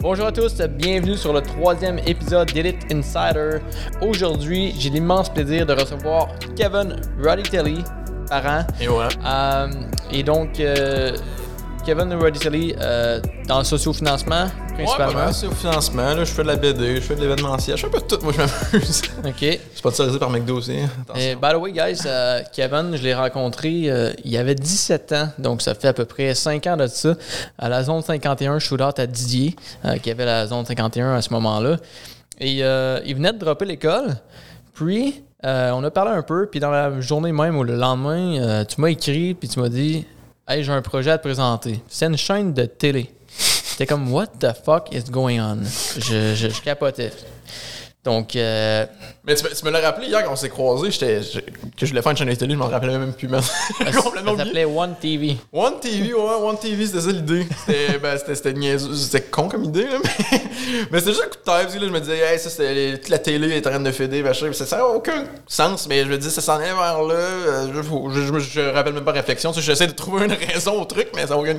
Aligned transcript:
Bonjour 0.00 0.26
à 0.26 0.32
tous, 0.32 0.60
bienvenue 0.60 1.16
sur 1.16 1.32
le 1.32 1.40
troisième 1.40 1.98
épisode 2.06 2.52
d'Elite 2.52 2.86
Insider. 2.92 3.58
Aujourd'hui, 4.00 4.72
j'ai 4.78 4.90
l'immense 4.90 5.28
plaisir 5.28 5.66
de 5.66 5.72
recevoir 5.72 6.28
Kevin 6.54 7.00
Roditelli, 7.20 7.82
parent. 8.30 8.64
Et 8.80 8.88
ouais. 8.88 9.08
Euh, 9.26 9.66
et 10.12 10.22
donc, 10.22 10.60
euh, 10.60 11.16
Kevin 11.84 12.14
Roditelli, 12.14 12.76
euh, 12.80 13.20
dans 13.48 13.58
le 13.58 13.64
sociofinancement, 13.64 14.46
principalement. 14.84 15.24
mal, 15.24 15.34
c'est 15.34 15.46
au 15.46 15.52
financement. 15.52 16.14
Là, 16.14 16.24
je 16.24 16.32
fais 16.32 16.42
de 16.42 16.48
la 16.48 16.56
BD, 16.56 16.96
je 16.96 17.00
fais 17.00 17.14
de 17.16 17.20
l'événementiel, 17.20 17.76
je 17.76 17.82
fais 17.82 17.88
un 17.88 17.90
peu 17.90 18.00
de 18.00 18.04
tout. 18.04 18.22
Moi, 18.22 18.32
je 18.32 18.38
m'amuse. 18.38 19.02
OK. 19.24 19.34
Je 19.40 19.46
suis 19.46 19.60
sponsorisé 19.74 20.18
par 20.18 20.30
McDo 20.30 20.56
aussi. 20.56 20.78
Et 21.16 21.34
by 21.34 21.50
the 21.52 21.56
way, 21.56 21.72
guys, 21.72 22.00
euh, 22.06 22.42
Kevin, 22.52 22.96
je 22.96 23.02
l'ai 23.02 23.14
rencontré, 23.14 23.84
euh, 23.86 24.12
il 24.24 24.36
avait 24.36 24.54
17 24.54 25.12
ans, 25.12 25.28
donc 25.38 25.62
ça 25.62 25.74
fait 25.74 25.88
à 25.88 25.92
peu 25.92 26.04
près 26.04 26.34
5 26.34 26.66
ans 26.66 26.76
de 26.76 26.86
ça, 26.86 27.14
à 27.58 27.68
la 27.68 27.82
zone 27.82 28.02
51 28.02 28.58
shootout 28.58 29.00
à 29.00 29.06
Didier, 29.06 29.56
euh, 29.84 29.96
qui 29.96 30.10
avait 30.10 30.24
la 30.24 30.46
zone 30.46 30.64
51 30.64 31.14
à 31.14 31.22
ce 31.22 31.32
moment-là. 31.32 31.76
Et 32.40 32.58
il 32.58 33.14
venait 33.16 33.32
de 33.32 33.38
dropper 33.38 33.64
l'école, 33.64 34.16
puis 34.72 35.24
on 35.42 35.82
a 35.82 35.90
parlé 35.90 36.12
un 36.12 36.22
peu, 36.22 36.46
puis 36.46 36.60
dans 36.60 36.70
la 36.70 37.00
journée 37.00 37.32
même 37.32 37.56
ou 37.56 37.64
le 37.64 37.74
lendemain, 37.74 38.64
tu 38.64 38.80
m'as 38.80 38.90
écrit, 38.90 39.34
puis 39.34 39.48
tu 39.48 39.58
m'as 39.58 39.68
dit 39.68 40.06
Hey, 40.46 40.64
j'ai 40.64 40.72
un 40.72 40.80
projet 40.80 41.10
à 41.10 41.18
te 41.18 41.24
présenter. 41.24 41.82
C'est 41.88 42.06
une 42.06 42.16
chaîne 42.16 42.54
de 42.54 42.64
télé. 42.64 43.10
C'était 43.78 43.94
comme 43.94 44.12
What 44.12 44.26
the 44.40 44.52
fuck 44.64 44.92
is 44.92 45.08
going 45.08 45.38
on? 45.38 45.58
Je, 45.62 46.34
je, 46.34 46.48
je 46.48 46.60
capotais. 46.62 47.12
Donc, 48.08 48.36
euh, 48.36 48.86
Mais 49.24 49.34
tu, 49.34 49.44
me- 49.44 49.54
tu 49.54 49.62
me 49.66 49.70
l'as 49.70 49.80
rappelé 49.80 50.06
hier 50.06 50.24
quand 50.24 50.32
on 50.32 50.36
s'est 50.36 50.48
croisés, 50.48 50.90
j'étais, 50.90 51.22
je- 51.22 51.40
que 51.40 51.84
je 51.84 51.86
voulais 51.88 52.00
faire 52.00 52.12
une 52.12 52.16
chaîne 52.16 52.30
de 52.30 52.34
télé, 52.34 52.54
je 52.54 52.58
m'en 52.58 52.68
rappelais 52.68 52.96
même 52.96 53.12
plus. 53.12 53.28
man. 53.28 53.42
Complètement 54.02 54.34
ça 54.34 54.44
s'appelait 54.44 54.64
One 54.64 54.94
TV. 54.98 55.36
One 55.52 55.74
TV, 55.78 56.14
ouais, 56.14 56.34
One 56.42 56.56
TV, 56.58 56.86
c'était 56.86 57.02
ça 57.02 57.10
l'idée. 57.10 57.46
C'était, 57.66 57.98
ben, 58.02 58.16
c'était, 58.16 59.20
con 59.30 59.50
comme 59.50 59.64
idée, 59.64 59.82
là, 59.82 59.98
mais, 60.02 60.40
mais 60.90 60.98
c'était 61.00 61.10
juste 61.12 61.22
un 61.22 61.28
coup 61.28 61.36
de 61.36 61.42
tête, 61.44 61.44
parce 61.44 61.74
que 61.74 61.78
là, 61.80 61.86
je 61.86 61.92
me 61.92 62.00
disais, 62.00 62.18
hey, 62.18 62.38
ça, 62.38 62.48
c'était, 62.48 62.72
les- 62.72 62.98
toute 62.98 63.10
la 63.10 63.18
télé 63.18 63.56
est 63.58 63.66
en 63.66 63.70
train 63.70 63.80
de 63.80 63.90
féder, 63.92 64.22
machin, 64.22 64.50
ça 64.54 64.76
n'a 64.78 64.86
aucun 64.86 65.24
sens, 65.46 65.86
mais 65.86 66.04
je 66.04 66.08
me 66.08 66.16
dis, 66.16 66.30
ça 66.30 66.40
s'en 66.40 66.58
est 66.60 66.64
vers 66.72 67.02
là, 67.02 67.14
euh, 67.14 67.66
je, 67.74 67.82
je, 67.82 68.38
je, 68.38 68.38
je 68.38 68.60
rappelle 68.72 68.94
même 68.94 69.04
pas 69.04 69.12
réflexion, 69.12 69.52
tu 69.52 69.60
sais, 69.60 69.66
j'essaie 69.66 69.86
de 69.86 69.92
trouver 69.92 70.24
une 70.24 70.32
raison 70.32 70.80
au 70.80 70.86
truc, 70.86 71.08
mais 71.14 71.26
ça 71.26 71.34
n'a 71.34 71.38
aucun, 71.38 71.56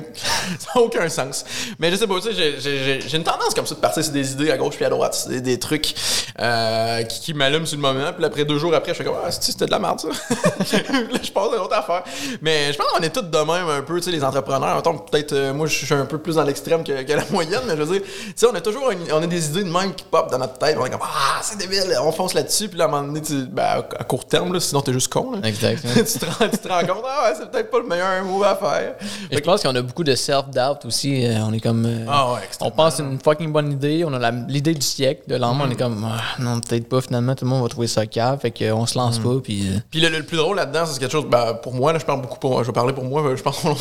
aucun 0.74 1.08
sens. 1.08 1.44
Mais 1.78 1.92
je 1.92 1.96
sais 1.96 2.08
pas, 2.08 2.14
tu 2.20 2.34
sais, 2.34 2.54
j'ai, 2.60 3.16
une 3.16 3.22
tendance 3.22 3.54
comme 3.54 3.66
ça 3.66 3.76
de 3.76 3.80
partir 3.80 4.02
sur 4.02 4.12
des 4.12 4.32
idées 4.32 4.50
à 4.50 4.56
gauche 4.56 4.74
puis 4.74 4.84
à 4.84 4.88
droite, 4.90 5.28
des 5.28 5.58
trucs 5.60 5.94
euh, 6.40 7.02
qui, 7.02 7.20
qui 7.20 7.34
m'allument 7.34 7.66
sur 7.66 7.76
le 7.76 7.82
moment, 7.82 8.12
puis 8.16 8.24
après 8.24 8.44
deux 8.44 8.58
jours 8.58 8.74
après, 8.74 8.92
je 8.92 8.98
fais 8.98 9.04
comme, 9.04 9.16
ah, 9.24 9.30
c'était 9.30 9.66
de 9.66 9.70
la 9.70 9.78
merde, 9.78 10.00
ça? 10.00 10.08
là, 10.78 11.18
je 11.22 11.30
passe 11.30 11.52
à 11.52 11.56
une 11.56 11.62
autre 11.62 11.74
affaire. 11.76 12.02
Mais 12.40 12.72
je 12.72 12.78
pense 12.78 12.86
qu'on 12.88 13.02
est 13.02 13.10
tous 13.14 13.22
de 13.22 13.38
même 13.38 13.68
un 13.68 13.82
peu, 13.82 13.96
tu 13.98 14.04
sais, 14.04 14.10
les 14.10 14.24
entrepreneurs. 14.24 14.82
Peut-être, 14.82 15.32
euh, 15.32 15.52
moi, 15.52 15.66
je 15.66 15.84
suis 15.84 15.94
un 15.94 16.06
peu 16.06 16.18
plus 16.18 16.36
dans 16.36 16.42
l'extrême 16.44 16.82
que, 16.84 17.02
que 17.02 17.12
la 17.12 17.24
moyenne, 17.30 17.60
mais 17.66 17.76
je 17.76 17.82
veux 17.82 17.98
dire, 17.98 18.02
tu 18.06 18.32
sais, 18.36 18.46
on 18.50 18.54
a 18.54 18.60
toujours 18.60 18.90
une- 18.90 19.12
on 19.12 19.22
a 19.22 19.26
des 19.26 19.46
idées 19.48 19.64
de 19.64 19.70
même 19.70 19.94
qui 19.94 20.04
pop 20.04 20.30
dans 20.30 20.38
notre 20.38 20.58
tête. 20.58 20.76
On 20.80 20.86
est 20.86 20.90
comme, 20.90 21.00
ah, 21.02 21.40
c'est 21.42 21.58
débile, 21.58 21.84
on 22.02 22.12
fonce 22.12 22.34
là-dessus, 22.34 22.68
puis 22.68 22.78
là, 22.78 22.84
à 22.84 22.88
un 22.88 22.90
moment 22.90 23.06
donné, 23.08 23.20
tu, 23.22 23.34
ben, 23.46 23.84
à 23.98 24.04
court 24.04 24.24
terme, 24.24 24.52
là, 24.52 24.60
sinon 24.60 24.80
t'es 24.80 24.92
juste 24.92 25.12
con. 25.12 25.32
là. 25.32 25.46
Exact. 25.48 25.82
tu, 25.94 26.18
te 26.18 26.24
rends, 26.24 26.48
tu 26.48 26.58
te 26.58 26.68
rends 26.68 26.80
compte, 26.80 27.04
ah 27.06 27.28
ouais, 27.30 27.36
c'est 27.38 27.50
peut-être 27.50 27.70
pas 27.70 27.78
le 27.78 27.86
meilleur 27.86 28.24
move 28.24 28.44
à 28.44 28.56
faire. 28.56 28.94
Et 29.30 29.36
je 29.36 29.40
pense 29.42 29.62
qu'on 29.62 29.74
a 29.74 29.82
beaucoup 29.82 30.04
de 30.04 30.14
self-doubt 30.14 30.84
aussi. 30.86 31.26
Euh, 31.26 31.38
on 31.46 31.52
est 31.52 31.60
comme. 31.60 31.84
euh, 31.86 32.06
Ah 32.08 32.32
ouais, 32.32 32.40
on 32.60 32.70
pense 32.70 32.98
une 33.00 33.18
fucking 33.18 33.52
bonne 33.52 33.72
idée, 33.72 34.04
on 34.06 34.12
a 34.14 34.30
l'idée 34.30 34.74
du 34.74 34.80
siècle. 34.86 35.22
De 35.28 35.36
lendemain, 35.36 35.64
on 35.68 35.70
est 35.70 35.76
comme, 35.76 36.06
Ah, 36.08 36.29
non, 36.38 36.60
peut-être 36.60 36.88
pas, 36.88 37.00
finalement, 37.00 37.34
tout 37.34 37.44
le 37.44 37.50
monde 37.50 37.62
va 37.62 37.68
trouver 37.68 37.86
ça 37.86 38.06
cave, 38.06 38.38
fait 38.40 38.50
qu'on 38.50 38.86
se 38.86 38.96
lance 38.96 39.18
pas, 39.18 39.34
puis. 39.42 39.66
euh, 39.68 39.78
Puis 39.90 40.00
le, 40.00 40.08
le 40.08 40.22
plus 40.22 40.36
drôle 40.36 40.56
là-dedans, 40.56 40.84
c'est 40.86 40.98
quelque 40.98 41.12
chose, 41.12 41.26
ben, 41.26 41.54
pour 41.54 41.74
moi, 41.74 41.92
là, 41.92 41.98
je 41.98 42.04
parle 42.04 42.20
beaucoup 42.22 42.38
pour, 42.38 42.62
je 42.62 42.68
vais 42.68 42.72
parler 42.72 42.92
pour 42.92 43.04
moi, 43.04 43.22
je 43.36 43.42
parle 43.42 43.56
au 43.64 43.68
nom 43.68 43.74
de 43.74 43.80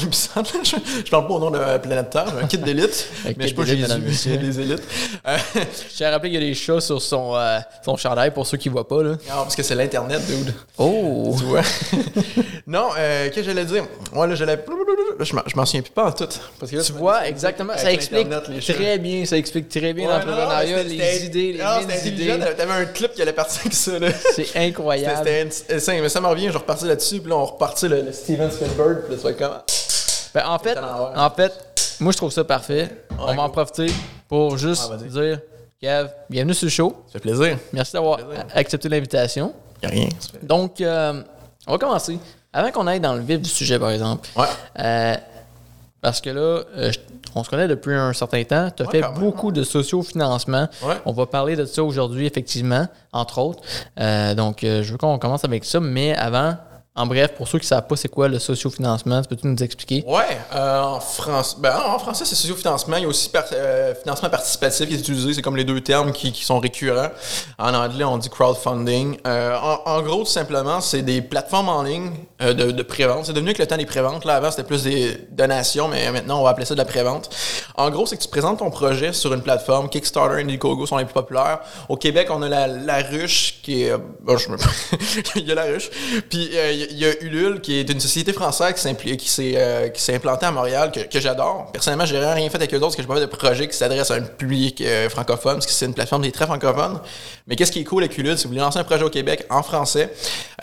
je, 0.64 0.76
je 1.06 1.10
parle 1.12 1.28
pas 1.28 1.34
au 1.34 1.40
nom 1.40 1.52
de 1.52 1.58
la 1.58 1.80
Planète 1.80 2.10
Terre, 2.10 2.26
j'ai 2.38 2.44
un 2.44 2.48
kit 2.48 2.58
d'élite, 2.58 3.10
mais 3.26 3.34
je 3.40 3.46
suis 3.48 3.56
pas 3.56 3.64
messieurs. 4.00 4.38
des 4.38 4.60
élites. 4.60 4.84
Euh, 5.28 5.38
Je 5.56 5.96
tiens 5.96 6.08
à 6.08 6.12
rappeler 6.12 6.32
qu'il 6.32 6.40
y 6.42 6.44
a 6.44 6.48
des 6.48 6.54
chats 6.56 6.82
sur 6.82 7.02
son, 7.02 7.36
euh, 7.36 7.60
son 7.86 7.96
chandail 7.98 8.32
pour 8.32 8.46
ceux 8.48 8.58
qui 8.58 8.70
voient 8.70 8.88
pas, 8.88 9.04
là. 9.04 9.10
non, 9.12 9.18
parce 9.44 9.56
que 9.56 9.64
c'est 9.64 9.76
l'Internet, 9.76 10.22
dude. 10.28 10.54
Oh! 10.78 11.36
Tu 11.38 11.44
vois? 11.46 11.62
non, 12.68 12.90
euh, 12.98 13.26
qu'est-ce 13.28 13.36
que 13.38 13.44
j'allais 13.44 13.66
dire? 13.66 13.84
Moi, 14.14 14.28
là, 14.28 14.36
j'allais. 14.36 14.56
Là, 14.56 15.26
je 15.26 15.36
m'en- 15.36 15.42
je 15.46 15.56
m'en 15.56 15.66
souviens 15.66 15.82
plus 15.82 15.92
pas 15.92 16.08
en 16.08 16.12
tout. 16.12 16.28
Parce 16.60 16.72
que 16.72 16.78
là, 16.78 16.84
Tu 16.84 16.94
vois, 16.94 17.28
exactement. 17.28 17.74
Ça 17.78 17.92
explique 17.92 18.28
très 18.74 18.98
bien, 19.00 19.26
ça 19.26 19.38
explique 19.38 19.70
très 19.70 19.94
bien 19.94 20.08
l'entrepreneuriat, 20.08 20.84
les 20.84 21.26
idées, 21.26 21.54
les 21.54 22.08
idées. 22.08 22.29
T'avais 22.38 22.72
un 22.74 22.86
clip 22.86 23.14
qui 23.14 23.22
allait 23.22 23.34
partir 23.34 23.62
avec 23.62 23.74
ça, 23.74 23.98
là. 24.00 24.10
C'est 24.36 24.56
incroyable. 24.56 25.18
c'était 25.50 25.80
c'est- 25.80 26.02
mais 26.02 26.10
ça 26.10 26.22
me 26.22 26.28
revient, 26.28 26.50
je 26.52 26.58
repartis 26.58 26.86
là-dessus, 26.86 27.20
puis 27.20 27.30
là, 27.30 27.38
on 27.38 27.46
repartit 27.46 27.88
le, 27.88 28.02
le 28.02 28.12
Steven 28.12 28.52
Spielberg, 28.52 29.04
puis 29.06 29.12
là, 29.12 29.18
tu 29.18 29.24
vas 29.24 29.30
être 29.32 29.38
comme. 29.40 29.58
Ben, 30.34 30.44
en 30.48 30.60
fait, 30.60 30.78
en 30.78 31.30
fait, 31.32 31.96
moi 32.00 32.12
je 32.12 32.18
trouve 32.18 32.32
ça 32.32 32.44
parfait. 32.44 32.90
on 33.18 33.34
va 33.34 33.42
en 33.44 33.50
profiter 33.50 33.88
pour 34.28 34.58
juste 34.58 34.92
Ah, 34.94 34.98
dire, 34.98 35.40
Kev, 35.82 36.10
bienvenue 36.30 36.54
sur 36.54 36.66
le 36.66 36.72
show. 36.72 36.96
Ça 37.08 37.14
fait 37.14 37.20
plaisir. 37.20 37.58
Merci 37.74 37.94
d'avoir 37.94 38.20
accepté 38.54 38.90
l'invitation. 38.90 39.54
Rien. 39.82 40.10
Donc, 40.44 40.82
euh, 40.82 41.22
on 41.66 41.72
va 41.72 41.78
commencer. 41.78 42.20
Avant 42.52 42.70
qu'on 42.72 42.86
aille 42.88 43.00
dans 43.00 43.14
le 43.14 43.22
vif 43.22 43.40
du 43.42 43.50
sujet, 43.50 43.80
par 43.80 43.92
exemple, 43.92 44.28
Ouais. 44.36 44.46
euh, 44.80 45.16
parce 46.02 46.20
que 46.22 46.30
là, 46.32 46.42
euh, 46.78 46.92
je- 46.92 47.00
on 47.36 47.44
se 47.44 47.50
connaît 47.50 47.68
depuis 47.68 47.94
un 47.94 48.14
certain 48.14 48.44
temps. 48.44 48.70
Tu 48.76 48.84
as 48.84 48.86
Ouais, 48.86 48.92
fait 48.92 49.02
même, 49.02 49.14
beaucoup 49.20 49.52
de 49.52 49.64
sociofinancement. 49.64 50.68
Ouais. 50.84 50.96
On 51.06 51.12
va 51.14 51.26
parler 51.26 51.56
de 51.56 51.66
ça 51.66 51.84
aujourd'hui, 51.84 52.26
effectivement, 52.26 52.88
entre 53.14 53.40
autres. 53.40 53.62
Euh, 54.00 54.34
donc, 54.36 54.64
euh, 54.64 54.84
je 54.84 54.92
veux 54.92 54.98
qu'on 54.98 55.18
commence 55.20 55.46
avec 55.46 55.66
ça, 55.66 55.80
mais 55.80 56.16
avant, 56.16 56.56
en 57.00 57.06
bref, 57.06 57.32
pour 57.38 57.48
ceux 57.48 57.60
qui 57.60 57.64
ne 57.64 57.70
savent 57.70 57.88
pas 57.88 57.96
c'est 57.96 58.10
quoi 58.10 58.28
le 58.28 58.40
sociofinancement, 58.40 59.22
peux-tu 59.24 59.48
nous 59.48 59.64
expliquer? 59.64 60.04
Ouais, 60.06 60.38
euh, 60.54 60.82
en, 60.82 61.00
ben, 61.60 61.74
en 61.88 61.98
français, 61.98 62.26
c'est 62.26 62.36
sociofinancement. 62.36 62.98
Il 62.98 63.04
y 63.04 63.06
a 63.06 63.08
aussi 63.08 63.32
euh, 63.54 63.96
financement 63.96 64.30
participatif 64.30 64.86
qui 64.86 64.96
est 64.96 65.00
utilisé. 65.00 65.34
C'est 65.34 65.42
comme 65.42 65.56
les 65.56 65.64
deux 65.64 65.80
termes 65.80 66.12
qui, 66.12 66.34
sont 66.44 66.60
récurrents. 66.60 67.08
En 67.58 67.74
anglais, 67.74 68.04
on 68.04 68.18
dit 68.18 68.30
crowdfunding. 68.30 69.18
Euh, 69.26 69.56
en, 69.86 70.02
gros, 70.02 70.20
tout 70.20 70.30
simplement, 70.30 70.82
c'est 70.82 71.02
des 71.02 71.22
plateformes 71.22 71.70
en 71.70 71.84
ligne 71.84 72.12
euh, 72.42 72.54
de, 72.54 72.72
de 72.72 72.84
prévente. 72.84 73.28
C'est 73.28 73.34
devenu 73.34 73.52
avec 73.52 73.60
le 73.60 73.68
temps 73.68 73.78
des 73.78 73.86
préventes. 73.86 74.26
Là, 74.26 74.36
avant, 74.36 74.52
c'était 74.52 74.66
plus 74.66 74.84
des 74.84 75.26
donations, 75.32 75.88
mais 75.88 76.12
maintenant, 76.12 76.42
on 76.42 76.44
va 76.44 76.50
appeler 76.50 76.66
ça 76.66 76.74
de 76.74 76.80
la 76.80 76.86
prévente. 76.86 77.30
En 77.76 77.90
gros, 77.92 78.08
c'est 78.08 78.18
que 78.18 78.24
tu 78.24 78.28
présentes 78.28 78.60
ton 78.60 78.72
projet 78.72 79.14
sur 79.14 79.34
une 79.34 79.42
plateforme. 79.42 79.88
Kickstarter, 79.88 80.42
Indiegogo 80.42 80.86
sont 80.86 80.98
les 80.98 81.06
plus 81.06 81.14
populaires. 81.14 81.60
Au 81.88 81.96
Québec, 81.96 82.28
on 82.30 82.42
a 82.42 82.50
la, 82.68 83.02
ruche 83.04 83.62
qui 83.64 83.84
est... 83.84 83.94
je 84.28 84.50
me... 84.50 84.58
il 85.38 85.48
y 85.48 85.52
a 85.54 85.56
la 85.56 85.64
ruche. 85.64 85.90
Puis, 86.30 86.50
il 86.92 86.98
y 86.98 87.06
a 87.06 87.22
Ulule, 87.22 87.62
qui 87.62 87.80
est 87.80 87.90
une 87.90 88.00
société 88.00 88.34
française 88.34 88.74
qui 88.74 89.30
s'est 89.30 89.54
euh, 89.56 89.90
implantée 90.10 90.46
à 90.46 90.52
Montréal, 90.52 90.92
que, 90.92 91.02
que 91.02 91.20
j'adore. 91.20 91.72
Personnellement, 91.72 92.06
j'ai 92.06 92.18
rien 92.20 92.50
fait 92.50 92.58
avec 92.58 92.74
eux 92.74 92.78
autres, 92.78 92.88
parce 92.88 92.96
que 92.96 93.04
je 93.04 93.08
pas 93.08 93.16
fait 93.16 93.22
de 93.22 93.26
projet 93.26 93.68
qui 93.68 93.78
s'adresse 93.78 94.12
à 94.12 94.16
un 94.16 94.22
public 94.22 94.82
euh, 94.82 95.10
francophone, 95.10 95.56
parce 95.56 95.66
que 95.66 95.72
c'est 95.72 95.86
une 95.86 95.94
plateforme 95.94 96.24
qui 96.24 96.30
est 96.30 96.34
très 96.34 96.46
francophone. 96.46 97.00
Mais 97.48 97.56
qu'est-ce 97.56 97.72
qui 97.72 97.80
est 97.80 97.84
cool 97.84 98.04
avec 98.04 98.18
Ulule, 98.18 98.38
si 98.38 98.44
vous 98.44 98.50
voulez 98.50 98.62
lancer 98.62 98.80
un 98.80 98.84
projet 98.84 99.04
au 99.04 99.10
Québec 99.10 99.46
en 99.50 99.64
français, 99.64 100.14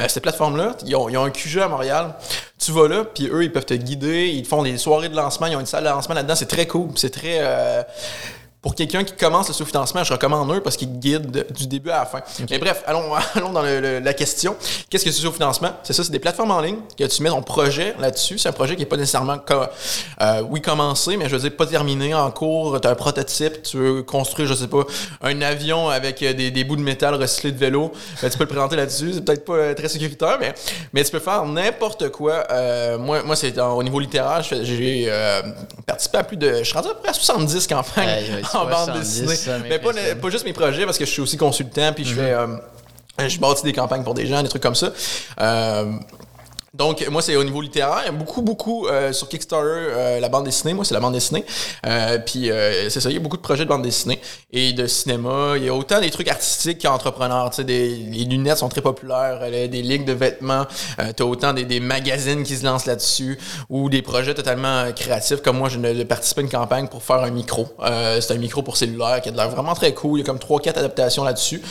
euh, 0.01 0.05
cette 0.09 0.23
plateforme-là, 0.23 0.77
ils 0.85 0.95
ont, 0.97 1.09
ils 1.09 1.17
ont 1.17 1.25
un 1.25 1.31
QG 1.31 1.59
à 1.59 1.69
Montréal. 1.69 2.15
Tu 2.59 2.73
vas 2.73 2.89
là, 2.89 3.05
puis 3.05 3.29
eux, 3.31 3.45
ils 3.45 3.53
peuvent 3.53 3.67
te 3.67 3.75
guider, 3.75 4.29
ils 4.29 4.43
te 4.43 4.49
font 4.49 4.63
des 4.63 4.77
soirées 4.79 5.09
de 5.09 5.17
lancement, 5.17 5.47
ils 5.47 5.57
ont 5.57 5.61
une 5.61 5.67
salle 5.67 5.85
de 5.85 5.89
lancement 5.89 6.15
là-dedans, 6.15 6.35
c'est 6.35 6.47
très 6.47 6.67
cool. 6.67 6.91
C'est 6.97 7.11
très... 7.11 7.41
pour 8.66 8.75
quelqu'un 8.75 9.04
qui 9.04 9.12
commence 9.15 9.47
le 9.47 9.54
sous-financement, 9.54 10.03
je 10.03 10.12
recommande 10.12 10.50
eux 10.53 10.60
parce 10.60 10.77
qu'ils 10.77 10.99
guident 10.99 11.31
de- 11.31 11.47
du 11.56 11.69
début 11.69 11.91
à 11.91 11.99
la 12.00 12.04
fin. 12.06 12.21
Mais 12.50 12.59
bref, 12.59 12.82
allons, 12.88 13.12
allons 13.37 13.50
dans 13.53 13.62
le- 13.62 13.78
le- 13.81 13.99
la 14.00 14.12
question. 14.12 14.56
Qu'est-ce 14.91 15.04
que 15.04 15.12
c'est 15.12 15.22
le 15.22 15.28
sous-financement? 15.28 15.71
C'est 15.84 15.93
ça, 15.93 16.03
c'est 16.03 16.10
des 16.10 16.19
plateformes 16.19 16.50
en 16.50 16.60
ligne 16.60 16.78
que 16.99 17.04
tu 17.04 17.22
mets 17.22 17.28
ton 17.28 17.43
projet 17.43 17.94
là-dessus. 18.00 18.38
C'est 18.38 18.49
un 18.49 18.53
projet 18.53 18.75
qui 18.75 18.81
n'est 18.81 18.87
pas 18.87 18.97
nécessairement, 18.97 19.37
euh, 20.21 20.43
oui, 20.50 20.60
commencé, 20.60 21.16
mais 21.16 21.28
je 21.28 21.37
veux 21.37 21.43
dire, 21.49 21.56
pas 21.56 21.66
terminé, 21.66 22.12
en 22.12 22.28
cours. 22.32 22.81
Tu 22.81 22.88
as 22.88 22.91
un 22.91 22.94
prototype, 22.97 23.62
tu 23.62 23.77
veux 23.77 24.03
construire, 24.03 24.49
je 24.49 24.54
sais 24.54 24.66
pas, 24.66 24.83
un 25.22 25.41
avion 25.43 25.88
avec 25.88 26.21
euh, 26.25 26.33
des, 26.33 26.50
des 26.50 26.65
bouts 26.65 26.75
de 26.75 26.81
métal 26.83 27.15
recyclés 27.15 27.53
de 27.53 27.59
vélo. 27.59 27.93
Ben, 28.21 28.28
tu 28.28 28.37
peux 28.37 28.43
le 28.44 28.48
présenter 28.50 28.75
là-dessus. 28.75 29.12
C'est 29.15 29.25
peut-être 29.25 29.44
pas 29.44 29.53
euh, 29.53 29.75
très 29.75 29.88
sécuritaire, 29.88 30.38
mais, 30.41 30.53
mais 30.93 31.04
tu 31.04 31.12
peux 31.12 31.21
faire 31.21 31.44
n'importe 31.44 32.09
quoi. 32.09 32.43
Euh, 32.50 32.98
moi, 32.98 33.22
moi 33.22 33.37
c'est 33.37 33.56
au 33.60 33.83
niveau 33.84 34.00
littéraire, 34.00 34.43
j'ai 34.43 35.04
euh, 35.09 35.43
participé 35.87 36.19
à 36.19 36.25
plus 36.25 36.37
de. 36.37 36.53
Je 36.59 36.65
suis 36.65 36.75
rendu 36.75 36.88
à 36.88 36.94
peu 36.94 37.00
près 37.03 37.10
à 37.10 37.12
70 37.12 37.69
campagnes 37.69 38.09
en 38.56 38.65
bande 38.67 39.05
70, 39.05 39.22
dessinée. 39.27 39.55
Mais 39.69 39.78
pas, 39.78 39.93
pas 40.21 40.31
juste 40.31 40.45
mes 40.45 40.53
projets, 40.53 40.84
parce 40.84 40.98
que 40.98 41.04
je 41.04 41.10
suis 41.10 41.22
aussi 41.22 41.36
consultant, 41.36 41.92
puis 41.95 42.04
je 42.04 42.15
fais. 42.15 42.33
euh, 42.33 42.47
je 43.19 43.39
bâtis 43.39 43.63
des 43.63 43.72
campagnes 43.72 44.03
pour 44.04 44.15
des 44.15 44.27
gens, 44.27 44.42
des 44.42 44.48
trucs 44.48 44.63
comme 44.63 44.75
ça. 44.75 44.92
Euh, 45.41 45.92
donc, 46.77 47.07
moi, 47.09 47.23
c'est 47.23 47.37
au 47.37 47.45
niveau 47.45 47.61
littéraire. 47.61 48.01
Il 48.03 48.07
y 48.07 48.09
a 48.09 48.13
beaucoup, 48.13 48.43
beaucoup 48.43 48.87
euh, 48.87 49.13
sur 49.13 49.28
Kickstarter, 49.28 49.67
euh, 49.67 50.21
la 50.21 50.28
bande 50.28 50.45
dessinée. 50.45 50.75
Moi, 50.75 50.84
c'est 50.84 50.95
la 50.95 51.01
bande 51.01 51.15
dessinée. 51.15 51.45
Euh, 51.87 52.19
puis, 52.19 52.51
euh, 52.51 52.91
c'est 52.91 53.01
ça, 53.01 53.09
il 53.11 53.15
y 53.15 53.17
a 53.17 53.21
beaucoup 53.21 53.37
de 53.39 53.43
projets 53.43 53.65
de 53.65 53.69
bande 53.69 53.83
dessinée 53.83 54.21
et 54.53 54.73
de 54.73 54.87
cinéma. 54.87 55.55
Il 55.57 55.65
y 55.65 55.69
a 55.69 55.75
autant 55.75 56.01
des 56.01 56.11
trucs 56.11 56.28
artistiques 56.28 56.83
qu'entrepreneurs. 56.83 57.51
Tu 57.51 57.57
sais, 57.57 57.65
des, 57.65 57.89
les 57.97 58.25
lunettes 58.25 58.59
sont 58.59 58.69
très 58.69 58.83
populaires, 58.83 59.39
euh, 59.43 59.69
des 59.69 59.83
ligues 59.83 60.05
de 60.05 60.13
vêtements. 60.13 60.67
Euh, 60.99 61.13
tu 61.17 61.23
as 61.23 61.27
autant 61.27 61.53
des, 61.53 61.65
des 61.65 61.81
magazines 61.81 62.43
qui 62.43 62.57
se 62.57 62.65
lancent 62.65 62.87
là-dessus 62.87 63.39
ou 63.71 63.89
des 63.89 64.03
projets 64.03 64.34
totalement 64.34 64.93
créatifs. 64.95 65.41
Comme 65.43 65.59
moi, 65.59 65.69
je 65.69 65.79
ne- 65.79 65.95
de 65.95 66.05
participer 66.05 66.41
à 66.43 66.45
une 66.45 66.51
campagne 66.51 66.89
pour 66.89 67.03
faire 67.03 67.21
un 67.22 67.31
micro. 67.31 67.69
C'est 68.21 68.33
un 68.33 68.39
micro 68.39 68.63
pour 68.63 68.77
cellulaire 68.77 69.21
qui 69.22 69.29
a 69.29 69.33
de 69.33 69.37
l'air 69.37 69.49
vraiment 69.49 69.75
très 69.75 69.95
cool. 69.95 70.19
Il 70.19 70.22
y 70.22 70.25
a 70.25 70.27
comme 70.27 70.39
3-4 70.39 70.79
adaptations 70.79 71.25
là-dessus. 71.25 71.63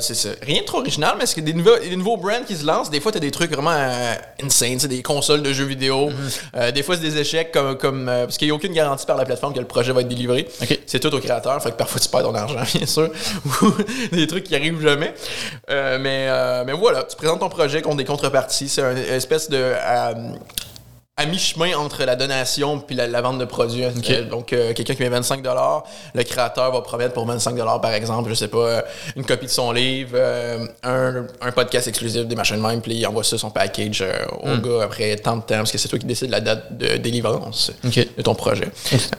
C'est. 0.00 0.38
Rien 0.44 0.60
de 0.60 0.66
trop 0.66 0.78
original, 0.78 1.14
mais 1.18 1.26
c'est 1.26 1.40
des 1.40 1.52
nouveaux, 1.52 1.78
des 1.78 1.96
nouveaux 1.96 2.16
brands 2.16 2.44
qui 2.46 2.54
se 2.56 2.64
lancent, 2.64 2.90
des 2.90 3.00
fois, 3.00 3.10
tu 3.12 3.18
as 3.18 3.20
des 3.20 3.30
trucs 3.30 3.52
vraiment 3.52 3.70
euh, 4.04 4.44
insane. 4.44 4.78
C'est 4.78 4.88
des 4.88 5.02
consoles 5.02 5.42
de 5.42 5.52
jeux 5.52 5.64
vidéo. 5.64 6.10
Euh, 6.56 6.70
des 6.70 6.82
fois, 6.82 6.96
c'est 6.96 7.02
des 7.02 7.18
échecs 7.18 7.52
comme. 7.52 7.76
comme 7.76 8.08
euh, 8.08 8.24
parce 8.24 8.38
qu'il 8.38 8.48
n'y 8.48 8.52
a 8.52 8.54
aucune 8.54 8.72
garantie 8.72 9.06
par 9.06 9.16
la 9.16 9.24
plateforme 9.24 9.54
que 9.54 9.60
le 9.60 9.66
projet 9.66 9.92
va 9.92 10.02
être 10.02 10.08
délivré. 10.08 10.48
C'est 10.86 11.00
tout 11.00 11.14
au 11.14 11.20
créateur. 11.20 11.60
Fait 11.62 11.70
que 11.70 11.76
parfois, 11.76 12.00
tu 12.00 12.08
perds 12.08 12.22
ton 12.22 12.34
argent, 12.34 12.62
bien 12.74 12.86
sûr. 12.86 13.10
Ou 13.62 13.66
des 14.12 14.26
trucs 14.26 14.44
qui 14.44 14.54
arrivent 14.54 14.80
jamais. 14.80 15.14
Mais, 15.68 16.26
euh, 16.28 16.64
mais 16.66 16.72
voilà, 16.72 17.04
tu 17.04 17.16
présentes 17.16 17.40
ton 17.40 17.48
projet 17.48 17.82
contre 17.82 17.96
des 17.96 18.04
contreparties. 18.04 18.68
C'est 18.68 18.82
une 18.82 18.98
espèce 18.98 19.48
de. 19.48 19.74
À 21.16 21.26
mi-chemin 21.26 21.76
entre 21.76 22.02
la 22.04 22.16
donation 22.16 22.80
puis 22.80 22.96
la, 22.96 23.06
la 23.06 23.20
vente 23.20 23.38
de 23.38 23.44
produits. 23.44 23.84
Euh, 23.84 24.24
donc, 24.24 24.52
euh, 24.52 24.72
quelqu'un 24.72 24.94
qui 24.96 25.02
met 25.02 25.08
25 25.08 25.44
le 26.12 26.22
créateur 26.24 26.72
va 26.72 26.80
promettre 26.80 27.12
pour 27.14 27.24
25 27.24 27.54
par 27.80 27.92
exemple, 27.92 28.30
je 28.30 28.34
sais 28.34 28.48
pas, 28.48 28.58
euh, 28.58 28.82
une 29.14 29.24
copie 29.24 29.46
de 29.46 29.50
son 29.50 29.70
livre, 29.70 30.10
euh, 30.14 30.66
un, 30.82 31.24
un 31.40 31.52
podcast 31.52 31.86
exclusif 31.86 32.26
des 32.26 32.34
machines 32.34 32.60
même, 32.60 32.80
puis 32.80 32.94
il 32.96 33.06
envoie 33.06 33.22
ça 33.22 33.38
son 33.38 33.50
package 33.50 34.04
au 34.42 34.56
gars 34.56 34.82
après 34.84 35.14
tant 35.14 35.36
de 35.36 35.42
temps, 35.42 35.58
parce 35.58 35.70
que 35.70 35.78
c'est 35.78 35.86
toi 35.86 36.00
qui 36.00 36.06
décides 36.06 36.30
la 36.30 36.40
date 36.40 36.76
de 36.76 36.96
délivrance 36.96 37.70
de 37.84 38.22
ton 38.22 38.34
projet. 38.34 38.68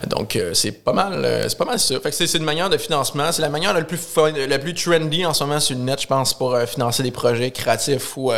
Donc, 0.08 0.38
c'est 0.52 0.72
pas 0.72 0.92
mal 0.92 1.46
c'est 1.48 1.56
pas 1.56 1.64
mal 1.64 1.78
ça. 1.80 1.98
Fait 2.00 2.10
que 2.10 2.14
c'est 2.26 2.34
une 2.38 2.44
manière 2.44 2.68
de 2.68 2.76
financement. 2.76 3.32
C'est 3.32 3.40
la 3.42 3.48
manière 3.48 3.72
la 3.72 3.82
plus, 3.82 3.96
fun- 3.96 4.32
la 4.32 4.58
plus 4.58 4.74
trendy 4.74 5.24
en 5.24 5.32
ce 5.32 5.44
moment 5.44 5.60
sur 5.60 5.74
le 5.76 5.82
net, 5.82 6.02
je 6.02 6.06
pense, 6.06 6.34
pour 6.34 6.58
financer 6.66 7.02
des 7.02 7.10
projets 7.10 7.50
créatifs 7.52 8.16
ou 8.18 8.32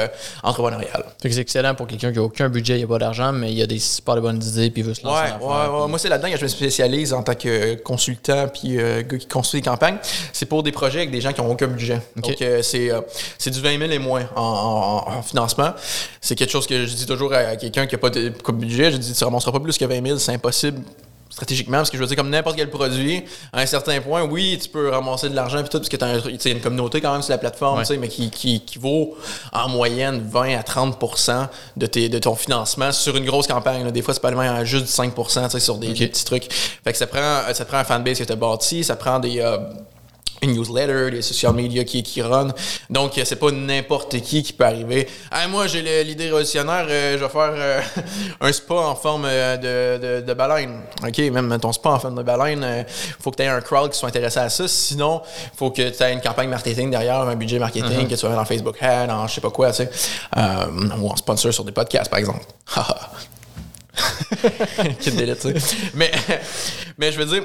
entrepreneuriales. 0.44 1.04
Fait 1.20 1.28
que 1.28 1.34
c'est 1.34 1.40
excellent 1.40 1.74
pour 1.74 1.88
quelqu'un 1.88 2.12
qui 2.12 2.18
a 2.18 2.22
aucun 2.22 2.48
budget, 2.48 2.78
il 2.78 2.84
a 2.84 2.86
pas 2.86 2.98
d'argent, 2.98 3.32
mais 3.32 3.47
il 3.48 3.60
a 3.62 3.66
des 3.66 3.78
super 3.78 4.14
de 4.16 4.20
bonnes 4.20 4.42
idées 4.42 4.70
puis 4.70 4.82
il 4.82 4.84
veut 4.86 4.94
se 4.94 5.04
lancer 5.04 5.22
Ouais, 5.40 5.46
ouais, 5.46 5.54
ouais. 5.54 5.80
puis- 5.82 5.88
Moi, 5.90 5.98
c'est 5.98 6.08
là-dedans 6.08 6.30
que 6.30 6.36
je 6.36 6.42
me 6.42 6.48
spécialise 6.48 7.12
en 7.12 7.22
tant 7.22 7.34
que 7.34 7.74
consultant 7.82 8.46
puis 8.48 8.78
euh, 8.78 9.02
gars 9.02 9.18
qui 9.18 9.26
construit 9.26 9.60
des 9.60 9.68
campagnes. 9.68 9.96
C'est 10.32 10.46
pour 10.46 10.62
des 10.62 10.72
projets 10.72 10.98
avec 11.00 11.10
des 11.10 11.20
gens 11.20 11.32
qui 11.32 11.40
n'ont 11.40 11.50
aucun 11.50 11.66
budget. 11.66 12.00
Donc, 12.16 12.40
euh, 12.42 12.62
c'est 12.62 12.90
euh, 12.90 13.00
c'est 13.38 13.50
du 13.50 13.60
20 13.60 13.78
000 13.78 13.90
et 13.90 13.98
moins 13.98 14.28
en, 14.36 14.42
en- 15.06 15.12
en 15.18 15.22
financement. 15.22 15.72
C'est 16.20 16.34
quelque 16.34 16.50
chose 16.50 16.66
que 16.66 16.86
je 16.86 16.94
dis 16.94 17.06
toujours 17.06 17.32
à 17.32 17.56
quelqu'un 17.56 17.86
qui 17.86 17.94
n'a 17.94 17.98
pas 17.98 18.10
de 18.10 18.28
pas 18.30 18.52
de 18.52 18.56
budget. 18.58 18.92
Je 18.92 18.96
dis, 18.98 19.12
tu 19.12 19.20
ne 19.22 19.24
ramasseras 19.26 19.52
pas 19.52 19.60
plus 19.60 19.76
que 19.78 19.84
20 19.84 20.06
000, 20.06 20.18
c'est 20.18 20.32
impossible 20.32 20.80
stratégiquement, 21.30 21.78
parce 21.78 21.90
que 21.90 21.96
je 21.96 22.02
veux 22.02 22.08
dire, 22.08 22.16
comme 22.16 22.30
n'importe 22.30 22.56
quel 22.56 22.70
produit, 22.70 23.22
à 23.52 23.60
un 23.60 23.66
certain 23.66 24.00
point, 24.00 24.22
oui, 24.22 24.58
tu 24.60 24.68
peux 24.68 24.88
ramasser 24.88 25.28
de 25.28 25.34
l'argent 25.36 25.60
puis 25.60 25.68
tout, 25.68 25.78
parce 25.78 25.88
que 25.88 25.96
tu 25.96 26.48
as 26.48 26.50
une 26.50 26.60
communauté 26.60 27.00
quand 27.00 27.12
même 27.12 27.22
sur 27.22 27.32
la 27.32 27.38
plateforme, 27.38 27.78
Ouais. 27.78 27.84
tu 27.84 27.92
sais, 27.94 27.98
mais 27.98 28.08
qui, 28.08 28.30
qui, 28.30 28.60
qui 28.60 28.78
vaut 28.78 29.16
en 29.52 29.68
moyenne 29.68 30.26
20 30.28 30.58
à 30.58 30.62
30 30.62 30.98
de, 31.76 31.86
tes, 31.86 32.08
de 32.08 32.18
ton 32.18 32.34
financement 32.34 32.92
sur 32.92 33.16
une 33.16 33.24
grosse 33.24 33.46
campagne. 33.46 33.84
là. 33.84 33.90
Des 33.90 34.02
fois, 34.02 34.14
c'est 34.14 34.20
pas 34.20 34.30
à 34.30 34.64
juste 34.64 34.86
du 34.86 34.90
5 34.90 35.14
tu 35.14 35.22
sais, 35.50 35.60
sur 35.60 35.76
des, 35.78 35.92
des 35.92 36.08
petits 36.08 36.24
trucs. 36.24 36.52
Fait 36.52 36.92
que 36.92 36.98
ça 36.98 37.06
prend, 37.06 37.42
ça 37.52 37.64
prend 37.64 37.78
un 37.78 37.84
fanbase 37.84 38.18
que 38.18 38.24
tu 38.24 38.32
as 38.32 38.36
bâti, 38.36 38.82
ça 38.84 38.96
prend 38.96 39.18
des. 39.18 39.40
euh, 39.40 39.58
une 40.42 40.52
newsletter, 40.52 41.10
des 41.10 41.22
social 41.22 41.52
media 41.52 41.84
qui, 41.84 42.02
qui 42.02 42.22
run. 42.22 42.48
Donc, 42.90 43.18
euh, 43.18 43.22
c'est 43.24 43.36
pas 43.36 43.50
n'importe 43.50 44.20
qui 44.20 44.42
qui 44.42 44.52
peut 44.52 44.64
arriver. 44.64 45.08
Hey, 45.32 45.48
moi, 45.48 45.66
j'ai 45.66 46.04
l'idée 46.04 46.24
révolutionnaire, 46.26 46.86
euh, 46.88 47.18
je 47.18 47.24
vais 47.24 47.28
faire 47.28 47.52
euh, 47.54 47.80
un 48.40 48.52
spa 48.52 48.74
en 48.74 48.94
forme 48.94 49.24
euh, 49.26 49.56
de, 49.56 50.20
de, 50.20 50.26
de 50.26 50.34
baleine. 50.34 50.80
OK, 51.06 51.18
même 51.18 51.58
ton 51.60 51.72
spa 51.72 51.90
en 51.90 51.98
forme 51.98 52.16
de 52.16 52.22
baleine, 52.22 52.84
il 52.88 53.22
faut 53.22 53.30
que 53.30 53.36
tu 53.36 53.42
aies 53.42 53.48
un 53.48 53.60
crowd 53.60 53.90
qui 53.90 53.98
soit 53.98 54.08
intéressé 54.08 54.38
à 54.38 54.48
ça. 54.48 54.68
Sinon, 54.68 55.22
il 55.52 55.56
faut 55.56 55.70
que 55.70 55.90
tu 55.90 56.02
aies 56.02 56.12
une 56.12 56.20
campagne 56.20 56.48
marketing 56.48 56.90
derrière, 56.90 57.20
un 57.20 57.36
budget 57.36 57.58
marketing, 57.58 58.08
que 58.08 58.14
tu 58.14 58.20
vas 58.22 58.28
mettre 58.28 58.40
dans 58.40 58.44
Facebook 58.44 58.76
Ad, 58.80 59.10
en 59.10 59.26
je 59.26 59.34
sais 59.34 59.40
pas 59.40 59.50
quoi, 59.50 59.70
tu 59.70 59.76
sais. 59.78 59.90
Euh, 60.36 60.66
ou 61.00 61.10
en 61.10 61.16
sponsor 61.16 61.52
sur 61.52 61.64
des 61.64 61.72
podcasts, 61.72 62.10
par 62.10 62.18
exemple. 62.18 62.44
Quel 65.02 65.16
délai, 65.16 65.36
tu 65.36 65.58
sais. 65.58 65.76
Mais, 65.94 66.10
mais 66.98 67.10
je 67.12 67.18
veux 67.18 67.26
dire, 67.26 67.44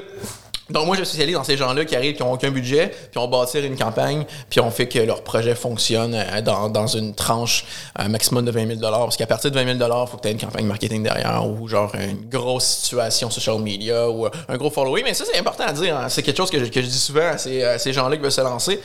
donc 0.70 0.86
moi 0.86 0.96
je 0.96 1.00
me 1.00 1.04
spécialise 1.04 1.34
dans 1.34 1.44
ces 1.44 1.56
gens-là 1.56 1.84
qui 1.84 1.94
arrivent, 1.94 2.16
qui 2.16 2.22
n'ont 2.22 2.32
aucun 2.32 2.50
budget, 2.50 2.88
puis 2.88 3.18
on 3.18 3.28
bâtir 3.28 3.64
une 3.64 3.76
campagne, 3.76 4.24
puis 4.48 4.60
on 4.60 4.70
fait 4.70 4.88
que 4.88 4.98
leur 4.98 5.22
projet 5.22 5.54
fonctionne 5.54 6.14
euh, 6.14 6.40
dans, 6.40 6.68
dans 6.68 6.86
une 6.86 7.14
tranche 7.14 7.64
un 7.96 8.08
maximum 8.08 8.44
de 8.44 8.50
20 8.50 8.78
000 8.78 8.80
Parce 8.80 9.16
qu'à 9.16 9.26
partir 9.26 9.50
de 9.50 9.58
20 9.58 9.78
000 9.78 9.90
il 9.90 10.08
faut 10.10 10.16
que 10.16 10.22
tu 10.22 10.28
une 10.30 10.40
campagne 10.40 10.66
marketing 10.66 11.02
derrière, 11.02 11.46
ou 11.46 11.68
genre 11.68 11.92
une 11.94 12.28
grosse 12.28 12.64
situation 12.64 13.30
social 13.30 13.58
media, 13.58 14.08
ou 14.08 14.26
euh, 14.26 14.30
un 14.48 14.56
gros 14.56 14.70
following. 14.70 15.04
Mais 15.04 15.14
ça, 15.14 15.24
c'est 15.30 15.38
important 15.38 15.64
à 15.64 15.72
dire. 15.72 15.96
hein. 15.96 16.08
C'est 16.08 16.22
quelque 16.22 16.36
chose 16.36 16.50
que 16.50 16.58
je, 16.58 16.70
que 16.70 16.80
je 16.80 16.86
dis 16.86 16.98
souvent 16.98 17.28
à 17.28 17.38
ces, 17.38 17.62
à 17.62 17.78
ces 17.78 17.92
gens-là 17.92 18.16
qui 18.16 18.22
veulent 18.22 18.32
se 18.32 18.40
lancer. 18.40 18.80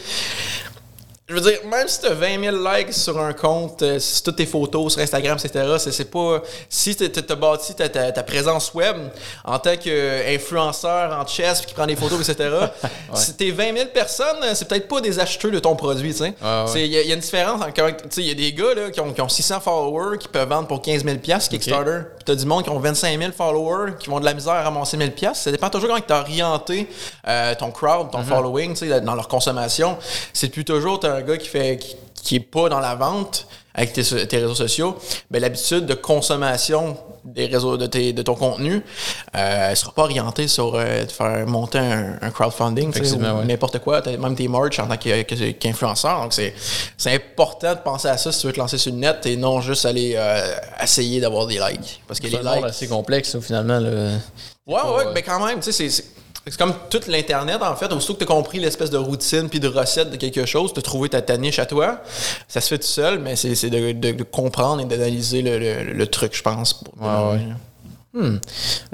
Je 1.30 1.36
veux 1.36 1.42
dire, 1.42 1.60
même 1.70 1.88
si 1.88 2.00
tu 2.02 2.08
as 2.08 2.14
20 2.16 2.44
000 2.44 2.58
likes 2.58 2.92
sur 2.92 3.20
un 3.20 3.34
compte, 3.34 3.84
euh, 3.84 4.00
si 4.00 4.24
toutes 4.24 4.38
tes 4.38 4.48
photos 4.48 4.94
sur 4.94 5.02
Instagram, 5.04 5.38
etc., 5.38 5.64
c'est, 5.78 6.10
pas. 6.10 6.42
Si 6.68 6.96
tu 6.96 7.04
as 7.06 7.36
bâti 7.36 7.76
ta, 7.76 7.88
ta- 7.88 8.12
ta 8.12 8.24
présence 8.24 8.74
web 8.74 8.98
en 9.46 9.60
tant 9.60 9.78
qu'influenceur 9.78 11.16
en 11.20 11.28
chess 11.28 11.62
qui 11.62 11.74
prend 11.76 11.86
des 11.86 11.96
photos, 11.96 12.28
etc., 12.28 12.50
si 13.14 13.36
t'es 13.36 13.52
20 13.52 13.74
000 13.76 13.90
personnes, 13.94 14.38
c'est 14.56 14.68
peut-être 14.68 14.88
pas 14.88 15.02
des 15.02 15.20
acheteurs 15.20 15.52
de 15.52 15.60
ton 15.60 15.76
produit, 15.76 16.12
tu 16.14 16.18
sais. 16.24 16.34
Ah 16.42 16.66
ouais. 16.66 16.86
Il 16.86 16.92
y, 16.92 16.98
a- 16.98 17.02
il 17.02 17.08
y 17.08 17.12
a 17.12 17.16
une 17.16 17.22
différence. 17.22 17.62
il 18.18 18.24
y 18.24 18.32
a 18.32 18.34
des 18.34 18.54
gars 18.54 18.74
là, 18.75 18.90
qui, 18.90 19.00
ont, 19.00 19.14
qui 19.14 19.22
ont 19.22 19.30
600 19.30 19.60
followers 19.60 20.18
qui 20.18 20.28
peuvent 20.28 20.50
vendre 20.50 20.68
pour 20.68 20.82
15 20.82 21.04
000 21.06 21.18
Kickstarter. 21.18 22.00
Puis 22.16 22.24
t'as 22.25 22.36
du 22.36 22.46
monde 22.46 22.64
qui 22.64 22.72
ont 22.72 22.80
25 22.80 23.20
000 23.20 23.32
followers 23.34 23.94
qui 24.00 24.10
vont 24.10 24.20
de 24.20 24.25
la 24.25 24.34
misère 24.34 24.54
à 24.54 24.64
ramasser 24.64 24.98
1000 24.98 25.14
Ça 25.36 25.52
dépend 25.52 25.70
toujours 25.70 25.90
comment 25.90 26.02
tu 26.02 26.12
as 26.12 26.22
orienté 26.22 26.90
euh, 27.28 27.54
ton 27.54 27.70
crowd, 27.72 28.10
ton 28.12 28.24
following, 28.24 28.74
tu 28.74 28.90
sais, 28.90 29.02
dans 29.02 29.14
leur 29.16 29.28
consommation. 29.28 29.98
C'est 30.34 30.50
plus 30.50 30.66
toujours 30.66 31.00
t'as 31.00 31.19
un 31.19 31.24
gars 31.24 31.38
qui 31.38 31.48
fait 31.48 31.77
qui, 31.77 31.95
qui 32.16 32.36
est 32.36 32.39
pas 32.39 32.69
dans 32.69 32.80
la 32.80 32.95
vente 32.95 33.48
avec 33.74 33.94
tes, 33.94 34.38
réseaux 34.38 34.56
sociaux, 34.56 34.98
ben, 35.31 35.42
l'habitude 35.42 35.86
de 35.86 35.94
consommation 35.94 36.98
des 37.24 37.45
réseaux 37.45 37.77
de, 37.77 37.86
tes, 37.86 38.12
de 38.12 38.21
ton 38.21 38.36
contenu 38.36 38.81
euh, 39.36 39.75
sera 39.75 39.94
pas 39.94 40.04
orientée 40.04 40.48
sur 40.48 40.75
euh, 40.75 41.06
de 41.06 41.12
faire 41.12 41.45
monter 41.48 41.77
un, 41.77 42.18
un 42.21 42.31
crowdfunding, 42.31 42.92
ouais. 42.94 43.45
n'importe 43.45 43.80
quoi, 43.80 44.01
même 44.01 44.36
tes 44.36 44.48
merch 44.48 44.80
en 44.80 44.88
tant 44.88 44.98
qu'influenceur. 44.98 46.21
Donc, 46.24 46.33
c'est 46.33 46.54
c'est 46.98 47.13
important 47.13 47.75
de 47.75 47.80
penser 47.80 48.07
à 48.07 48.18
ça 48.18 48.31
si 48.31 48.42
tu 48.42 48.48
veux 48.48 48.54
te 48.54 48.60
lancer 48.60 48.77
sur 48.77 48.92
le 48.92 48.98
net 48.98 49.25
et 49.25 49.38
non 49.38 49.62
juste 49.62 49.86
aller 49.86 50.15
euh, 50.18 50.56
essayer 50.83 51.22
d'avoir 51.22 51.45
des 51.45 51.60
likes. 51.60 52.01
Parce 52.07 52.19
que 52.19 52.27
C'est 52.27 52.42
les 52.42 52.44
likes. 52.44 52.65
assez 52.65 52.88
complexe, 52.88 53.39
finalement. 53.39 53.80
Ouais, 53.80 54.81
ouais, 54.81 55.06
mais 55.13 55.22
quand 55.22 55.45
même, 55.45 55.60
tu 55.60 55.72
sais, 55.72 55.89
c'est- 55.89 56.06
c'est. 56.47 56.57
Comme 56.57 56.74
toute 56.89 57.07
l'Internet, 57.07 57.62
en 57.62 57.75
fait. 57.75 57.91
Aussitôt 57.94 58.13
que 58.13 58.19
tu 58.19 58.24
as 58.24 58.27
compris 58.27 58.59
l'espèce 58.59 58.89
de 58.89 58.97
routine 58.97 59.50
puis 59.50 59.59
de 59.59 59.68
recette 59.68 60.09
de 60.12 60.15
quelque 60.18 60.45
chose, 60.45 60.74
tu 60.74 60.80
as 60.80 60.83
trouvé 60.83 61.09
ta, 61.09 61.21
ta 61.21 61.38
niche 61.38 61.59
à 61.59 61.65
toi. 61.65 62.01
Ça 62.47 62.62
se 62.62 62.68
fait 62.69 62.77
tout 62.80 62.88
seul, 62.88 63.19
mais 63.19 63.36
c'est 63.36 63.69
de, 63.69 63.91
de- 63.91 64.12
de 64.12 64.24
comprendre 64.24 64.81
et 64.81 64.86
d'analyser 64.86 65.41
le, 65.41 65.59
le- 65.59 65.94
le 65.94 66.07
truc, 66.07 66.36
je 66.36 66.41
pense. 66.41 66.74
pour- 66.74 66.94
Ouais. 67.01 67.39
Hmm. 68.12 68.38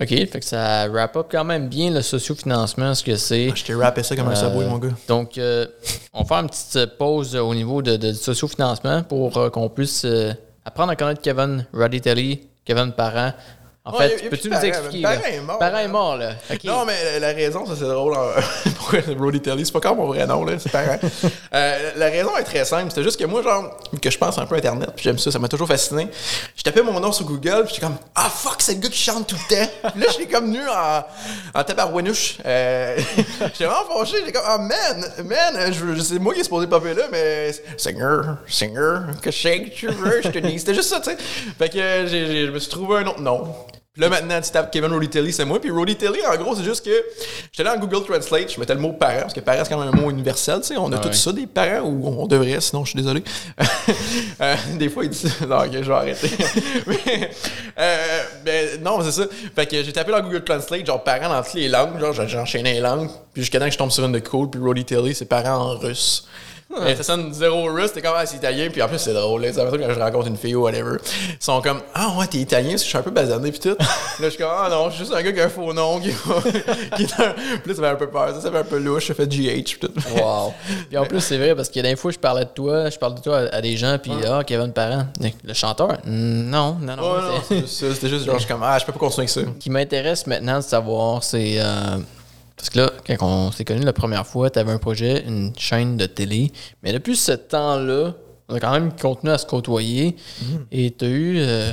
OK, 0.01 0.09
fait 0.09 0.27
que 0.41 0.45
ça 0.45 0.89
wrap 0.89 1.15
up 1.15 1.27
quand 1.31 1.45
même 1.45 1.69
bien 1.69 1.89
le 1.89 2.01
sociofinancement, 2.01 2.93
ce 2.93 3.01
que 3.01 3.15
c'est. 3.15 3.49
Je 3.55 3.63
t'ai 3.63 3.73
rappé 3.73 4.03
ça 4.03 4.13
comme 4.13 4.27
un 4.27 4.35
Euh, 4.35 4.69
mon 4.69 4.77
gars. 4.77 4.89
Donc, 5.07 5.37
euh, 5.37 5.65
on 6.13 6.23
va 6.23 6.25
faire 6.27 6.37
une 6.39 6.49
petite 6.49 6.97
pause 6.97 7.33
au 7.37 7.55
niveau 7.55 7.81
de, 7.81 7.95
de- 7.95 8.11
sociofinancement 8.11 9.03
pour 9.03 9.37
euh, 9.37 9.49
qu'on 9.49 9.69
puisse 9.69 10.03
euh, 10.03 10.33
apprendre 10.65 10.91
à 10.91 10.97
connaître 10.97 11.21
Kevin 11.21 11.65
Raditelli, 11.73 12.41
Kevin 12.65 12.91
Parent. 12.91 13.31
En 13.87 13.93
fait, 13.93 14.29
peux-tu 14.29 14.49
nous 14.49 14.57
expliquer? 14.57 15.01
Là? 15.03 15.29
est 15.29 15.41
mort, 15.41 15.59
Parent 15.59 15.77
est 15.77 15.83
hein. 15.85 15.87
mort, 15.89 16.17
là. 16.17 16.31
Non, 16.63 16.85
mais 16.85 17.19
la, 17.19 17.27
raison, 17.33 17.67
ça 17.67 17.73
c'est 17.77 17.85
drôle. 17.85 18.15
en- 18.15 18.31
Pourquoi 18.77 18.99
Brody 19.15 19.39
Telly, 19.41 19.63
c'est 19.63 19.71
pas 19.71 19.79
comme 19.79 19.97
mon 19.97 20.07
vrai 20.07 20.25
nom, 20.25 20.43
là, 20.43 20.53
c'est 20.57 20.71
pareil. 20.71 20.99
Euh, 21.53 21.91
la 21.95 22.05
raison 22.07 22.35
est 22.37 22.43
très 22.43 22.65
simple. 22.65 22.89
C'était 22.89 23.03
juste 23.03 23.19
que 23.19 23.25
moi, 23.25 23.43
genre, 23.43 23.77
que 24.01 24.09
je 24.09 24.17
pense 24.17 24.39
un 24.39 24.45
peu 24.47 24.55
Internet, 24.55 24.89
puis 24.95 25.03
j'aime 25.03 25.19
ça, 25.19 25.31
ça 25.31 25.37
m'a 25.37 25.47
toujours 25.47 25.67
fasciné. 25.67 26.07
Je 26.55 26.63
tapais 26.63 26.81
mon 26.81 26.99
nom 26.99 27.11
sur 27.11 27.25
Google, 27.25 27.63
puis 27.65 27.75
j'étais 27.75 27.81
comme, 27.85 27.97
ah 28.15 28.27
fuck, 28.29 28.55
c'est 28.59 28.73
le 28.73 28.79
gars 28.79 28.89
qui 28.89 28.97
chante 28.97 29.27
tout 29.27 29.35
le 29.49 29.55
temps. 29.55 29.71
Puis 29.91 30.01
là, 30.01 30.07
j'étais 30.11 30.31
comme 30.33 30.49
nu 30.49 30.61
en, 30.67 31.03
en 31.59 31.63
tabarouinouche. 31.63 32.37
Euh, 32.43 32.97
j'étais 33.53 33.65
vraiment 33.65 33.85
fâché. 33.99 34.17
J'étais 34.19 34.31
comme, 34.31 34.45
ah 34.47 34.57
man, 34.57 35.05
man, 35.25 35.71
je, 35.73 35.95
je- 35.95 36.01
c'est 36.01 36.17
moi 36.19 36.33
qui 36.33 36.39
est 36.39 36.43
supposé 36.43 36.65
popper 36.65 36.95
là, 36.95 37.03
mais 37.11 37.51
singer, 37.77 38.21
singer, 38.47 38.97
que 39.21 39.29
shake, 39.29 39.75
tu 39.75 39.87
veux, 39.89 40.21
je 40.23 40.29
te 40.29 40.39
dis. 40.39 40.57
C'était 40.57 40.73
juste 40.73 40.89
ça, 40.89 40.99
tu 40.99 41.11
sais. 41.11 41.17
Fait 41.59 41.69
que 41.69 41.77
euh, 41.77 42.07
j'ai- 42.07 42.25
j'ai- 42.25 42.45
je 42.47 42.51
me 42.51 42.57
suis 42.59 42.71
trouvé 42.71 42.97
un 42.97 43.05
autre 43.07 43.21
nom. 43.21 43.53
Puis 43.95 44.01
là, 44.01 44.09
maintenant, 44.09 44.41
tu 44.41 44.51
tapes 44.51 44.71
Kevin 44.71 44.91
Roddy 44.91 45.07
Telly, 45.07 45.31
c'est 45.31 45.45
moi. 45.45 45.57
Puis 45.61 45.71
Roddy 45.71 45.95
Telly, 45.95 46.19
en 46.29 46.35
gros, 46.35 46.53
c'est 46.53 46.65
juste 46.65 46.83
que 46.83 46.91
j'étais 47.49 47.65
allé 47.65 47.77
en 47.77 47.79
Google 47.79 48.05
Translate, 48.05 48.51
je 48.53 48.59
mettais 48.59 48.73
le 48.73 48.81
mot 48.81 48.91
parent, 48.91 49.21
parce 49.21 49.33
que 49.33 49.39
parent, 49.39 49.63
c'est 49.63 49.69
quand 49.73 49.79
même 49.79 49.87
un 49.87 49.97
mot 49.97 50.09
universel, 50.09 50.59
tu 50.59 50.67
sais. 50.67 50.77
On 50.77 50.91
a 50.91 50.97
Ah 50.97 50.99
tous 50.99 51.07
ouais. 51.07 51.13
ça, 51.13 51.31
des 51.31 51.47
parents, 51.47 51.87
ou 51.87 52.05
on 52.05 52.27
devrait, 52.27 52.59
sinon 52.59 52.83
je 52.83 52.89
suis 52.89 52.97
désolé. 52.99 53.23
Euh, 54.41 54.55
des 54.77 54.89
fois, 54.89 55.05
ils 55.05 55.09
disent. 55.09 55.33
Non, 55.47 55.59
ok, 55.59 55.71
je 55.71 55.79
vais 55.87 55.93
arrêter. 55.93 56.29
Mais, 56.87 57.31
euh, 57.79 58.23
ben, 58.43 58.81
non, 58.83 58.99
c'est 59.01 59.11
ça. 59.11 59.23
Fait 59.55 59.65
que 59.65 59.81
j'ai 59.81 59.93
tapé 59.93 60.11
dans 60.11 60.19
Google 60.21 60.43
Translate, 60.43 60.85
genre 60.85 61.01
parents 61.03 61.29
dans 61.29 61.41
toutes 61.41 61.53
les 61.53 61.69
langues, 61.69 61.97
genre 61.99 62.11
j'ai 62.27 62.37
enchaîné 62.37 62.73
les 62.73 62.79
langues, 62.81 63.09
puis 63.33 63.43
jusqu'à 63.43 63.59
temps 63.59 63.65
que 63.67 63.71
je 63.71 63.77
tombe 63.77 63.91
sur 63.91 64.03
une 64.03 64.11
de 64.11 64.19
cool, 64.19 64.49
puis 64.49 64.59
Roddy 64.59 64.83
Telly, 64.83 65.15
c'est 65.15 65.25
parents 65.25 65.71
en 65.71 65.77
russe. 65.77 66.27
Mais 66.83 66.95
ça 66.95 67.03
sonne 67.03 67.31
zéro 67.31 67.71
russe, 67.71 67.93
t'es 67.93 68.01
comme, 68.01 68.15
ah, 68.17 68.25
c'est 68.25 68.37
italien, 68.37 68.67
puis 68.71 68.81
en 68.81 68.87
plus, 68.87 68.97
c'est 68.97 69.13
drôle, 69.13 69.43
là. 69.43 69.53
C'est 69.53 69.63
quand 69.63 69.93
je 69.93 69.99
rencontre 69.99 70.27
une 70.27 70.35
fille 70.35 70.55
ou 70.55 70.63
whatever. 70.63 70.97
Ils 71.29 71.35
sont 71.39 71.61
comme, 71.61 71.79
ah, 71.93 72.13
ouais, 72.17 72.27
t'es 72.27 72.39
italien, 72.39 72.71
je 72.71 72.77
suis 72.77 72.97
un 72.97 73.01
peu 73.01 73.11
basané, 73.11 73.51
puis 73.51 73.59
tout. 73.61 73.77
là, 73.79 73.85
je 74.19 74.29
suis 74.29 74.39
comme, 74.39 74.51
ah, 74.51 74.67
non, 74.69 74.89
je 74.89 74.95
suis 74.95 75.05
juste 75.05 75.15
un 75.15 75.21
gars 75.21 75.31
qui 75.31 75.39
a 75.39 75.45
un 75.45 75.49
faux 75.49 75.71
nom, 75.73 75.99
qui, 76.01 76.09
qui 76.97 77.03
est 77.03 77.19
un. 77.19 77.33
Puis 77.63 77.69
là, 77.69 77.75
ça 77.75 77.81
fait 77.81 77.87
un 77.87 77.95
peu 77.95 78.09
peur, 78.09 78.33
ça, 78.35 78.41
ça 78.41 78.51
fait 78.51 78.57
un 78.57 78.63
peu 78.63 78.79
louche, 78.79 79.07
ça 79.07 79.13
fait 79.13 79.27
GH, 79.27 79.77
puis 79.77 79.79
tout. 79.79 79.91
Wow. 80.17 80.53
Puis 80.89 80.97
en 80.97 81.05
plus, 81.05 81.21
c'est 81.21 81.37
vrai, 81.37 81.55
parce 81.55 81.69
que 81.69 81.79
des 81.79 81.95
fois, 81.95 82.11
je 82.11 82.19
parlais 82.19 82.45
de 82.45 82.49
toi, 82.49 82.89
je 82.89 82.97
parle 82.97 83.15
de 83.15 83.21
toi 83.21 83.37
à, 83.51 83.55
à 83.57 83.61
des 83.61 83.77
gens, 83.77 83.97
puis 84.01 84.11
ah, 84.27 84.41
Kevin 84.45 84.73
Parent. 84.73 85.05
Le 85.43 85.53
chanteur? 85.53 85.97
Non, 86.05 86.77
non, 86.81 86.95
non. 86.97 87.13
C'était 87.67 88.09
juste 88.09 88.25
genre, 88.25 88.35
je 88.35 88.39
suis 88.39 88.49
comme, 88.51 88.63
ah, 88.63 88.77
je 88.79 88.85
peux 88.85 88.91
pas 88.91 88.99
continuer 88.99 89.23
avec 89.23 89.29
ça. 89.29 89.41
Ce 89.41 89.59
qui 89.63 89.69
m'intéresse 89.69 90.27
maintenant 90.27 90.57
de 90.57 90.63
savoir, 90.63 91.23
c'est. 91.23 91.55
euh, 91.59 91.97
parce 92.57 92.69
que 92.69 92.79
là, 92.79 92.91
quand 93.17 93.27
on 93.27 93.51
s'est 93.51 93.65
connus 93.65 93.83
la 93.83 93.93
première 93.93 94.25
fois, 94.25 94.49
tu 94.49 94.59
avais 94.59 94.71
un 94.71 94.77
projet, 94.77 95.23
une 95.27 95.51
chaîne 95.57 95.97
de 95.97 96.05
télé. 96.05 96.51
Mais 96.83 96.93
depuis 96.93 97.15
ce 97.15 97.33
temps-là, 97.33 98.13
on 98.47 98.55
a 98.55 98.59
quand 98.59 98.71
même 98.71 98.91
continué 98.95 99.33
à 99.33 99.37
se 99.37 99.45
côtoyer. 99.45 100.15
Mhm. 100.41 100.65
Et 100.71 100.91
tu 100.91 101.05
as 101.05 101.07
eu. 101.09 101.35
euh, 101.39 101.71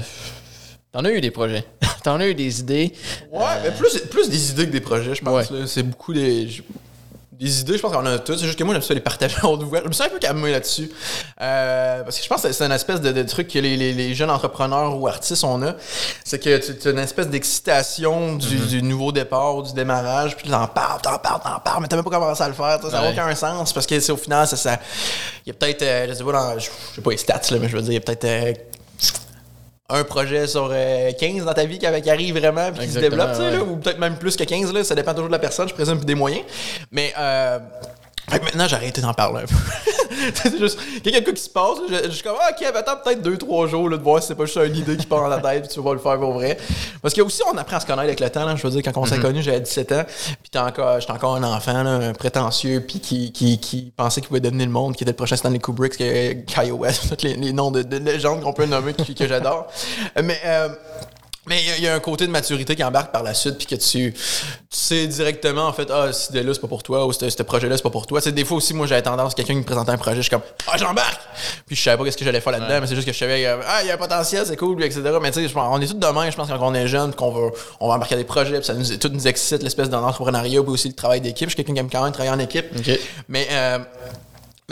T'en 0.91 1.05
as 1.07 1.11
eu 1.11 1.21
des 1.23 1.31
projets. 1.31 1.65
T'en 2.05 2.21
as 2.21 2.27
eu 2.29 2.35
des 2.35 2.61
idées. 2.61 2.93
Ouais, 3.33 3.41
mais 3.63 3.71
plus, 3.71 3.99
plus 4.11 4.29
des 4.29 4.51
idées 4.51 4.67
que 4.67 4.73
des 4.73 4.81
projets, 4.81 5.15
je 5.15 5.23
pense. 5.23 5.51
Ouais. 5.51 5.61
là. 5.61 5.67
C'est 5.67 5.83
beaucoup 5.85 6.13
des. 6.13 6.49
Des 7.33 7.61
idées, 7.61 7.77
je 7.79 7.83
pense 7.83 7.93
qu'on 7.93 8.01
en 8.01 8.07
a 8.07 8.19
toutes. 8.19 8.39
C'est 8.39 8.45
juste 8.47 8.59
que 8.59 8.63
moi, 8.63 8.75
j'aime 8.75 8.83
ça 8.83 8.93
les 8.93 9.01
partager 9.01 9.37
en 9.43 9.55
ouvert. 9.59 9.81
Je 9.85 9.89
me 9.89 9.93
sens 9.95 10.07
un 10.07 10.11
peu 10.11 10.19
calmé 10.19 10.53
là-dessus. 10.53 10.91
Euh, 11.41 12.03
parce 12.03 12.19
que 12.19 12.23
je 12.23 12.29
pense 12.29 12.43
que 12.43 12.53
c'est 12.53 12.65
une 12.65 12.73
espèce 12.73 13.01
de, 13.01 13.11
de 13.11 13.23
truc 13.23 13.49
que 13.49 13.59
les, 13.59 13.77
les- 13.77 13.95
les 13.95 14.15
jeunes 14.15 14.31
entrepreneurs 14.31 14.97
ou 15.01 15.09
artistes, 15.09 15.43
on 15.43 15.63
a. 15.63 15.73
C'est 16.25 16.39
que 16.39 16.59
tu 16.59 16.89
as 16.89 16.91
une 16.91 16.99
espèce 16.99 17.29
d'excitation 17.29 18.37
du, 18.37 18.47
Mm-hmm. 18.59 18.67
du 18.67 18.83
nouveau 18.83 19.13
départ, 19.13 19.63
du 19.63 19.73
démarrage. 19.73 20.37
Puis 20.37 20.51
t'en 20.51 20.67
parles, 20.67 21.01
t'en 21.03 21.19
parles, 21.19 21.41
t'en 21.43 21.59
parles, 21.59 21.81
mais 21.83 21.89
t'as 21.89 21.97
même 21.97 22.05
pas 22.05 22.11
commencé 22.11 22.43
à 22.43 22.49
le 22.49 22.55
faire. 22.55 22.79
tu 22.79 22.91
Ça 22.91 23.01
n'a 23.01 23.03
Ouais. 23.09 23.13
aucun 23.13 23.35
sens. 23.35 23.73
Parce 23.73 23.87
que 23.87 23.99
c'est 23.99 24.13
au 24.13 24.17
final, 24.19 24.47
ça. 24.47 24.57
ça- 24.57 24.79
Il 25.47 25.49
y 25.49 25.51
a 25.51 25.55
peut-être. 25.55 25.83
euh, 25.83 26.07
je 26.11 26.15
sais 26.15 26.25
pas, 26.25 26.33
dans, 26.33 26.59
je 26.59 26.67
je 26.91 26.95
sais 26.97 27.01
pas 27.01 27.11
les 27.13 27.17
stats, 27.17 27.41
là, 27.51 27.57
mais 27.61 27.69
je 27.69 27.77
veux 27.77 27.83
dire, 27.83 27.93
il 27.93 27.95
y 27.95 27.97
a 27.97 28.01
peut-être. 28.01 28.25
euh, 28.25 28.53
un 29.93 30.05
projet 30.05 30.47
sur 30.47 30.71
euh, 30.73 31.13
15 31.13 31.45
dans 31.45 31.53
ta 31.53 31.65
vie 31.65 31.79
qui, 31.79 31.87
qui 32.03 32.11
arrive 32.11 32.39
vraiment 32.39 32.73
puis 32.73 32.87
qui 32.87 32.93
se 32.93 32.99
développe, 32.99 33.31
tu 33.31 33.37
sais, 33.37 33.43
ouais. 33.43 33.51
là, 33.53 33.63
ou 33.63 33.77
peut-être 33.77 33.99
même 33.99 34.17
plus 34.17 34.37
que 34.37 34.45
15, 34.45 34.73
là, 34.73 34.85
ça 34.85 34.95
dépend 34.95 35.13
toujours 35.13 35.29
de 35.29 35.33
la 35.33 35.39
personne, 35.39 35.69
je 35.69 35.75
présume, 35.75 36.05
des 36.05 36.15
moyens. 36.15 36.45
Mais 36.91 37.13
euh, 37.19 37.59
fait 38.31 38.39
que 38.39 38.45
maintenant, 38.45 38.67
j'ai 38.69 38.77
arrêté 38.77 39.01
d'en 39.01 39.15
parler 39.15 39.43
un 39.43 39.47
peu. 39.47 39.92
c'est 40.35 40.59
juste, 40.59 40.79
il 41.05 41.11
y 41.11 41.17
a 41.17 41.21
quelque 41.21 41.31
chose 41.31 41.35
qui 41.35 41.45
se 41.45 41.51
passe, 41.51 41.79
je, 41.89 42.09
je 42.09 42.11
suis 42.11 42.23
comme, 42.23 42.37
ah, 42.41 42.51
ok, 42.51 42.67
attends 42.75 42.97
peut-être 43.03 43.23
2-3 43.23 43.69
jours 43.69 43.89
là, 43.89 43.97
de 43.97 44.03
voir 44.03 44.21
si 44.23 44.29
c'est 44.29 44.35
pas 44.35 44.45
juste 44.45 44.59
une 44.59 44.77
idée 44.77 44.97
qui 44.97 45.07
part 45.07 45.23
dans 45.23 45.29
la 45.29 45.39
tête, 45.39 45.65
puis 45.67 45.75
tu 45.75 45.81
vas 45.81 45.93
le 45.93 45.99
faire 45.99 46.19
pour 46.19 46.33
vrai. 46.33 46.57
Parce 47.01 47.15
que 47.15 47.21
aussi, 47.23 47.43
on 47.51 47.57
apprend 47.57 47.77
à 47.77 47.81
se 47.81 47.87
connaître 47.87 48.05
avec 48.05 48.21
le 48.21 48.31
temps, 48.31 48.45
là, 48.45 48.55
je 48.57 48.63
veux 48.63 48.71
dire, 48.71 48.83
quand 48.83 49.01
on 49.01 49.07
s'est 49.07 49.19
connus, 49.19 49.43
j'avais 49.43 49.61
17 49.61 49.93
ans, 49.93 50.05
puis 50.43 50.61
encore, 50.61 51.01
j'étais 51.01 51.13
encore 51.13 51.37
un 51.37 51.45
enfant, 51.45 51.83
là, 51.83 51.91
un 51.91 52.13
prétentieux, 52.13 52.85
puis 52.87 53.01
qui, 53.01 53.33
qui, 53.33 53.59
qui 53.59 53.93
pensait 53.97 54.21
qu'il 54.21 54.29
pouvait 54.29 54.41
devenir 54.41 54.67
le 54.67 54.73
monde, 54.73 54.97
qui 54.97 55.05
était 55.05 55.13
le 55.13 55.17
prochain 55.17 55.37
Stanley 55.37 55.59
Kubrick, 55.59 55.97
que 55.97 56.33
Kanye 56.53 56.73
West, 56.73 57.23
les, 57.23 57.35
les 57.35 57.53
noms 57.53 57.71
de, 57.71 57.83
de 57.83 57.97
légendes 57.99 58.43
qu'on 58.43 58.53
peut 58.53 58.67
nommer, 58.67 58.95
que, 58.95 59.13
que 59.13 59.27
j'adore. 59.27 59.67
Mais, 60.23 60.41
euh, 60.45 60.69
mais 61.47 61.61
il 61.61 61.69
y 61.69 61.71
a- 61.73 61.77
il 61.79 61.85
y, 61.85 61.89
a 61.89 61.95
un 61.95 62.01
côté 62.01 62.27
de 62.27 62.31
maturité 62.31 62.77
qui 62.77 62.85
embarque 62.85 63.11
par 63.13 63.23
la 63.23 63.35
suite, 63.35 63.59
puis 63.59 63.67
que 63.67 63.75
tu, 63.75 64.13
tu 64.13 64.19
sais 64.71 65.07
directement, 65.09 65.67
en 65.67 65.73
fait, 65.73 65.91
ah, 65.91 66.13
cette 66.13 66.31
idée-là, 66.31 66.55
c'est 66.55 66.61
pas 66.61 66.69
pour 66.69 66.83
toi, 66.83 67.05
ou 67.07 67.13
ce 67.13 67.43
projet-là, 67.43 67.77
c'est 67.77 67.83
pas 67.83 67.91
pour 67.91 68.07
toi. 68.07 68.21
C'est 68.21 68.33
des 68.33 68.45
fois 68.45 68.59
aussi, 68.59 68.75
moi, 68.75 68.87
j'avais 68.87 69.03
tendance, 69.03 69.35
quelqu'un 69.35 69.55
qui 69.55 69.59
me 69.61 69.65
présentait 69.65 69.91
un 69.91 69.99
projet, 69.99 70.17
je 70.19 70.23
suis 70.23 70.31
comme, 70.31 70.43
ah, 70.71 70.77
j'embarque! 70.77 71.21
Puis 71.67 71.75
je 71.77 71.83
savais 71.83 71.97
pas 71.97 72.05
qu'est-ce 72.05 72.17
que 72.17 72.25
j'allais 72.25 72.41
faire 72.41 72.53
là-dedans, 72.53 72.81
mais 72.81 72.87
c'est 72.87 72.95
juste 72.95 73.07
que 73.07 73.13
je 73.13 73.19
savais, 73.19 73.45
euh, 73.45 73.59
ah, 73.67 73.81
il 73.83 73.89
y 73.89 73.91
a 73.91 73.95
un 73.95 73.99
potentiel, 73.99 74.45
c'est 74.47 74.57
cool, 74.57 74.83
etc. 74.85 75.03
Mais 75.21 75.31
tu 75.33 75.47
sais, 75.47 75.53
on 75.57 75.81
est 75.81 75.87
tous 75.87 75.95
demain, 75.95 76.31
je 76.31 76.37
pense, 76.37 76.49
quand 76.49 76.59
on 76.61 76.75
est 76.75 76.87
jeune, 76.87 77.11
puis 77.11 77.17
qu'on 77.19 77.31
va, 77.33 77.51
on 77.81 77.89
va 77.89 77.95
embarquer 77.95 78.15
à 78.15 78.19
des 78.19 78.25
projets, 78.25 78.57
puis 78.59 78.65
ça 78.65 78.75
nous, 78.75 78.97
tout 78.97 79.09
nous 79.09 79.27
excite, 79.27 79.63
l'espèce 79.63 79.91
d'entrepreneuriat, 79.91 80.63
puis 80.63 80.71
aussi 80.71 80.89
le 80.89 80.95
travail 80.95 81.21
d'équipe. 81.21 81.49
Je 81.49 81.55
suis 81.55 81.57
quelqu'un 81.57 81.75
qui 81.75 81.81
aime 81.81 81.91
quand 81.91 82.05
même 82.05 82.13
travailler 82.13 82.35
en 82.35 82.39
équipe. 82.39 82.67
OK. 82.79 82.99
Mais, 83.29 83.49
euh, 83.51 83.79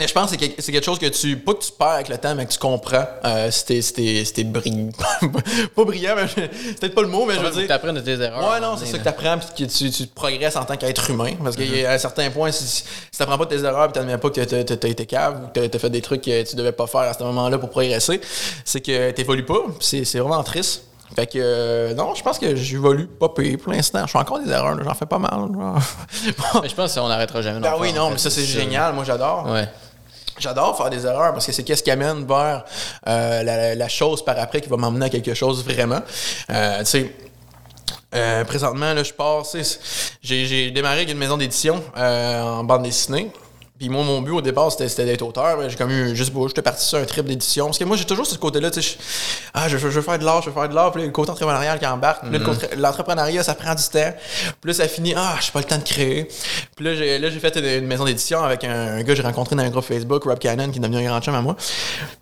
mais 0.01 0.07
je 0.07 0.13
pense 0.13 0.31
que 0.31 0.37
c'est 0.57 0.71
quelque- 0.71 0.83
chose 0.83 0.97
que 0.97 1.05
tu, 1.05 1.37
pas 1.37 1.53
que 1.53 1.59
tu 1.63 1.71
perds 1.77 1.87
avec 1.89 2.09
le 2.09 2.17
temps, 2.17 2.33
mais 2.33 2.47
que 2.47 2.51
tu 2.51 2.57
comprends. 2.57 3.05
Euh, 3.23 3.51
si 3.51 3.65
t'es- 3.65 3.81
si 4.25 4.43
brillant. 4.43 4.89
pas 5.75 5.83
brillant, 5.85 6.13
mais 6.15 6.27
c'est 6.27 6.79
peut-être 6.79 6.95
pas 6.95 7.03
le 7.03 7.07
mot, 7.07 7.25
mais 7.27 7.35
je 7.35 7.39
veux 7.41 7.51
dire. 7.51 7.67
Tu 7.67 7.71
apprends 7.71 7.93
de 7.93 7.99
tes 7.99 8.19
erreurs. 8.19 8.51
Ouais, 8.51 8.59
non, 8.59 8.75
c'est 8.77 8.87
ça 8.87 8.97
que 8.97 9.03
tu 9.03 9.09
apprends, 9.09 9.37
puis 9.37 9.65
que 9.67 9.71
tu, 9.71 9.91
tu 9.91 10.07
progresses 10.07 10.55
en 10.55 10.65
tant 10.65 10.75
qu'être 10.75 11.07
humain. 11.11 11.33
Parce 11.43 11.55
qu'à 11.55 11.91
un 11.93 11.97
certain 11.99 12.31
point, 12.31 12.51
si, 12.51 12.65
si 12.65 12.83
tu 12.83 12.89
n'apprends 13.19 13.37
pas 13.37 13.45
de 13.45 13.55
tes 13.55 13.63
erreurs, 13.63 13.85
puis 13.91 13.93
tu 13.93 13.99
n'admets 13.99 14.17
pas 14.17 14.29
que 14.31 14.43
tu 14.43 14.55
as 14.87 14.89
été 14.89 15.05
cave, 15.05 15.41
ou 15.43 15.47
que 15.53 15.67
tu 15.67 15.75
as 15.77 15.79
fait 15.79 15.89
des 15.91 16.01
trucs 16.01 16.21
que 16.23 16.49
tu 16.49 16.55
devais 16.55 16.71
pas 16.71 16.87
faire 16.87 17.01
à 17.01 17.13
ce 17.13 17.21
moment-là 17.23 17.59
pour 17.59 17.69
progresser, 17.69 18.19
c'est 18.65 18.81
que 18.81 19.11
tu 19.11 19.21
n'évolues 19.21 19.45
pas. 19.45 19.61
C'est 19.79 20.17
vraiment 20.17 20.41
triste. 20.43 20.85
Fait 21.13 21.27
que, 21.27 21.33
euh, 21.41 21.93
non, 21.93 22.15
je 22.15 22.23
pense 22.23 22.39
que 22.39 22.55
j'évolue 22.55 23.05
pas 23.05 23.27
pire 23.27 23.57
pour 23.61 23.73
l'instant. 23.73 24.07
Je 24.07 24.11
fais 24.13 24.17
encore 24.17 24.39
des 24.39 24.49
erreurs, 24.49 24.81
j'en 24.81 24.93
fais 24.93 25.05
pas 25.05 25.19
mal. 25.19 25.41
Mais 26.63 26.69
je 26.69 26.73
pense 26.73 26.95
qu'on 26.95 27.09
n'arrêtera 27.09 27.41
jamais. 27.41 27.59
Ben 27.59 27.73
oui, 27.77 27.91
non, 27.91 28.11
mais 28.11 28.17
ça, 28.17 28.29
c'est 28.29 28.45
génial. 28.45 28.93
Moi, 28.93 29.03
j'adore. 29.03 29.45
Ouais. 29.51 29.67
J'adore 30.41 30.75
faire 30.75 30.89
des 30.89 31.05
erreurs 31.05 31.33
parce 31.33 31.45
que 31.45 31.51
c'est 31.51 31.63
qu'est-ce 31.63 31.83
qui 31.83 31.91
amène 31.91 32.25
vers 32.25 32.65
euh, 33.07 33.43
la, 33.43 33.75
la 33.75 33.87
chose 33.87 34.25
par 34.25 34.39
après 34.39 34.59
qui 34.59 34.69
va 34.69 34.77
m'emmener 34.77 35.05
à 35.05 35.09
quelque 35.09 35.33
chose 35.33 35.63
vraiment. 35.63 36.01
Euh, 36.49 36.79
tu 36.79 36.85
sais, 36.85 37.15
euh, 38.13 38.43
présentement, 38.43 38.93
là, 38.93 39.03
je 39.03 39.13
pars, 39.13 39.45
j'ai 40.21 40.71
démarré 40.71 40.97
avec 40.97 41.11
une 41.11 41.17
maison 41.17 41.37
d'édition 41.37 41.81
euh, 41.95 42.41
en 42.41 42.63
bande 42.63 42.83
dessinée. 42.83 43.31
Puis 43.81 43.89
moi, 43.89 44.03
mon 44.03 44.21
but 44.21 44.29
au 44.33 44.41
départ, 44.41 44.71
c'était, 44.71 44.87
c'était 44.87 45.05
d'être 45.05 45.23
auteur. 45.23 45.57
mais 45.57 45.67
J'ai 45.67 45.75
comme 45.75 45.89
eu, 45.89 46.15
juste 46.15 46.31
beau, 46.31 46.47
j'étais 46.47 46.61
parti 46.61 46.85
sur 46.85 46.99
un 46.99 47.03
trip 47.03 47.25
d'édition. 47.25 47.65
Parce 47.65 47.79
que 47.79 47.83
moi, 47.83 47.97
j'ai 47.97 48.05
toujours 48.05 48.27
ce 48.27 48.37
côté-là, 48.37 48.69
tu 48.69 48.79
sais, 48.79 48.95
je- 48.95 49.03
ah, 49.55 49.67
je, 49.67 49.75
veux- 49.75 49.89
je 49.89 49.95
veux 49.95 50.03
faire 50.03 50.19
de 50.19 50.23
l'art, 50.23 50.43
je 50.43 50.51
veux 50.51 50.53
faire 50.53 50.69
de 50.69 50.75
l'art. 50.75 50.91
Puis 50.91 51.01
là, 51.01 51.07
le 51.07 51.11
côté 51.11 51.31
entrepreneurial 51.31 51.79
qui 51.79 51.87
embarque. 51.87 52.21
Puis 52.29 52.39
côté- 52.43 52.67
l'entrepreneuriat, 52.77 53.41
ça 53.43 53.55
prend 53.55 53.73
du 53.73 53.81
temps. 53.81 54.13
Puis 54.61 54.67
là, 54.69 54.73
ça 54.75 54.87
finit, 54.87 55.15
ah, 55.17 55.33
j'ai 55.41 55.51
pas 55.51 55.57
le 55.61 55.65
temps 55.65 55.79
de 55.79 55.83
créer. 55.83 56.27
Puis 56.75 56.85
là, 56.85 56.93
j'ai, 56.93 57.17
là, 57.17 57.31
j'ai 57.31 57.39
fait 57.39 57.55
une, 57.55 57.65
une 57.65 57.87
maison 57.87 58.05
d'édition 58.05 58.43
avec 58.43 58.63
un, 58.65 58.69
un 58.69 58.97
gars 58.99 59.13
que 59.13 59.15
j'ai 59.15 59.23
rencontré 59.23 59.55
dans 59.55 59.63
un 59.63 59.69
groupe 59.71 59.83
Facebook, 59.85 60.25
Rob 60.25 60.37
Cannon, 60.37 60.69
qui 60.69 60.77
est 60.77 60.81
devenu 60.81 60.97
un 60.97 61.09
grand 61.09 61.19
chum 61.19 61.33
à 61.33 61.41
moi. 61.41 61.55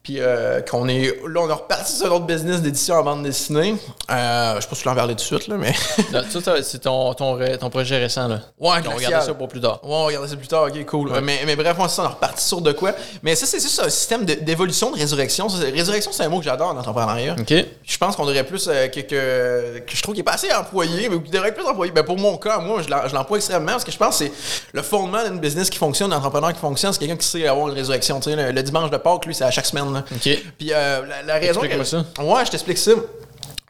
Puis 0.02 0.16
euh, 0.22 0.62
qu'on 0.62 0.88
est, 0.88 1.08
là, 1.28 1.42
on 1.42 1.50
est 1.50 1.54
reparti 1.54 1.92
sur 1.92 2.06
un 2.08 2.12
autre 2.12 2.26
business 2.26 2.62
d'édition 2.62 2.96
en 2.96 3.04
bande 3.04 3.24
dessinée. 3.24 3.76
Euh, 4.10 4.56
je 4.56 4.62
sais 4.62 4.68
pas 4.70 4.76
si 4.78 4.84
je 4.84 4.88
l'en 4.88 4.96
parler 4.96 5.14
tout 5.16 5.18
de 5.36 5.40
suite, 5.40 5.48
là, 5.50 5.58
mais. 5.58 5.74
Ça, 6.42 6.54
c'est 6.64 6.80
ton, 6.80 7.14
ton, 7.16 7.38
ton 7.60 7.70
projet 7.70 7.98
récent. 7.98 8.30
Là. 8.30 8.40
Ouais, 8.58 8.78
On 8.88 8.96
regarder 8.96 9.26
ça 9.26 9.34
pour 9.34 9.50
plus 9.50 9.60
tard. 9.60 9.82
Ouais, 9.84 9.90
on 9.92 10.00
va 10.04 10.06
regarder 10.06 10.30
ça 10.30 10.38
plus 10.38 10.48
tard, 10.48 10.64
ok, 10.64 10.86
cool. 10.86 11.12
Mais, 11.22 11.42
mais 11.56 11.64
bref, 11.64 11.76
on, 11.80 11.86
est 11.88 12.08
reparti 12.08 12.44
sur 12.46 12.62
de 12.62 12.72
quoi. 12.72 12.94
Mais 13.24 13.36
ça, 13.36 13.46
c'est 13.46 13.60
juste 13.60 13.80
un 13.84 13.90
système 13.90 14.26
d'évolution, 14.26 14.92
de, 14.92 14.98
résurrection. 14.98 15.48
Résurrection, 15.48 16.12
c'est 16.12 16.24
un 16.24 16.30
mot 16.30 16.40
que 16.40 16.46
j'adore 16.46 16.70
dans 16.70 16.76
l'entrepreneuriat. 16.76 17.36
OK. 17.40 17.54
Je 17.84 17.98
pense 17.98 18.16
qu'on 18.16 18.26
devrait 18.26 18.44
plus 18.46 18.68
euh, 18.68 18.88
que, 18.88 19.00
que, 19.02 19.80
que 19.80 19.96
je 19.96 20.02
trouve 20.02 20.14
qu'il 20.16 20.22
est 20.22 20.24
pas 20.24 20.34
assez 20.34 20.52
employé, 20.54 21.10
mais 21.10 21.20
qu'il 21.22 21.32
devrait 21.32 21.50
être 21.50 21.56
plus 21.56 21.66
employé. 21.66 21.92
Ben, 21.92 22.04
pour 22.04 22.18
mon 22.18 22.38
cas, 22.38 22.60
moi, 22.60 22.82
je 22.84 22.90
l'em- 22.90 23.04
je 23.08 23.14
l'emploie 23.16 23.38
extrêmement 23.38 23.72
parce 23.74 23.84
que 23.84 23.92
je 23.92 23.98
pense 23.98 24.20
que 24.20 24.26
c'est 24.26 24.32
le 24.74 24.82
fondement 24.82 25.24
d'une 25.24 25.40
business 25.40 25.70
qui 25.70 25.78
fonctionne, 25.78 26.12
d'un 26.12 26.18
entrepreneur 26.18 26.54
qui 26.54 26.60
fonctionne, 26.60 26.94
c'est 26.94 27.00
quelqu'un 27.00 27.18
qui 27.18 27.28
sait 27.28 27.48
avoir 27.48 27.68
une 27.70 27.74
résurrection. 27.76 28.20
Tu 28.20 28.30
sais, 28.30 28.36
le, 28.36 28.52
le 28.52 28.64
dimanche 28.64 28.90
de 28.92 28.98
Pâques, 28.98 29.26
lui, 29.26 29.34
c'est 29.36 29.44
à 29.46 29.52
chaque 29.52 29.66
semaine. 29.66 29.92
là. 29.94 30.04
OK. 30.12 30.22
Puis 30.58 30.72
euh, 30.72 31.02
la, 31.08 31.22
la 31.24 31.34
raison. 31.36 31.62
Que- 31.62 31.84
ça. 31.84 32.04
Ouais, 32.20 32.46
je 32.46 32.52
t'explique 32.52 32.78
ça. 32.78 32.92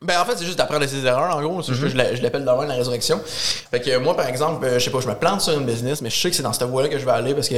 Ben 0.01 0.21
en 0.21 0.23
fait, 0.23 0.37
c'est 0.37 0.45
juste 0.45 0.57
d'apprendre 0.57 0.81
de 0.81 0.87
ses 0.87 1.05
erreurs, 1.05 1.35
en 1.35 1.41
gros. 1.41 1.61
C'est 1.61 1.73
juste 1.73 1.83
que 1.83 1.89
je 1.89 2.15
je 2.15 2.23
l'appelle 2.23 2.45
d'avant 2.45 2.63
la 2.63 2.75
résurrection. 2.75 3.19
Fait 3.25 3.81
que 3.81 3.89
euh, 3.89 3.99
moi, 3.99 4.15
par 4.15 4.27
exemple, 4.27 4.65
euh, 4.65 4.79
je 4.79 4.85
sais 4.85 4.91
pas, 4.91 5.01
je 5.01 5.09
me 5.09 5.15
plante 5.15 5.41
sur 5.41 5.53
une 5.59 5.65
business, 5.65 6.01
mais 6.01 6.09
je 6.09 6.17
sais 6.17 6.29
que 6.29 6.35
c'est 6.37 6.43
dans 6.43 6.53
cette 6.53 6.69
voie-là 6.69 6.87
que 6.87 6.97
je 6.97 7.03
vais 7.03 7.11
aller 7.11 7.33
parce 7.33 7.49
que 7.49 7.55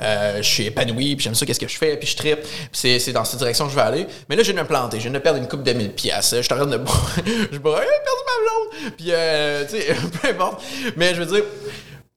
euh, 0.00 0.36
je 0.36 0.48
suis 0.48 0.66
épanoui, 0.66 1.16
puis 1.16 1.24
j'aime 1.24 1.34
ça, 1.34 1.44
qu'est-ce 1.44 1.58
que 1.58 1.66
je 1.66 1.76
fais, 1.76 1.96
puis 1.96 2.06
je 2.06 2.16
trippe, 2.16 2.42
puis 2.42 2.68
c'est, 2.72 3.00
c'est 3.00 3.12
dans 3.12 3.24
cette 3.24 3.40
direction 3.40 3.64
que 3.64 3.72
je 3.72 3.76
vais 3.76 3.82
aller. 3.82 4.06
Mais 4.28 4.36
là, 4.36 4.44
je 4.44 4.52
viens 4.52 4.62
de 4.62 4.64
me 4.64 4.68
planter, 4.68 4.98
je 4.98 5.02
viens 5.02 5.12
de 5.12 5.18
perdre 5.18 5.40
une 5.40 5.48
coupe 5.48 5.64
de 5.64 5.72
1000 5.72 5.92
piastres. 5.92 6.36
Je 6.36 6.42
suis 6.42 6.54
en 6.54 6.58
train 6.58 6.66
de... 6.66 6.78
je 7.52 7.58
bois, 7.58 7.82
hey, 7.82 7.88
j'ai 7.88 8.04
perdu 8.04 8.22
ma 8.26 8.84
blonde! 8.84 8.92
Puis, 8.96 9.06
euh, 9.10 9.64
tu 9.64 9.80
sais, 9.80 9.96
peu 10.22 10.28
importe. 10.28 10.62
Mais 10.96 11.14
je 11.14 11.22
veux 11.22 11.34
dire... 11.34 11.44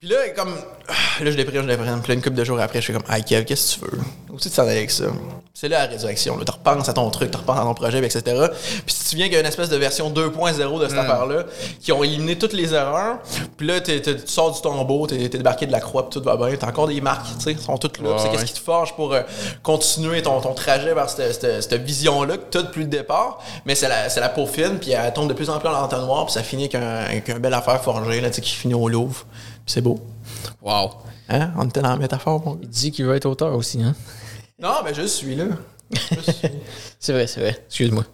Puis 0.04 0.12
là, 0.12 0.18
comme. 0.36 0.54
ah, 0.90 1.24
Là, 1.24 1.32
je 1.32 1.38
déprime, 1.38 1.62
je 1.62 1.68
déprime. 1.68 2.00
Puis 2.02 2.10
là, 2.10 2.14
une 2.16 2.22
couple 2.22 2.36
de 2.36 2.44
jours 2.44 2.60
après, 2.60 2.80
je 2.82 2.84
suis 2.84 2.94
comme, 2.94 3.04
hey, 3.10 3.24
Kev, 3.24 3.46
qu'est-ce 3.46 3.78
que 3.78 3.86
tu 3.86 3.92
veux? 3.92 4.02
Où 4.34 4.38
tu 4.38 4.50
t'en 4.50 4.64
aller 4.64 4.78
avec 4.80 4.92
ça? 4.92 5.06
C'est 5.54 5.70
là 5.70 5.86
la 5.86 5.92
résurrection. 5.92 6.36
Là. 6.38 6.44
Tu 6.44 6.52
repenses 6.52 6.90
à 6.90 6.94
ton 6.94 7.10
truc, 7.10 7.32
tu 7.32 7.38
repenses 7.38 7.60
à 7.60 7.62
ton 7.62 7.74
projet, 7.76 8.00
etc. 8.00 8.22
Puis 8.86 8.94
si 8.96 9.10
tu 9.12 9.16
viens 9.16 9.26
qu'il 9.28 9.36
y 9.36 9.38
a 9.38 9.40
une 9.40 9.46
espèce 9.46 9.70
de 9.70 9.78
version 9.78 10.10
2.0 10.10 10.80
de 10.82 10.88
cette 10.90 10.98
affaire-là, 10.98 11.44
qui 11.80 11.92
ont 11.94 12.04
éliminé 12.04 12.38
toutes 12.38 12.52
les 12.54 12.74
erreurs, 12.74 13.20
puis 13.56 13.66
là, 13.68 13.80
t'es- 13.80 14.02
t'es- 14.02 14.16
tu 14.18 14.28
sors 14.28 14.52
du 14.52 14.60
tombeau, 14.60 15.08
t'es 15.08 15.30
t'es 15.30 15.38
débarqué 15.38 15.68
de 15.68 15.72
la 15.72 15.80
croix, 15.80 16.10
puis 16.10 16.20
tout 16.20 16.26
va 16.26 16.36
bien. 16.36 16.58
T'as 16.58 16.68
encore 16.68 16.88
des 16.88 17.00
marques, 17.00 17.28
tu 17.38 17.54
sais, 17.54 17.56
sont 17.62 17.78
toutes 17.78 18.00
là. 18.00 18.16
C'est 18.18 18.26
ouais. 18.26 18.32
qu'est-ce 18.32 18.46
qui 18.46 18.54
te 18.54 18.60
forge 18.60 18.94
pour 18.96 19.14
euh, 19.14 19.22
continuer 19.62 20.22
ton, 20.24 20.42
ton 20.42 20.54
trajet 20.54 20.94
vers 20.94 21.10
cette, 21.10 21.40
cette- 21.40 21.62
cette 21.64 21.82
vision-là 21.84 22.36
que 22.38 22.50
tu 22.52 22.58
as 22.58 22.64
depuis 22.64 22.82
le 22.82 22.88
départ. 22.90 23.40
Mais 23.66 23.76
c'est 23.76 23.88
la, 23.88 24.10
c'est 24.10 24.20
la 24.20 24.30
peau 24.30 24.48
fine, 24.48 24.80
puis 24.82 24.92
elle 24.92 25.14
tombe 25.14 25.30
de 25.30 25.34
plus 25.34 25.50
en 25.50 25.60
plus 25.60 25.70
en 25.70 25.74
l'entonnoir, 25.74 26.26
puis 26.26 26.34
ça 26.34 26.44
finit 26.44 26.64
avec 26.64 26.76
un, 26.76 26.82
avec 27.06 27.30
un 27.30 27.40
belle 27.40 27.54
affaire 27.54 27.82
forgée, 27.82 28.20
là, 28.20 28.30
tu 28.30 28.38
sais, 28.38 28.42
qui 28.42 28.52
finit 28.56 28.74
au 28.74 28.90
Louvre. 28.90 29.26
C'est 29.66 29.82
beau. 29.82 30.00
Wow. 30.62 30.92
Hein? 31.30 31.52
On 31.58 31.68
était 31.68 31.82
dans 31.82 31.90
la 31.92 31.98
métaphore, 31.98 32.44
mon 32.46 32.54
gars. 32.54 32.60
Il 32.64 32.70
dit 32.70 32.92
qu'il 32.92 33.06
veut 33.06 33.16
être 33.16 33.26
auteur 33.26 33.54
aussi, 33.56 33.82
hein? 33.82 33.96
Non, 34.60 34.76
mais 34.86 34.94
je 34.94 35.02
suis 35.04 35.36
là. 35.36 35.46
Je 35.92 35.98
suis. 36.32 36.34
C'est 37.00 37.12
vrai, 37.12 37.28
c'est 37.28 37.42
vrai. 37.42 37.58
Excuse-moi. 37.68 38.06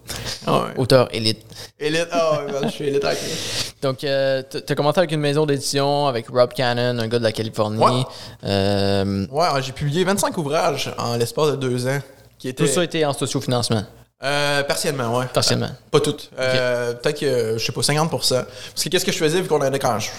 Ah 0.46 0.62
ouais. 0.64 0.68
Auteur 0.78 1.08
élite. 1.14 1.38
Élite. 1.78 2.08
Ah 2.10 2.40
ben, 2.50 2.62
je 2.68 2.72
suis 2.72 2.86
élite 2.88 3.04
avec 3.04 3.18
Donc, 3.82 4.02
euh, 4.02 4.42
t- 4.42 4.60
t'as 4.62 4.74
commencé 4.74 4.98
avec 4.98 5.12
une 5.12 5.20
maison 5.20 5.46
d'édition 5.46 6.08
avec 6.08 6.28
Rob 6.28 6.52
Cannon, 6.52 6.98
un 6.98 7.06
gars 7.06 7.18
de 7.20 7.22
la 7.24 7.30
Californie. 7.32 7.78
Ouais. 7.78 8.02
Euh, 8.44 9.26
Ouais, 9.30 9.46
j'ai 9.62 9.70
publié 9.72 10.02
25 10.02 10.36
ouvrages 10.38 10.92
en 10.98 11.16
l'espace 11.16 11.52
de 11.52 11.56
deux 11.56 11.86
ans. 11.86 12.00
Qui 12.38 12.48
étaient, 12.48 12.64
tout 12.66 12.70
ça 12.72 12.80
a 12.80 12.84
été 12.84 13.04
en 13.06 13.12
sociofinancement, 13.12 13.84
Euh, 14.24 14.62
partiellement, 14.64 15.18
ouais. 15.18 15.26
partiellement. 15.32 15.70
Pas 15.92 16.00
toutes. 16.00 16.30
Euh, 16.38 16.94
Peut-être 16.94 17.20
que, 17.20 17.58
je 17.58 17.64
sais 17.64 17.72
pas, 17.72 17.80
50% 17.82 18.08
Parce 18.08 18.84
que 18.84 18.88
qu'est-ce 18.88 19.04
que 19.04 19.12
je 19.12 19.18
faisais 19.18 19.40
vu 19.40 19.46
qu'on 19.46 19.60
avait 19.60 19.78
quand 19.78 19.98
je- 20.00 20.10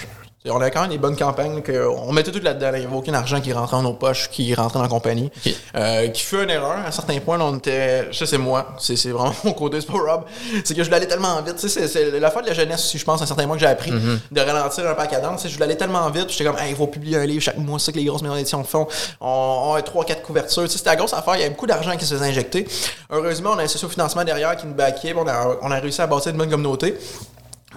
on 0.50 0.60
avait 0.60 0.72
quand 0.72 0.82
même 0.82 0.90
des 0.90 0.98
bonnes 0.98 1.16
campagnes, 1.16 1.62
que 1.62 1.88
on 1.88 2.12
mettait 2.12 2.32
tout 2.32 2.40
là-dedans. 2.42 2.72
là. 2.72 2.78
Il 2.78 2.82
n'y 2.82 2.88
avait 2.88 2.96
aucun 2.96 3.14
argent 3.14 3.40
qui 3.42 3.54
rentrait 3.54 3.78
dans 3.78 3.84
nos 3.84 3.94
poches, 3.94 4.30
qui 4.30 4.54
rentrait 4.56 4.80
dans 4.80 4.84
la 4.84 4.90
compagnie. 4.90 5.30
Euh, 5.76 6.08
qui 6.08 6.24
fut 6.24 6.42
une 6.42 6.50
erreur. 6.50 6.72
À 6.84 6.88
un 6.88 6.92
certain 6.92 7.20
point, 7.20 7.38
là, 7.38 7.46
on 7.46 7.58
était. 7.58 8.08
Ça, 8.12 8.26
c'est 8.26 8.40
moi. 8.40 8.70
C'est 8.80 8.96
c'est 8.96 9.10
vraiment 9.12 9.36
mon 9.44 9.54
côté, 9.54 9.80
c'est 9.82 9.88
pas 9.92 10.00
Rob. 10.00 10.24
C'est 10.64 10.74
que 10.76 10.84
je 10.84 10.92
aller 10.92 11.08
tellement 11.08 11.40
vite. 11.44 11.58
Tu 11.58 11.70
sais, 11.70 11.88
c'est- 11.88 12.20
la 12.20 12.32
fin 12.32 12.42
de 12.42 12.48
la 12.48 12.54
jeunesse 12.54 12.80
aussi, 12.86 12.98
je 12.98 13.06
pense, 13.06 13.22
à 13.22 13.24
un 13.24 13.28
certain 13.28 13.46
point 13.46 13.56
que 13.56 13.60
j'ai 13.62 13.68
appris 13.68 13.92
de 13.92 14.42
ralentir 14.42 14.88
un 14.88 14.94
peu 14.96 15.02
à 15.02 15.08
cadence. 15.08 15.48
Je 15.48 15.64
aller 15.64 15.78
tellement 15.78 16.10
vite. 16.10 16.30
J'étais 16.30 16.46
comme, 16.46 16.58
hey, 16.58 16.72
il 16.72 16.76
faut 16.76 16.88
publier 16.88 17.18
un 17.18 17.26
livre 17.26 17.42
chaque 17.44 17.58
mois. 17.58 17.78
C'est 17.78 17.86
ça 17.88 17.92
que 17.92 17.98
les 18.00 18.06
grosses 18.06 18.24
maisons 18.24 18.36
d'édition 18.36 18.64
font. 18.64 18.88
On, 19.20 19.28
on 19.28 19.74
a 19.76 19.82
3-4 19.82 20.22
couvertures. 20.22 20.70
C'était 20.70 20.90
la 20.90 20.96
grosse 20.96 21.14
affaire. 21.14 21.36
Il 21.36 21.40
y 21.42 21.44
avait 21.44 21.52
beaucoup 21.52 21.68
d'argent 21.68 21.96
qui 21.96 22.06
se 22.06 22.16
faisait 22.16 22.26
injecter. 22.26 22.68
Heureusement, 23.12 23.52
on 23.54 23.60
a 23.60 23.64
un 23.64 23.68
sociofinancement 23.68 24.24
derrière 24.24 24.56
qui 24.56 24.66
nous 24.66 24.74
On 25.16 25.28
a, 25.28 25.58
on 25.62 25.70
a 25.72 25.80
réussi 25.80 26.02
à 26.02 26.08
bâtir 26.08 26.32
une 26.32 26.38
bonne 26.38 26.50
communauté. 26.50 26.96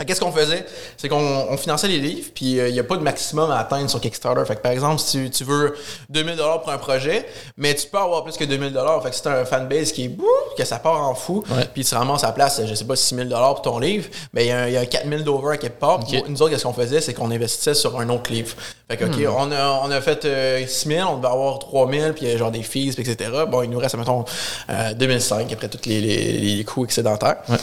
Qu'est-ce 0.07 0.21
qu'on 0.21 0.33
faisait? 0.33 0.67
C'est 0.97 1.09
qu'on 1.09 1.47
on 1.51 1.57
finançait 1.57 1.87
les 1.89 1.99
livres, 1.99 2.31
puis 2.35 2.53
il 2.57 2.73
n'y 2.73 2.81
a 2.81 2.85
pas 2.85 2.97
de 2.97 3.03
maximum 3.03 3.51
à 3.51 3.59
atteindre 3.59 3.89
sur 3.89 4.01
Kickstarter. 4.01 4.43
Fait 4.45 4.57
que, 4.57 4.61
par 4.61 4.73
exemple, 4.73 5.01
si 5.01 5.19
tu, 5.25 5.31
tu 5.31 5.45
veux 5.45 5.77
2000 6.11 6.37
pour 6.63 6.71
un 6.73 6.79
projet, 6.79 7.27
mais 7.57 7.75
tu 7.75 7.87
peux 7.87 7.99
avoir 7.99 8.25
plus 8.25 8.37
que 8.37 8.45
2000 8.45 8.73
Fait 9.03 9.11
que 9.11 9.15
c'est 9.17 9.27
un 9.29 9.45
fanbase 9.45 9.93
qui 9.93 10.05
est 10.07 10.09
bouh, 10.09 10.27
que 10.59 10.65
ça 10.65 10.79
part 10.79 11.01
en 11.09 11.15
fou, 11.15 11.45
puis 11.73 11.85
tu 11.85 11.95
ramasses 11.95 12.25
à 12.25 12.29
la 12.29 12.33
place, 12.33 12.61
je 12.67 12.75
sais 12.75 12.85
pas, 12.85 12.97
6000 12.97 13.29
pour 13.29 13.63
ton 13.63 13.79
livre, 13.79 14.09
mais 14.33 14.47
il 14.47 14.71
y, 14.71 14.73
y 14.73 14.77
a 14.77 14.85
4000 14.87 15.23
d'over 15.23 15.55
à 15.55 15.57
quelque 15.59 15.79
part. 15.79 16.01
Puis 16.01 16.19
Ok. 16.19 16.25
Nous 16.29 16.43
autres, 16.43 16.51
qu'est-ce 16.53 16.65
qu'on 16.65 16.73
faisait? 16.73 17.01
C'est 17.01 17.15
qu'on 17.15 17.31
investissait 17.31 17.75
sur 17.75 17.99
un 18.01 18.09
autre 18.09 18.33
livre. 18.33 18.55
Fait 18.91 18.97
que, 18.97 19.05
OK, 19.05 19.15
Hmm. 19.17 19.35
on, 19.37 19.53
a, 19.53 19.81
on 19.85 19.91
a 19.91 20.01
fait 20.01 20.25
euh, 20.25 20.67
6000, 20.67 21.05
on 21.09 21.17
devait 21.19 21.29
avoir 21.29 21.59
3000, 21.61 22.13
puis 22.15 22.27
il 22.27 22.33
y 22.33 22.35
a 22.35 22.37
genre 22.37 22.51
des 22.51 22.63
fees, 22.63 22.95
puis 22.97 23.09
etc. 23.09 23.31
Bon, 23.49 23.63
il 23.63 23.71
nous 23.71 23.79
reste, 23.79 23.95
mettons, 23.97 24.25
euh, 24.71 24.93
2005 24.95 25.53
après 25.53 25.69
tous 25.69 25.89
les, 25.89 26.01
les, 26.01 26.33
les 26.57 26.65
coûts 26.65 26.85
excédentaires. 26.85 27.37
Ouais. 27.49 27.57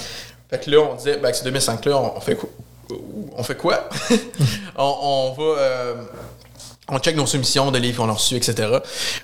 Fait 0.51 0.59
que 0.59 0.69
là, 0.69 0.79
on 0.81 0.95
disait, 0.95 1.15
ben, 1.15 1.23
avec 1.25 1.35
ces 1.35 1.49
2005-là, 1.49 1.97
on, 1.97 2.19
fait 2.19 2.35
quoi? 2.35 2.49
On 3.37 3.41
fait 3.41 3.55
quoi? 3.55 3.89
on, 4.75 4.95
on 5.01 5.33
va. 5.33 5.59
euh, 5.61 5.95
on 6.91 6.99
check 6.99 7.15
nos 7.15 7.25
soumissions 7.25 7.71
de 7.71 7.79
livres 7.79 7.97
qu'on 8.03 8.09
a 8.09 8.13
reçus, 8.13 8.35
etc. 8.35 8.67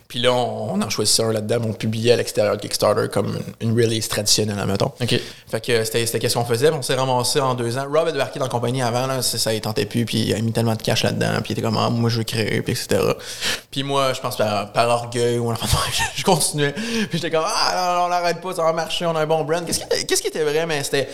Puis 0.08 0.20
là, 0.20 0.32
on, 0.34 0.74
on 0.74 0.82
en 0.82 0.90
choisissait 0.90 1.24
un 1.24 1.32
là-dedans, 1.32 1.58
on 1.66 1.68
le 1.68 1.74
publiait 1.74 2.14
à 2.14 2.16
l'extérieur 2.16 2.56
de 2.58 2.62
Kickstarter 2.62 3.08
comme 3.12 3.38
une, 3.62 3.70
une 3.70 3.80
release 3.80 4.08
traditionnelle, 4.08 4.58
admettons. 4.60 4.92
OK. 5.02 5.20
Fait 5.50 5.66
que 5.66 5.84
c'était 5.84 6.06
c'était 6.06 6.20
qu'est-ce 6.20 6.36
qu'on 6.36 6.46
faisait? 6.46 6.70
On 6.72 6.82
s'est 6.82 6.96
ramassé 6.96 7.40
en 7.40 7.54
deux 7.54 7.78
ans. 7.78 7.86
Rob 7.92 8.08
a 8.08 8.12
débarqué 8.12 8.40
dans 8.40 8.46
la 8.46 8.52
compagnie 8.52 8.82
avant, 8.82 9.06
là, 9.08 9.22
ça, 9.22 9.54
il 9.54 9.62
tentait 9.62 9.86
plus, 9.86 10.06
puis 10.06 10.18
il 10.20 10.34
a 10.34 10.40
mis 10.40 10.52
tellement 10.52 10.76
de 10.76 10.82
cash 10.82 11.04
là-dedans, 11.04 11.28
puis 11.44 11.50
il 11.50 11.52
était 11.54 11.62
comme, 11.62 11.78
ah, 11.78 11.90
moi 11.90 12.10
je 12.10 12.18
veux 12.20 12.24
créer, 12.24 12.62
puis 12.62 12.74
etc. 12.74 13.02
Puis 13.70 13.84
moi, 13.84 14.14
je 14.14 14.22
pense 14.22 14.38
par, 14.38 14.72
par 14.72 14.90
orgueil 14.90 15.38
ou 15.38 15.52
enfin, 15.52 15.78
je 16.16 16.24
continuais. 16.24 16.72
Puis 16.74 17.08
j'étais 17.20 17.32
comme, 17.32 17.46
ah, 17.46 18.04
on 18.06 18.10
n'arrête 18.10 18.42
pas, 18.42 18.54
ça 18.54 18.64
va 18.64 18.74
marcher, 18.74 19.06
on 19.06 19.16
a 19.16 19.22
un 19.22 19.26
bon 19.28 19.44
brand. 19.44 19.66
Qu'est-ce 19.66 19.80
qui, 19.82 20.22
qui 20.22 20.28
était 20.28 20.44
vrai, 20.44 20.66
mais 20.66 20.84
c'était 20.84 21.08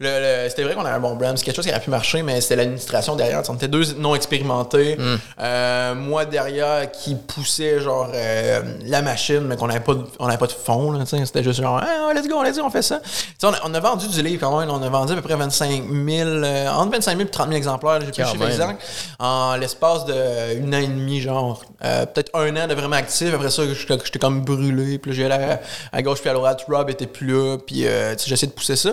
le, 0.00 0.08
le- 0.44 0.48
c'était 0.48 0.62
vrai 0.64 0.74
qu'on 0.74 0.84
avait 0.84 0.96
un 0.96 1.00
bon 1.00 1.14
brand. 1.14 1.36
C'est 1.36 1.44
quelque 1.44 1.56
chose 1.56 1.64
qui 1.66 1.70
aurait 1.70 1.80
pu 1.80 1.90
marcher, 1.90 2.22
mais 2.22 2.40
c'était 2.40 2.56
l'administration 2.56 3.16
derrière. 3.16 3.42
On 3.48 3.54
était 3.54 3.68
deux 3.68 3.94
non 3.98 4.14
expérimentés. 4.14 4.96
Euh, 5.40 5.94
moi 5.98 6.24
derrière 6.24 6.90
qui 6.90 7.14
poussait 7.14 7.80
genre 7.80 8.08
euh, 8.14 8.62
la 8.86 9.02
machine, 9.02 9.40
mais 9.40 9.56
qu'on 9.56 9.66
n'avait 9.66 9.80
pas, 9.80 9.94
de- 9.94 10.04
on 10.18 10.26
pas 10.28 10.46
de 10.46 10.52
fond. 10.52 10.98
C'était 11.04 11.42
juste 11.42 11.60
genre, 11.60 11.80
Ah, 11.82 12.12
let's 12.14 12.26
go, 12.26 12.42
let's 12.42 12.56
go, 12.56 12.62
on 12.64 12.70
fait 12.70 12.82
ça. 12.82 13.00
On, 13.42 13.48
a, 13.52 13.58
on 13.64 13.74
a 13.74 13.80
vendu 13.80 14.08
du 14.08 14.22
livre 14.22 14.40
quand 14.40 14.58
même. 14.58 14.70
On 14.70 14.82
a 14.82 14.88
vendu 14.88 15.12
à 15.12 15.16
peu 15.16 15.22
près 15.22 15.36
25 15.36 15.68
000, 15.70 16.28
euh, 16.28 16.68
entre 16.70 16.92
25 16.92 17.16
000 17.16 17.28
et 17.28 17.30
30 17.30 17.46
000 17.48 17.56
exemplaires. 17.56 18.00
J'ai 18.00 18.06
plus 18.12 18.22
le 18.22 18.28
chiffre 18.28 18.46
exact. 18.48 18.82
En 19.18 19.56
l'espace 19.56 20.04
d'une 20.06 20.74
an 20.74 20.78
et 20.78 20.86
demi, 20.86 21.20
genre. 21.20 21.62
Euh, 21.84 22.06
Peut-être 22.06 22.30
un 22.34 22.56
an 22.56 22.66
de 22.66 22.74
vraiment 22.74 22.96
actif. 22.96 23.32
Après 23.34 23.50
ça, 23.50 23.62
j'étais 23.66 24.18
comme 24.18 24.42
brûlé. 24.42 24.98
Puis 24.98 25.12
j'allais 25.12 25.34
à, 25.34 25.60
à 25.92 26.02
gauche 26.02 26.20
puis 26.20 26.30
à 26.30 26.34
droite. 26.34 26.64
Rob 26.68 26.88
était 26.90 27.06
plus 27.06 27.26
là. 27.26 27.56
Puis 27.58 27.84
j'essayais 28.26 28.48
de 28.48 28.52
pousser 28.52 28.76
ça. 28.76 28.90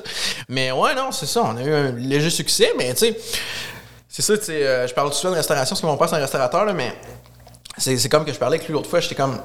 Mais 0.50 0.72
ouais, 0.72 0.96
non, 0.96 1.12
c'est 1.12 1.26
ça. 1.26 1.44
On 1.44 1.58
a 1.58 1.64
eu 1.64 1.74
un 1.74 1.92
léger 1.92 2.30
succès. 2.30 2.72
Mais 2.78 2.94
tu 2.94 3.00
sais, 3.08 3.18
c'est 4.16 4.22
ça, 4.22 4.38
tu 4.38 4.46
sais, 4.46 4.66
euh, 4.66 4.88
je 4.88 4.94
parle 4.94 5.12
souvent 5.12 5.32
de 5.32 5.36
restauration 5.38 5.74
parce 5.74 5.82
que 5.82 5.86
mon 5.88 5.98
père, 5.98 6.08
c'est 6.08 6.16
un 6.16 6.20
restaurateur, 6.20 6.64
là, 6.64 6.72
mais 6.72 6.94
c'est 7.78 8.08
comme 8.08 8.24
que 8.24 8.32
je 8.32 8.40
parlais 8.40 8.56
avec 8.56 8.66
lui 8.66 8.74
l'autre 8.74 8.90
fois, 8.90 9.02
j'étais 9.02 9.16
comme. 9.16 9.38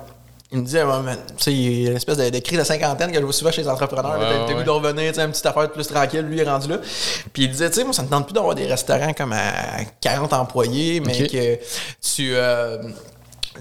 Il 0.52 0.60
me 0.60 1.02
mais, 1.02 1.16
tu 1.16 1.20
sais, 1.38 1.52
il 1.52 1.82
y 1.82 1.86
a 1.88 1.90
une 1.90 1.96
espèce 1.96 2.16
de, 2.16 2.30
de 2.30 2.38
crise 2.38 2.58
de 2.58 2.62
cinquantaine 2.62 3.10
que 3.10 3.18
je 3.18 3.24
vois 3.24 3.32
souvent 3.32 3.50
chez 3.50 3.62
les 3.62 3.68
entrepreneurs. 3.68 4.12
Ouais, 4.18 4.26
T'as 4.28 4.44
ouais, 4.44 4.48
le 4.50 4.54
goût 4.58 4.62
de 4.62 4.70
revenir, 4.70 5.12
tu 5.12 5.16
sais, 5.18 5.24
une 5.24 5.32
petite 5.32 5.46
affaire 5.46 5.70
plus 5.72 5.88
tranquille, 5.88 6.20
lui 6.20 6.36
il 6.36 6.40
est 6.40 6.48
rendu 6.48 6.68
là. 6.68 6.78
Puis 7.32 7.44
il 7.44 7.50
disait, 7.50 7.68
tu 7.70 7.76
sais, 7.78 7.84
moi, 7.84 7.92
ça 7.92 8.02
me 8.02 8.08
tente 8.08 8.26
plus 8.26 8.32
d'avoir 8.32 8.54
des 8.54 8.66
restaurants 8.66 9.12
comme 9.12 9.32
à 9.32 9.84
40 10.00 10.32
employés, 10.32 11.00
mais 11.00 11.26
que 11.26 11.56
tu. 12.00 12.30
euh, 12.34 12.78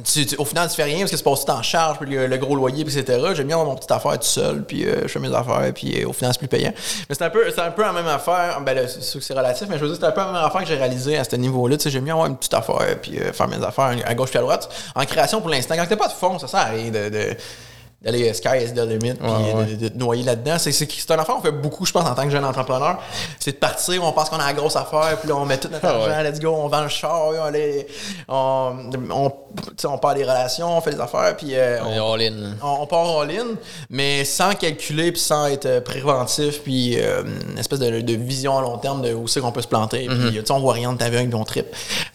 tu- 0.04 0.26
tu- 0.26 0.36
au 0.38 0.46
final, 0.46 0.70
tu 0.70 0.76
fais 0.76 0.84
rien 0.84 1.00
parce 1.00 1.12
que 1.12 1.18
c'est 1.18 1.24
passé 1.24 1.46
en 1.50 1.64
charge, 1.64 1.98
puis 2.00 2.10
le, 2.10 2.38
gros 2.38 2.56
loyer, 2.56 2.82
etc. 2.84 3.04
J'aime 3.34 3.48
bien 3.48 3.56
avoir 3.56 3.66
mon 3.70 3.76
petite 3.76 3.92
affaire 3.92 4.14
tout 4.20 4.26
seul, 4.26 4.64
puis 4.64 4.86
euh, 4.86 5.02
je 5.04 5.08
fais 5.08 5.20
mes 5.20 5.34
affaires, 5.34 5.72
puis 5.74 6.02
euh, 6.04 6.08
au 6.08 6.14
final, 6.14 6.32
c'est 6.34 6.40
plus 6.40 6.48
payant. 6.48 6.72
Mais 7.10 7.16
c'est 7.16 7.24
un 7.24 7.30
peu, 7.30 7.44
un 7.58 7.72
peu 7.72 7.82
la 7.82 7.92
même 7.94 8.08
affaire. 8.08 8.62
Ben, 8.62 8.88
c'est 8.88 9.20
c'est 9.22 9.34
relatif, 9.34 9.68
mais 9.70 9.78
je 9.78 9.84
veux 9.84 9.90
dire, 9.90 9.98
c'est 10.00 10.06
un 10.08 10.12
peu 10.12 10.22
la 10.22 10.28
même 10.28 10.36
affaire 10.44 10.62
que 10.62 10.68
j'ai 10.68 10.76
réalisé 10.76 11.18
à 11.18 11.24
ce 11.24 11.36
niveau-là. 11.36 11.78
Tu 11.78 11.84
sais, 11.84 11.90
j'aime 11.90 12.04
bien 12.06 12.14
avoir 12.14 12.28
une 12.28 12.38
petite 12.38 12.54
affaire, 12.54 13.00
puis 13.02 13.20
euh, 13.20 13.34
faire 13.34 13.48
mes 13.48 13.64
affaires 13.66 13.96
à 14.06 14.14
gauche 14.16 14.30
puis 14.30 14.38
à 14.40 14.42
droite. 14.42 14.70
En 14.96 15.06
création, 15.06 15.42
pour 15.42 15.50
l'instant, 15.50 15.76
quand 15.76 15.86
t'as 15.88 15.96
pas 15.98 16.08
de 16.08 16.14
fond, 16.14 16.38
ça 16.40 16.48
sert 16.48 16.60
à 16.60 16.66
rien 16.66 16.92
de 16.92 17.36
d'aller 18.02 18.34
sky 18.34 18.64
is 18.64 18.74
the 18.74 18.80
limit 18.80 19.16
puis 19.16 19.28
Ouais, 19.30 19.54
ouais. 19.54 19.66
de, 19.66 19.76
de 19.76 19.88
te 19.90 19.98
noyer 19.98 20.24
là-dedans. 20.24 20.58
C'est, 20.58 20.72
c'est, 20.72 20.88
c'est 20.90 21.12
une 21.14 21.20
affaire 21.20 21.36
qu'on 21.36 21.42
fait 21.42 21.52
beaucoup, 21.52 21.86
je 21.86 21.92
pense, 21.92 22.06
en 22.08 22.14
tant 22.16 22.24
que 22.24 22.30
jeune 22.30 22.46
entrepreneur. 22.46 22.98
C'est 23.40 23.52
de 23.52 23.58
partir, 23.58 24.04
on 24.04 24.12
pense 24.14 24.30
qu'on 24.30 24.38
a 24.40 24.46
la 24.48 24.54
grosse 24.54 24.76
affaire, 24.78 25.18
puis 25.20 25.28
là, 25.30 25.36
on 25.36 25.46
met 25.46 25.58
tout 25.58 25.68
notre 25.70 25.86
Ah 25.86 25.90
argent, 25.96 26.08
ouais. 26.18 26.30
let's 26.32 26.40
go, 26.40 26.50
on 26.56 26.68
vend 26.70 26.82
le 26.82 26.88
char, 26.90 27.28
on, 27.28 27.42
allait- 27.44 27.88
on, 28.28 28.74
on, 29.12 29.32
on 29.86 29.98
part 29.98 30.16
des 30.16 30.24
relations, 30.24 30.78
on 30.78 30.82
fait 30.82 30.92
des 30.92 31.00
affaires, 31.02 31.36
puis 31.36 31.50
euh, 31.56 31.80
On 31.84 32.14
all 32.14 32.22
in. 32.22 32.54
on, 32.62 32.82
on 32.84 32.88
part 32.88 33.20
all-in, 33.20 33.56
mais 33.90 34.24
sans 34.26 34.54
calculer, 34.54 35.12
puis 35.12 35.22
sans 35.22 35.48
être 35.48 35.66
euh, 35.66 35.82
préventif, 35.82 36.62
puis 36.64 36.98
euh, 37.00 37.24
une 37.52 37.58
espèce 37.58 37.80
de, 37.80 38.02
de 38.02 38.14
vision 38.14 38.58
à 38.58 38.62
long 38.62 38.78
terme 38.78 39.02
de 39.02 39.14
où 39.14 39.28
c'est 39.28 39.42
qu'on 39.42 39.52
peut 39.52 39.62
se 39.62 39.68
planter, 39.68 40.08
puis 40.08 40.40
sais, 40.46 40.52
on 40.52 40.60
voit 40.60 40.74
rien 40.74 40.94
de 40.94 40.98
ta 40.98 41.10
vie, 41.10 41.26
puis 41.26 41.36
on 41.36 41.44
trip. 41.44 41.66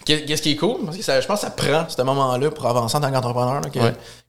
Qu'est- 0.05 0.25
Qu'est-ce 0.25 0.41
qui 0.41 0.51
est 0.51 0.55
cool? 0.55 0.77
Parce 0.85 0.97
que 0.97 1.03
ça- 1.03 1.21
je 1.21 1.27
pense 1.27 1.41
que 1.41 1.45
ça 1.45 1.51
prend 1.51 1.85
ce 1.87 2.01
moment-là 2.01 2.49
pour 2.51 2.65
avancer 2.65 2.97
en 2.97 3.01
tant 3.01 3.11
qu'entrepreneur, 3.11 3.61
là, 3.61 3.69
que, 3.69 3.79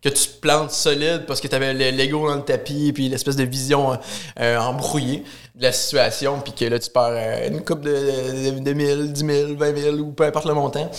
que 0.02 0.09
tu 0.14 0.28
te 0.28 0.40
plantes 0.40 0.70
solide 0.70 1.24
parce 1.26 1.40
que 1.40 1.45
tu 1.48 1.54
avais 1.54 1.72
l'ego 1.72 2.28
dans 2.28 2.37
le 2.37 2.42
tapis, 2.42 2.92
puis 2.92 3.09
l'espèce 3.09 3.37
de 3.37 3.44
vision 3.44 3.98
euh, 4.40 4.59
embrouillée 4.59 5.24
de 5.54 5.62
la 5.62 5.72
situation, 5.72 6.40
puis 6.40 6.52
que 6.52 6.64
là, 6.66 6.78
tu 6.78 6.90
perds 6.90 7.09
euh, 7.12 7.48
une 7.48 7.64
coupe 7.64 7.80
de, 7.82 8.50
de, 8.50 8.59
de 8.61 8.72
1000, 8.72 9.12
10 9.12 9.20
000, 9.26 9.54
20 9.56 9.76
000, 9.76 9.96
ou 9.98 10.12
peu 10.12 10.24
importe 10.24 10.46
le 10.46 10.54
montant. 10.54 10.90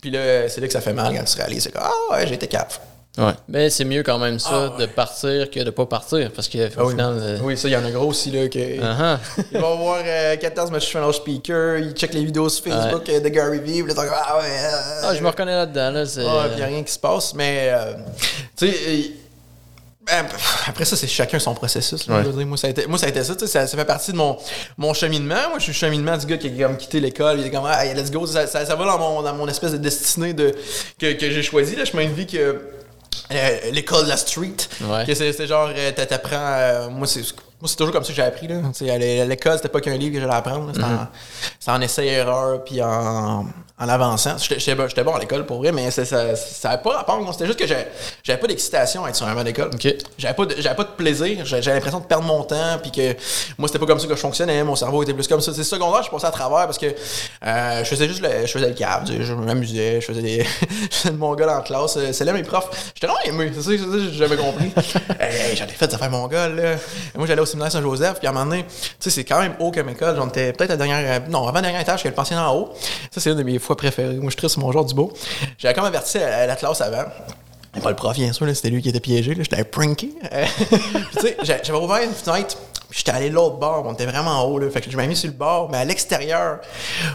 Puis 0.00 0.10
là, 0.10 0.48
c'est 0.48 0.60
là 0.60 0.66
que 0.66 0.72
ça 0.72 0.80
fait 0.80 0.92
mal 0.92 1.14
quand 1.16 1.24
tu 1.24 1.36
réalises, 1.36 1.62
c'est 1.64 1.72
comme, 1.72 1.82
ah 1.84 2.14
ouais, 2.14 2.26
j'ai 2.26 2.34
été 2.34 2.46
cap. 2.46 2.72
Ouais. 3.18 3.32
Ben, 3.48 3.68
c'est 3.68 3.84
mieux 3.84 4.04
quand 4.04 4.18
même 4.18 4.38
ça 4.38 4.50
Ah, 4.52 4.68
ouais. 4.78 4.86
de 4.86 4.86
partir 4.86 5.50
que 5.50 5.60
de 5.60 5.70
pas 5.70 5.84
partir. 5.84 6.30
Parce 6.32 6.48
qu'au 6.48 6.58
Ah 6.76 6.84
oui. 6.84 6.90
final. 6.92 7.16
euh, 7.20 7.38
Oui, 7.42 7.56
ça, 7.56 7.66
il 7.66 7.72
y 7.72 7.76
en 7.76 7.84
a 7.84 7.90
gros 7.90 8.06
aussi, 8.06 8.30
là, 8.30 8.48
que... 8.48 8.80
ah, 8.82 9.18
Il 9.52 9.60
va 9.60 9.74
voir 9.74 9.98
euh, 10.04 10.36
14 10.36 10.70
motivational 10.70 11.12
speaker, 11.12 11.78
il 11.78 11.90
check 11.92 12.14
les 12.14 12.24
vidéos 12.24 12.48
sur 12.48 12.64
Facebook 12.64 13.08
euh, 13.08 13.18
de 13.20 13.28
Gary 13.28 13.58
Vee, 13.58 13.82
là, 13.82 13.94
ah 13.98 14.38
ouais. 14.38 14.44
euh, 14.46 15.00
ah, 15.02 15.14
je 15.14 15.22
me 15.22 15.26
reconnais 15.28 15.56
là-dedans. 15.56 15.90
Là, 15.90 16.06
c'est- 16.06 16.24
Ah, 16.24 16.44
puis 16.50 16.58
il 16.58 16.62
a 16.62 16.66
rien 16.66 16.82
qui 16.84 16.92
se 16.92 16.98
passe, 17.00 17.34
mais 17.34 17.68
euh, 17.72 17.94
tu 18.56 18.68
sais, 18.70 18.76
euh, 18.88 19.02
après 20.66 20.84
ça, 20.84 20.96
c'est 20.96 21.06
chacun 21.06 21.38
son 21.38 21.54
processus. 21.54 22.06
là, 22.08 22.20
Ouais. 22.22 22.44
moi, 22.44 22.56
ça 22.56 22.66
a 22.66 22.70
été, 22.70 22.86
moi, 22.86 22.98
ça 22.98 23.06
a 23.06 23.08
été 23.10 23.22
ça, 23.22 23.34
ça, 23.38 23.66
ça 23.66 23.76
fait 23.76 23.84
partie 23.84 24.12
de 24.12 24.16
mon, 24.16 24.36
mon 24.78 24.94
cheminement. 24.94 25.48
Moi, 25.50 25.58
je 25.58 25.64
suis 25.64 25.72
le 25.72 25.78
cheminement 25.78 26.16
du 26.16 26.26
gars 26.26 26.38
qui 26.38 26.48
a 26.48 26.66
comme 26.66 26.76
quitté 26.76 27.00
l'école, 27.00 27.38
il 27.40 27.46
est 27.46 27.50
comme, 27.50 27.66
ah, 27.66 27.84
let's 27.94 28.10
go, 28.10 28.26
ça, 28.26 28.46
ça, 28.46 28.64
ça 28.64 28.74
va 28.74 28.84
dans 28.86 28.98
mon, 28.98 29.22
dans 29.22 29.34
mon 29.34 29.46
espèce 29.48 29.72
de 29.72 29.76
destinée 29.76 30.32
de, 30.32 30.54
que, 30.98 31.12
que 31.12 31.30
j'ai 31.30 31.42
choisi, 31.42 31.76
le 31.76 31.84
chemin 31.84 32.06
de 32.06 32.12
vie 32.12 32.26
que. 32.26 32.38
euh, 33.32 33.58
l'école 33.72 34.04
de 34.04 34.08
la 34.08 34.16
street. 34.16 34.56
Ouais. 34.80 35.04
Que 35.06 35.14
c'est 35.14 35.46
genre, 35.46 35.70
euh, 35.76 35.92
t'a- 35.92 36.06
t'apprends. 36.06 36.36
euh, 36.38 36.88
moi, 36.88 37.06
c'est. 37.06 37.22
Moi, 37.60 37.68
c'est 37.68 37.76
toujours 37.76 37.92
comme 37.92 38.02
ça 38.04 38.08
que 38.08 38.14
j'ai 38.14 38.22
appris. 38.22 38.48
Là. 38.48 38.56
À 38.92 38.98
l'é- 38.98 39.20
à 39.20 39.24
l'école, 39.26 39.56
c'était 39.56 39.68
pas 39.68 39.80
qu'un 39.80 39.96
livre 39.96 40.14
que 40.14 40.20
j'allais 40.20 40.32
apprendre. 40.34 40.70
C'était 40.72 40.84
en, 40.84 41.06
c'était 41.58 41.70
en 41.72 41.80
essai-erreur, 41.80 42.64
puis 42.64 42.82
en, 42.82 43.44
en 43.78 43.88
avançant. 43.88 44.36
J'étais- 44.38 45.04
bon, 45.04 45.14
à 45.14 45.18
l'école 45.18 45.44
pour 45.44 45.58
vrai, 45.58 45.70
mais 45.70 45.90
ça 45.90 46.04
ça, 46.04 46.34
ça 46.36 46.78
pas 46.78 46.90
rapport. 46.96 47.20
C'était 47.32 47.46
juste 47.46 47.58
que 47.58 47.66
j'avais 47.66 48.40
pas 48.40 48.46
d'excitation 48.46 49.04
à 49.04 49.10
être 49.10 49.16
sur 49.16 49.26
un 49.26 49.34
banc 49.34 49.44
d'école. 49.44 49.70
Ok. 49.74 49.86
J'avais 50.16 50.34
pas, 50.34 50.46
de- 50.46 50.54
j'avais 50.58 50.74
pas 50.76 50.84
de 50.84 50.90
plaisir. 50.96 51.44
J'avais 51.44 51.60
j'avais 51.62 51.76
l'impression 51.76 52.00
de 52.00 52.04
perdre 52.06 52.24
mon 52.24 52.42
temps, 52.44 52.78
puis 52.82 52.90
que 52.92 53.14
moi, 53.58 53.68
c'était 53.68 53.78
pas 53.78 53.86
comme 53.86 54.00
ça 54.00 54.06
que 54.06 54.14
je 54.16 54.20
fonctionnais. 54.20 54.64
Mon 54.64 54.76
cerveau 54.76 55.02
était 55.02 55.12
plus 55.14 55.28
comme 55.28 55.40
ça. 55.42 55.52
C'est 55.52 55.62
secondaire, 55.64 56.02
je 56.02 56.10
passais 56.10 56.26
à 56.26 56.30
travers 56.30 56.64
parce 56.66 56.78
que 56.78 56.86
euh, 56.86 57.84
je 57.84 57.88
faisais 57.88 58.08
juste 58.08 58.22
le, 58.22 58.46
je 58.46 58.52
faisais 58.52 58.68
le 58.68 58.74
Je 59.22 59.34
m'amusais, 59.34 60.00
je 60.00 60.06
faisais 60.06 60.22
des. 60.22 60.44
je 60.90 60.96
faisais 60.96 61.10
de 61.12 61.18
mon 61.18 61.34
gars 61.34 61.58
en 61.58 61.62
classe. 61.62 61.96
euh, 61.98 62.12
C'est 62.12 62.24
là 62.24 62.32
mes 62.32 62.42
profs. 62.42 62.70
J'étais 62.94 63.06
vraiment 63.06 63.42
aimé. 63.42 63.52
C'est 63.54 63.60
ça, 63.62 63.70
c'est 63.72 63.78
ça 63.78 63.84
que 63.84 64.00
j'ai 64.10 64.12
jamais 64.14 64.36
compris. 64.36 64.72
hey, 65.20 65.56
J'en 65.56 65.66
ai 65.66 65.68
fait 65.68 65.86
des 65.86 65.94
affaires 65.94 66.10
mon 66.10 66.26
gars, 66.26 66.48
là. 66.48 66.76
Moi, 67.14 67.26
j'allais 67.26 67.42
au 67.42 67.46
Saint-Joseph, 67.58 68.18
puis 68.18 68.26
à 68.26 68.30
un 68.30 68.32
moment 68.32 68.46
donné, 68.46 68.64
tu 68.64 68.74
sais, 69.00 69.10
c'est 69.10 69.24
quand 69.24 69.40
même 69.40 69.54
haut 69.58 69.70
comme 69.70 69.88
école. 69.88 70.16
J'en 70.16 70.28
étais 70.28 70.52
peut-être 70.52 70.70
la 70.70 70.76
dernière. 70.76 71.28
Non, 71.28 71.46
avant 71.48 71.60
dernier 71.60 71.80
étage, 71.80 72.02
que 72.02 72.08
le 72.08 72.14
pensionnat 72.14 72.50
en 72.50 72.56
haut. 72.56 72.70
Ça, 73.10 73.20
c'est 73.20 73.30
une 73.30 73.38
de 73.38 73.42
mes 73.42 73.58
fois 73.58 73.76
préférées. 73.76 74.16
Moi, 74.16 74.30
je 74.30 74.36
tripe 74.36 74.50
sur 74.50 74.60
mon 74.60 74.70
genre 74.72 74.84
du 74.84 74.94
beau. 74.94 75.12
J'avais 75.58 75.74
comme 75.74 75.84
averti 75.84 76.18
à, 76.18 76.46
la 76.46 76.56
classe 76.56 76.80
avant. 76.80 77.04
Mais 77.74 77.80
pas 77.80 77.90
le 77.90 77.96
prof, 77.96 78.16
bien 78.16 78.32
sûr, 78.32 78.46
là, 78.46 78.54
c'était 78.54 78.70
lui 78.70 78.82
qui 78.82 78.88
était 78.88 79.00
piégé. 79.00 79.34
là, 79.34 79.42
J'étais 79.42 79.62
pranké. 79.64 80.10
Euh, 80.32 80.44
tu 81.12 81.20
sais, 81.20 81.36
j'a- 81.42 81.62
j'avais 81.62 81.78
ouvert 81.78 82.02
une 82.02 82.12
fenêtre. 82.12 82.56
J'étais 82.90 83.12
allé 83.12 83.30
l'autre 83.30 83.56
bord, 83.58 83.84
on 83.86 83.92
était 83.92 84.06
vraiment 84.06 84.32
en 84.32 84.44
haut, 84.46 84.58
là. 84.58 84.68
Fait 84.68 84.80
que 84.80 84.90
je 84.90 84.96
m'ai 84.96 85.06
mis 85.06 85.14
sur 85.14 85.28
le 85.30 85.36
bord, 85.36 85.70
mais 85.70 85.78
à 85.78 85.84
l'extérieur. 85.84 86.58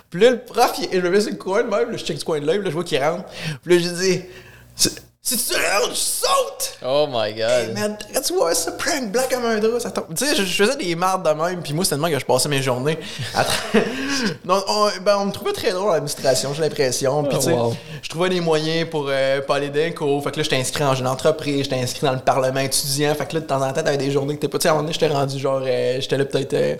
Puis 0.10 0.22
là, 0.22 0.32
le 0.32 0.40
prof, 0.40 0.74
il, 0.80 0.88
je 0.90 1.00
me 1.00 1.10
mets 1.10 1.20
sur 1.20 1.32
le 1.32 1.38
coin 1.38 1.64
de 1.64 1.70
même, 1.70 1.92
je 1.92 1.98
check 1.98 2.18
du 2.18 2.24
coin 2.24 2.40
de 2.40 2.46
l'œil, 2.46 2.60
là, 2.60 2.66
je 2.66 2.70
vois 2.70 2.86
qu'il 2.86 3.04
rentre. 3.04 3.26
Puis 3.62 3.76
là, 3.76 3.82
j'ai 3.84 3.92
dit, 3.92 4.90
si 5.26 5.38
tu 5.38 5.54
rentres, 5.54 5.90
je 5.96 5.96
saute! 5.96 6.78
Oh 6.86 7.08
my 7.12 7.30
Hey, 7.32 7.34
god. 7.68 7.74
man, 7.74 7.98
tu 8.26 8.34
vois 8.34 8.54
ça, 8.54 8.72
prank, 8.74 9.12
black 9.12 9.30
comme 9.30 9.44
un 9.46 9.58
drap, 9.58 9.80
ça 9.80 9.90
tombe. 9.90 10.06
Tu 10.16 10.24
sais, 10.26 10.36
je, 10.36 10.44
je 10.44 10.64
faisais 10.64 10.76
des 10.78 10.94
mardes 10.96 11.28
de 11.28 11.34
même, 11.34 11.62
puis 11.64 11.74
moi, 11.74 11.84
c'est 11.84 11.90
tellement 11.92 12.10
que 12.10 12.20
je 12.20 12.26
passais 12.26 12.48
mes 12.48 12.62
journées 12.62 13.00
à 13.34 13.44
Donc, 14.46 14.64
on, 14.70 14.90
ben, 15.02 15.18
on 15.18 15.26
me 15.26 15.32
trouvait 15.32 15.54
très 15.54 15.72
drôle 15.72 15.90
à 15.90 15.94
l'administration, 15.94 16.54
j'ai 16.54 16.62
l'impression. 16.62 17.24
Puis, 17.24 17.34
Oh, 17.36 17.40
tu 17.40 17.46
sais, 17.46 17.54
wow. 17.54 17.76
je 18.04 18.10
trouvais 18.10 18.30
des 18.30 18.40
moyens 18.40 18.88
pour 18.90 19.08
euh, 19.10 19.42
pas 19.42 19.56
aller 19.56 19.70
d'un 19.70 19.90
cours. 19.92 20.24
Fait 20.24 20.32
que 20.32 20.38
là, 20.38 20.44
j'étais 20.44 20.58
inscrit 20.58 20.84
en 20.84 20.94
jeune 20.94 21.08
entreprise, 21.08 21.64
j'étais 21.64 21.80
inscrit 21.82 22.06
dans 22.06 22.14
le 22.14 22.20
parlement 22.20 22.60
étudiant. 22.60 23.16
Fait 23.16 23.26
que 23.26 23.34
là, 23.34 23.40
de 23.42 23.46
temps 23.48 23.62
en 23.62 23.74
temps, 23.74 23.82
t'avais 23.84 23.98
des 23.98 24.12
journées 24.12 24.36
que 24.36 24.42
t'es 24.42 24.48
pas. 24.48 24.60
Tu 24.60 24.64
sais, 24.64 24.68
à 24.70 24.72
un 24.72 24.76
moment 24.76 24.84
donné, 24.84 24.94
j'étais 24.94 25.08
rendu 25.12 25.40
genre, 25.40 25.62
euh, 25.66 26.00
j'étais 26.00 26.18
là 26.18 26.26
peut-être, 26.26 26.54
euh, 26.54 26.76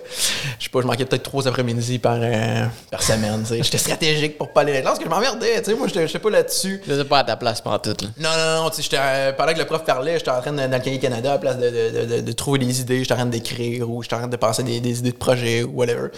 je 0.58 0.64
sais 0.64 0.70
pas, 0.70 0.80
je 0.82 0.86
manquais 0.86 1.04
peut-être 1.04 1.24
trois 1.24 1.48
après-midi 1.48 1.98
par, 1.98 2.18
euh, 2.20 2.64
par 2.92 3.02
semaine, 3.02 3.42
tu 3.42 3.48
sais. 3.56 3.62
J'étais 3.64 3.78
stratégique 3.78 4.38
pour 4.38 4.52
pas 4.52 4.60
aller 4.60 4.74
là. 4.74 4.82
Parce 4.82 4.98
que 5.00 5.04
je 5.04 5.10
m'emmerdais, 5.10 5.60
tu 5.62 5.70
sais, 5.72 5.76
moi, 5.76 5.88
j'étais 5.88 6.06
j'étais 6.06 6.20
pas 6.20 6.30
là-dessus. 6.30 6.80
Là, 6.86 6.96
t'es 6.96 7.04
pas 7.04 7.18
à 7.18 7.24
ta 7.24 7.36
place 7.36 7.60
pendant 7.60 7.78
tout. 7.80 7.96
Là. 8.00 8.08
Non, 8.18 8.30
non, 8.36 8.62
non, 8.62 8.70
tu 8.70 8.76
sais, 8.76 8.82
j'étais, 8.82 8.98
euh, 8.98 9.32
pendant 9.32 9.52
que 9.52 9.58
le 9.58 9.64
prof 9.64 9.84
parlait, 9.84 10.18
j'étais 10.18 10.30
en 10.30 10.40
train 10.40 10.52
le 10.52 10.98
Canada, 10.98 11.32
à 11.32 11.38
place 11.38 11.58
de, 11.58 11.70
de, 11.70 12.04
de, 12.04 12.20
de, 12.20 12.32
trouver 12.32 12.58
des 12.58 12.80
idées, 12.80 13.00
j'étais 13.00 13.12
en 13.12 13.16
train 13.16 13.26
d'écrire 13.26 13.90
ou 13.90 14.02
j'étais 14.02 14.14
en 14.14 14.18
train 14.18 14.28
de 14.28 14.36
penser 14.36 14.62
des, 14.62 14.80
des 14.80 14.98
idées 14.98 15.12
de 15.12 15.16
projet 15.16 15.62
ou 15.62 15.72
whatever. 15.74 16.08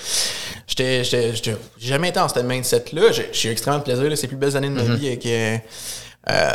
J'étais, 0.66 1.04
j'étais, 1.04 1.33
j'ai 1.35 1.88
jamais 1.88 2.11
été 2.11 2.20
en 2.20 2.28
cette 2.28 2.44
mindset-là. 2.44 3.12
J'ai, 3.12 3.28
j'ai 3.33 3.48
eu 3.48 3.52
extrêmement 3.52 3.78
de 3.78 3.85
plaisir, 3.85 4.09
là, 4.09 4.16
c'est 4.16 4.22
les 4.22 4.28
plus 4.28 4.37
belles 4.37 4.57
années 4.57 4.68
de 4.68 4.74
ma 4.74 4.83
vie 4.83 5.09
avec. 5.09 5.26
Euh, 5.26 5.57
euh, 6.31 6.50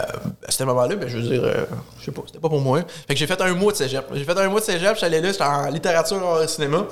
à 0.48 0.52
ce 0.52 0.64
moment-là, 0.66 0.96
ben, 0.96 1.10
je 1.10 1.18
veux 1.18 1.24
dire, 1.24 1.44
euh, 1.44 1.66
je 2.00 2.06
sais 2.06 2.12
pas, 2.12 2.22
c'était 2.28 2.38
pas 2.40 2.50
pour 2.50 2.62
moi. 2.62 2.82
Fait 3.08 3.16
que 3.16 3.20
j'ai 3.20 3.26
fait 3.26 3.42
un 3.42 3.54
mois 3.56 3.72
de 3.72 3.78
cégep. 3.78 4.06
J'ai 4.14 4.24
fait 4.24 4.38
un 4.38 4.48
mois 4.48 4.60
de 4.60 4.66
cégep, 4.66 4.96
j'allais 5.00 5.20
là, 5.20 5.32
j'étais 5.32 5.44
en 5.44 5.68
littérature 5.70 6.24
en 6.24 6.48
cinéma, 6.48 6.86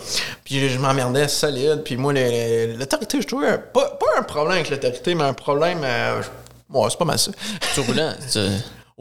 puis 0.44 0.68
je, 0.68 0.80
m'emmerdais 0.80 1.28
solide. 1.28 1.84
Puis 1.86 1.96
moi, 1.96 2.12
l'autorité, 2.14 3.22
je 3.22 3.28
trouvais 3.28 3.60
pas, 3.60 3.98
pas 4.00 4.18
un 4.18 4.24
problème 4.24 4.54
avec 4.54 4.70
l'autorité, 4.72 5.14
mais 5.14 5.24
un 5.24 5.34
problème. 5.34 5.82
Euh, 5.84 6.22
ouais, 6.74 6.90
c'est 6.90 7.00
pas 7.00 7.06
mal 7.06 7.20
ça. 7.20 7.32
Turbulent. 7.74 8.14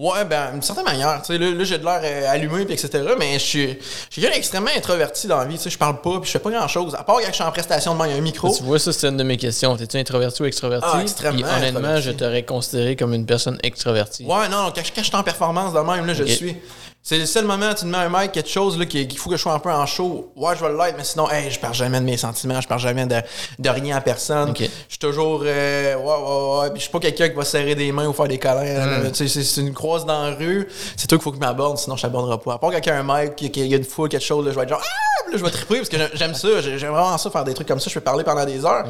Ouais, 0.01 0.25
ben, 0.25 0.53
d'une 0.53 0.63
certaine 0.63 0.87
manière. 0.87 1.21
Tu 1.21 1.35
sais, 1.35 1.39
là, 1.39 1.63
j'ai 1.63 1.77
de 1.77 1.85
l'air 1.85 2.01
euh, 2.03 2.33
allumé, 2.33 2.65
puis 2.65 2.73
etc. 2.73 3.05
Mais 3.19 3.35
je 3.35 3.45
suis, 3.45 3.79
suis 4.09 4.25
extrêmement 4.25 4.71
introverti 4.75 5.27
dans 5.27 5.37
la 5.37 5.45
vie. 5.45 5.57
Tu 5.59 5.65
sais, 5.65 5.69
je 5.71 5.77
parle 5.77 6.01
pas, 6.01 6.19
puis 6.21 6.27
je 6.27 6.31
fais 6.31 6.39
pas 6.39 6.51
grand 6.51 6.67
chose. 6.69 6.95
À 6.95 7.05
part 7.05 7.17
quand 7.17 7.27
je 7.29 7.35
suis 7.35 7.45
en 7.45 7.51
prestation 7.51 7.95
de 7.95 8.07
il 8.07 8.13
y 8.13 8.15
a 8.15 8.17
un 8.17 8.23
micro. 8.23 8.51
Tu 8.51 8.63
vois, 8.63 8.79
ça, 8.79 8.95
c'est 8.95 9.09
une 9.09 9.19
de 9.19 9.23
mes 9.25 9.37
questions. 9.37 9.77
T'es-tu 9.77 9.99
introverti 9.99 10.41
ou 10.41 10.47
extroverti? 10.47 10.89
Ah, 10.91 11.03
extrêmement. 11.03 11.47
honnêtement, 11.47 12.01
je 12.01 12.13
t'aurais 12.13 12.45
considéré 12.45 12.97
comme 12.97 13.13
une 13.13 13.27
personne 13.27 13.59
extrovertie. 13.63 14.25
Ouais, 14.25 14.49
non, 14.49 14.73
quand, 14.75 14.83
je 14.83 15.03
suis 15.03 15.15
en 15.17 15.23
performance 15.23 15.75
de 15.75 15.81
même, 15.81 16.07
là, 16.07 16.15
je 16.15 16.25
suis. 16.25 16.57
C'est 17.03 17.17
le 17.17 17.25
seul 17.25 17.47
moment 17.47 17.71
où 17.71 17.75
tu 17.75 17.87
me 17.87 17.93
mets 17.93 17.97
un 17.97 18.09
mic, 18.11 18.33
quelque 18.33 18.51
chose 18.51 18.79
là, 18.79 18.85
qu'il 18.85 19.17
faut 19.17 19.31
que 19.31 19.37
je 19.37 19.41
sois 19.41 19.55
un 19.55 19.59
peu 19.59 19.71
en 19.71 19.87
show. 19.87 20.33
Ouais, 20.37 20.55
je 20.55 20.63
vais 20.63 20.71
l'être, 20.71 20.97
mais 20.99 21.05
sinon, 21.05 21.31
hey, 21.31 21.51
je 21.51 21.59
parle 21.59 21.73
jamais 21.73 21.99
de 21.99 22.05
mes 22.05 22.19
sentiments, 22.19 22.61
je 22.61 22.69
parle 22.69 22.81
jamais 22.81 23.07
de, 23.07 23.17
de 23.59 23.69
rien 23.71 23.97
à 23.97 24.03
personne. 24.03 24.55
Je 24.57 24.67
suis 24.89 24.99
toujours. 24.99 25.43
Euh, 25.47 25.95
ouais, 25.95 26.03
ouais, 26.03 26.61
ouais. 26.61 26.71
Puis 26.71 26.81
je 26.81 26.83
suis 26.83 26.93
pas 26.93 27.01
quelqu'un 27.01 27.31
qui 27.31 27.37
va 27.37 27.45
serrer 27.45 27.75
des 27.75 27.91
mains 27.91 28.07
ou 28.07 28.13
faire 28.13 28.29
des 28.29 28.39
câlins. 28.39 29.01
Hmm. 29.01 29.15
C'est 29.15 29.61
une 29.61 29.73
croise 29.73 30.05
dans 30.05 30.25
la 30.25 30.35
rue. 30.35 30.69
C'est 30.97 31.07
toi 31.07 31.17
qu'il 31.17 31.25
faut 31.25 31.31
que 31.31 31.37
je 31.37 31.41
m'aborde, 31.41 31.79
sinon 31.79 31.97
je 31.97 32.03
t'aborderai 32.03 32.39
pas. 32.39 32.55
À 32.55 32.59
part 32.59 32.71
quelqu'un 32.71 32.97
a 32.97 33.13
un 33.13 33.23
mic, 33.23 33.35
qu'il 33.35 33.67
y 33.67 33.75
a 33.75 33.79
une 33.79 33.85
foule, 33.85 34.11
quelque 34.11 34.25
chose, 34.25 34.45
là, 34.45 34.53
je 34.53 34.57
vais 34.57 34.65
être 34.65 34.69
genre. 34.69 34.83
Ah! 34.83 35.31
Là, 35.31 35.39
je 35.39 35.45
vais 35.45 35.51
triper 35.51 35.77
parce 35.77 35.89
que 35.89 35.97
j'aime 36.15 36.35
ça. 36.35 36.61
J'aime 36.61 36.91
vraiment 36.91 37.17
ça, 37.17 37.31
faire 37.31 37.45
des 37.45 37.55
trucs 37.55 37.69
comme 37.69 37.81
ça. 37.81 37.89
Je 37.89 37.95
peux 37.95 38.01
parler 38.01 38.25
pendant 38.25 38.45
des 38.45 38.65
heures. 38.65 38.85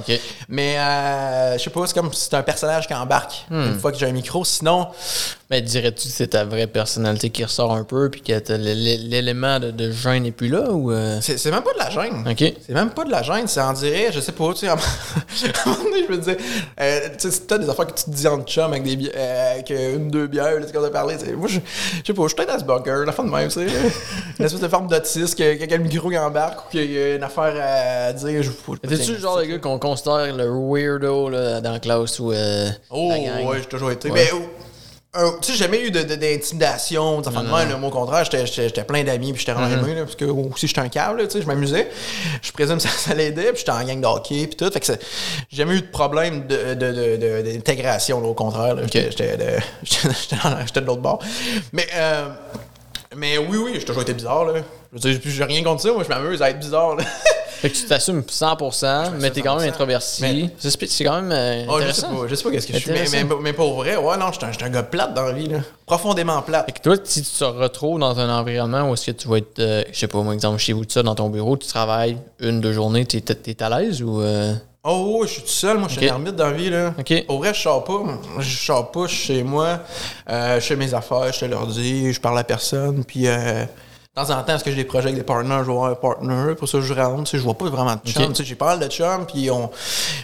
Mais 0.48 0.78
euh, 0.78 1.58
je 1.58 1.62
sais 1.62 1.70
pas, 1.70 1.86
c'est 1.86 1.94
comme 1.94 2.12
si 2.12 2.24
c'est 2.24 2.34
un 2.34 2.42
personnage 2.42 2.86
qui 2.86 2.94
embarque 2.94 3.46
hmm. 3.50 3.72
une 3.72 3.78
fois 3.78 3.92
que 3.92 3.98
j'ai 3.98 4.06
un 4.06 4.12
micro. 4.12 4.44
Sinon, 4.44 4.88
mais 5.50 5.60
dirais-tu 5.60 6.08
que 6.08 6.14
c'est 6.14 6.28
ta 6.28 6.44
vraie 6.44 6.66
personnalité 6.66 7.30
qui 7.30 7.44
ressort 7.44 7.72
un 7.72 7.84
peu, 7.84 8.08
puis 8.08 8.20
que 8.20 8.32
l'élément 8.52 9.58
de, 9.58 9.70
de, 9.70 9.90
gêne 9.90 10.22
n'est 10.22 10.30
plus 10.30 10.48
là 10.48 10.70
ou 10.70 10.92
euh? 10.92 11.18
C'est 11.20 11.44
même 11.50 11.62
pas 11.62 11.72
de 11.72 11.78
la 11.78 11.90
gêne. 11.90 12.26
OK. 12.28 12.54
C'est 12.66 12.72
même 12.72 12.90
pas 12.90 13.04
de 13.04 13.10
la 13.10 13.22
gêne, 13.22 13.46
c'est 13.48 13.60
en 13.60 13.72
dirait, 13.72 14.10
je 14.12 14.20
sais 14.20 14.32
pas, 14.32 14.52
tu 14.52 14.60
sais, 14.60 14.68
à 14.68 14.74
un 14.74 14.76
moment 15.66 15.84
donné, 15.84 16.04
je 16.06 16.12
me 16.12 16.18
disais, 16.18 16.36
euh, 16.80 17.00
tu 17.12 17.14
sais, 17.18 17.30
c'est 17.30 17.46
peut-être 17.46 17.62
des 17.62 17.70
affaires 17.70 17.86
que 17.86 17.94
tu 17.94 18.04
te 18.04 18.10
dis 18.10 18.26
en 18.28 18.42
chum 18.42 18.70
avec 18.70 18.84
des 18.84 18.96
bières, 18.96 19.12
euh, 19.16 19.54
avec 19.54 19.70
une, 19.70 20.10
deux 20.10 20.26
bières, 20.26 20.58
là, 20.58 20.66
tu 20.66 20.72
commences 20.72 20.88
à 20.88 20.92
parler, 20.92 21.16
moi, 21.36 21.48
je, 21.48 21.58
je 21.58 22.06
sais 22.06 22.14
pas, 22.14 22.22
je 22.22 22.28
suis 22.28 22.36
peut-être 22.36 22.50
Asperger, 22.50 23.04
la 23.06 23.12
fin 23.12 23.24
de 23.24 23.30
même, 23.30 23.48
tu 23.48 23.54
sais, 23.54 23.66
une 24.38 24.44
espèce 24.44 24.60
de 24.60 24.68
forme 24.68 24.88
d'autisme, 24.88 25.34
que 25.36 25.54
quelqu'un 25.54 25.78
micro 25.78 26.10
qui 26.10 26.18
embarque 26.18 26.66
ou 26.66 26.70
qu'il 26.70 26.92
y 26.92 26.98
a 26.98 27.16
une 27.16 27.22
affaire 27.22 27.54
à 27.60 28.12
dire, 28.12 28.42
je 28.42 28.50
T'es-tu 28.86 29.12
le 29.12 29.18
genre 29.18 29.38
de 29.38 29.44
gars 29.44 29.58
qu'on 29.58 29.78
considère 29.78 30.34
le 30.34 30.48
weirdo 30.48 31.28
là, 31.28 31.60
dans 31.60 31.72
la 31.72 31.80
classe 31.80 32.18
ou. 32.18 32.32
Euh, 32.32 32.70
oh, 32.90 33.10
ouais, 33.10 33.58
j'ai 33.58 33.66
toujours 33.66 33.90
été. 33.90 34.10
Mais, 34.10 34.28
oh, 34.32 34.36
euh, 34.36 34.60
tu 35.12 35.18
sais, 35.42 35.52
j'ai 35.52 35.58
jamais 35.58 35.80
eu 35.80 35.90
d'intimidation, 35.90 37.20
de, 37.20 37.28
de, 37.28 37.32
de, 37.32 37.84
au 37.84 37.90
contraire, 37.90 38.24
j'étais 38.24 38.84
plein 38.84 39.02
d'amis, 39.02 39.32
puis 39.32 39.40
j'étais 39.40 39.52
vraiment 39.52 39.82
mm-hmm. 39.82 39.90
aimé, 39.90 40.02
parce 40.02 40.14
que 40.14 40.24
aussi 40.24 40.68
j'étais 40.68 40.80
un 40.80 40.88
câble, 40.88 41.26
tu 41.26 41.32
sais, 41.32 41.42
je 41.42 41.46
m'amusais. 41.48 41.90
Je 42.42 42.52
présume 42.52 42.76
que 42.76 42.82
ça, 42.82 42.90
ça 42.90 43.14
l'aidait, 43.14 43.52
puis 43.52 43.58
j'étais 43.58 43.72
en 43.72 43.82
gang 43.82 44.00
de 44.00 44.06
hockey, 44.06 44.46
puis 44.46 44.56
tout. 44.56 44.70
Fait 44.70 44.78
que 44.78 44.86
j'ai 44.86 45.56
jamais 45.56 45.74
eu 45.74 45.80
de 45.80 45.88
problème 45.88 46.46
d'intégration, 46.46 48.24
au 48.24 48.34
contraire. 48.34 48.76
J'étais 48.86 49.36
de 49.36 50.86
l'autre 50.86 51.02
bord. 51.02 51.18
Mais, 51.72 51.88
euh, 51.94 52.28
mais 53.16 53.38
oui, 53.38 53.56
oui, 53.56 53.72
j'ai 53.74 53.84
toujours 53.84 54.02
été 54.02 54.14
bizarre, 54.14 54.44
là. 54.44 54.60
J'ai 54.94 55.44
rien 55.44 55.64
contre 55.64 55.82
ça, 55.82 55.92
moi 55.92 56.04
je 56.04 56.08
m'amuse 56.08 56.42
à 56.42 56.50
être 56.50 56.60
bizarre, 56.60 56.96
là. 56.96 57.04
Fait 57.60 57.68
que 57.68 57.76
tu 57.76 57.84
t'assumes 57.84 58.20
100%, 58.20 59.10
mais 59.20 59.30
t'es 59.30 59.42
quand 59.42 59.58
même 59.58 59.68
introverti. 59.68 60.48
C'est 60.58 61.04
quand 61.04 61.20
même 61.20 61.30
euh, 61.30 61.64
intéressant. 61.64 61.90
je 61.90 61.92
sais 61.92 62.06
pas, 62.06 62.28
je 62.28 62.34
sais 62.34 62.42
pas 62.42 62.50
qu'est-ce 62.52 62.66
que 62.66 62.72
je 62.72 62.78
suis, 62.78 62.90
mais, 62.90 63.04
mais, 63.12 63.34
mais, 63.42 63.52
pour 63.52 63.74
vrai, 63.74 63.96
ouais, 63.96 64.16
non, 64.16 64.32
je 64.32 64.38
suis 64.38 64.64
un, 64.64 64.70
gars 64.70 64.82
plate 64.82 65.12
dans 65.12 65.24
la 65.24 65.32
vie, 65.32 65.46
là. 65.46 65.58
Profondément 65.84 66.40
plate. 66.40 66.64
Fait 66.64 66.72
que 66.72 66.80
toi, 66.80 66.96
si 67.04 67.22
tu 67.22 67.30
te 67.30 67.44
retrouves 67.44 68.00
dans 68.00 68.18
un 68.18 68.34
environnement 68.34 68.88
où 68.88 68.94
est-ce 68.94 69.10
que 69.10 69.16
tu 69.16 69.28
vas 69.28 69.36
être, 69.36 69.58
euh, 69.58 69.82
je 69.92 69.98
sais 69.98 70.08
pas, 70.08 70.22
moi, 70.22 70.32
exemple, 70.32 70.56
chez 70.56 70.72
vous, 70.72 70.86
tout 70.86 70.92
ça, 70.92 71.02
dans 71.02 71.14
ton 71.14 71.28
bureau, 71.28 71.58
tu 71.58 71.68
travailles 71.68 72.16
une, 72.38 72.62
deux 72.62 72.72
journées, 72.72 73.04
t'es 73.04 73.22
es, 73.46 73.62
à 73.62 73.68
l'aise 73.78 74.02
ou... 74.02 74.22
Euh? 74.22 74.54
Oh, 74.82 75.24
je 75.26 75.32
suis 75.32 75.42
tout 75.42 75.48
seul, 75.48 75.76
moi, 75.76 75.88
je 75.88 75.98
suis 75.98 76.08
un 76.08 76.14
ermite 76.14 76.36
dans 76.36 76.46
la 76.46 76.52
vie, 76.52 76.70
là. 76.70 76.94
OK. 76.98 77.12
Au 77.28 77.36
vrai, 77.36 77.52
je 77.52 77.60
sors 77.60 77.84
pas. 77.84 78.02
Je 78.38 78.56
sors 78.56 78.90
pas, 78.90 79.06
je 79.06 79.14
suis 79.14 79.34
chez 79.34 79.42
moi, 79.42 79.80
je 80.26 80.60
fais 80.60 80.76
mes 80.76 80.94
affaires, 80.94 81.30
je 81.30 81.40
te 81.40 81.44
leur 81.44 81.66
dis, 81.66 82.10
je 82.10 82.20
parle 82.22 82.38
à 82.38 82.44
personne, 82.44 83.04
puis 83.04 83.26
temps 84.26 84.38
en 84.38 84.42
temps, 84.42 84.54
est-ce 84.54 84.64
que 84.64 84.70
j'ai 84.70 84.76
des 84.76 84.84
projets 84.84 85.08
avec 85.08 85.16
des 85.16 85.22
partners, 85.22 85.58
je 85.60 85.66
vais 85.66 85.72
voir 85.72 85.90
un 85.90 85.94
partner, 85.94 86.54
pour 86.54 86.68
ça 86.68 86.80
je 86.80 86.94
rentre, 86.94 87.30
je 87.32 87.42
vois 87.42 87.54
pas 87.54 87.68
vraiment 87.68 87.94
de 87.94 88.10
chum, 88.10 88.34
j'ai 88.34 88.54
pas 88.54 88.76
mal 88.76 88.80
de 88.80 88.88
chum, 88.90 89.26
puis 89.26 89.50
on... 89.50 89.70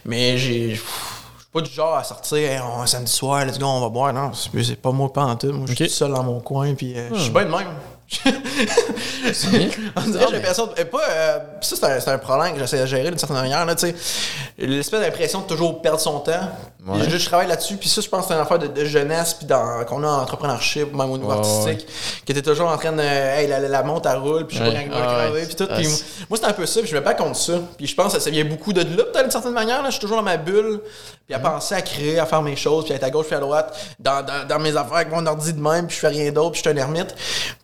Mais 0.05 0.39
j'ai... 0.39 0.75
Je 0.75 0.81
suis 0.81 1.53
pas 1.53 1.61
du 1.61 1.71
genre 1.71 1.97
à 1.97 2.05
sortir 2.05 2.65
un 2.81 2.87
samedi 2.87 3.11
soir, 3.13 3.45
let's 3.45 3.59
go, 3.59 3.67
on 3.67 3.81
va 3.81 3.89
boire. 3.89 4.13
Non, 4.13 4.33
c'est 4.35 4.77
pas 4.77 4.91
moi 4.91 5.13
pas 5.13 5.25
en 5.25 5.37
tout. 5.37 5.53
Moi, 5.53 5.67
je 5.69 5.75
suis 5.75 5.89
seul 5.89 6.13
dans 6.13 6.23
mon 6.23 6.41
coin, 6.41 6.75
puis 6.75 6.99
euh, 6.99 7.09
je 7.15 7.21
suis 7.21 7.31
hmm. 7.31 7.35
bien 7.35 7.45
de 7.45 7.51
même. 7.51 7.69
on 9.97 10.01
dirait 10.03 10.25
que 10.25 10.31
j'ai 10.31 10.37
l'impression 10.37 10.67
de, 10.67 10.83
pas 10.85 11.11
euh, 11.11 11.39
ça 11.61 12.01
c'est 12.01 12.09
un, 12.09 12.15
un, 12.15 12.19
problème 12.19 12.53
que 12.55 12.61
j'essaie 12.61 12.79
de 12.79 12.87
gérer 12.87 13.09
d'une 13.09 13.19
certaine 13.19 13.39
manière 13.39 13.67
là 13.67 13.75
tu 13.75 13.89
sais 13.89 13.97
l'espèce 14.59 15.01
d'impression 15.01 15.41
de 15.41 15.47
toujours 15.47 15.83
perdre 15.83 15.99
son 15.99 16.21
temps 16.21 16.53
je, 16.94 17.27
travaille 17.27 17.49
là-dessus 17.49 17.77
puis 17.77 17.88
ça 17.88 18.01
je 18.01 18.09
pense 18.09 18.22
que 18.22 18.29
c'est 18.29 18.35
une 18.35 18.40
affaire 18.40 18.59
de, 18.59 18.85
jeunesse 18.85 19.35
puis 19.35 19.46
qu'on 19.46 20.03
a 20.03 20.07
en 20.07 20.22
entrepreneurship 20.22 20.92
même 20.94 21.11
au 21.11 21.18
niveau 21.18 21.31
artistique 21.31 21.87
qui 22.25 22.33
était 22.33 22.42
toujours 22.42 22.68
en 22.68 22.77
train 22.77 22.92
de 22.92 23.01
hey, 23.01 23.49
la, 23.49 23.61
la, 23.61 23.83
monte 23.83 24.07
à 24.07 24.16
roule 24.18 24.46
puis 24.46 24.57
je 24.57 24.64
sais 24.64 24.88
pas 24.88 24.96
ah, 24.96 25.29
puis 25.35 25.55
tout 25.55 25.66
puis 25.66 25.88
moi 26.29 26.38
c'est 26.40 26.46
un 26.46 26.53
peu 26.53 26.66
ça 26.66 26.81
puis 26.81 26.88
je 26.88 26.96
me 26.96 27.01
bats 27.01 27.14
contre 27.14 27.37
ça 27.37 27.55
puis 27.77 27.87
je 27.87 27.94
pense 27.94 28.14
que 28.14 28.20
ça 28.20 28.31
vient 28.31 28.44
beaucoup 28.44 28.72
de 28.72 28.81
là 28.81 29.22
d'une 29.22 29.31
certaine 29.31 29.53
manière 29.53 29.83
là 29.83 29.88
je 29.88 29.92
suis 29.92 30.01
toujours 30.01 30.18
dans 30.18 30.22
ma 30.22 30.37
bulle 30.37 30.81
puis 31.27 31.35
à 31.35 31.38
mm-hmm. 31.38 31.42
penser 31.42 31.75
à 31.75 31.83
créer 31.83 32.18
à 32.18 32.27
faire 32.27 32.42
mes 32.42 32.57
choses 32.57 32.85
puis 32.85 32.92
à 32.92 32.96
être 32.96 33.05
à 33.05 33.11
gauche 33.11 33.27
puis 33.27 33.37
à 33.37 33.40
droite 33.40 33.77
dans, 33.99 34.25
dans, 34.25 34.46
dans 34.46 34.59
mes 34.59 34.77
affaires 34.77 34.96
avec 34.96 35.11
mon 35.11 35.27
ordi 35.27 35.53
de 35.53 35.61
même 35.61 35.87
puis 35.87 35.96
je 35.96 36.01
fais 36.01 36.09
rien 36.09 36.31
d'autre 36.31 36.53
puis 36.53 36.62
je 36.64 36.68
suis 36.68 36.79
un 36.79 36.81
ermite 36.81 37.14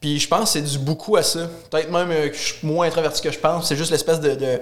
puis 0.00 0.18
je 0.18 0.28
pense 0.28 0.52
que 0.52 0.58
c'est 0.58 0.62
du 0.62 0.78
beaucoup 0.78 1.16
à 1.16 1.22
ça. 1.22 1.48
Peut-être 1.70 1.90
même 1.90 2.10
euh, 2.10 2.28
que 2.28 2.36
je 2.36 2.42
suis 2.42 2.66
moins 2.66 2.86
introverti 2.86 3.22
que 3.22 3.30
je 3.30 3.38
pense. 3.38 3.68
C'est 3.68 3.76
juste 3.76 3.90
l'espèce 3.90 4.20
de, 4.20 4.34
de, 4.34 4.60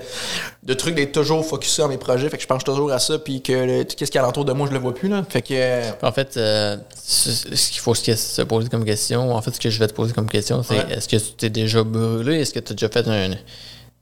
de, 0.62 0.74
truc 0.74 0.94
d'être 0.94 1.12
toujours 1.12 1.44
focusé 1.44 1.74
sur 1.74 1.88
mes 1.88 1.98
projets. 1.98 2.28
Fait 2.28 2.36
que 2.36 2.42
je 2.42 2.48
pense 2.48 2.64
toujours 2.64 2.92
à 2.92 2.98
ça. 2.98 3.18
Puis 3.18 3.42
que 3.42 3.82
qu'est-ce 3.82 4.10
qu'il 4.10 4.14
y 4.14 4.18
a 4.18 4.22
alentour 4.22 4.44
de 4.44 4.49
moi, 4.54 4.66
je 4.68 4.72
le 4.72 4.78
vois 4.78 4.94
plus. 4.94 5.08
Là. 5.08 5.24
Fait 5.28 5.42
que. 5.42 5.54
Euh, 5.54 5.90
en 6.02 6.12
fait, 6.12 6.36
euh, 6.36 6.76
ce 6.94 7.70
qu'il 7.70 7.80
faut 7.80 7.94
se 7.94 8.42
poser 8.42 8.68
comme 8.68 8.84
question, 8.84 9.34
en 9.34 9.42
fait, 9.42 9.54
ce 9.54 9.60
que 9.60 9.70
je 9.70 9.78
vais 9.78 9.86
te 9.86 9.94
poser 9.94 10.12
comme 10.12 10.28
question, 10.28 10.62
c'est 10.62 10.90
est-ce 10.90 11.08
que 11.08 11.16
tu 11.16 11.32
t'es 11.36 11.50
déjà 11.50 11.82
brûlé? 11.82 12.40
Est-ce 12.40 12.54
que 12.54 12.60
tu 12.60 12.72
as 12.72 12.74
déjà 12.74 12.88
fait 12.88 13.08
un 13.08 13.36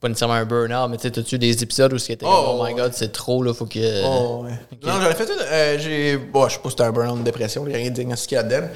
pas 0.00 0.08
nécessairement 0.08 0.34
un 0.34 0.44
burn-out, 0.44 0.88
mais 0.88 0.96
tu 0.96 1.08
sais, 1.08 1.18
as-tu 1.18 1.38
des 1.38 1.60
épisodes 1.60 1.92
où 1.92 1.98
c'était 1.98 2.24
oh, 2.24 2.44
oh, 2.50 2.64
my 2.64 2.72
god, 2.72 2.92
c'est 2.94 3.10
trop, 3.10 3.42
là, 3.42 3.52
faut 3.52 3.66
que. 3.66 4.04
Oh, 4.04 4.44
ouais. 4.44 4.52
Non, 4.84 5.00
j'en 5.00 5.10
ai 5.10 5.14
fait 5.14 5.24
une. 5.24 5.40
Euh, 5.40 5.78
j'ai. 5.78 6.16
Bon, 6.16 6.48
je 6.48 6.54
sais 6.54 6.60
pas 6.60 6.68
si 6.68 6.70
c'était 6.70 6.84
un 6.84 6.92
burn-out, 6.92 7.16
une 7.16 7.24
dépression, 7.24 7.64
a 7.64 7.66
rien 7.66 7.90
de 7.90 7.94
diagnostiqué 7.94 8.36
là-dedans. 8.36 8.68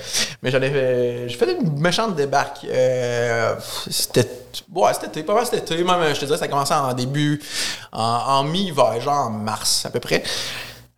Mais 0.42 0.50
j'en 0.50 0.60
ai 0.60 0.70
fait. 0.70 1.28
J'ai 1.28 1.36
fait 1.36 1.52
une 1.52 1.78
méchante 1.78 2.16
débarque. 2.16 2.66
Euh, 2.68 3.54
c'était. 3.88 4.28
Ouais, 4.74 4.90
c'était 5.00 5.22
pas 5.22 5.34
mal 5.34 5.46
cet 5.46 5.70
été. 5.70 5.84
Même, 5.84 6.12
je 6.12 6.20
te 6.20 6.24
dirais, 6.24 6.38
ça 6.38 6.46
a 6.46 6.48
commencé 6.48 6.74
en 6.74 6.92
début. 6.92 7.40
En, 7.92 8.02
en 8.02 8.44
mi-hiver, 8.44 9.00
genre 9.00 9.26
en 9.26 9.30
mars, 9.30 9.86
à 9.86 9.90
peu 9.90 10.00
près. 10.00 10.24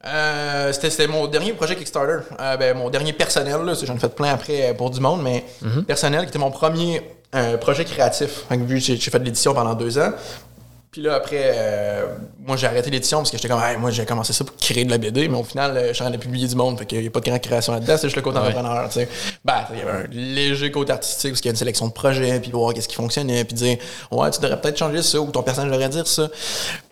Euh, 0.06 0.72
c'était 0.72 1.06
mon 1.06 1.26
dernier 1.26 1.52
projet 1.52 1.76
Kickstarter. 1.76 2.18
Euh, 2.38 2.56
ben, 2.56 2.76
mon 2.76 2.90
dernier 2.90 3.12
personnel, 3.12 3.56
j'en 3.82 3.96
ai 3.96 3.98
fait 3.98 4.14
plein 4.14 4.34
après 4.34 4.74
pour 4.76 4.90
du 4.90 5.00
monde, 5.00 5.22
mais 5.22 5.44
mm-hmm. 5.62 5.84
personnel, 5.84 6.22
qui 6.22 6.28
était 6.28 6.38
mon 6.38 6.50
premier 6.50 7.02
projet 7.60 7.84
créatif. 7.84 8.44
Vu 8.50 8.78
j'ai 8.78 8.96
fait 8.96 9.18
de 9.18 9.24
l'édition 9.24 9.54
pendant 9.54 9.74
deux 9.74 9.98
ans. 9.98 10.12
Puis 10.94 11.02
là, 11.02 11.16
après, 11.16 11.50
euh, 11.56 12.06
moi, 12.46 12.56
j'ai 12.56 12.68
arrêté 12.68 12.88
l'édition 12.88 13.18
parce 13.18 13.32
que 13.32 13.36
j'étais 13.36 13.48
comme, 13.48 13.60
moi, 13.80 13.90
j'ai 13.90 14.06
commencé 14.06 14.32
ça 14.32 14.44
pour 14.44 14.56
créer 14.56 14.84
de 14.84 14.90
la 14.92 14.98
BD, 14.98 15.26
mais 15.26 15.36
au 15.36 15.42
final, 15.42 15.76
euh, 15.76 15.88
je 15.88 15.94
suis 15.94 16.02
en 16.02 16.06
train 16.06 16.16
de 16.16 16.22
publier 16.22 16.46
du 16.46 16.54
monde, 16.54 16.78
fait 16.78 16.86
qu'il 16.86 17.00
n'y 17.00 17.08
a 17.08 17.10
pas 17.10 17.18
de 17.18 17.24
grande 17.24 17.40
création 17.40 17.72
là-dedans, 17.72 17.96
c'est 17.96 18.06
juste 18.06 18.14
le 18.14 18.22
côté 18.22 18.38
entrepreneur, 18.38 18.88
tu 18.90 19.00
sais. 19.00 19.08
Ben, 19.44 19.66
il 19.72 19.80
y 19.80 19.82
avait 19.82 19.90
un 19.90 20.06
léger 20.12 20.70
côté 20.70 20.92
artistique 20.92 21.32
parce 21.32 21.40
qu'il 21.40 21.48
y 21.48 21.50
a 21.50 21.54
une 21.54 21.58
sélection 21.58 21.88
de 21.88 21.92
projets, 21.92 22.38
puis 22.38 22.52
voir 22.52 22.72
qu'est-ce 22.72 22.86
qui 22.86 22.94
fonctionnait, 22.94 23.42
puis 23.44 23.56
dire, 23.56 23.78
ouais, 24.12 24.30
tu 24.30 24.40
devrais 24.40 24.60
peut-être 24.60 24.78
changer 24.78 25.02
ça, 25.02 25.18
ou 25.20 25.32
ton 25.32 25.42
personnage 25.42 25.72
devrait 25.72 25.88
dire 25.88 26.06
ça. 26.06 26.28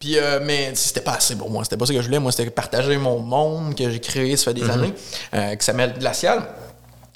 Puis, 0.01 0.19
euh, 0.19 0.41
mais 0.43 0.73
c'était 0.75 1.01
pas 1.01 1.13
assez 1.13 1.37
pour 1.37 1.49
moi, 1.49 1.63
c'était 1.63 1.77
pas 1.77 1.87
ça 1.87 1.95
que 1.95 2.01
je 2.01 2.07
voulais. 2.07 2.19
Moi, 2.19 2.33
c'était 2.33 2.51
partager 2.51 2.97
mon 2.97 3.21
monde 3.21 3.77
que 3.77 3.89
j'ai 3.89 4.01
créé, 4.01 4.37
ça 4.37 4.47
fait 4.47 4.55
des 4.55 4.63
mm-hmm. 4.63 5.33
années, 5.33 5.57
qui 5.57 5.65
s'appelle 5.65 5.95
Glacial 5.97 6.43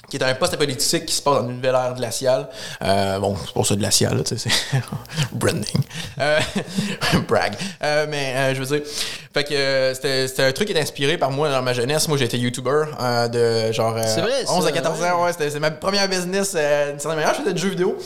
qui 0.09 0.17
est 0.17 0.23
un 0.23 0.33
post-politique 0.35 1.05
qui 1.05 1.13
se 1.13 1.21
passe 1.21 1.35
dans 1.35 1.47
une 1.49 1.55
nouvelle 1.55 1.75
ère 1.75 1.93
glaciale. 1.95 2.47
Euh, 2.81 3.19
bon, 3.19 3.35
c'est 3.45 3.53
pour 3.53 3.65
ça 3.65 3.75
glacial, 3.75 4.17
là, 4.17 4.23
tu 4.23 4.37
sais, 4.37 4.49
c'est 4.49 4.81
branding. 5.31 5.81
Euh, 6.19 6.39
brag. 7.27 7.55
Euh, 7.83 8.05
mais 8.09 8.55
je 8.55 8.63
veux 8.63 8.77
dire, 8.77 8.87
Fait 9.33 9.43
que 9.43 9.53
euh, 9.53 9.93
c'était 9.93 10.27
c'était 10.27 10.43
un 10.43 10.51
truc 10.51 10.67
qui 10.67 10.73
est 10.73 10.81
inspiré 10.81 11.17
par 11.17 11.31
moi 11.31 11.49
dans 11.49 11.61
ma 11.61 11.73
jeunesse. 11.73 12.07
Moi, 12.07 12.17
j'étais 12.17 12.37
YouTuber 12.37 12.85
euh, 12.99 13.27
de 13.27 13.71
genre 13.71 13.95
euh, 13.97 14.21
vrai, 14.21 14.45
11 14.47 14.65
à 14.65 14.67
ça, 14.69 14.73
14 14.73 14.99
ouais. 15.01 15.09
ans. 15.09 15.25
Ouais, 15.25 15.31
c'était 15.31 15.49
c'est 15.49 15.59
ma 15.59 15.71
première 15.71 16.07
business 16.07 16.53
euh, 16.55 16.91
d'une 16.91 16.99
certaine 16.99 17.19
manière. 17.19 17.35
Je 17.35 17.41
faisais 17.41 17.53
du 17.53 17.61
jeux 17.61 17.69
vidéo. 17.69 17.97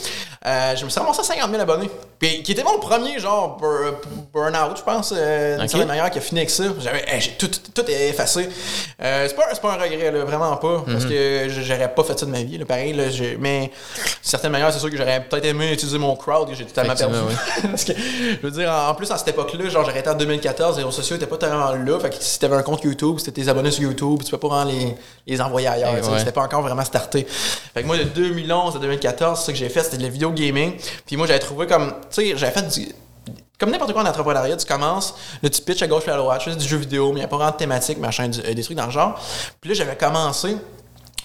Euh, 0.43 0.75
je 0.75 0.85
me 0.85 0.89
suis 0.89 0.99
ramassé 0.99 1.19
à 1.19 1.23
50 1.23 1.49
000 1.51 1.61
abonnés. 1.61 1.89
Puis 2.17 2.41
qui 2.41 2.51
était 2.53 2.63
mon 2.63 2.79
premier 2.79 3.19
genre 3.19 3.57
bur- 3.57 3.93
burn-out, 4.33 4.75
je 4.77 4.81
pense, 4.81 5.13
euh, 5.15 5.55
d'une 5.55 5.63
Ok. 5.65 5.69
certaine 5.69 5.87
manière, 5.87 6.09
qui 6.09 6.17
a 6.17 6.21
fini 6.21 6.39
avec 6.39 6.49
ça. 6.49 6.63
J'avais 6.79 7.03
hey, 7.07 7.31
tout, 7.37 7.47
tout, 7.47 7.59
tout 7.73 7.89
est 7.91 8.09
effacé. 8.09 8.49
Euh, 9.03 9.27
c'est 9.27 9.35
pas, 9.35 9.43
pas 9.55 9.73
un 9.73 9.77
regret, 9.83 10.11
là, 10.11 10.23
vraiment 10.23 10.55
pas. 10.57 10.83
Parce 10.87 11.05
que 11.05 11.47
j- 11.47 11.63
j'aurais 11.63 11.93
pas 11.93 12.03
fait 12.03 12.17
ça 12.19 12.25
de 12.25 12.31
ma 12.31 12.41
vie. 12.41 12.57
Là, 12.57 12.65
pareil, 12.65 12.93
là, 12.93 13.03
mais 13.39 13.59
d'une 13.67 13.71
certaine 14.23 14.51
manière, 14.51 14.73
c'est 14.73 14.79
sûr 14.79 14.89
que 14.89 14.97
j'aurais 14.97 15.23
peut-être 15.23 15.45
aimé 15.45 15.73
utiliser 15.73 15.99
mon 15.99 16.15
crowd 16.15 16.49
que 16.49 16.55
j'ai 16.55 16.65
totalement 16.65 16.95
perdu. 16.95 17.15
Parce 17.63 17.83
que, 17.83 17.93
je 17.95 18.39
veux 18.41 18.51
dire, 18.51 18.71
en 18.71 18.89
en 18.89 18.95
plus, 18.95 19.11
en 19.11 19.17
cette 19.17 19.27
époque-là, 19.29 19.69
genre, 19.69 19.85
j'arrêtais 19.85 20.09
en 20.09 20.15
2014, 20.15 20.77
les 20.77 20.83
réseaux 20.83 20.91
sociaux 20.95 21.15
étaient 21.17 21.27
pas 21.27 21.37
tellement 21.37 21.71
là. 21.71 21.99
Fait 21.99 22.09
que 22.09 22.15
si 22.19 22.39
t'avais 22.39 22.55
un 22.55 22.63
compte 22.63 22.83
YouTube, 22.83 23.17
c'était 23.19 23.41
tes 23.43 23.47
abonnés 23.47 23.71
sur 23.71 23.83
YouTube, 23.83 24.21
tu 24.25 24.31
peux 24.31 24.37
pas 24.39 24.47
vraiment 24.47 24.71
les, 24.71 24.95
les 25.31 25.41
envoyer 25.41 25.67
ailleurs. 25.67 25.93
Eh 25.97 26.05
ouais. 26.05 26.19
C'était 26.19 26.31
pas 26.31 26.43
encore 26.43 26.61
vraiment 26.61 26.83
starté. 26.83 27.25
Fait 27.25 27.81
que 27.81 27.87
moi, 27.87 27.97
de 27.97 28.03
2011 28.03 28.75
à 28.75 28.79
2014, 28.79 29.39
c'est 29.39 29.45
ça 29.45 29.51
que 29.51 29.57
j'ai 29.57 29.69
fait, 29.69 29.83
c'était 29.83 29.97
de 29.97 30.03
la 30.03 30.09
vidéo 30.09 30.31
gaming. 30.31 30.73
Puis 31.05 31.17
moi, 31.17 31.27
j'avais 31.27 31.39
trouvé 31.39 31.67
comme, 31.67 31.93
tu 32.11 32.21
sais, 32.21 32.37
j'avais 32.37 32.51
fait 32.51 32.67
du. 32.67 32.87
Comme 33.57 33.69
n'importe 33.69 33.93
quoi 33.93 34.01
en 34.01 34.07
entrepreneuriat, 34.07 34.57
tu 34.57 34.65
commences, 34.65 35.13
là, 35.43 35.49
tu 35.49 35.61
pitches 35.61 35.83
à 35.83 35.87
gauche 35.87 36.03
et 36.07 36.11
à 36.11 36.17
droite, 36.17 36.41
tu 36.43 36.49
fais 36.49 36.55
du 36.55 36.67
jeu 36.67 36.77
vidéo, 36.77 37.09
mais 37.09 37.19
il 37.19 37.21
n'y 37.21 37.25
a 37.25 37.27
pas 37.27 37.35
vraiment 37.35 37.51
de 37.51 37.57
thématique, 37.57 37.99
machin, 37.99 38.31
euh, 38.43 38.53
des 38.55 38.63
trucs 38.63 38.75
dans 38.75 38.87
le 38.87 38.91
genre. 38.91 39.21
Puis 39.59 39.69
là, 39.69 39.75
j'avais 39.75 39.95
commencé 39.95 40.57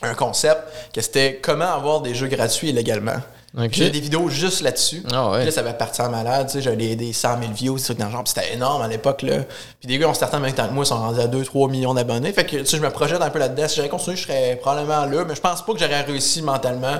un 0.03 0.15
concept 0.15 0.61
que 0.93 1.01
c'était 1.01 1.41
comment 1.43 1.73
avoir 1.73 2.03
des 2.03 2.15
jeux 2.15 2.29
gratuits 2.29 2.69
illégalement. 2.69 3.17
Ok. 3.59 3.71
Puis 3.71 3.79
J'ai 3.85 3.91
des 3.91 4.01
vidéos 4.01 4.29
juste 4.29 4.61
là-dessus. 4.61 5.03
Ah 5.11 5.31
ouais. 5.31 5.37
Puis 5.39 5.47
là, 5.47 5.51
ça 5.53 5.63
va 5.63 5.73
partir 5.73 6.05
en 6.05 6.11
malade. 6.11 6.47
Tu 6.49 6.53
sais, 6.55 6.61
j'avais 6.63 6.77
des, 6.77 6.95
des 6.95 7.13
100 7.15 7.41
000 7.41 7.53
views, 7.53 7.77
des 7.79 7.83
trucs 7.83 7.99
dans 7.99 8.05
le 8.07 8.11
genre. 8.13 8.23
C'était 8.27 8.53
énorme 8.53 8.83
à 8.83 8.89
l'époque. 8.89 9.23
là. 9.23 9.39
Puis 9.81 9.89
des 9.89 9.97
gars, 9.99 10.09
on 10.11 10.15
startait 10.15 10.37
en 10.37 10.41
même 10.41 10.53
temps 10.53 10.69
que 10.69 10.75
moi, 10.75 10.85
ils 10.85 10.89
sont 10.89 10.99
rendus 10.99 11.21
à 11.21 11.27
2-3 11.27 11.71
millions 11.71 11.95
d'abonnés. 11.95 12.33
Fait 12.33 12.45
que 12.45 12.57
tu 12.59 12.67
sais, 12.67 12.77
je 12.77 12.83
me 12.83 12.91
projette 12.91 13.23
un 13.23 13.31
peu 13.31 13.39
là-dedans. 13.39 13.67
Si 13.67 13.77
j'avais 13.77 13.89
continué, 13.89 14.17
je 14.17 14.25
serais 14.25 14.59
probablement 14.61 15.07
là. 15.07 15.25
Mais 15.27 15.35
je 15.35 15.41
pense 15.41 15.65
pas 15.65 15.73
que 15.73 15.79
j'aurais 15.79 16.03
réussi 16.03 16.43
mentalement. 16.43 16.97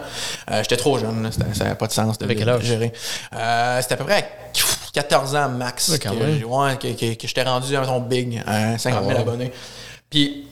Euh, 0.51 0.63
J'étais 0.63 0.79
trop 0.79 0.97
jeune. 0.99 1.23
là. 1.25 1.31
Ça 1.53 1.65
n'avait 1.65 1.77
pas 1.77 1.87
de 1.89 1.93
sens 1.93 2.17
de, 2.19 2.27
de 2.27 2.61
gérer. 2.61 2.93
Euh, 3.35 3.79
c'était 3.83 3.95
à 3.95 3.97
peu 3.99 4.05
près 4.05 4.23
à 4.23 4.23
14 4.95 5.35
ans 5.37 5.49
max 5.51 5.91
Ouais, 5.91 5.99
que, 5.99 6.09
ouais, 6.09 6.77
que, 6.79 6.89
que, 6.99 7.15
que 7.21 7.29
j'étais 7.29 7.43
rendu 7.43 7.77
à 7.77 7.81
mettons, 7.81 8.01
big, 8.01 8.43
à 8.47 8.79
50 8.79 9.05
000 9.05 9.15
Ah 9.15 9.21
abonnés. 9.21 9.53
Puis 10.09 10.47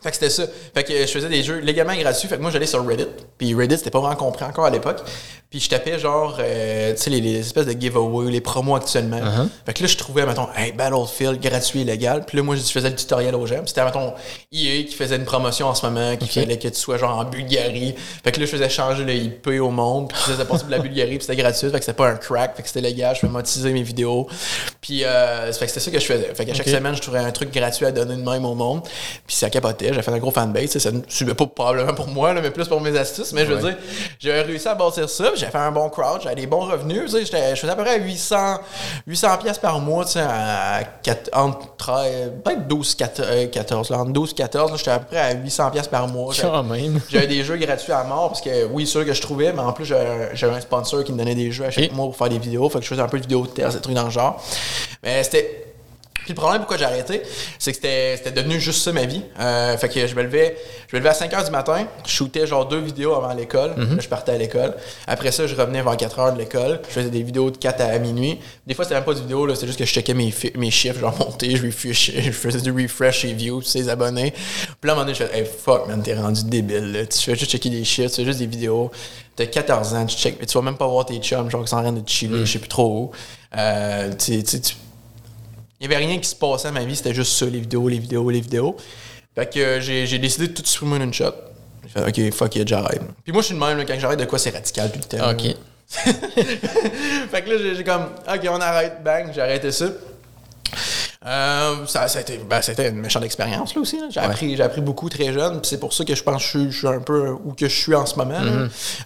fait 0.00 0.10
que 0.10 0.14
c'était 0.14 0.30
ça. 0.30 0.44
Fait 0.74 0.84
que 0.84 0.92
je 0.92 1.06
faisais 1.06 1.28
des 1.28 1.42
jeux 1.42 1.58
légalement 1.58 1.96
gratuits. 1.96 2.28
Fait 2.28 2.36
que 2.36 2.42
moi, 2.42 2.52
j'allais 2.52 2.66
sur 2.66 2.86
Reddit. 2.86 3.08
Puis 3.36 3.52
Reddit, 3.52 3.78
c'était 3.78 3.90
pas 3.90 3.98
vraiment 3.98 4.14
compris 4.14 4.44
encore 4.44 4.66
à 4.66 4.70
l'époque. 4.70 5.00
Puis 5.50 5.60
je 5.60 5.70
tapais 5.70 5.98
genre, 5.98 6.36
euh, 6.40 6.92
tu 6.92 7.02
sais, 7.04 7.08
les, 7.08 7.22
les 7.22 7.38
espèces 7.38 7.64
de 7.64 7.72
giveaways, 7.72 8.30
les 8.30 8.42
promos 8.42 8.76
actuellement. 8.76 9.16
Uh-huh. 9.16 9.48
Fait 9.64 9.72
que 9.72 9.82
là, 9.82 9.88
je 9.88 9.96
trouvais, 9.96 10.26
mettons, 10.26 10.46
hey, 10.54 10.72
Battlefield 10.72 11.40
gratuit 11.40 11.80
et 11.80 11.84
légal. 11.84 12.26
Puis 12.26 12.36
là, 12.36 12.42
moi, 12.42 12.54
je 12.54 12.60
faisais 12.60 12.90
le 12.90 12.96
tutoriel 12.96 13.34
aux 13.34 13.46
gens. 13.46 13.62
C'était, 13.64 13.82
mettons, 13.82 14.12
EA 14.52 14.82
qui 14.82 14.92
faisait 14.94 15.16
une 15.16 15.24
promotion 15.24 15.68
en 15.68 15.74
ce 15.74 15.86
moment, 15.86 16.18
qui 16.18 16.28
fallait 16.28 16.58
que 16.58 16.68
tu 16.68 16.78
sois 16.78 16.98
genre 16.98 17.16
en 17.16 17.24
Bulgarie. 17.24 17.94
Fait 18.22 18.30
que 18.30 18.40
là, 18.40 18.44
je 18.44 18.50
faisais 18.50 18.68
changer 18.68 19.04
le 19.04 19.14
IP 19.14 19.46
au 19.62 19.70
monde. 19.70 20.10
Puis 20.10 20.18
je 20.26 20.32
faisais 20.32 20.44
passer 20.44 20.66
de 20.66 20.70
la 20.70 20.80
Bulgarie. 20.80 21.16
Puis 21.16 21.22
c'était 21.22 21.40
gratuit. 21.40 21.70
Fait 21.70 21.78
que 21.78 21.84
c'était 21.84 21.96
pas 21.96 22.08
un 22.10 22.16
crack. 22.16 22.54
Fait 22.54 22.62
que 22.62 22.68
c'était 22.68 22.82
légal. 22.82 23.14
Je 23.14 23.20
pouvais 23.20 23.32
monétiser 23.32 23.72
mes 23.72 23.82
vidéos. 23.82 24.28
Puis 24.82 25.02
euh, 25.06 25.50
fait 25.50 25.64
que 25.64 25.70
c'était 25.72 25.80
ça 25.80 25.90
que 25.90 25.98
je 25.98 26.04
faisais. 26.04 26.34
Fait 26.34 26.44
qu'à 26.44 26.52
chaque 26.52 26.68
semaine, 26.68 26.94
je 26.94 27.00
trouvais 27.00 27.20
un 27.20 27.30
truc 27.30 27.54
gratuit 27.54 27.86
à 27.86 27.92
donner 27.92 28.16
de 28.16 28.30
même 28.30 28.44
au 28.44 28.54
monde. 28.54 28.82
Puis 29.26 29.36
ça 29.36 29.48
capotait. 29.48 29.94
J'ai 29.94 30.02
fait 30.02 30.12
un 30.12 30.18
gros 30.18 30.30
fanbase. 30.30 30.76
Ça 30.76 30.90
ne 30.90 31.00
suivait 31.08 31.32
pas 31.32 31.46
probablement 31.46 31.94
pour 31.94 32.08
moi, 32.08 32.34
là, 32.34 32.42
mais 32.42 32.50
plus 32.50 32.68
pour 32.68 32.82
mes 32.82 32.94
astuces. 32.98 33.32
Mais 33.32 33.46
je 33.46 33.52
veux 33.54 33.62
dire, 33.62 33.78
j'avais 34.20 34.42
réussi 34.42 34.68
à 34.68 34.74
bâtir 34.74 35.08
ça. 35.08 35.32
Fait 35.46 35.58
un 35.58 35.70
bon 35.72 35.88
crowd. 35.88 36.20
J'avais 36.22 36.34
des 36.34 36.46
bons 36.46 36.66
revenus. 36.66 37.02
tu 37.06 37.08
sais, 37.10 37.24
j'étais- 37.24 37.54
Je 37.56 37.60
faisais 37.60 37.72
à 37.72 37.76
peu 37.76 37.82
près 37.84 37.98
800, 38.00 38.58
800 39.06 39.36
pièces 39.38 39.58
par 39.58 39.78
mois, 39.80 40.04
tu 40.04 40.12
sais, 40.12 40.20
à 40.20 40.80
entre 41.34 41.68
euh, 41.90 42.28
peut-être 42.44 42.66
12, 42.68 42.94
14, 42.94 43.50
14 43.52 43.90
là, 43.90 43.98
entre 43.98 44.12
12 44.12 44.30
et 44.32 44.34
14. 44.34 44.70
là, 44.70 44.76
J'étais 44.76 44.90
à 44.90 44.98
peu 44.98 45.06
près 45.06 45.18
à 45.18 45.34
800 45.34 45.70
pièces 45.70 45.88
par 45.88 46.06
mois. 46.08 46.32
J'avais- 46.34 46.48
Quand 46.48 46.62
même. 46.64 47.00
j'avais 47.10 47.26
des 47.26 47.42
jeux 47.44 47.56
gratuits 47.56 47.92
à 47.92 48.04
mort 48.04 48.28
parce 48.28 48.40
que 48.40 48.66
oui, 48.66 48.86
sûr 48.86 49.04
que 49.04 49.12
je 49.12 49.20
trouvais, 49.22 49.52
mais 49.52 49.60
en 49.60 49.72
plus 49.72 49.84
j'avais 49.84 50.30
j'avais 50.34 50.56
un 50.56 50.60
sponsor 50.60 51.04
qui 51.04 51.12
me 51.12 51.18
donnait 51.18 51.34
des 51.34 51.50
jeux 51.50 51.64
à 51.64 51.70
chaque 51.70 51.92
mois 51.92 52.06
pour 52.06 52.16
faire 52.16 52.28
des 52.28 52.38
vidéos. 52.38 52.68
Fait 52.68 52.78
que 52.78 52.84
je 52.84 52.88
faisais 52.90 53.02
un 53.02 53.08
peu 53.08 53.18
de 53.18 53.22
vidéos 53.22 53.42
de 53.42 53.50
test, 53.50 53.76
des 53.76 53.80
trucs 53.82 53.94
dans 53.94 54.04
le 54.04 54.10
genre. 54.10 54.42
Mais 55.02 55.22
c'était. 55.22 55.64
Puis 56.28 56.34
le 56.34 56.40
problème 56.42 56.60
pourquoi 56.60 56.76
j'ai 56.76 56.84
arrêté, 56.84 57.22
c'est 57.58 57.72
que 57.72 57.76
c'était 57.78 58.30
devenu 58.32 58.60
juste 58.60 58.82
ça 58.82 58.92
ma 58.92 59.06
vie. 59.06 59.22
Euh, 59.40 59.78
fait 59.78 59.88
que 59.88 60.06
je 60.06 60.14
me 60.14 60.22
levais, 60.22 60.58
je 60.90 60.94
me 60.94 61.00
levais 61.00 61.08
à 61.08 61.14
5 61.14 61.32
h 61.32 61.42
du 61.46 61.50
matin, 61.50 61.86
je 62.04 62.10
shootais 62.10 62.46
genre 62.46 62.66
deux 62.66 62.80
vidéos 62.80 63.14
avant 63.14 63.32
l'école, 63.32 63.72
Mhm. 63.78 63.98
je 63.98 64.08
partais 64.08 64.32
à 64.32 64.36
l'école. 64.36 64.74
Après 65.06 65.32
ça, 65.32 65.46
je 65.46 65.54
revenais 65.54 65.80
vers 65.82 65.96
4 65.96 66.18
h 66.18 66.34
de 66.34 66.38
l'école, 66.38 66.80
je 66.86 66.92
faisais 66.92 67.08
des 67.08 67.22
vidéos 67.22 67.50
de 67.50 67.56
4 67.56 67.80
à 67.80 67.98
minuit. 67.98 68.38
Des 68.66 68.74
fois, 68.74 68.84
c'était 68.84 68.96
même 68.96 69.04
pas 69.04 69.14
des 69.14 69.22
vidéos, 69.22 69.48
c'était 69.54 69.68
juste 69.68 69.78
que 69.78 69.86
je 69.86 69.90
checkais 69.92 70.12
mes, 70.12 70.34
mes 70.56 70.70
chiffres, 70.70 71.00
genre 71.00 71.16
monté, 71.18 71.56
je, 71.56 71.66
je 71.70 72.30
faisais 72.32 72.60
du 72.60 72.72
refresh 72.72 73.20
chez 73.20 73.32
views, 73.32 73.62
ses 73.62 73.88
abonnés. 73.88 74.32
Puis 74.32 74.42
là, 74.84 74.90
à 74.90 74.92
un 74.92 74.94
moment 74.96 75.06
donné, 75.06 75.14
je 75.18 75.24
fais, 75.24 75.38
hey 75.38 75.46
fuck 75.46 75.88
man, 75.88 76.02
t'es 76.02 76.12
rendu 76.14 76.44
débile, 76.44 76.92
là. 76.92 77.06
tu 77.06 77.18
fais 77.18 77.36
juste 77.36 77.50
checker 77.50 77.70
des 77.70 77.84
chiffres, 77.84 78.10
tu 78.10 78.16
fais 78.16 78.24
juste 78.26 78.40
des 78.40 78.46
vidéos. 78.46 78.90
T'as 79.34 79.46
14 79.46 79.94
ans, 79.94 80.04
tu 80.04 80.16
check, 80.16 80.36
mais 80.40 80.46
tu 80.46 80.58
vas 80.58 80.62
même 80.62 80.76
pas 80.76 80.86
voir 80.88 81.06
tes 81.06 81.16
chums, 81.18 81.48
genre 81.48 81.62
qui 81.62 81.68
sont 81.70 81.76
en 81.76 81.82
train 81.82 81.92
de 81.92 82.06
chiller, 82.06 82.44
je 82.44 82.52
sais 82.52 82.58
plus 82.58 82.68
trop 82.68 82.88
où. 82.88 83.10
Euh, 83.56 84.12
tu 84.18 84.42
tu- 84.42 84.60
tu- 84.60 84.74
il 85.80 85.88
n'y 85.88 85.94
avait 85.94 86.04
rien 86.04 86.18
qui 86.18 86.28
se 86.28 86.34
passait 86.34 86.68
à 86.68 86.72
ma 86.72 86.84
vie, 86.84 86.96
c'était 86.96 87.14
juste 87.14 87.32
ça, 87.36 87.46
les 87.46 87.60
vidéos, 87.60 87.88
les 87.88 87.98
vidéos, 87.98 88.28
les 88.30 88.40
vidéos. 88.40 88.76
Fait 89.34 89.52
que 89.52 89.58
euh, 89.60 89.80
j'ai 89.80 90.18
décidé 90.18 90.48
de 90.48 90.52
tout 90.52 90.64
supprimer 90.64 90.98
d'une 90.98 91.14
shot. 91.14 91.32
J'ai 91.84 91.88
fait, 91.90 92.26
ok, 92.28 92.32
fuck 92.34 92.56
it, 92.56 92.66
j'arrête. 92.68 93.00
Puis 93.24 93.32
moi, 93.32 93.40
je 93.42 93.46
suis 93.46 93.54
le 93.54 93.60
même, 93.60 93.78
là, 93.78 93.84
quand 93.84 93.98
j'arrête 93.98 94.18
de 94.18 94.24
quoi, 94.24 94.38
c'est 94.38 94.50
radical 94.50 94.90
tout 94.90 94.98
le 94.98 95.18
temps. 95.18 95.30
Ok. 95.30 95.54
fait 97.30 97.42
que 97.42 97.50
là, 97.50 97.56
j'ai- 97.58 97.74
j'ai 97.76 97.84
comme, 97.84 98.06
ok, 98.26 98.40
on 98.50 98.60
arrête, 98.60 99.02
bang, 99.04 99.30
j'ai 99.34 99.40
arrêté 99.40 99.72
ça. 99.72 99.86
Euh, 101.26 101.84
ça, 101.86 102.06
ça, 102.06 102.20
a 102.20 102.22
été, 102.22 102.38
ben, 102.48 102.62
ça 102.62 102.70
a 102.70 102.72
été 102.74 102.86
une 102.86 103.00
méchante 103.00 103.24
expérience 103.24 103.74
là 103.74 103.80
aussi. 103.80 103.98
J'ai, 104.08 104.20
appris, 104.20 104.56
j'ai 104.56 104.62
appris 104.62 104.80
beaucoup 104.80 105.08
très 105.08 105.32
jeune. 105.32 105.58
C'est 105.64 105.80
pour 105.80 105.92
ça 105.92 106.04
que 106.04 106.14
je 106.14 106.22
pense 106.22 106.36
que 106.36 106.42
je 106.42 106.48
suis, 106.48 106.70
je 106.70 106.78
suis 106.78 106.86
un 106.86 107.00
peu 107.00 107.30
où 107.44 107.54
que 107.54 107.68
je 107.68 107.74
suis 107.74 107.94
en 107.94 108.06
ce 108.06 108.14
moment. 108.14 108.38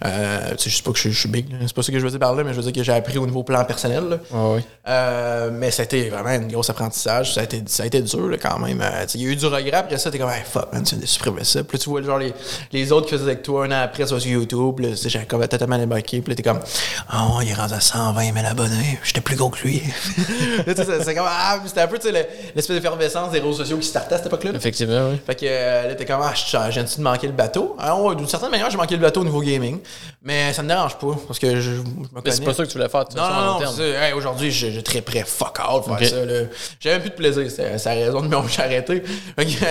Euh, 0.04 0.50
tu 0.50 0.64
sais, 0.64 0.70
je 0.70 0.76
sais 0.76 0.82
pas 0.82 0.92
que 0.92 0.98
je, 0.98 1.08
je 1.08 1.18
suis 1.18 1.28
big. 1.30 1.46
C'est 1.62 1.72
pas 1.74 1.82
ça 1.82 1.90
que 1.90 1.98
je 1.98 2.04
veux 2.04 2.10
dire 2.10 2.20
par 2.20 2.34
là, 2.34 2.44
mais 2.44 2.52
je 2.52 2.56
veux 2.56 2.64
dire 2.64 2.72
que 2.72 2.82
j'ai 2.82 2.92
appris 2.92 3.16
au 3.16 3.24
niveau 3.24 3.42
plan 3.44 3.64
personnel. 3.64 4.04
là. 4.10 4.18
Ouais, 4.30 4.56
ouais. 4.56 4.64
Euh, 4.88 5.50
mais 5.54 5.70
ça 5.70 5.82
a 5.82 5.84
été 5.86 6.10
vraiment 6.10 6.28
un 6.28 6.40
gros 6.40 6.70
apprentissage. 6.70 7.32
Ça 7.32 7.40
a 7.40 7.44
été, 7.44 7.62
ça 7.66 7.84
a 7.84 7.86
été 7.86 8.02
dur 8.02 8.28
là, 8.28 8.36
quand 8.36 8.58
même. 8.58 8.82
Euh, 8.82 9.06
il 9.14 9.22
y 9.22 9.26
a 9.26 9.30
eu 9.30 9.36
du 9.36 9.46
regret 9.46 9.72
après 9.72 9.96
ça. 9.96 10.10
T'es 10.10 10.18
comme, 10.18 10.28
hey, 10.28 10.42
fuck, 10.44 10.70
man, 10.70 10.82
tu 10.82 10.96
supprimer 11.06 11.44
ça. 11.44 11.64
Puis 11.64 11.78
là, 11.78 11.82
tu 11.82 11.88
vois 11.88 12.02
genre 12.02 12.18
les, 12.18 12.34
les 12.72 12.92
autres 12.92 13.06
qui 13.06 13.12
faisaient 13.14 13.30
avec 13.30 13.42
toi 13.42 13.64
un 13.64 13.70
an 13.70 13.82
après 13.84 14.06
sur 14.06 14.18
YouTube. 14.18 14.82
J'avais 15.06 15.24
comme 15.24 15.46
totalement 15.48 15.78
débarqué. 15.78 16.20
Puis 16.20 16.30
là, 16.30 16.36
t'es 16.36 16.42
comme, 16.42 16.60
ah 17.08 17.28
ouais, 17.38 17.46
il 17.46 17.52
est 17.52 17.54
rendu 17.54 17.72
à 17.72 17.80
120 17.80 18.34
000 18.34 18.46
abonnés. 18.46 18.98
J'étais 19.02 19.22
plus 19.22 19.36
gros 19.36 19.48
que 19.48 19.62
lui. 19.62 19.82
C'est 20.66 21.04
c'est 21.04 21.14
comme, 21.14 21.26
ah, 21.26 21.58
c'était 21.64 21.80
un 21.80 21.86
peu 21.86 21.98
tu 22.02 22.12
sais, 22.12 22.28
l'espèce 22.54 22.76
d'effervescence 22.76 23.30
des 23.30 23.38
réseaux 23.40 23.52
sociaux 23.54 23.78
qui 23.78 23.86
startait 23.86 24.14
à 24.14 24.18
cette 24.18 24.26
époque-là. 24.26 24.50
Effectivement, 24.54 25.08
oui. 25.10 25.20
Fait 25.26 25.34
que 25.34 25.46
euh, 25.46 25.88
là, 25.88 25.94
t'es 25.94 26.04
comme, 26.04 26.20
ah, 26.22 26.32
je 26.34 26.44
je 26.44 26.70
viens-tu 26.70 26.98
de 26.98 27.02
manquer 27.02 27.26
le 27.26 27.32
bateau? 27.32 27.76
Alors, 27.78 28.04
ouais, 28.04 28.14
d'une 28.16 28.28
certaine 28.28 28.50
manière, 28.50 28.70
j'ai 28.70 28.76
manqué 28.76 28.94
le 28.96 29.00
bateau 29.02 29.20
au 29.20 29.24
niveau 29.24 29.40
gaming. 29.40 29.78
Mais 30.22 30.52
ça 30.52 30.62
me 30.62 30.68
dérange 30.68 30.96
pas, 30.98 31.16
parce 31.26 31.38
que 31.38 31.56
je, 31.56 31.60
je 31.60 31.70
me 31.70 31.84
Mais 32.14 32.20
connais. 32.22 32.30
c'est 32.36 32.44
pas 32.44 32.54
ça 32.54 32.62
que 32.64 32.68
tu 32.68 32.76
voulais 32.78 32.88
faire, 32.88 33.04
tu 33.08 33.16
Non, 33.16 33.28
non, 33.28 33.60
non. 33.60 33.82
Hey, 33.82 34.12
aujourd'hui, 34.12 34.50
j'ai 34.52 34.70
j'ai 34.72 34.82
très 34.82 35.00
prêt 35.00 35.24
fuck 35.26 35.58
out 35.58 35.84
faire 35.84 35.94
Ok. 35.94 36.04
ça. 36.04 36.24
là. 36.24 36.40
J'avais 36.78 37.00
plus 37.00 37.10
de 37.10 37.14
plaisir. 37.14 37.44
C'est 37.50 37.78
c'est 37.78 37.88
la 37.88 37.94
raison 38.06 38.20
de 38.20 38.28
me 38.28 38.36
j'ai 38.48 38.62
arrêté. 38.62 39.02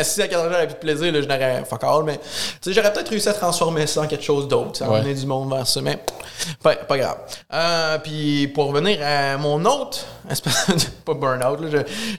Si 0.04 0.22
à 0.22 0.28
4 0.28 0.39
ans, 0.41 0.48
j'avais 0.52 0.65
plus 0.67 0.74
de 0.74 0.80
plaisir, 0.80 1.12
là, 1.13 1.22
je 1.22 1.28
n'aurais 1.28 1.63
fuck 1.70 1.84
out. 1.84 2.04
Mais 2.06 2.17
tu 2.17 2.22
sais, 2.62 2.74
j'aurais 2.74 2.91
peut-être 2.91 3.10
réussi 3.10 3.30
à 3.30 3.34
transformer 3.34 3.88
ça 3.88 4.02
en 4.02 4.08
quelque 4.08 4.24
chose 4.24 4.48
d'autre. 4.48 4.78
Ça 4.78 4.89
Ouais. 4.89 5.02
du 5.13 5.26
monde 5.26 5.54
vers 5.54 5.65
ça. 5.67 5.82
Mais 5.82 5.98
pas, 6.62 6.76
pas 6.76 6.98
grave. 6.98 7.17
Euh, 7.54 7.98
puis 8.00 8.48
pour 8.50 8.67
revenir 8.67 9.00
à 9.06 9.38
mon 9.38 9.63
autre, 9.65 10.00
pas 11.06 11.13
burn-out, 11.13 11.60
là, 11.62 11.67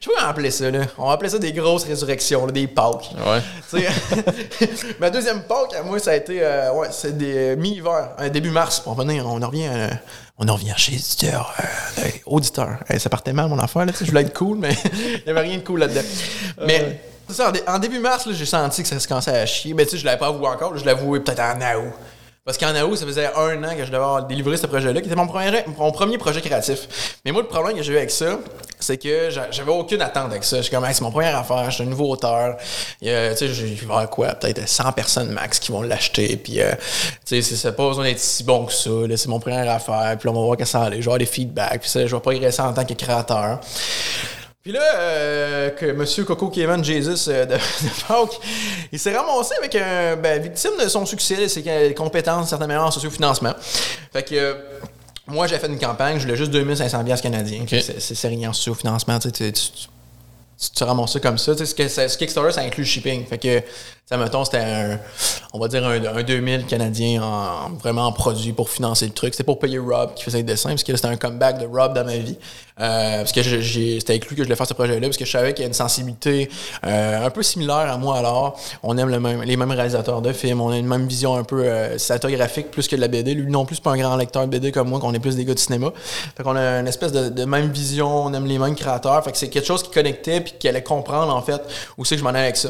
je, 0.01 0.02
je 0.03 0.09
comment 0.09 0.29
appeler 0.29 0.51
ça. 0.51 0.71
Là. 0.71 0.81
On 0.99 1.07
va 1.07 1.13
appeler 1.13 1.31
ça 1.31 1.39
des 1.39 1.53
grosses 1.53 1.85
résurrections, 1.85 2.45
là, 2.47 2.53
des 2.53 2.67
Pâques. 2.67 3.11
Ouais. 3.73 3.81
Ma 5.01 5.11
deuxième 5.11 5.43
Pâques, 5.43 5.75
à 5.79 5.83
moi, 5.83 5.99
ça 5.99 6.11
a 6.11 6.17
été 6.17 6.39
euh, 6.43 6.73
ouais, 6.73 6.89
c'est 6.91 7.17
des 7.17 7.57
mi-hiver, 7.57 8.11
euh, 8.21 8.29
début 8.29 8.51
mars. 8.51 8.81
Pour 8.81 8.97
revenir, 8.97 9.27
on 9.27 9.41
en 9.41 9.47
revient, 9.47 9.69
euh, 9.71 9.89
on 10.39 10.49
en 10.49 10.55
revient 10.55 10.75
chez 10.77 10.95
éditeur, 10.95 11.55
euh, 11.59 12.03
euh, 12.05 12.09
auditeur. 12.27 12.79
Euh, 12.91 12.99
ça 12.99 13.09
partait 13.11 13.33
mal 13.33 13.49
mon 13.49 13.59
affaire, 13.59 13.87
là, 13.87 13.93
je 13.99 14.05
voulais 14.07 14.23
être 14.23 14.37
cool, 14.37 14.59
mais 14.59 14.77
il 14.95 15.23
n'y 15.25 15.31
avait 15.31 15.41
rien 15.41 15.59
de 15.59 15.63
cool 15.63 15.81
là-dedans. 15.81 16.03
Mais 16.67 17.01
c'est 17.29 17.37
ça, 17.37 17.49
en, 17.49 17.53
dé- 17.53 17.63
en 17.67 17.79
début 17.79 17.99
mars, 18.01 18.27
là, 18.27 18.33
j'ai 18.35 18.47
senti 18.47 18.83
que 18.83 18.89
ça 18.89 18.99
se 18.99 19.07
commençait 19.07 19.31
à 19.39 19.47
chier. 19.47 19.73
Mais 19.75 19.85
tu 19.85 19.93
sais, 19.93 19.99
je 19.99 20.05
l'avais 20.05 20.19
pas 20.19 20.27
avoué 20.29 20.49
encore, 20.49 20.77
je 20.77 20.85
l'avouais 20.85 21.21
peut-être 21.21 21.41
en 21.41 21.57
août. 21.79 21.93
Parce 22.45 22.59
qu'en 22.59 22.75
août, 22.75 22.97
ça 22.97 23.07
faisait 23.07 23.31
un 23.37 23.63
an 23.63 23.71
que 23.77 23.83
je 23.83 23.87
devais 23.87 23.99
avoir 23.99 24.27
délivré 24.27 24.57
ce 24.57 24.67
projet-là, 24.67 25.01
qui 25.01 25.07
était 25.07 25.15
mon 25.15 25.29
premier, 25.29 25.63
mon 25.79 25.93
premier 25.93 26.19
projet 26.19 26.41
créatif. 26.41 27.21
Mais 27.25 27.31
moi, 27.31 27.43
le 27.43 27.47
problème 27.47 27.77
que 27.77 27.85
j'ai 27.85 27.93
eu 27.93 27.97
avec 27.99 28.11
ça, 28.11 28.41
c'est 28.83 28.99
que 28.99 29.31
j'a- 29.31 29.51
j'avais 29.51 29.71
aucune 29.73 30.03
attente 30.03 30.31
avec 30.31 30.45
ça. 30.45 30.59
Je 30.59 30.63
suis 30.63 30.71
comme, 30.71 30.85
Hey, 30.85 30.95
c'est 30.95 31.03
mon 31.03 31.11
première 31.11 31.37
affaire, 31.39 31.65
je 31.71 31.77
suis 31.77 31.83
un 31.85 31.87
nouveau 31.87 32.11
auteur. 32.11 32.57
Y 33.01 33.09
Tu 33.33 33.37
sais, 33.37 33.49
je 33.49 33.65
vais 33.65 34.07
quoi? 34.11 34.29
Peut-être 34.35 34.69
100 34.69 34.93
personnes 34.93 35.31
max 35.31 35.59
qui 35.59 35.73
vont 35.73 35.83
l'acheter. 35.83 36.37
Puis, 36.37 36.61
euh, 36.61 36.73
tu 37.25 37.43
sais, 37.43 37.57
c'est- 37.57 37.73
pas 37.73 37.89
besoin 37.89 38.05
d'être 38.05 38.19
si 38.21 38.45
bon 38.45 38.67
que 38.67 38.73
ça. 38.73 38.91
C'est 39.17 39.29
mon 39.29 39.41
première 39.41 39.71
affaire. 39.71 40.17
Puis 40.19 40.29
là, 40.29 40.33
on 40.35 40.41
va 40.41 40.47
voir 40.47 40.57
que 40.57 40.65
ça 40.65 40.83
allait. 40.83 40.97
Je 40.97 41.01
vais 41.03 41.07
avoir 41.07 41.19
des 41.19 41.27
feedbacks. 41.27 41.81
Puis 41.81 41.91
ça, 41.91 42.07
je 42.07 42.15
vais 42.15 42.21
progresser 42.21 42.61
en 42.63 42.73
tant 42.73 42.85
que 42.85 42.95
créateur. 42.95 43.61
Puis 44.63 44.71
là, 44.71 44.81
euh, 44.97 45.71
que 45.71 45.87
M. 45.87 46.25
Coco 46.25 46.49
Kevin 46.49 46.85
Jesus 46.85 47.29
euh, 47.29 47.45
de, 47.47 47.55
de 47.57 47.59
il 48.93 48.99
s'est 48.99 49.13
ramassé 49.17 49.55
avec 49.59 49.75
un 49.75 50.15
ben, 50.15 50.41
victime 50.41 50.71
de 50.81 50.87
son 50.89 51.05
succès, 51.05 51.49
ses 51.49 51.95
compétences, 51.97 52.51
certainement 52.51 52.85
en 52.85 52.91
sociofinancement. 52.93 53.55
Fait 54.13 54.23
que 54.23 54.35
euh, 54.37 54.55
moi, 55.27 55.47
j'ai 55.47 55.59
fait 55.59 55.69
une 55.69 55.79
campagne, 55.79 56.19
je 56.19 56.23
voulais 56.25 56.37
juste 56.37 56.53
2500$ 56.53 57.21
canadiens. 57.21 57.65
C'est- 57.69 58.01
rien 58.29 58.51
en 58.51 58.53
sociofinancement. 58.53 59.19
Tu, 59.19 59.31
tu, 59.33 59.53
tu- 59.53 59.63
tu, 59.71 60.71
tu 60.75 60.85
ramasses 60.85 61.13
ça 61.13 61.21
comme 61.21 61.39
ça. 61.39 61.53
Tu 61.53 61.59
sais, 61.61 61.67
ce, 61.67 61.75
que, 61.75 61.89
ça- 61.89 62.09
ce 62.09 62.17
Kickstarter, 62.19 62.53
ça 62.53 62.61
inclut 62.63 62.83
le 62.85 62.89
shipping. 62.89 63.25
Fait 63.27 63.39
que, 63.39 63.63
ça, 64.05 64.17
mettons, 64.17 64.45
c'était 64.45 64.59
un, 64.59 64.99
on 65.53 65.61
va 65.61 65.69
dire 65.69 65.87
un, 65.87 66.05
un 66.05 66.23
2000 66.23 66.67
Canadiens 66.67 67.23
en, 67.23 67.71
vraiment 67.71 68.07
en 68.07 68.13
produit 68.13 68.53
pour 68.53 68.69
financer 68.69 69.07
le 69.07 69.13
truc. 69.13 69.33
C'était 69.33 69.45
pour 69.45 69.61
payer 69.61 69.79
Rob 69.79 70.15
qui 70.15 70.25
faisait 70.25 70.39
le 70.39 70.45
dessin, 70.45 70.71
parce 70.71 70.83
que 70.83 70.95
c'était 70.97 71.09
un 71.09 71.17
comeback 71.17 71.61
de 71.61 71.67
Rob 71.67 71.95
dans 71.95 72.05
ma 72.05 72.17
vie. 72.17 72.37
Euh, 72.81 73.19
parce 73.19 73.33
que 73.33 73.43
c'était 73.43 74.15
inclus 74.15 74.35
que 74.35 74.43
je 74.43 74.45
voulais 74.45 74.57
faire 74.57 74.67
ce 74.67 74.75
projet-là, 74.75 75.01
parce 75.01 75.17
que 75.17 75.25
je 75.25 75.31
savais 75.31 75.55
qu'il 75.55 75.63
y 75.63 75.65
a 75.65 75.69
une 75.69 75.75
sensibilité 75.75 76.51
euh, 76.85 77.25
un 77.25 77.31
peu 77.31 77.45
similaire 77.45 77.77
à 77.77 77.97
moi 77.97 78.19
alors. 78.19 78.59
On 78.83 78.99
aime 78.99 79.09
les 79.45 79.57
mêmes 79.57 79.71
réalisateurs 79.71 80.21
de 80.21 80.33
films, 80.33 80.61
on 80.61 80.71
a 80.71 80.79
une 80.79 80.87
même 80.87 81.07
vision 81.07 81.37
un 81.37 81.45
peu 81.45 81.63
euh, 81.65 81.97
plus 82.73 82.89
que 82.89 82.97
de 82.97 83.01
la 83.01 83.09
BD. 83.09 83.35
Lui 83.35 83.51
non 83.51 83.65
plus, 83.65 83.79
pas 83.79 83.93
un 83.93 83.99
grand 83.99 84.17
lecteur 84.17 84.47
de 84.47 84.51
BD 84.51 84.73
comme 84.73 84.89
moi, 84.89 84.99
qu'on 84.99 85.15
est 85.15 85.21
plus 85.21 85.37
des 85.37 85.45
gars 85.45 85.55
de 85.55 85.59
cinéma. 85.59 85.93
Fait 86.37 86.43
qu'on 86.43 86.57
a 86.57 86.81
une 86.81 86.89
espèce 86.89 87.13
de, 87.13 87.29
de 87.29 87.45
même 87.45 87.71
vision, 87.71 88.25
on 88.25 88.35
aime 88.35 88.47
les 88.47 88.59
mêmes 88.59 88.75
créateurs. 88.75 89.23
Fait 89.23 89.31
que 89.31 89.39
c'est 89.39 89.49
quelque 89.49 89.67
chose 89.67 89.83
qui 89.85 89.91
connectait 89.91 90.41
puis 90.41 90.55
qui 90.59 90.69
allait 90.69 90.83
comprendre 90.83 91.35
en 91.35 91.43
fait 91.43 91.63
où 91.97 92.05
c'est 92.05 92.17
que 92.17 92.19
je 92.19 92.25
m'en 92.25 92.31
allais 92.31 92.41
avec 92.41 92.57
ça. 92.57 92.69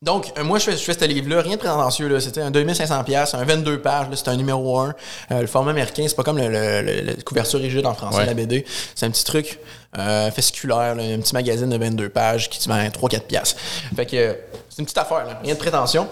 Donc, 0.00 0.32
euh, 0.38 0.44
moi, 0.44 0.60
je 0.60 0.64
fais, 0.64 0.76
je 0.76 0.84
fais 0.84 0.92
ce 0.94 1.04
livre-là, 1.06 1.42
rien 1.42 1.54
de 1.56 1.58
prétentieux, 1.58 2.06
là. 2.06 2.20
C'était 2.20 2.40
un 2.40 2.52
2500 2.52 3.02
pièces, 3.02 3.34
un 3.34 3.44
22 3.44 3.80
pages, 3.82 4.08
là. 4.08 4.14
C'était 4.16 4.30
un 4.30 4.36
numéro 4.36 4.78
1. 4.78 4.94
Euh, 5.32 5.40
le 5.40 5.46
format 5.48 5.72
américain, 5.72 6.04
c'est 6.06 6.14
pas 6.14 6.22
comme 6.22 6.38
le, 6.38 6.46
le- 6.48 6.82
le- 6.82 7.00
la 7.00 7.14
couverture 7.24 7.58
rigide 7.58 7.84
en 7.84 7.94
français, 7.94 8.18
Ouais. 8.18 8.26
la 8.26 8.34
BD. 8.34 8.64
C'est 8.94 9.06
un 9.06 9.10
petit 9.10 9.24
truc 9.24 9.58
euh, 9.98 10.30
fasciculaire, 10.30 10.94
là, 10.94 11.02
un 11.02 11.18
petit 11.18 11.34
magazine 11.34 11.68
de 11.68 11.76
22 11.76 12.10
pages 12.10 12.48
qui 12.48 12.60
te 12.60 12.68
vend 12.68 12.76
3-4 12.90 13.22
pièces. 13.22 13.56
Fait 13.96 14.06
que 14.06 14.36
c'est 14.68 14.78
une 14.78 14.84
petite 14.84 14.98
affaire, 14.98 15.24
là. 15.26 15.40
Rien 15.42 15.54
de 15.54 15.58
prétention. 15.58 16.06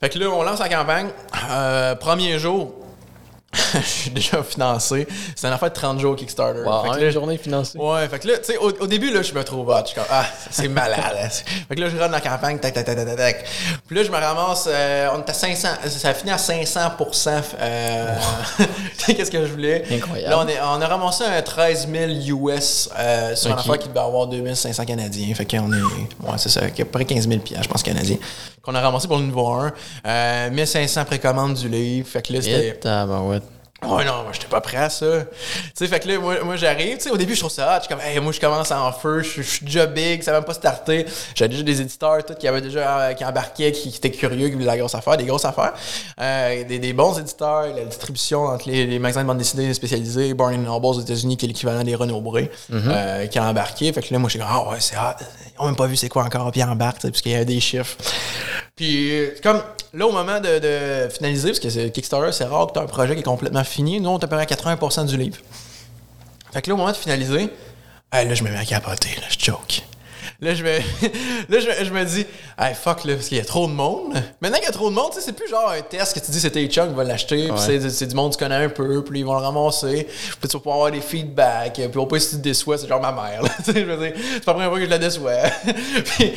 Fait 0.00 0.10
que 0.10 0.18
là, 0.20 0.28
on 0.28 0.42
lance 0.44 0.60
la 0.60 0.68
campagne. 0.68 1.08
Euh, 1.50 1.96
premier 1.96 2.38
jour, 2.38 2.72
je 3.74 3.80
suis 3.80 4.10
déjà 4.10 4.42
financé. 4.42 5.06
C'est 5.36 5.46
une 5.46 5.52
affaire 5.52 5.70
de 5.70 5.74
30 5.74 6.00
jours 6.00 6.16
Kickstarter. 6.16 6.60
Wow, 6.62 6.82
Fait 6.82 6.88
que 6.88 6.94
en 6.94 6.96
là, 6.98 7.04
une 7.06 7.10
journée 7.10 7.38
financée. 7.38 7.78
Ouais, 7.78 8.08
fait 8.08 8.18
que 8.18 8.28
là, 8.28 8.38
tu 8.38 8.44
sais, 8.52 8.56
au, 8.58 8.70
au 8.70 8.86
début, 8.86 9.12
là, 9.12 9.22
je 9.22 9.32
me 9.34 9.42
trouve 9.44 9.68
hot. 9.68 9.74
Je 9.82 9.86
suis 9.88 9.94
comme, 9.94 10.04
ah, 10.10 10.24
c'est 10.50 10.68
malade. 10.68 11.00
hein. 11.22 11.28
fait 11.68 11.74
que 11.74 11.80
là, 11.80 11.88
je 11.88 11.96
run 11.96 12.08
la 12.08 12.20
campagne, 12.20 12.58
tac, 12.58 12.74
tac, 12.74 12.84
tac, 12.84 12.96
tac, 12.96 13.16
tac. 13.16 13.44
Puis 13.86 13.96
là, 13.96 14.02
je 14.04 14.10
me 14.10 14.16
ramasse, 14.16 14.66
euh, 14.68 15.08
on 15.14 15.18
est 15.20 15.30
à 15.30 15.32
500, 15.34 15.68
ça 15.86 16.08
a 16.08 16.14
fini 16.14 16.30
à 16.30 16.36
500% 16.36 17.42
euh, 17.60 18.14
Qu'est-ce 19.06 19.30
que 19.30 19.44
je 19.46 19.52
voulais? 19.52 19.84
Incroyable. 19.90 20.30
Là, 20.30 20.38
on, 20.40 20.48
est, 20.48 20.58
on 20.60 20.80
a 20.82 20.86
ramassé 20.86 21.24
un 21.24 21.42
13 21.42 21.88
000 22.28 22.40
US 22.50 22.88
euh, 22.98 23.34
sur 23.36 23.48
une 23.50 23.54
Ok. 23.54 23.60
affaire 23.60 23.78
qui 23.78 23.88
devait 23.88 24.00
avoir 24.00 24.26
2500 24.26 24.84
Canadiens. 24.84 25.34
Fait 25.34 25.44
qu'on 25.44 25.72
est, 25.72 25.76
ouais, 25.76 26.38
c'est 26.38 26.48
ça, 26.48 26.60
à 26.64 26.68
peu 26.68 26.84
près 26.86 27.04
15 27.04 27.28
000 27.28 27.40
piastres, 27.40 27.64
je 27.64 27.68
pense, 27.68 27.82
Canadiens. 27.82 28.16
Qu'on 28.62 28.74
a 28.74 28.80
ramassé 28.80 29.06
pour 29.06 29.18
le 29.18 29.24
niveau 29.24 29.46
1. 29.52 29.72
Euh, 30.06 30.50
1500 30.50 31.04
précommandes 31.04 31.54
du 31.54 31.68
livre. 31.68 32.08
Fait 32.08 32.22
que 32.26 32.32
là, 32.32 32.40
c'était. 32.40 32.80
Ouais, 33.86 34.04
non, 34.04 34.22
moi, 34.22 34.30
j'étais 34.32 34.46
pas 34.46 34.60
prêt 34.60 34.78
à 34.78 34.88
ça. 34.90 35.06
Tu 35.06 35.70
sais, 35.74 35.86
fait 35.86 36.00
que 36.00 36.08
là, 36.08 36.18
moi, 36.18 36.36
moi 36.42 36.56
j'arrive, 36.56 36.96
tu 36.96 37.04
sais, 37.04 37.10
au 37.10 37.16
début, 37.16 37.34
je 37.34 37.40
trouve 37.40 37.50
ça 37.52 37.66
hot. 37.76 37.80
Je 37.82 37.86
suis 37.86 37.88
comme, 37.94 38.00
hey, 38.04 38.18
moi, 38.20 38.32
je 38.32 38.40
commence 38.40 38.70
en 38.70 38.92
feu, 38.92 39.22
je 39.22 39.28
suis- 39.28 39.42
je 39.42 39.48
suis 39.50 39.66
déjà 39.66 39.86
big, 39.86 40.22
ça 40.22 40.32
va 40.32 40.38
même 40.38 40.46
pas 40.46 40.54
starter. 40.54 41.06
J'avais 41.34 41.48
déjà 41.50 41.62
des 41.62 41.80
éditeurs, 41.80 42.24
tout, 42.24 42.34
qui 42.34 42.48
avaient 42.48 42.60
déjà, 42.60 42.98
euh, 43.00 43.12
qui 43.14 43.24
embarquaient, 43.24 43.72
qui, 43.72 43.90
qui 43.90 43.96
étaient 43.98 44.10
curieux, 44.10 44.48
qui 44.48 44.54
voulaient 44.54 44.64
la 44.66 44.78
grosse 44.78 44.94
affaire, 44.94 45.16
des 45.16 45.24
grosses 45.24 45.44
affaires. 45.44 45.74
Euh, 46.20 46.64
des, 46.64 46.78
des 46.78 46.92
bons 46.92 47.18
éditeurs, 47.18 47.66
la 47.74 47.84
distribution 47.84 48.44
entre 48.46 48.68
les, 48.68 48.86
les 48.86 48.98
magasins 48.98 49.22
de 49.22 49.26
bande 49.28 49.38
dessinée 49.38 49.72
spécialisés, 49.74 50.34
Barnes 50.34 50.62
Noble 50.62 50.86
aux 50.86 51.00
États-Unis, 51.00 51.36
qui 51.36 51.44
est 51.44 51.48
l'équivalent 51.48 51.82
des 51.84 51.94
Renaud 51.94 52.20
Bré, 52.20 52.50
euh, 52.72 53.26
qui 53.26 53.38
a 53.38 53.44
embarqué. 53.44 53.92
Fait 53.92 54.02
que 54.02 54.12
là, 54.12 54.18
moi, 54.18 54.28
j'étais 54.30 54.44
comme, 54.44 54.52
ah 54.54 54.70
ouais, 54.70 54.78
c'est 54.80 54.96
hot. 54.96 55.22
Ils 55.56 55.62
ont 55.62 55.66
même 55.66 55.76
pas 55.76 55.86
vu 55.86 55.96
c'est 55.96 56.08
quoi 56.08 56.24
encore, 56.24 56.50
puis 56.50 56.60
ils 56.60 56.64
embarquent, 56.64 57.02
sais, 57.02 57.10
puisqu'il 57.10 57.32
y 57.32 57.34
avait 57.34 57.44
des 57.44 57.60
chiffres. 57.60 57.96
Puis, 58.74 59.12
euh, 59.12 59.34
comme 59.42 59.62
là, 59.92 60.06
au 60.06 60.12
moment 60.12 60.40
de, 60.40 61.08
finaliser, 61.10 61.52
parce 61.52 61.60
que 61.60 61.88
Kickstarter, 61.88 62.32
c'est 62.32 62.44
rare 62.44 62.68
que 62.68 62.72
tu 62.72 62.78
as 62.80 62.82
un 62.82 62.86
projet 62.86 63.14
qui 63.14 63.20
est 63.20 63.24
complètement 63.24 63.64
fini. 63.64 64.00
Nous, 64.00 64.10
on 64.10 64.18
est 64.18 64.24
à 64.24 64.26
peu 64.26 64.36
près 64.36 64.42
à 64.42 64.46
80% 64.46 65.06
du 65.06 65.16
livre. 65.16 65.38
Fait 66.52 66.62
que 66.62 66.70
là, 66.70 66.74
au 66.74 66.76
moment 66.76 66.90
de 66.90 66.96
finaliser, 66.96 67.50
là, 68.12 68.34
je 68.34 68.42
me 68.42 68.50
mets 68.50 68.58
à 68.58 68.64
capoter, 68.64 69.10
là, 69.16 69.26
je 69.28 69.44
choke. 69.44 69.82
Là, 70.40 70.54
je 70.54 70.62
me, 70.64 70.70
là, 71.48 71.60
je, 71.60 71.84
je 71.84 71.90
me 71.92 72.04
dis, 72.04 72.26
hey, 72.58 72.74
fuck, 72.74 73.04
là, 73.04 73.14
parce 73.14 73.28
qu'il 73.28 73.38
y 73.38 73.40
a 73.40 73.44
trop 73.44 73.66
de 73.66 73.72
monde. 73.72 74.14
Maintenant 74.40 74.58
qu'il 74.58 74.66
y 74.66 74.68
a 74.68 74.72
trop 74.72 74.90
de 74.90 74.94
monde, 74.94 75.10
c'est 75.18 75.32
plus 75.34 75.48
genre 75.48 75.70
un 75.70 75.80
test 75.80 76.14
que 76.14 76.24
tu 76.24 76.30
dis, 76.30 76.40
c'était 76.40 76.66
Chuck 76.66 76.88
qui 76.88 76.94
va 76.94 77.04
l'acheter, 77.04 77.48
puis 77.48 77.56
c'est, 77.58 77.90
c'est 77.90 78.06
du 78.06 78.14
monde 78.14 78.32
que 78.32 78.38
tu 78.38 78.44
connais 78.44 78.64
un 78.64 78.68
peu, 78.68 79.02
puis 79.04 79.20
ils 79.20 79.24
vont 79.24 79.34
le 79.38 79.44
ramasser, 79.44 80.06
puis 80.40 80.48
tu 80.48 80.56
vas 80.56 80.58
pouvoir 80.58 80.76
avoir 80.76 80.90
des 80.90 81.00
feedbacks, 81.00 81.74
puis 81.74 81.98
au 81.98 82.06
pire, 82.06 82.20
si 82.20 82.30
tu 82.30 82.36
te 82.36 82.40
déçois, 82.42 82.76
c'est 82.78 82.88
genre 82.88 83.00
ma 83.00 83.12
mère, 83.12 83.42
je 83.66 83.72
veux 83.80 83.96
dire, 83.96 84.12
c'est 84.16 84.44
pas 84.44 84.52
la 84.52 84.54
première 84.54 84.68
fois 84.70 84.78
que 84.78 84.84
je 84.84 84.90
la 84.90 84.98
déçois. 84.98 85.32
puis, 86.04 86.32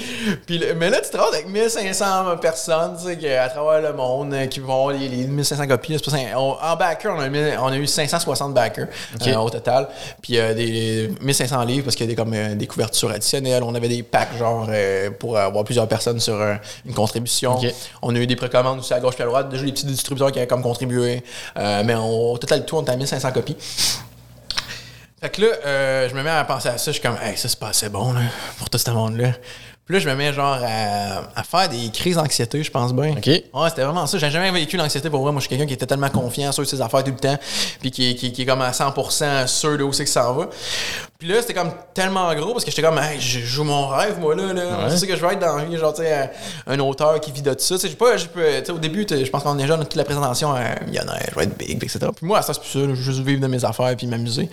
puis 0.45 0.61
mais 0.77 0.89
là, 0.89 1.01
tu 1.01 1.09
te 1.09 1.17
rends 1.17 1.29
avec 1.29 1.47
1500 1.49 2.37
personnes, 2.37 2.95
tu 3.01 3.07
sais, 3.09 3.17
qui- 3.17 3.27
à 3.27 3.49
travers 3.49 3.81
le 3.81 3.95
monde, 3.97 4.33
euh, 4.33 4.45
qui 4.47 4.59
vont 4.59 4.73
avoir 4.87 4.91
les, 4.97 5.07
les 5.09 5.25
1500 5.25 5.67
copies. 5.67 5.97
pas 5.97 6.11
on- 6.35 6.55
en 6.61 6.75
backer, 6.75 7.13
on 7.15 7.19
a, 7.19 7.29
mis- 7.29 7.57
on 7.59 7.67
a 7.67 7.77
eu 7.77 7.87
560 7.87 8.53
backers 8.53 8.87
euh, 9.25 9.35
au 9.35 9.49
total. 9.49 9.87
Puis 10.21 10.37
euh, 10.37 10.53
des 10.53 11.09
1500 11.21 11.63
livres 11.65 11.83
parce 11.85 11.95
qu'il 11.95 12.05
y 12.05 12.09
a 12.09 12.11
des, 12.11 12.15
comme, 12.15 12.33
euh, 12.33 12.55
des 12.55 12.67
couvertures 12.67 13.11
additionnelles. 13.11 13.63
On 13.63 13.75
avait 13.75 13.86
des 13.87 14.03
packs 14.03 14.35
genre 14.37 14.67
euh, 14.69 15.09
pour 15.11 15.37
avoir 15.37 15.63
plusieurs 15.63 15.87
personnes 15.87 16.19
sur 16.19 16.39
une 16.85 16.93
contribution. 16.93 17.57
On 18.01 18.15
a 18.15 18.19
eu 18.19 18.27
des 18.27 18.35
précommandes 18.35 18.79
aussi 18.79 18.93
à 18.93 18.99
gauche 18.99 19.15
et 19.19 19.23
à 19.23 19.25
droite. 19.25 19.49
Déjà 19.49 19.63
des 19.63 19.71
petits 19.71 19.85
distributeurs 19.85 20.31
qui 20.31 20.39
avaient 20.39 20.47
comme 20.47 20.63
contribué. 20.63 21.23
Euh, 21.57 21.83
mais 21.85 21.95
on- 21.95 22.33
au 22.33 22.37
total, 22.37 22.65
tout, 22.65 22.77
on 22.77 22.81
était 22.81 22.91
à 22.91 22.95
1500 22.95 23.31
copies. 23.31 23.57
Fait 25.19 25.29
que 25.29 25.41
là, 25.41 25.47
euh, 25.65 26.09
je 26.09 26.15
me 26.15 26.21
mets 26.21 26.29
à 26.29 26.43
penser 26.43 26.69
à 26.69 26.77
ça. 26.77 26.91
Je 26.91 26.99
suis 26.99 27.01
comme, 27.01 27.17
hey, 27.23 27.35
ça, 27.37 27.49
c'est 27.49 27.59
pas 27.59 27.69
assez 27.69 27.89
bon 27.89 28.13
là, 28.13 28.21
pour 28.59 28.69
tout 28.69 28.77
ce 28.77 28.89
monde-là. 28.91 29.31
Puis 29.85 29.93
là, 29.95 29.99
je 30.01 30.09
me 30.09 30.15
mets 30.15 30.33
genre 30.33 30.59
à, 30.61 31.23
à 31.33 31.43
faire 31.43 31.69
des 31.69 31.89
crises 31.91 32.17
d'anxiété, 32.17 32.61
je 32.61 32.69
pense 32.69 32.93
bien. 32.93 33.11
OK. 33.13 33.25
Ouais, 33.25 33.69
c'était 33.69 33.83
vraiment 33.83 34.05
ça. 34.05 34.17
J'ai 34.17 34.29
jamais 34.29 34.51
vécu 34.51 34.75
l'anxiété 34.75 35.09
pour 35.09 35.21
vrai. 35.23 35.31
Moi, 35.31 35.39
je 35.39 35.47
suis 35.47 35.49
quelqu'un 35.49 35.65
qui 35.65 35.73
était 35.73 35.85
tellement 35.85 36.09
confiant 36.09 36.51
sur 36.51 36.67
ses 36.67 36.81
affaires 36.81 37.05
tout 37.05 37.11
le 37.11 37.17
temps, 37.17 37.37
puis 37.79 37.89
qui, 37.89 38.13
qui, 38.15 38.33
qui 38.33 38.41
est 38.41 38.45
comme 38.45 38.61
à 38.61 38.71
100% 38.71 39.47
sûr 39.47 39.77
de 39.77 39.83
où 39.83 39.93
c'est 39.93 40.03
que 40.03 40.09
ça 40.09 40.29
en 40.29 40.33
va. 40.33 40.49
Puis 41.19 41.27
là, 41.27 41.41
c'était 41.41 41.55
comme 41.55 41.71
tellement 41.95 42.31
gros 42.35 42.51
parce 42.51 42.63
que 42.63 42.69
j'étais 42.69 42.83
comme, 42.83 42.99
hey, 42.99 43.19
je 43.19 43.39
joue 43.39 43.63
mon 43.63 43.87
rêve, 43.87 44.19
moi, 44.19 44.35
là. 44.35 44.53
là. 44.53 44.63
Ouais. 44.63 44.89
C'est 44.89 44.97
ça 44.97 45.07
que 45.07 45.15
je 45.15 45.25
veux 45.25 45.31
être 45.31 45.39
dans 45.39 45.55
la 45.55 45.65
vie, 45.65 45.75
genre, 45.75 45.91
tu 45.91 46.03
sais, 46.03 46.29
un, 46.67 46.79
auteur 46.79 47.19
qui 47.19 47.31
vit 47.31 47.41
de 47.41 47.55
ça. 47.57 47.79
Tu 47.79 47.89
sais, 47.89 47.95
pas, 47.95 48.15
au 48.69 48.77
début, 48.77 49.03
je 49.09 49.29
pense 49.31 49.41
qu'on 49.41 49.57
est 49.57 49.65
jeune, 49.65 49.79
toute 49.79 49.95
la 49.95 50.03
présentation, 50.03 50.55
euh, 50.55 50.59
millionnaire, 50.85 51.25
je 51.31 51.35
vais 51.35 51.45
être 51.45 51.57
big, 51.57 51.83
etc. 51.83 51.99
Puis 52.15 52.25
moi, 52.27 52.43
ça, 52.43 52.53
c'est 52.53 52.59
plus 52.59 52.69
ça, 52.69 52.79
je 52.81 52.85
veux 52.85 52.95
juste 52.95 53.21
vivre 53.21 53.41
de 53.41 53.47
mes 53.47 53.65
affaires 53.65 53.95
puis 53.97 54.05
m'amuser. 54.05 54.47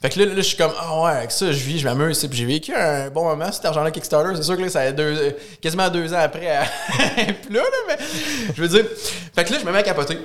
Fait 0.00 0.08
que 0.08 0.20
là, 0.20 0.26
là, 0.26 0.36
je 0.36 0.42
suis 0.42 0.56
comme, 0.56 0.72
ah 0.78 1.02
ouais, 1.02 1.10
avec 1.10 1.32
ça, 1.32 1.50
je 1.50 1.64
vis, 1.64 1.80
je 1.80 1.88
m'amuse, 1.88 2.18
puis 2.20 2.38
j'ai 2.38 2.46
vécu 2.46 2.72
un 2.72 3.10
bon 3.10 3.24
moment, 3.24 3.50
cet 3.50 3.64
argent-là 3.64 3.90
Kickstarter. 3.90 4.36
C'est 4.36 4.44
sûr 4.44 4.56
que 4.56 4.62
là, 4.62 4.68
ça 4.68 4.80
a 4.80 4.92
deux, 4.92 5.02
euh, 5.02 5.30
quasiment 5.60 5.88
deux 5.88 6.14
ans 6.14 6.20
après, 6.20 6.48
à- 6.48 6.64
plus 7.42 7.54
là, 7.54 7.60
là, 7.60 7.78
mais 7.88 7.98
je 8.54 8.62
veux 8.62 8.68
dire. 8.68 8.84
Fait 9.34 9.44
que 9.44 9.52
là, 9.52 9.58
je 9.60 9.66
me 9.66 9.72
mets 9.72 9.78
à 9.78 9.82
capoter. 9.82 10.18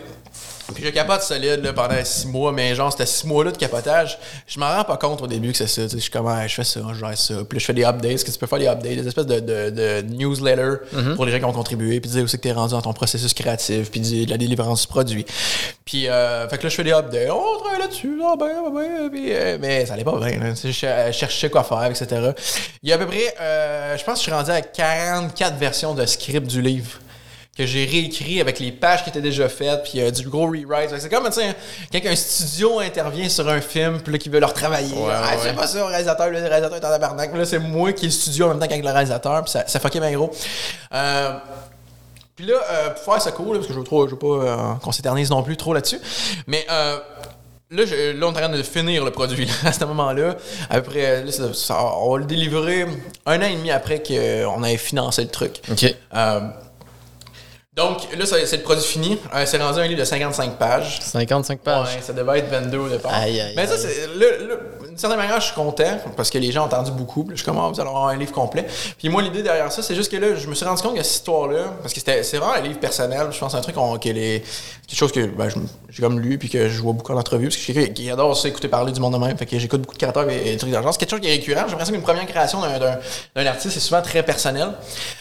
Puis 0.74 0.84
je 0.84 0.90
capote 0.90 1.22
solide 1.24 1.64
là, 1.64 1.74
pendant 1.74 1.96
six 2.04 2.28
mois, 2.28 2.52
mais 2.52 2.76
genre, 2.76 2.92
c'était 2.92 3.06
six 3.06 3.26
mois-là 3.26 3.52
de 3.52 3.58
capotage. 3.58 4.18
Je 4.48 4.60
m'en 4.60 4.68
rends 4.70 4.84
pas 4.84 4.98
compte 4.98 5.22
au 5.22 5.28
début 5.28 5.52
que 5.52 5.58
c'est 5.58 5.68
ça. 5.68 5.84
tu 5.84 5.90
sais, 5.90 5.96
Je 5.98 6.02
suis 6.02 6.12
comme, 6.12 6.28
ah, 6.28 6.46
je 6.48 6.54
fais 6.56 6.64
ça, 6.64 6.82
je 6.94 7.00
gère 7.00 7.18
ça. 7.18 7.34
Puis 7.48 7.58
là, 7.58 7.60
je 7.60 7.66
fais 7.66 7.74
des 7.74 7.84
updates. 7.84 8.24
que 8.24 8.32
tu 8.32 8.38
peux 8.38 8.48
faire 8.48 8.60
des 8.60 8.68
updates, 8.68 8.96
des 8.96 9.08
espèces 9.08 9.26
de, 9.26 9.40
de, 9.40 9.70
de 9.70 10.02
newsletters 10.14 10.78
pour 11.16 11.26
les 11.26 11.32
gens 11.32 11.40
qui 11.40 11.46
ont 11.46 11.54
contribué. 11.54 12.00
Puis 12.00 12.12
dire 12.12 12.24
aussi 12.24 12.38
que 12.38 12.42
t'es 12.44 12.52
rendu 12.52 12.72
dans 12.74 12.82
ton 12.82 12.94
processus 12.94 13.34
créatif. 13.34 13.90
Puis 13.92 14.00
dire 14.00 14.26
de 14.26 14.32
la 14.32 14.38
délivrance 14.38 14.82
du 14.82 14.88
produit. 14.88 15.26
Puis, 15.86 16.08
euh, 16.08 16.48
fait 16.48 16.58
que 16.60 16.64
là, 16.64 16.70
je 16.70 16.76
fais 16.76 16.84
des 16.84 16.92
updates. 16.94 17.30
Oh, 17.32 17.56
on 17.58 17.60
travaille 17.64 17.80
là-dessus. 17.80 18.20
Ah, 18.24 18.36
ben, 18.40 18.48
ben, 18.66 18.72
ben. 18.74 19.10
Puis, 19.10 19.34
euh, 19.34 19.58
mais 19.60 19.86
ça 19.86 19.94
allait 19.94 20.04
pas 20.04 20.18
bien. 20.20 20.40
là. 20.40 20.54
Tu 20.54 20.68
Je 20.68 20.72
cher- 20.72 21.12
cherchais 21.14 21.50
quoi 21.50 21.64
faire, 21.64 21.86
etc. 21.86 22.32
Il 22.84 22.90
y 22.90 22.92
a 22.92 22.96
à 22.96 22.98
peu 23.00 23.08
près, 23.08 23.34
euh, 23.42 23.98
je 23.98 24.04
pense 24.04 24.14
que 24.16 24.20
je 24.20 24.24
suis 24.24 24.32
rendu 24.32 24.52
à 24.52 24.62
44 24.62 25.58
versions 25.58 25.94
de 25.96 26.06
script 26.06 26.46
du 26.48 26.62
livre 26.62 27.00
que 27.60 27.66
j'ai 27.66 27.84
réécrit 27.84 28.40
avec 28.40 28.60
les 28.62 28.72
pages 28.72 29.04
qui 29.04 29.10
étaient 29.10 29.20
déjà 29.20 29.50
faites, 29.50 29.84
puis 29.84 30.00
euh, 30.00 30.12
du 30.12 30.30
gros 30.30 30.46
rewrite. 30.46 30.98
C'est 30.98 31.10
comme, 31.10 31.26
tu 31.26 31.34
sais, 31.42 31.56
quand 31.92 32.10
un 32.10 32.16
studio 32.16 32.80
intervient 32.80 33.28
sur 33.28 33.50
un 33.50 33.60
film, 33.60 34.00
puis 34.02 34.14
là, 34.14 34.18
qui 34.18 34.30
veut 34.30 34.40
le 34.40 34.46
retravailler. 34.46 34.96
Ouais, 34.96 35.12
ah, 35.14 35.36
ouais. 35.44 35.54
pas 35.54 35.68
ça, 35.68 35.80
le 35.80 35.84
réalisateur, 35.84 36.30
le 36.30 36.38
réalisateur 36.38 36.78
est 36.78 36.86
en 36.86 36.90
tabarnak. 36.90 37.36
Là, 37.36 37.44
c'est 37.44 37.60
moi 37.60 37.92
qui 37.92 38.06
est 38.06 38.08
le 38.08 38.14
studio 38.14 38.46
en 38.46 38.50
même 38.50 38.60
temps 38.60 38.68
qu'avec 38.68 38.86
le 38.86 38.92
réalisateur, 38.92 39.44
puis 39.44 39.52
ça, 39.52 39.66
ça 39.68 39.78
fuckait 39.82 40.00
bien 40.00 40.14
gros. 40.14 40.32
Euh, 40.94 41.34
puis 42.34 42.46
là, 42.46 42.54
euh, 42.72 42.90
pour 42.92 43.14
faire 43.14 43.22
ça 43.22 43.32
cool, 43.34 43.48
là, 43.48 43.54
parce 43.56 43.68
que 43.68 43.74
je 43.74 43.80
veux, 43.80 43.84
trop, 43.84 44.06
je 44.08 44.12
veux 44.12 44.18
pas 44.18 44.28
euh, 44.28 44.56
qu'on 44.82 44.94
s'éternise 44.94 45.30
non 45.30 45.44
plus 45.44 45.58
trop 45.58 45.74
là-dessus, 45.74 46.00
mais 46.48 46.66
euh, 46.72 46.98
là, 47.72 47.86
je- 47.86 48.18
là, 48.18 48.26
on 48.26 48.32
est 48.32 48.38
en 48.38 48.40
train 48.40 48.48
de 48.50 48.64
finir 48.64 49.04
le 49.04 49.12
produit 49.12 49.46
là, 49.46 49.52
à 49.66 49.74
ce 49.74 49.84
moment-là. 49.84 50.38
À 50.70 50.76
peu 50.80 50.90
près, 50.92 51.26
là, 51.26 51.32
ça- 51.34 51.54
ça- 51.54 51.84
on 51.98 52.14
va 52.14 52.20
le 52.20 52.26
délivrer 52.26 52.86
un 53.26 53.40
an 53.42 53.46
et 53.46 53.56
demi 53.58 53.70
après 53.72 54.02
qu'on 54.02 54.64
ait 54.64 54.78
financé 54.78 55.24
le 55.24 55.28
truc. 55.28 55.60
OK. 55.70 55.94
Donc, 57.80 58.00
là, 58.14 58.26
c'est 58.26 58.58
le 58.58 58.64
produit 58.64 58.84
fini. 58.84 59.18
Euh, 59.34 59.46
c'est 59.46 59.58
rendu 59.58 59.80
un 59.80 59.88
livre 59.88 60.02
de 60.02 60.04
55 60.04 60.58
pages. 60.58 61.00
55 61.02 61.60
pages. 61.60 61.96
Ouais, 61.96 62.02
ça 62.02 62.12
devait 62.12 62.40
être 62.40 62.50
22 62.50 62.78
au 62.78 62.90
départ. 62.90 63.14
Aïe, 63.14 63.40
aïe, 63.40 63.54
Mais 63.56 63.66
ça, 63.68 63.78
c'est. 63.78 64.10
Certaine 65.00 65.18
manière, 65.20 65.40
je 65.40 65.46
suis 65.46 65.56
content 65.56 65.98
parce 66.16 66.30
que 66.30 66.38
les 66.38 66.52
gens 66.52 66.64
ont 66.64 66.66
entendu 66.66 66.92
beaucoup. 66.92 67.24
Puis 67.24 67.36
je 67.38 67.42
suis 67.42 67.46
comme, 67.46 67.58
Ah, 67.60 67.70
vous 67.74 67.80
allez 67.80 67.90
avoir 67.90 68.08
un 68.08 68.16
livre 68.18 68.32
complet. 68.32 68.66
Puis 68.98 69.10
moi, 69.10 69.22
l'idée 69.22 69.42
derrière 69.44 69.72
ça, 69.72 69.82
c'est 69.82 69.96
juste 69.96 70.12
que 70.12 70.18
là, 70.18 70.36
je 70.36 70.48
me 70.48 70.56
suis 70.56 70.66
rendu 70.66 70.82
compte 70.82 70.96
que 70.96 71.04
cette 71.04 71.14
histoire-là, 71.16 71.74
parce 71.82 71.94
que 71.94 72.00
c'est 72.02 72.38
vraiment 72.38 72.54
un 72.54 72.62
livre 72.62 72.80
personnel. 72.80 73.28
Je 73.32 73.40
pense 73.40 73.48
que 73.48 73.52
c'est 73.52 73.58
un 73.58 73.62
truc 73.62 73.76
qu'on- 73.76 73.98
que 73.98 74.10
les, 74.10 74.44
quelque 74.88 74.98
chose 74.98 75.12
que 75.12 75.26
ben, 75.26 75.50
j'ai 75.90 76.02
comme 76.04 76.20
lu 76.20 76.38
puis 76.38 76.50
que 76.50 76.70
je 76.70 76.82
vois 76.82 76.94
beaucoup 76.94 77.14
en 77.14 77.18
entrevue 77.18 77.46
parce 77.48 77.56
que 77.56 77.62
je 77.62 77.72
suis 77.72 77.74
quelqu'un 77.94 78.14
adore 78.14 78.36
ça, 78.38 78.48
écouter 78.48 78.68
parler 78.68 78.92
du 78.92 79.00
monde 79.00 79.14
de 79.14 79.20
même. 79.20 79.38
Fait 79.38 79.46
que 79.46 79.58
j'écoute 79.58 79.82
beaucoup 79.82 79.94
de 79.96 80.00
créateurs 80.00 80.30
et, 80.30 80.58
trucs 80.58 80.72
d'argent. 80.72 80.92
C'est 80.92 81.00
quelque 81.00 81.10
chose 81.12 81.20
qui 81.22 81.28
est 81.28 81.32
récurrent. 81.32 81.62
J'ai 81.66 81.72
l'impression 81.72 81.94
qu'une 81.94 82.04
première 82.04 82.26
création 82.26 82.60
d'un- 82.62 83.46
artiste, 83.46 83.74
c'est 83.74 83.80
souvent 83.80 84.02
très 84.02 84.24
personnel. 84.24 84.70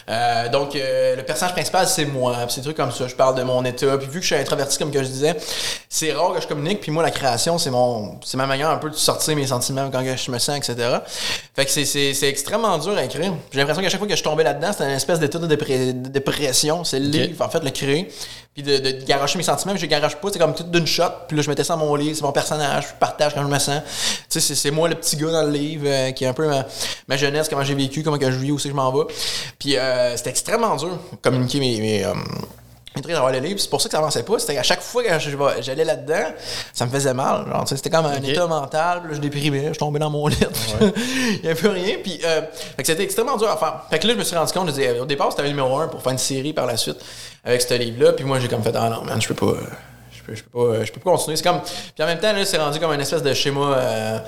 Euh, 0.09 0.49
donc, 0.49 0.75
euh, 0.75 1.15
le 1.15 1.23
personnage 1.23 1.53
principal, 1.53 1.87
c'est 1.87 2.05
moi. 2.05 2.33
Puis 2.45 2.45
c'est 2.55 2.61
des 2.61 2.65
trucs 2.65 2.77
comme 2.77 2.91
ça. 2.91 3.07
Je 3.07 3.15
parle 3.15 3.35
de 3.35 3.43
mon 3.43 3.63
état. 3.65 3.97
Puis 3.97 4.07
vu 4.07 4.19
que 4.19 4.25
je 4.25 4.33
suis 4.33 4.35
introverti, 4.35 4.77
comme 4.77 4.91
que 4.91 5.01
je 5.03 5.07
disais, 5.09 5.35
c'est 5.87 6.11
rare 6.13 6.33
que 6.33 6.41
je 6.41 6.47
communique. 6.47 6.81
Puis 6.81 6.91
moi, 6.91 7.03
la 7.03 7.11
création, 7.11 7.57
c'est 7.57 7.69
mon, 7.71 8.19
c'est 8.23 8.37
ma 8.37 8.45
manière 8.45 8.69
un 8.69 8.77
peu 8.77 8.89
de 8.89 8.95
sortir 8.95 9.35
mes 9.35 9.47
sentiments 9.47 9.68
quand 9.91 10.03
je 10.15 10.31
me 10.31 10.39
sens, 10.39 10.57
etc. 10.57 10.97
Fait 11.55 11.65
que 11.65 11.71
c'est, 11.71 12.27
extrêmement 12.27 12.77
dur 12.77 12.97
à 12.97 13.03
écrire. 13.03 13.33
J'ai 13.51 13.59
l'impression 13.59 13.81
qu'à 13.81 13.89
chaque 13.89 13.99
fois 13.99 14.07
que 14.07 14.15
je 14.15 14.23
tombais 14.23 14.43
là-dedans, 14.43 14.71
c'était 14.71 14.85
une 14.85 14.91
espèce 14.91 15.19
d'état 15.19 15.39
de, 15.39 15.47
dépré- 15.47 15.93
de 15.93 16.09
dépression. 16.09 16.83
C'est 16.83 16.99
le 16.99 17.07
livre, 17.07 17.45
en 17.45 17.49
fait, 17.49 17.63
le 17.63 17.69
créer. 17.71 18.09
Puis 18.53 18.63
de, 18.63 18.77
de, 18.77 18.91
de 18.91 19.05
garocher 19.05 19.37
mes 19.37 19.43
sentiments. 19.43 19.75
Je 19.75 19.85
garoche 19.85 20.15
pas. 20.15 20.29
C'est 20.33 20.39
comme 20.39 20.55
tout 20.55 20.63
d'une 20.63 20.87
shot. 20.87 21.03
Puis 21.27 21.37
là, 21.37 21.43
je 21.43 21.49
mettais 21.49 21.63
ça 21.63 21.75
dans 21.75 21.85
mon 21.85 21.95
livre. 21.95 22.15
C'est 22.15 22.23
mon 22.23 22.31
personnage. 22.31 22.87
Je 22.89 22.93
partage 22.99 23.33
quand 23.35 23.43
je 23.43 23.47
me 23.47 23.59
sens. 23.59 23.81
Tu 24.29 24.39
sais, 24.41 24.55
c'est, 24.55 24.71
moi 24.71 24.89
le 24.89 24.95
petit 24.95 25.15
gars 25.17 25.31
dans 25.31 25.43
le 25.43 25.51
livre 25.51 25.85
euh, 25.87 26.11
qui 26.11 26.23
est 26.23 26.27
un 26.27 26.33
peu 26.33 26.47
ma, 26.47 26.65
ma 27.07 27.15
jeunesse, 27.17 27.47
comment 27.49 27.63
j'ai 27.63 27.75
vécu, 27.75 28.03
comment 28.03 28.17
que 28.17 28.29
je 28.31 28.37
vis, 28.37 28.51
où 28.51 28.57
c'est 28.59 28.69
que 28.69 28.73
je 28.73 28.75
m'en 28.75 28.91
vais. 28.91 29.05
Puis 29.59 29.77
euh, 29.77 30.17
c'était 30.17 30.31
extrêmement 30.31 30.75
dur 30.75 30.89
de 31.11 31.17
communiquer 31.21 31.59
mes. 31.59 31.79
mes 31.79 32.05
euh, 32.05 32.13
trucs 33.01 33.13
d'avoir 33.13 33.31
le 33.31 33.39
livre, 33.39 33.59
c'est 33.59 33.69
pour 33.69 33.81
ça 33.81 33.87
que 33.87 33.91
ça 33.93 33.99
avançait 33.99 34.23
pas. 34.23 34.39
C'était 34.39 34.55
qu'à 34.55 34.63
chaque 34.63 34.81
fois 34.81 35.03
que 35.03 35.09
j'allais 35.61 35.85
là-dedans, 35.85 36.33
ça 36.73 36.85
me 36.85 36.91
faisait 36.91 37.13
mal. 37.13 37.45
C'était 37.67 37.89
comme 37.89 38.05
un 38.05 38.21
état 38.21 38.47
mental, 38.47 39.03
là, 39.03 39.09
je 39.13 39.19
déprimais, 39.19 39.73
je 39.73 39.79
tombais 39.79 39.99
dans 39.99 40.09
mon 40.09 40.27
lit. 40.27 40.37
Il 40.81 41.39
n'y 41.41 41.45
avait 41.49 41.55
plus 41.55 41.69
rien. 41.69 41.97
Puis, 42.03 42.19
euh, 42.25 42.41
c'était 42.83 43.03
extrêmement 43.03 43.37
dur 43.37 43.49
à 43.49 43.57
faire. 43.57 43.83
Fait 43.89 43.99
que 43.99 44.07
là, 44.07 44.13
je 44.13 44.19
me 44.19 44.23
suis 44.23 44.35
rendu 44.35 44.51
compte, 44.51 44.67
je 44.67 44.71
disais, 44.73 44.99
au 44.99 45.05
départ, 45.05 45.31
c'était 45.31 45.43
le 45.43 45.49
numéro 45.49 45.77
un 45.77 45.87
pour 45.87 46.01
faire 46.01 46.11
une 46.11 46.17
série 46.17 46.51
par 46.53 46.65
la 46.65 46.75
suite 46.77 46.97
avec 47.43 47.61
ce 47.61 47.73
livre-là. 47.75 48.13
Puis 48.13 48.25
moi, 48.25 48.39
j'ai 48.39 48.47
comme 48.47 48.63
fait, 48.63 48.75
ah 48.75 48.89
non, 48.89 49.03
man, 49.03 49.21
je 49.21 49.27
peux 49.27 49.33
pas. 49.35 49.45
euh, 49.45 49.61
Je 50.11 50.23
peux, 50.23 50.35
je 50.35 50.43
peux 50.43 50.49
pas, 50.77 50.85
je 50.85 50.91
peux 50.91 50.99
pas 50.99 51.11
continuer. 51.11 51.37
C'est 51.37 51.43
comme. 51.43 51.61
Puis 51.61 52.03
en 52.03 52.05
même 52.07 52.19
temps, 52.19 52.33
là, 52.33 52.43
c'est 52.45 52.57
rendu 52.57 52.79
comme 52.79 52.91
une 52.93 53.01
espèce 53.01 53.23
de 53.23 53.33
schéma. 53.33 53.61
euh, 53.77 54.19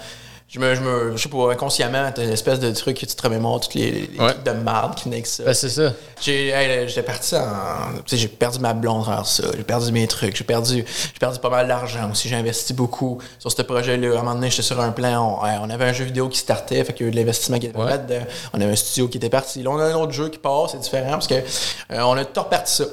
je 0.52 0.60
me, 0.60 0.76
je 0.76 0.82
me, 0.82 1.16
je 1.16 1.24
sais 1.24 1.30
pas, 1.30 1.50
inconsciemment, 1.54 2.12
t'as 2.14 2.24
une 2.26 2.30
espèce 2.32 2.60
de 2.60 2.70
truc 2.72 3.00
que 3.00 3.06
tu 3.06 3.16
te 3.16 3.24
remémores, 3.24 3.62
toutes 3.62 3.76
les, 3.76 3.92
les 3.92 4.20
Ouais. 4.20 4.32
trucs 4.34 4.44
de 4.44 4.52
marde 4.52 4.96
qui 4.96 5.06
venaient 5.06 5.16
avec 5.16 5.28
ça. 5.28 5.44
Ben, 5.46 5.54
c'est 5.54 5.70
ça. 5.70 5.94
J'ai, 6.20 6.50
hey, 6.50 6.90
j'étais 6.90 7.04
parti 7.04 7.36
en. 7.38 7.94
Tu 7.98 8.02
sais, 8.08 8.18
j'ai 8.18 8.28
perdu 8.28 8.60
ma 8.60 8.74
blonde 8.74 9.06
à 9.08 9.24
ça. 9.24 9.44
J'ai 9.56 9.64
perdu 9.64 9.92
mes 9.94 10.06
trucs. 10.08 10.36
J'ai 10.36 10.44
perdu, 10.44 10.84
j'ai 10.86 11.20
perdu 11.20 11.40
pas 11.40 11.50
mal 11.50 11.68
d'argent 11.70 12.12
aussi. 12.12 12.28
J'ai 12.28 12.36
investi 12.36 12.74
beaucoup 12.74 13.18
sur 13.40 13.50
ce 13.50 13.62
projet-là. 13.62 14.10
À 14.10 14.12
un 14.12 14.16
moment 14.24 14.36
donné, 14.36 14.50
j'étais 14.50 14.62
sur 14.64 14.80
un 14.82 14.92
plan. 14.92 15.40
On, 15.42 15.70
avait 15.70 15.86
un 15.86 15.94
jeu 15.94 16.04
vidéo 16.04 16.28
qui 16.28 16.38
startait. 16.38 16.84
Fait 16.84 16.92
qu'il 16.94 17.06
y 17.06 17.08
a 17.08 17.08
eu 17.08 17.12
de 17.12 17.18
l'investissement 17.18 17.58
qui 17.58 17.68
était 17.68 17.78
Ouais. 17.80 17.90
là-dedans. 17.90 18.26
On 18.54 18.60
avait 18.60 18.74
un 18.74 18.76
studio 18.76 19.08
qui 19.08 19.18
était 19.18 19.30
parti. 19.30 19.64
Là, 19.64 19.70
on 19.72 19.80
a 19.80 19.86
un 19.86 19.94
autre 19.96 20.12
jeu 20.12 20.28
qui 20.28 20.38
part. 20.38 20.70
C'est 20.70 20.80
différent 20.80 21.12
parce 21.12 21.28
que 21.28 21.36
euh, 21.36 22.02
on 22.02 22.18
a 22.18 22.26
tout 22.26 22.42
reparti 22.42 22.74
ça. 22.76 22.84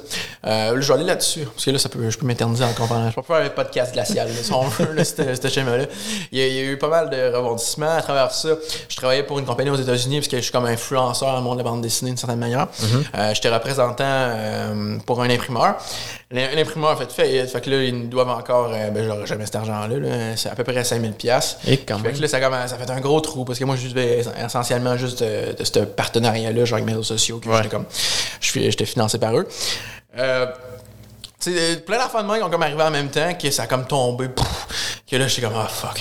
Euh, 0.47 0.75
là, 0.75 0.81
je 0.81 0.87
vais 0.87 0.93
aller 0.93 1.03
là-dessus. 1.07 1.41
Parce 1.45 1.65
que 1.65 1.71
là, 1.71 1.77
ça 1.77 1.89
peut, 1.89 2.09
je 2.09 2.17
peux 2.17 2.25
m'éterniser 2.25 2.63
en 2.63 2.71
comprenant. 2.73 3.09
Je 3.09 3.15
peux 3.15 3.21
faire 3.21 3.45
un 3.45 3.49
podcast 3.49 3.91
glacial, 3.93 4.29
là, 4.29 4.33
si 4.41 4.53
on 4.53 4.61
veut, 4.63 4.93
là, 4.93 5.03
ce 5.03 5.47
schéma-là. 5.49 5.83
Il 6.31 6.39
y, 6.39 6.41
a, 6.41 6.47
il 6.47 6.53
y 6.55 6.59
a 6.59 6.63
eu 6.63 6.77
pas 6.77 6.87
mal 6.87 7.09
de 7.09 7.35
à 7.57 8.01
travers 8.01 8.31
ça. 8.31 8.49
Je 8.89 8.95
travaillais 8.95 9.23
pour 9.23 9.39
une 9.39 9.45
compagnie 9.45 9.69
aux 9.69 9.75
États-Unis 9.75 10.17
parce 10.19 10.27
que 10.27 10.37
je 10.37 10.41
suis 10.43 10.51
comme 10.51 10.65
influenceur 10.65 11.29
dans 11.31 11.37
le 11.37 11.43
monde 11.43 11.57
de 11.57 11.63
la 11.63 11.69
bande 11.69 11.81
dessinée 11.81 12.11
d'une 12.11 12.17
certaine 12.17 12.39
manière. 12.39 12.67
Euh, 13.15 13.33
J'étais 13.33 13.49
représentant 13.49 14.03
euh, 14.05 14.97
pour 15.05 15.21
un 15.21 15.29
imprimeur. 15.29 15.75
L'im- 16.31 16.49
L'imprimeur 16.55 16.91
a 16.91 16.95
fait 16.95 17.11
faillite. 17.11 17.49
Fait 17.49 17.61
que 17.61 17.69
là, 17.69 17.83
ils 17.83 17.95
nous 17.97 18.07
doivent 18.07 18.29
encore, 18.29 18.69
euh, 18.73 18.89
ben, 18.91 19.03
j'aurais 19.05 19.25
jamais 19.25 19.45
cet 19.45 19.55
argent-là. 19.55 19.97
là. 19.97 20.37
C'est 20.37 20.49
à 20.49 20.55
peu 20.55 20.63
près 20.63 20.83
5000 20.83 21.13
pièces. 21.13 21.57
Fait 21.63 21.77
que 21.77 22.21
là, 22.21 22.27
ça, 22.27 22.39
commence- 22.39 22.69
ça 22.69 22.77
fait 22.77 22.89
un 22.91 22.99
gros 22.99 23.19
trou 23.21 23.45
parce 23.45 23.57
que 23.57 23.65
moi, 23.65 23.75
je 23.75 23.87
vivais 23.87 24.23
essentiellement 24.45 24.95
juste 24.97 25.23
de, 25.23 25.55
de 25.57 25.63
ce 25.63 25.79
partenariat-là, 25.79 26.65
genre 26.65 26.75
avec 26.77 26.85
mes 26.85 26.91
réseaux 26.91 27.03
sociaux, 27.03 27.39
que 27.39 27.49
Ouais. 27.49 27.57
j'étais 27.57 27.69
comme, 27.69 27.85
je 28.41 28.47
suis- 28.47 28.63
j'étais 28.69 28.85
financé 28.85 29.17
par 29.17 29.35
eux. 29.35 29.47
Euh, 30.17 30.45
plein 31.85 31.97
d'enfants 31.97 32.21
de 32.21 32.27
moi 32.27 32.37
qui 32.37 32.43
ont 32.43 32.49
comme 32.49 32.63
arrivé 32.63 32.83
en 32.83 32.91
même 32.91 33.09
temps, 33.09 33.33
que 33.33 33.49
ça 33.49 33.63
a 33.63 33.67
comme 33.67 33.85
tombé, 33.87 34.27
pouf, 34.27 34.67
que 35.09 35.15
là, 35.15 35.27
j'étais 35.27 35.41
comme, 35.47 35.55
ah, 35.57 35.67
fuck. 35.67 35.99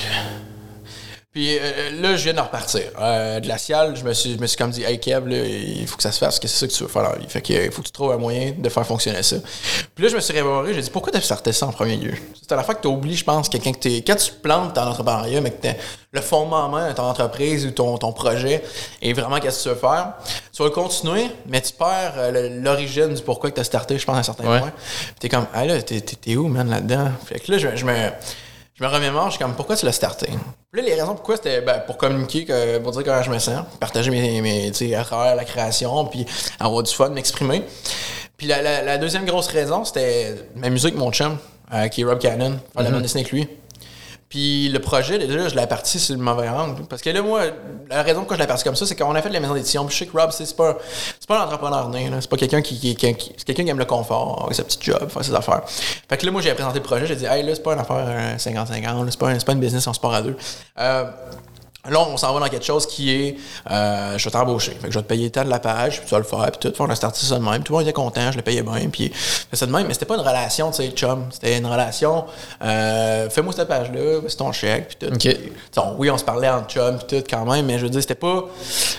Puis 1.38 1.56
euh, 1.56 1.90
là, 2.00 2.16
je 2.16 2.24
viens 2.24 2.34
de 2.34 2.40
repartir. 2.40 2.82
Euh, 3.00 3.38
glacial, 3.38 3.94
je 3.94 4.02
me 4.02 4.12
suis, 4.12 4.34
je 4.34 4.40
me 4.40 4.46
suis 4.48 4.56
comme 4.56 4.72
dit, 4.72 4.82
hey 4.82 4.98
Kev, 4.98 5.28
là, 5.28 5.36
il 5.46 5.86
faut 5.86 5.96
que 5.96 6.02
ça 6.02 6.10
se 6.10 6.18
fasse, 6.18 6.30
parce 6.30 6.40
que 6.40 6.48
c'est 6.48 6.58
ça 6.58 6.66
que 6.66 6.72
tu 6.72 6.82
veux 6.82 6.88
faire 6.88 7.04
dans 7.04 7.12
la 7.12 7.18
vie? 7.18 7.28
Fait 7.28 7.40
que, 7.40 7.52
euh, 7.52 7.66
il 7.66 7.70
faut 7.70 7.80
que 7.80 7.86
tu 7.86 7.92
trouves 7.92 8.10
un 8.10 8.16
moyen 8.16 8.54
de 8.58 8.68
faire 8.68 8.84
fonctionner 8.84 9.22
ça. 9.22 9.36
Puis 9.94 10.02
là, 10.02 10.10
je 10.10 10.16
me 10.16 10.20
suis 10.20 10.32
réveillé, 10.34 10.74
j'ai 10.74 10.82
dit, 10.82 10.90
pourquoi 10.90 11.12
t'as 11.12 11.20
starté 11.20 11.52
ça 11.52 11.66
en 11.68 11.70
premier 11.70 11.94
lieu? 11.96 12.12
C'est 12.42 12.50
à 12.50 12.56
la 12.56 12.64
fois 12.64 12.74
que 12.74 12.82
tu 12.82 12.88
oublies, 12.88 13.14
je 13.14 13.22
pense, 13.22 13.48
quelqu'un 13.48 13.70
que 13.72 13.78
t'es. 13.78 14.02
Quand 14.04 14.16
tu 14.16 14.32
plantes 14.32 14.74
ton 14.74 14.80
entrepreneuriat, 14.80 15.40
mais 15.40 15.52
que 15.52 15.68
le 16.10 16.20
fondement 16.20 16.88
de 16.88 16.92
ton 16.92 17.04
entreprise 17.04 17.66
ou 17.66 17.70
ton, 17.70 17.98
ton 17.98 18.12
projet 18.12 18.60
et 19.00 19.12
vraiment 19.12 19.38
qu'est-ce 19.38 19.58
que 19.58 19.62
tu 19.62 19.68
veux 19.68 19.74
faire, 19.80 20.14
tu 20.52 20.60
vas 20.60 20.64
le 20.64 20.74
continuer, 20.74 21.28
mais 21.46 21.60
tu 21.60 21.72
perds 21.72 22.14
euh, 22.16 22.60
l'origine 22.64 23.14
du 23.14 23.22
pourquoi 23.22 23.50
que 23.50 23.54
tu 23.54 23.60
as 23.60 23.64
starté, 23.64 23.96
je 23.96 24.04
pense, 24.04 24.16
à 24.16 24.18
un 24.18 24.22
certain 24.24 24.50
Ouais. 24.50 24.58
point. 24.58 24.72
Puis 24.72 25.14
t'es 25.20 25.28
comme, 25.28 25.46
ah 25.54 25.64
là, 25.64 25.80
t'es 25.82 26.34
où, 26.34 26.48
man, 26.48 26.68
là-dedans? 26.68 27.12
Fait 27.26 27.38
que 27.38 27.52
là, 27.52 27.58
je, 27.58 27.76
je 27.76 27.84
me. 27.84 27.94
Je 28.74 28.84
me 28.84 28.88
remémore, 28.88 29.26
je 29.26 29.30
suis 29.36 29.38
comme, 29.44 29.54
pourquoi 29.54 29.74
tu 29.76 29.84
l'as 29.86 29.92
starté? 29.92 30.28
Puis 30.70 30.82
là, 30.82 30.88
les 30.88 30.94
raisons 31.00 31.14
pourquoi, 31.14 31.36
c'était 31.36 31.62
ben, 31.62 31.78
pour 31.86 31.96
communiquer, 31.96 32.44
que- 32.44 32.76
pour 32.78 32.92
dire 32.92 33.02
comment 33.02 33.22
je 33.22 33.30
me 33.30 33.38
sens, 33.38 33.64
partager 33.80 34.10
mes, 34.10 34.42
mes 34.42 34.70
tu 34.70 34.88
sais, 34.88 34.94
à 34.94 35.02
travers 35.02 35.34
la 35.34 35.44
création, 35.46 36.04
puis 36.04 36.26
avoir 36.60 36.82
du 36.82 36.92
fun, 36.92 37.08
m'exprimer. 37.08 37.62
Puis 38.36 38.46
la, 38.46 38.60
la- 38.60 38.82
la 38.82 38.98
deuxième 38.98 39.24
grosse 39.24 39.46
raison, 39.48 39.84
c'était 39.86 40.34
m'amuser 40.56 40.88
avec 40.88 40.98
mon 40.98 41.10
chum, 41.10 41.38
euh, 41.72 41.88
qui 41.88 42.02
est 42.02 42.04
Rob 42.04 42.18
Cannon, 42.18 42.58
faire 42.74 42.82
la 42.82 42.90
bande 42.90 43.02
dessinée 43.02 43.22
avec 43.22 43.32
lui. 43.32 43.48
Puis 44.28 44.68
le 44.68 44.78
projet, 44.78 45.18
déjà, 45.18 45.48
je 45.48 45.54
l'ai 45.56 45.66
parti 45.66 45.98
sur 45.98 46.14
le 46.14 46.20
mauvais 46.22 46.48
angle. 46.48 46.82
Parce 46.86 47.00
que 47.00 47.08
là, 47.10 47.22
moi, 47.22 47.44
la 47.88 48.02
raison 48.02 48.20
pourquoi 48.20 48.36
je 48.36 48.42
l'ai 48.42 48.46
parti 48.46 48.62
comme 48.64 48.76
ça, 48.76 48.84
c'est 48.84 48.94
qu'on 48.94 49.14
a 49.14 49.22
fait 49.22 49.30
de 49.30 49.34
la 49.34 49.40
maison 49.40 49.54
d'édition. 49.54 49.86
Puis 49.86 49.94
je 49.94 49.98
sais 50.00 50.06
que 50.10 50.16
Rob, 50.18 50.30
c'est 50.32 50.54
pas, 50.56 50.76
pas 51.26 51.40
un 51.40 51.44
entrepreneur 51.44 51.88
né. 51.88 52.10
là. 52.10 52.18
C'est 52.20 52.28
pas 52.28 52.36
quelqu'un 52.36 52.60
qui, 52.60 52.78
qui, 52.78 52.94
qui- 52.94 53.32
c'est 53.36 53.44
quelqu'un 53.46 53.64
qui 53.64 53.70
aime 53.70 53.78
le 53.78 53.84
confort, 53.86 54.42
avec 54.44 54.54
sa 54.56 54.64
petite 54.64 54.82
job, 54.82 55.08
faire 55.08 55.24
ses 55.24 55.34
affaires. 55.34 55.62
Fait 55.66 56.16
que 56.18 56.26
là, 56.26 56.32
moi, 56.32 56.42
j'ai 56.42 56.52
présenté 56.52 56.78
le 56.78 56.84
projet. 56.84 57.06
J'ai 57.06 57.16
dit, 57.16 57.24
hey, 57.24 57.42
là, 57.42 57.54
c'est 57.54 57.62
pas 57.62 57.72
une 57.72 57.80
affaire 57.80 58.04
euh, 58.06 58.36
50-50. 58.36 58.82
là, 58.82 59.04
C'est 59.10 59.18
pas, 59.18 59.28
un- 59.30 59.38
pas 59.38 59.52
une 59.52 59.60
business, 59.60 59.86
on 59.86 59.94
se 59.94 60.00
part 60.00 60.12
à 60.12 60.20
deux. 60.22 60.36
Euh, 60.78 61.04
Là, 61.88 62.00
on 62.00 62.16
s'en 62.16 62.34
va 62.34 62.40
dans 62.40 62.48
quelque 62.48 62.64
chose 62.64 62.86
qui 62.86 63.10
est 63.10 63.36
euh, 63.70 64.18
je 64.18 64.24
vais 64.24 64.30
t'embaucher. 64.30 64.72
Fait 64.72 64.88
que 64.88 64.92
je 64.92 64.98
vais 64.98 65.02
te 65.02 65.08
payer 65.08 65.30
tant 65.30 65.44
de 65.44 65.48
la 65.48 65.60
page, 65.60 65.98
puis 65.98 66.06
tu 66.06 66.10
vas 66.10 66.18
le 66.18 66.24
faire, 66.24 66.50
puis 66.50 66.58
tout. 66.58 66.72
Puis 66.72 66.82
on 66.82 66.90
a 66.90 66.94
starté 66.96 67.20
ça 67.24 67.38
de 67.38 67.44
même. 67.44 67.62
Tout 67.62 67.72
le 67.72 67.78
monde 67.78 67.86
était 67.86 67.92
content, 67.92 68.32
je 68.32 68.36
le 68.36 68.42
payais 68.42 68.62
bien, 68.62 68.88
puis 68.90 69.12
ça 69.52 69.64
de 69.64 69.70
même. 69.70 69.86
Mais 69.86 69.94
c'était 69.94 70.04
pas 70.04 70.16
une 70.16 70.20
relation, 70.20 70.70
tu 70.72 70.82
sais, 70.82 70.90
chum. 70.90 71.26
C'était 71.30 71.56
une 71.56 71.66
relation, 71.66 72.26
euh, 72.62 73.30
fais-moi 73.30 73.52
cette 73.54 73.68
page-là, 73.68 74.20
c'est 74.26 74.36
ton 74.36 74.50
chèque, 74.50 74.96
puis 74.98 75.08
tout. 75.08 75.80
Oui, 75.98 76.10
on 76.10 76.18
se 76.18 76.24
parlait 76.24 76.48
en 76.48 76.64
chum, 76.64 76.98
puis 76.98 77.18
tout, 77.18 77.24
quand 77.30 77.44
même, 77.50 77.64
mais 77.64 77.78
je 77.78 77.84
veux 77.84 77.90
dire, 77.90 78.02
c'était 78.02 78.16
pas, 78.16 78.44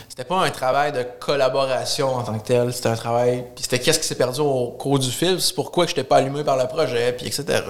c'était 0.08 0.24
pas 0.24 0.38
un 0.38 0.50
travail 0.50 0.94
de 0.94 1.06
collaboration 1.20 2.16
en 2.16 2.24
tant 2.24 2.40
que 2.40 2.48
tel. 2.48 2.74
C'était 2.74 2.90
un 2.90 2.96
travail, 2.96 3.44
puis 3.56 3.64
c'était 3.64 3.80
qu'est-ce 3.80 4.00
qui 4.00 4.08
s'est 4.08 4.16
perdu 4.16 4.40
au 4.40 4.70
cours 4.70 5.00
du 5.00 5.12
fil, 5.12 5.40
c'est 5.42 5.54
pourquoi 5.54 5.84
que 5.84 5.90
j'étais 5.90 6.04
pas 6.04 6.18
allumé 6.18 6.46
par 6.46 6.56
le 6.56 6.66
projet, 6.66 7.12
puis 7.12 7.28
etc. 7.28 7.62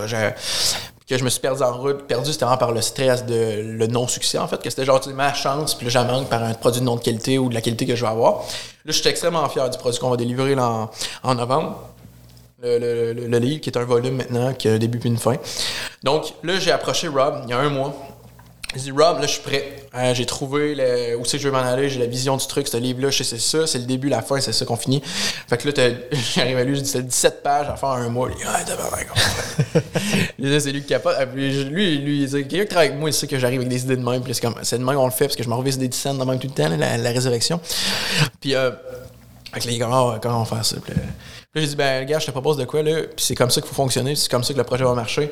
Que 1.10 1.18
je 1.18 1.24
me 1.24 1.30
suis 1.30 1.40
perdu 1.40 1.64
en 1.64 1.74
route. 1.76 2.04
Perdu, 2.06 2.32
c'était 2.32 2.46
vraiment 2.46 2.60
par 2.60 2.72
le 2.72 2.82
stress 2.82 3.26
de 3.26 3.62
le 3.64 3.88
non-succès, 3.88 4.38
en 4.38 4.48
fait, 4.48 4.62
que 4.62 4.70
c'était 4.70 4.86
genre 4.86 5.00
tu 5.02 5.10
ma 5.10 5.34
chance, 5.34 5.74
puis 5.74 5.88
là, 5.88 5.92
j'en 5.92 6.06
manque 6.06 6.30
par 6.30 6.44
un 6.44 6.54
produit 6.54 6.82
de 6.82 6.86
non 6.86 6.98
de 6.98 7.02
qualité 7.02 7.40
ou 7.40 7.50
de 7.50 7.56
la 7.56 7.62
qualité 7.62 7.88
que 7.88 7.96
je 7.96 8.02
vais 8.06 8.12
avoir. 8.12 8.34
Là, 8.36 8.42
je 8.86 8.92
suis 8.92 9.10
extrêmement 9.10 9.50
fier 9.50 9.68
du 9.72 9.78
produit 9.80 10.00
qu'on 10.00 10.12
va 10.12 10.18
délivrer 10.18 10.54
en, 10.60 10.90
en 11.24 11.36
novembre. 11.36 11.80
Le, 12.62 12.78
le- 12.78 13.14
le- 13.14 13.28
le 13.28 13.38
livre, 13.40 13.60
qui 13.62 13.70
est 13.72 13.78
un 13.78 13.86
volume 13.86 14.18
maintenant, 14.18 14.54
qui 14.54 14.68
a 14.68 14.74
un 14.74 14.78
début 14.78 15.00
puis 15.00 15.10
une 15.10 15.18
fin. 15.18 15.38
Donc, 16.04 16.34
là, 16.44 16.60
j'ai 16.60 16.72
approché 16.72 17.08
Rob 17.08 17.42
il 17.46 17.50
y 17.50 17.54
a 17.54 17.58
un 17.58 17.70
mois. 17.70 17.94
J'ai 18.76 18.82
dit, 18.82 18.92
Rob, 18.92 19.20
là, 19.20 19.22
je 19.26 19.32
suis 19.32 19.42
prêt. 19.42 19.74
Euh, 19.96 20.14
j'ai 20.14 20.28
trouvé 20.28 20.76
le- 20.76 21.18
où 21.18 21.26
c'est 21.26 21.38
que 21.38 21.44
je 21.44 21.48
veux 21.50 21.54
m'en 21.54 21.60
aller, 21.64 21.90
j'ai 21.90 22.00
la 22.00 22.06
vision 22.06 22.38
du 22.38 22.46
truc, 22.46 22.68
ce 22.68 22.78
livre-là, 22.78 23.10
je 23.10 23.24
sais 23.24 23.24
c'est 23.24 23.40
ça, 23.40 23.66
c'est 23.66 23.80
le 23.80 23.86
début, 23.86 24.10
la 24.10 24.22
fin, 24.22 24.40
c'est 24.40 24.54
ça 24.54 24.64
qu'on 24.64 24.76
finit. 24.76 25.02
Fait 25.04 25.58
que 25.58 25.66
là, 25.68 25.74
t'as- 25.74 25.90
j'arrive 26.36 26.56
à 26.58 26.64
lui, 26.64 26.76
je 26.76 26.82
dis, 26.82 26.90
c'est 26.90 27.02
17 27.02 27.42
pages 27.42 27.68
à 27.68 27.76
faire 27.78 27.90
un 27.90 28.10
mois. 28.10 28.30
Il 28.32 28.38
dit, 28.38 28.44
ah, 28.46 28.60
fait. 28.60 29.82
Là, 30.40 30.60
c'est 30.60 30.72
lui 30.72 30.82
qui 30.82 30.88
capote. 30.88 31.16
Je- 31.36 31.64
lui, 31.64 31.98
lui, 31.98 32.28
c'est 32.30 32.44
quelqu'un 32.44 32.64
qui 32.66 32.70
travaille 32.70 32.88
avec 32.90 33.00
moi, 33.00 33.10
il 33.10 33.14
sait 33.14 33.26
que 33.26 33.40
j'arrive 33.40 33.60
avec 33.62 33.70
des 33.70 33.82
idées 33.84 33.98
de 33.98 34.04
même. 34.08 34.22
Puis 34.22 34.36
c'est 34.36 34.42
comme, 34.42 34.56
c'est 34.62 34.78
de 34.78 34.84
même 34.84 34.96
qu'on 34.96 35.06
le 35.06 35.12
fait, 35.12 35.26
parce 35.26 35.36
que 35.36 35.44
je 35.44 35.50
me 35.50 35.56
revis 35.56 35.76
des 35.76 35.92
scènes 35.92 36.20
de 36.20 36.24
même 36.24 36.38
tout 36.38 36.48
le 36.48 36.54
temps, 36.54 36.70
là, 36.70 36.78
la, 36.78 36.98
la 36.98 37.10
résurrection. 37.10 37.60
Puis, 38.40 38.54
euh, 38.54 38.70
fait 39.52 39.62
que 39.62 39.66
là, 39.68 39.72
il 39.74 39.80
comme, 39.80 39.92
Ah, 39.94 40.20
comment 40.22 40.42
on 40.42 40.44
va 40.44 40.56
faire 40.58 40.66
ça? 40.66 40.76
Puis 40.84 40.94
là, 40.94 41.02
puis 41.52 41.62
là, 41.62 41.62
j'ai 41.62 41.68
dit, 41.70 41.76
ben, 41.76 42.06
gars, 42.06 42.20
je 42.20 42.28
te 42.28 42.32
propose 42.32 42.58
de 42.58 42.66
quoi, 42.66 42.84
là? 42.84 43.02
Puis 43.16 43.26
c'est 43.26 43.34
comme 43.36 43.50
ça 43.50 43.62
qu'il 43.62 43.68
faut 43.70 43.76
fonctionner, 43.76 44.14
c'est 44.16 44.30
comme 44.30 44.44
ça 44.44 44.54
que 44.54 44.60
le 44.60 44.64
projet 44.64 44.84
va 44.84 44.94
marcher. 44.94 45.32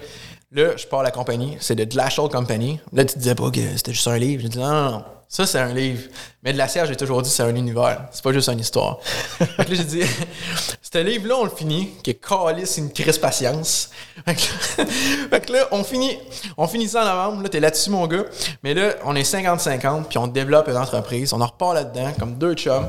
Là, 0.52 0.78
je 0.78 0.88
pars 0.88 1.02
à 1.02 1.04
la 1.04 1.12
compagnie, 1.12 1.58
c'est 1.60 1.76
de 1.76 1.84
Glacial 1.84 2.30
Company. 2.30 2.80
Là, 2.94 3.04
tu 3.04 3.16
te 3.16 3.20
disais 3.20 3.36
pas 3.36 3.52
que 3.52 3.60
c'était 3.76 3.94
juste 3.94 4.08
un 4.08 4.18
livre. 4.18 4.42
J'ai 4.44 4.50
dit, 4.50 4.58
non, 4.58 4.70
non, 4.70 4.92
non. 4.92 5.04
Ça, 5.28 5.46
c'est 5.46 5.60
un 5.60 5.74
livre. 5.74 6.04
Mais 6.42 6.54
de 6.54 6.58
la 6.58 6.70
serre, 6.70 6.86
j'ai 6.86 6.96
toujours 6.96 7.22
dit, 7.22 7.30
c'est 7.30 7.44
un 7.44 7.54
univers. 7.54 8.06
C'est 8.14 8.24
pas 8.24 8.32
juste 8.32 8.48
une 8.48 8.62
histoire. 8.62 9.00
fait 9.04 9.46
que 9.66 9.72
là, 9.72 9.76
j'ai 9.76 9.84
dit, 9.84 10.02
ce 10.82 10.98
livre-là, 11.00 11.36
on 11.36 11.44
le 11.44 11.50
finit, 11.50 11.90
qui 12.02 12.12
est 12.12 12.14
calice, 12.14 12.78
une 12.78 12.94
crise 12.94 13.18
patience. 13.18 13.90
Fait 14.26 14.36
que, 14.36 14.86
fait 15.30 15.46
que 15.46 15.52
là, 15.52 15.68
on 15.72 15.84
finit, 15.84 16.18
on 16.56 16.66
finit 16.66 16.88
ça 16.88 17.02
en 17.02 17.06
novembre. 17.06 17.44
Là, 17.44 17.50
t'es 17.50 17.60
là-dessus, 17.60 17.90
mon 17.90 18.08
gars. 18.08 18.24
Mais 18.64 18.74
là, 18.74 18.94
on 19.04 19.18
est 19.18 19.30
50-50, 19.30 20.06
puis 20.06 20.18
on 20.18 20.28
développe 20.28 20.70
une 20.70 20.78
entreprise. 20.78 21.34
On 21.34 21.42
en 21.42 21.48
repart 21.48 21.74
là-dedans, 21.74 22.14
comme 22.18 22.36
deux 22.38 22.54
chums. 22.54 22.88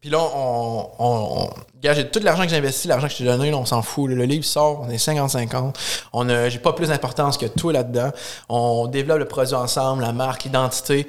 Puis 0.00 0.08
là, 0.08 0.20
on, 0.20 0.88
on- 0.98 1.42
on- 1.42 1.50
Gars, 1.82 1.92
j'ai 1.92 2.08
tout 2.08 2.20
l'argent 2.22 2.44
que 2.44 2.48
j'ai 2.48 2.56
investi, 2.56 2.88
l'argent 2.88 3.06
que 3.06 3.12
je 3.12 3.18
t'ai 3.18 3.24
donné, 3.24 3.50
là, 3.50 3.58
on 3.58 3.66
s'en 3.66 3.82
fout. 3.82 4.08
là. 4.08 4.16
Le 4.16 4.24
livre 4.24 4.44
sort, 4.44 4.82
on 4.86 4.90
est 4.90 4.96
50-50. 4.96 5.74
On 6.12 6.28
a, 6.28 6.48
j'ai 6.48 6.58
pas 6.58 6.72
plus 6.72 6.88
d'importance 6.88 7.36
que 7.36 7.46
toi 7.46 7.72
là-dedans. 7.72 8.10
On 8.48 8.86
développe 8.86 9.18
le 9.18 9.26
produit 9.26 9.54
ensemble, 9.54 10.02
la 10.02 10.12
marque, 10.12 10.44
l'identité, 10.44 11.06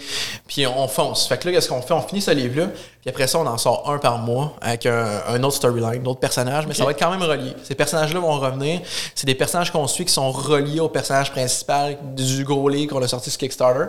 puis 0.47 0.67
on 0.67 0.87
fonce. 0.87 1.25
Fait 1.27 1.37
que 1.37 1.47
là, 1.47 1.53
qu'est-ce 1.53 1.69
qu'on 1.69 1.81
fait? 1.81 1.93
On 1.93 2.01
finit 2.01 2.21
ce 2.21 2.31
livre-là, 2.31 2.67
puis 3.01 3.09
après 3.09 3.27
ça, 3.27 3.39
on 3.39 3.45
en 3.47 3.57
sort 3.57 3.89
un 3.89 3.97
par 3.97 4.17
mois 4.17 4.55
avec 4.61 4.85
un, 4.85 5.21
un 5.29 5.41
autre 5.43 5.55
storyline, 5.55 6.03
d'autres 6.03 6.19
personnages, 6.19 6.67
mais 6.67 6.73
ça 6.73 6.83
va 6.83 6.91
être 6.91 6.99
quand 6.99 7.11
même 7.11 7.21
relié. 7.23 7.53
Ces 7.63 7.75
personnages-là 7.75 8.19
vont 8.19 8.37
revenir. 8.37 8.81
C'est 9.15 9.25
des 9.27 9.35
personnages 9.35 9.71
qu'on 9.71 9.87
suit 9.87 10.03
qui 10.03 10.13
sont 10.13 10.31
reliés 10.31 10.81
au 10.81 10.89
personnage 10.89 11.31
principal 11.31 11.97
du 12.15 12.43
gros 12.43 12.67
livre 12.67 12.93
qu'on 12.93 13.01
a 13.01 13.07
sorti 13.07 13.29
sur 13.29 13.39
Kickstarter. 13.39 13.85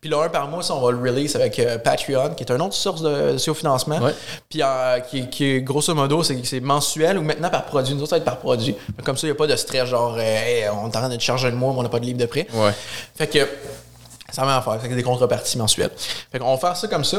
Puis 0.00 0.10
le 0.10 0.16
un 0.16 0.28
par 0.28 0.48
mois, 0.48 0.64
ça, 0.64 0.74
on 0.74 0.80
va 0.80 0.90
le 0.90 0.98
release 0.98 1.36
avec 1.36 1.58
euh, 1.60 1.78
Patreon, 1.78 2.30
qui 2.34 2.42
est 2.42 2.50
une 2.50 2.60
autre 2.62 2.74
source 2.74 3.02
de, 3.02 3.32
de 3.34 3.52
financement. 3.54 3.98
Ouais. 3.98 4.14
Puis 4.48 4.60
euh, 4.62 4.98
qui, 5.00 5.28
qui 5.28 5.44
est 5.44 5.60
grosso 5.60 5.94
modo, 5.94 6.22
c'est 6.26 6.44
c'est 6.44 6.60
mensuel 6.60 7.18
ou 7.18 7.22
maintenant 7.22 7.50
par 7.50 7.64
produit. 7.64 7.94
Nous 7.94 8.00
autres, 8.02 8.10
ça 8.10 8.16
va 8.16 8.18
être 8.18 8.24
par 8.24 8.38
produit. 8.38 8.74
Comme 9.04 9.16
ça, 9.16 9.26
il 9.26 9.30
n'y 9.30 9.36
a 9.36 9.38
pas 9.38 9.46
de 9.46 9.56
stress, 9.56 9.88
genre, 9.88 10.14
euh, 10.18 10.20
Hey, 10.20 10.68
on 10.68 10.84
est 10.84 10.86
en 10.86 10.90
train 10.90 11.08
de 11.08 11.16
te 11.16 11.22
charger 11.22 11.50
le 11.50 11.56
mois, 11.56 11.72
mais 11.72 11.80
on 11.80 11.82
n'a 11.82 11.88
pas 11.88 12.00
de 12.00 12.04
livre 12.04 12.18
de 12.18 12.26
prêt. 12.26 12.46
Ouais. 12.52 12.72
Fait 13.14 13.26
que 13.26 13.48
ça 14.30 14.44
va 14.44 14.58
en 14.58 14.62
faire. 14.62 14.80
Fait 14.80 14.88
que 14.88 14.94
des 14.94 15.02
contreparties 15.02 15.58
mensuelles. 15.58 15.90
Fait 16.30 16.38
qu'on 16.38 16.52
va 16.52 16.58
faire 16.58 16.76
ça 16.76 16.88
comme 16.88 17.04
ça. 17.04 17.18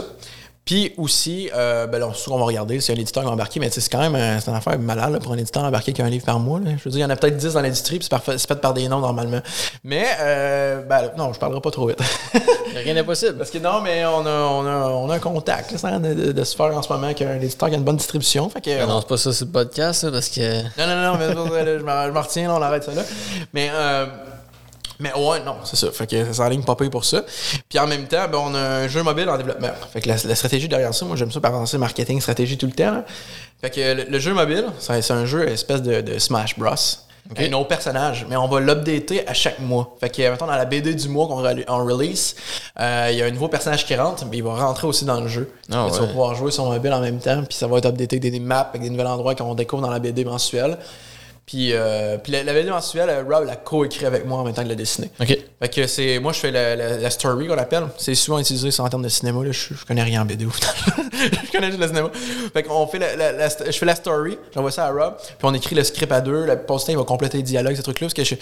Puis 0.67 0.93
aussi, 0.97 1.49
euh, 1.55 1.87
ben 1.87 1.97
là, 1.97 2.09
qu'on 2.27 2.37
va 2.37 2.43
regarder 2.45 2.79
si 2.81 2.91
un 2.91 2.95
éditeur 2.95 3.23
qui 3.23 3.27
va 3.27 3.33
embarquer, 3.33 3.59
mais 3.59 3.69
tu 3.69 3.75
sais, 3.75 3.81
c'est 3.81 3.89
quand 3.89 3.99
même 4.01 4.15
euh, 4.15 4.37
c'est 4.39 4.51
une 4.51 4.57
affaire 4.57 4.77
malade 4.77 5.13
là, 5.13 5.19
pour 5.19 5.31
un 5.31 5.37
éditeur 5.37 5.63
embarqué 5.63 5.93
qui 5.93 6.01
a 6.01 6.05
un 6.05 6.09
livre 6.09 6.25
par 6.25 6.39
mois. 6.39 6.59
là. 6.59 6.71
Je 6.77 6.83
veux 6.83 6.91
dire, 6.91 6.99
il 6.99 7.01
y 7.01 7.05
en 7.05 7.09
a 7.09 7.15
peut-être 7.15 7.37
10 7.37 7.53
dans 7.53 7.61
l'industrie, 7.61 7.97
puis 7.99 8.07
c'est 8.11 8.37
c'est 8.37 8.47
fait 8.47 8.55
par 8.61 8.73
des 8.73 8.87
noms 8.89 8.99
normalement. 8.99 9.39
Mais, 9.85 10.05
euh, 10.19 10.81
ben 10.83 11.09
non, 11.17 11.31
je 11.33 11.39
parlerai 11.39 11.61
pas 11.61 11.71
trop 11.71 11.87
vite. 11.87 11.99
Rien 12.75 12.93
d'impossible. 12.93 13.37
Parce 13.37 13.49
que 13.49 13.57
non, 13.59 13.81
mais 13.81 14.05
on 14.05 14.25
a, 14.25 14.29
on 14.29 14.65
a, 14.67 14.89
on 14.89 15.09
a 15.09 15.15
un 15.15 15.19
contact 15.19 15.71
là, 15.71 15.77
ça 15.77 15.97
de, 15.99 16.13
de- 16.13 16.31
de 16.33 16.43
se 16.43 16.55
faire 16.55 16.77
en 16.77 16.81
ce 16.81 16.91
moment 16.91 17.05
avec 17.05 17.21
un 17.21 17.35
éditeur 17.39 17.69
qui 17.69 17.75
a 17.75 17.77
une 17.77 17.83
bonne 17.85 17.95
distribution. 17.97 18.49
Fait 18.49 18.59
que, 18.61 18.85
non, 18.85 18.99
c'est 18.99 19.07
pas 19.07 19.17
ça 19.17 19.31
sur 19.33 19.45
le 19.45 19.51
podcast, 19.53 20.11
parce 20.11 20.27
que. 20.29 20.61
non, 20.77 20.85
non, 20.85 21.13
non, 21.13 21.17
mais 21.17 21.29
je 21.79 21.83
m'en 21.83 22.05
je 22.07 22.11
m'en 22.11 22.21
retiens, 22.21 22.49
là, 22.49 22.55
on 22.55 22.61
arrête 22.61 22.83
ça 22.83 22.93
là. 22.93 23.03
Mais, 23.53 23.69
euh, 23.71 24.05
mais 24.99 25.13
ouais, 25.13 25.39
non, 25.45 25.55
c'est 25.63 25.75
ça. 25.75 25.91
Fait 25.91 26.07
que 26.07 26.25
ça 26.25 26.33
s'enligne 26.33 26.63
pas 26.63 26.75
pire 26.75 26.89
pour 26.89 27.05
ça. 27.05 27.23
Puis 27.69 27.77
en 27.79 27.87
même 27.87 28.07
temps, 28.07 28.27
ben, 28.31 28.39
on 28.39 28.55
a 28.55 28.59
un 28.59 28.87
jeu 28.87 29.03
mobile 29.03 29.29
en 29.29 29.37
développement. 29.37 29.69
Fait 29.93 30.01
que 30.01 30.09
la, 30.09 30.15
la 30.25 30.35
stratégie 30.35 30.67
derrière 30.67 30.93
ça, 30.93 31.05
moi 31.05 31.15
j'aime 31.15 31.31
ça 31.31 31.39
penser 31.41 31.77
marketing, 31.77 32.19
stratégie 32.21 32.57
tout 32.57 32.65
le 32.67 32.71
temps. 32.73 32.91
là. 32.91 33.05
Fait 33.61 33.69
que 33.69 33.79
le, 33.93 34.03
le 34.09 34.19
jeu 34.19 34.33
mobile, 34.33 34.65
c'est 34.79 35.11
un 35.11 35.25
jeu 35.25 35.47
espèce 35.49 35.81
de, 35.81 36.01
de 36.01 36.19
Smash 36.19 36.57
Bros. 36.57 36.73
Un 37.37 37.51
autre 37.51 37.67
personnage, 37.67 38.25
mais 38.29 38.37
on 38.37 38.47
va 38.47 38.61
l'updater 38.61 39.27
à 39.27 39.33
chaque 39.33 39.59
mois. 39.59 39.97
Fait 39.99 40.09
que, 40.09 40.21
mettons, 40.31 40.45
dans 40.47 40.55
la 40.55 40.63
BD 40.63 40.95
du 40.95 41.09
mois 41.09 41.27
qu'on 41.27 41.43
on 41.43 41.85
release, 41.85 42.37
euh, 42.79 43.09
il 43.11 43.17
y 43.17 43.21
a 43.21 43.25
un 43.25 43.31
nouveau 43.31 43.49
personnage 43.49 43.85
qui 43.85 43.93
rentre, 43.97 44.25
mais 44.27 44.37
il 44.37 44.43
va 44.43 44.55
rentrer 44.55 44.87
aussi 44.87 45.03
dans 45.03 45.19
le 45.19 45.27
jeu. 45.27 45.51
Ah 45.69 45.83
Fait 45.83 45.89
que 45.89 45.93
Tu 45.95 45.99
vas 45.99 46.05
ouais. 46.05 46.11
pouvoir 46.13 46.35
jouer 46.35 46.51
sur 46.51 46.63
mobile 46.63 46.93
en 46.93 47.01
même 47.01 47.19
temps, 47.19 47.43
puis 47.43 47.57
ça 47.57 47.67
va 47.67 47.79
être 47.79 47.85
updaté 47.87 48.15
avec 48.15 48.21
des, 48.21 48.31
des 48.31 48.39
maps, 48.39 48.69
avec 48.69 48.81
des 48.81 48.89
nouveaux 48.89 49.09
endroits 49.09 49.35
qu'on 49.35 49.55
découvre 49.55 49.81
dans 49.81 49.89
la 49.89 49.99
BD 49.99 50.23
mensuelle. 50.23 50.77
Puis, 51.47 51.69
euh, 51.71 52.17
puis 52.17 52.33
la, 52.33 52.43
la 52.43 52.51
BD 52.53 52.69
mensuelle, 52.69 53.09
euh, 53.09 53.23
Rob 53.23 53.45
l'a 53.47 53.55
co-écrit 53.55 54.05
avec 54.05 54.25
moi 54.25 54.37
en 54.39 54.43
même 54.43 54.53
temps 54.53 54.63
que 54.63 54.67
l'a 54.67 54.75
dessiné. 54.75 55.09
OK. 55.21 55.27
Fait 55.59 55.69
que 55.73 55.87
c'est. 55.87 56.19
Moi, 56.19 56.33
je 56.33 56.39
fais 56.39 56.51
la, 56.51 56.75
la- 56.75 56.97
la 56.97 57.09
story 57.09 57.47
qu'on 57.47 57.57
appelle. 57.57 57.85
C'est 57.97 58.15
souvent 58.15 58.37
utilisé 58.37 58.69
en 58.81 58.89
termes 58.89 59.01
de 59.03 59.07
cinéma. 59.09 59.43
Là. 59.45 59.51
Je, 59.53 59.73
je 59.73 59.85
connais 59.85 60.03
rien 60.03 60.21
en 60.23 60.25
BD 60.25 60.45
je 61.45 61.51
connais 61.51 61.67
juste 61.67 61.79
le 61.79 61.87
cinéma. 61.87 62.09
Fait 62.53 62.63
qu'on 62.63 62.85
fait 62.87 62.99
la, 62.99 63.15
la- 63.15 63.31
la- 63.31 63.47
je 63.47 63.71
fais 63.77 63.85
la 63.85 63.95
story, 63.95 64.37
j'envoie 64.53 64.71
ça 64.71 64.87
à 64.87 64.91
Rob, 64.91 65.15
puis 65.17 65.35
on 65.43 65.53
écrit 65.53 65.73
le 65.75 65.83
script 65.85 66.11
à 66.11 66.19
deux. 66.21 66.45
Le 66.45 66.57
post 66.59 66.87
il 66.89 66.97
va 66.97 67.03
compléter 67.05 67.37
les 67.37 67.43
dialogues, 67.43 67.75
ces 67.75 67.81
trucs-là. 67.83 68.07
Parce 68.07 68.13
que 68.13 68.23
je, 68.25 68.35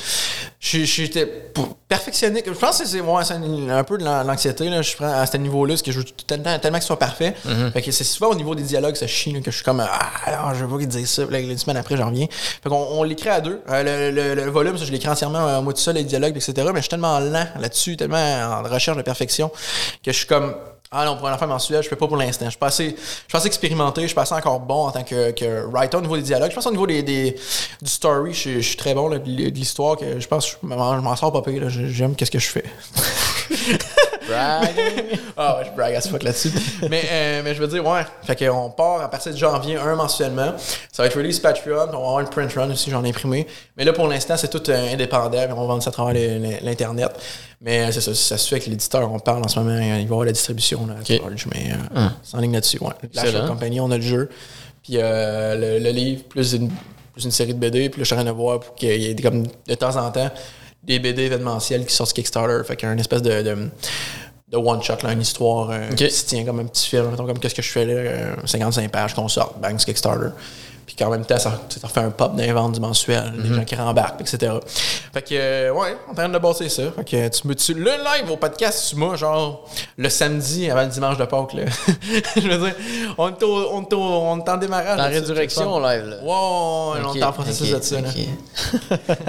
je, 0.60 0.80
je- 0.80 0.86
j'étais 0.86 1.26
pour 1.28 1.76
perfectionner. 1.88 2.44
Je 2.46 2.52
pense 2.54 2.80
que 2.80 2.88
c'est 2.88 3.02
moi, 3.02 3.24
c'est 3.24 3.36
un, 3.36 3.70
un 3.70 3.84
peu 3.84 3.98
de 4.00 4.04
l'an- 4.04 4.24
l'anxiété. 4.24 4.68
Là. 4.70 4.82
Je 4.82 4.96
prends 4.96 5.12
à 5.14 5.26
ce 5.28 5.38
niveau-là, 5.38 5.74
parce 5.74 5.84
que 5.84 5.92
je 5.92 6.00
veux 6.00 6.06
tellement, 6.06 6.58
tellement 6.58 6.80
que 6.80 6.84
ce 6.84 6.88
soit 6.88 7.00
parfait. 7.00 7.36
Fait 7.74 7.82
que 7.84 7.92
c'est 7.92 8.04
souvent 8.04 8.32
au 8.32 8.36
niveau 8.36 8.56
des 8.56 8.64
dialogues, 8.64 8.96
ça 8.96 9.06
chie, 9.08 9.32
là, 9.32 9.40
que 9.42 9.52
je 9.52 9.56
suis 9.58 9.64
comme 9.64 9.80
Ah, 9.88 10.54
je 10.56 10.66
veux 10.66 10.72
pas 10.72 10.80
qu'il 10.80 10.88
dise 10.88 11.08
ça. 11.10 11.22
Une 11.32 11.58
semaine 11.60 11.78
après, 11.78 11.96
j'en 11.98 12.08
reviens. 12.08 12.26
Fait 12.64 12.70
qu'on 12.70 12.95
on 13.00 13.04
l'écrit 13.04 13.30
à 13.30 13.42
deux. 13.42 13.62
Euh, 13.70 14.36
le, 14.36 14.50
volume, 14.50 14.78
je 14.78 14.92
l'écris 14.92 15.10
entièrement 15.10 15.48
euh, 15.48 15.62
moi 15.62 15.74
tout 15.74 15.80
seul, 15.80 15.96
les 15.96 16.04
dialogues, 16.04 16.36
etc. 16.36 16.54
Mais 16.58 16.76
je 16.76 16.82
suis 16.82 16.90
tellement 16.90 17.20
lent 17.20 17.48
là-dessus, 17.60 17.98
tellement 17.98 18.18
en 18.18 18.64
recherche 18.64 18.98
de 18.98 19.02
perfection, 19.02 19.50
que 20.04 20.12
je 20.12 20.18
suis 20.18 20.28
comme. 20.28 20.56
Ah 20.98 21.06
non, 21.06 21.18
pour 21.18 21.28
un 21.28 21.34
affaire 21.34 21.48
mensuelle, 21.48 21.84
je 21.84 21.90
peux 21.90 21.96
pas 21.98 22.08
pour 22.08 22.16
l'instant. 22.18 22.46
Je 22.46 22.52
suis 22.52 22.60
pas 22.60 22.68
assez, 22.68 22.96
je 23.28 23.46
expérimenté, 23.46 24.02
je 24.02 24.08
suis 24.08 24.16
pas 24.16 24.22
assez 24.22 24.34
encore 24.34 24.62
bon 24.62 24.86
en 24.88 24.92
tant 24.92 25.04
que, 25.04 25.32
que 25.32 25.66
writer 25.66 25.98
au 25.98 26.02
niveau 26.02 26.16
des 26.16 26.24
dialogues. 26.24 26.52
Je 26.52 26.56
pense 26.56 26.66
au 26.68 26.72
niveau 26.72 26.88
des, 26.88 27.04
des- 27.04 27.36
du 27.82 27.90
story, 27.92 28.34
je, 28.34 28.40
suis- 28.40 28.62
je 28.62 28.68
suis 28.70 28.78
très 28.78 28.94
bon 28.94 29.10
là, 29.10 29.20
de 29.20 29.30
l'histoire, 29.50 29.98
que 29.98 30.20
je 30.20 30.28
pense 30.28 30.52
que 30.54 30.58
je 30.64 30.68
m'en 30.68 31.16
sors 31.18 31.34
pas 31.34 31.42
pire. 31.42 31.64
J'aime 31.70 32.16
qu'est-ce 32.16 32.32
que 32.32 32.40
je 32.40 32.50
fais. 32.50 32.64
Ah 35.38 35.58
ouais, 35.58 35.66
je 35.66 35.72
brague 35.76 35.96
à 35.96 36.02
ce 36.02 36.10
fuck 36.10 36.24
là-dessus. 36.24 36.52
mais, 36.90 37.04
euh, 37.12 37.42
mais 37.44 37.54
je 37.54 37.60
veux 37.62 37.68
dire, 37.68 37.86
ouais. 37.86 38.02
Fait 38.24 38.36
qu'on 38.36 38.70
part 38.72 39.02
à 39.02 39.10
partir 39.10 39.32
de 39.32 39.38
janvier, 39.38 39.78
un 39.78 39.96
mensuellement. 39.96 40.54
Ça 40.92 41.04
va 41.04 41.08
être 41.08 41.18
release 41.18 41.40
Patreon, 41.40 41.74
on 41.90 41.92
va 41.92 41.98
avoir 41.98 42.20
une 42.22 42.30
print 42.30 42.52
run 42.54 42.72
aussi, 42.72 42.90
j'en 42.90 43.04
ai 43.04 43.10
imprimé. 43.10 43.46
Mais 43.78 43.84
là, 43.84 43.94
pour 43.94 44.08
l'instant, 44.08 44.36
c'est 44.38 44.48
tout 44.50 44.68
euh, 44.72 44.94
indépendant, 44.94 45.46
on 45.52 45.62
va 45.62 45.66
vendre 45.68 45.84
ça 45.84 45.90
à 45.90 45.94
travers 45.94 46.14
l'Internet. 46.64 47.12
Mais 47.62 47.82
euh, 47.86 47.92
c'est 47.92 48.02
ça, 48.02 48.14
ça 48.14 48.38
se 48.38 48.48
fait 48.48 48.56
avec 48.56 48.68
l'éditeur, 48.68 49.12
on 49.12 49.20
parle 49.20 49.44
en 49.44 49.48
ce 49.48 49.58
moment, 49.60 49.72
euh, 49.72 49.82
il 49.82 49.90
va 49.92 49.98
y 50.00 50.04
avoir 50.04 50.26
la 50.26 50.32
distribution, 50.32 50.86
là, 50.88 50.96
George, 51.04 51.48
mais 51.54 51.72
euh, 51.72 52.08
c'est 52.24 52.36
en 52.38 52.42
ligne 52.42 52.54
là-dessus, 52.54 52.78
ouais. 52.82 52.92
La 53.14 53.48
compagnie, 53.48 53.80
on 53.80 53.90
a 53.92 53.98
le 53.98 54.04
jeu, 54.04 54.30
puis 54.84 54.94
euh, 54.98 55.56
le, 55.56 55.84
le 55.84 55.90
livre, 55.92 56.24
plus 56.26 56.54
une, 56.54 56.70
plus 57.14 57.24
une 57.26 57.32
série 57.32 57.54
de 57.54 57.60
BD, 57.60 57.90
puis 57.90 58.00
là, 58.02 58.04
je 58.04 58.06
suis 58.06 58.14
en 58.14 58.18
train 58.18 58.26
de 58.26 58.36
voir 58.36 58.60
pour 58.60 58.76
qu'il 58.76 59.02
y 59.02 59.06
ait 59.06 59.16
comme 59.16 59.44
de 59.68 59.76
temps 59.76 59.96
en 59.96 60.12
temps 60.12 60.30
des 60.84 61.00
BD 61.00 61.24
événementiels 61.24 61.86
qui 61.86 61.96
sortent 61.96 62.14
Kickstarter. 62.14 62.62
Fait 62.68 62.76
qu'il 62.76 62.88
y 62.88 62.90
a 62.90 62.94
une 62.94 63.00
espèce 63.00 63.22
de, 63.24 63.42
de, 63.42 63.70
de 64.50 64.58
one-shot, 64.58 64.98
là, 65.02 65.14
une 65.14 65.22
histoire 65.22 65.72
euh, 65.72 65.90
qui 65.96 66.12
se 66.12 66.26
tient 66.26 66.46
comme 66.46 66.60
un 66.60 66.66
petit 66.66 66.88
film. 66.88 67.16
Comme 67.16 67.40
qu'est-ce 67.40 67.56
que 67.56 67.64
je 67.64 67.72
fais 67.72 67.86
là, 67.86 67.94
euh, 67.94 68.36
55 68.46 68.92
pages 68.92 69.16
qu'on 69.16 69.28
sort, 69.28 69.56
bang, 69.60 69.78
Kickstarter. 69.78 70.30
Puis 70.86 70.96
qu'en 70.96 71.10
même 71.10 71.26
temps, 71.26 71.38
ça, 71.40 71.60
ça 71.70 71.88
refait 71.88 72.02
un 72.02 72.12
pop 72.12 72.36
d'un 72.36 72.70
du 72.70 72.80
mensuel, 72.80 73.34
des 73.42 73.54
gens 73.54 73.64
qui 73.66 73.76
rembarquent, 73.76 74.22
etc. 74.22 74.54
Fait 75.14 75.22
que, 75.22 75.30
euh, 75.34 75.72
ouais, 75.74 75.96
on 76.08 76.10
est 76.10 76.12
en 76.12 76.16
train 76.16 76.30
de 76.30 76.38
bosser 76.38 76.70
ça. 76.70 76.84
Fait 76.96 77.04
que 77.04 77.28
tu 77.30 77.48
me 77.48 77.56
tu, 77.56 77.74
le 77.74 77.92
live 77.92 78.30
au 78.32 78.38
podcast, 78.38 78.88
tu 78.90 78.96
m'as 78.98 79.16
genre 79.16 79.66
le 79.98 80.10
samedi 80.10 80.70
avant 80.70 80.82
le 80.84 80.88
dimanche 80.90 81.18
de 81.18 81.26
Pâques, 81.26 81.54
là. 81.54 81.64
je 82.36 82.48
veux 82.48 82.58
dire, 82.58 82.76
on 83.18 83.30
est, 83.30 83.44
au, 83.44 83.72
on 83.74 83.82
est, 83.84 83.94
au- 83.94 84.00
on 84.00 84.38
est 84.44 84.50
en 84.50 84.58
démarrage. 84.58 84.98
Ça, 85.00 85.06
résurrection 85.06 85.82
c'est 85.84 85.98
live, 85.98 86.06
là. 86.10 86.16
ouais, 86.24 87.02
on 87.08 87.14
est 87.16 87.24
en 87.24 87.32
processus 87.32 87.72
de 87.72 87.82
ça, 87.82 88.02
là. 88.02 88.10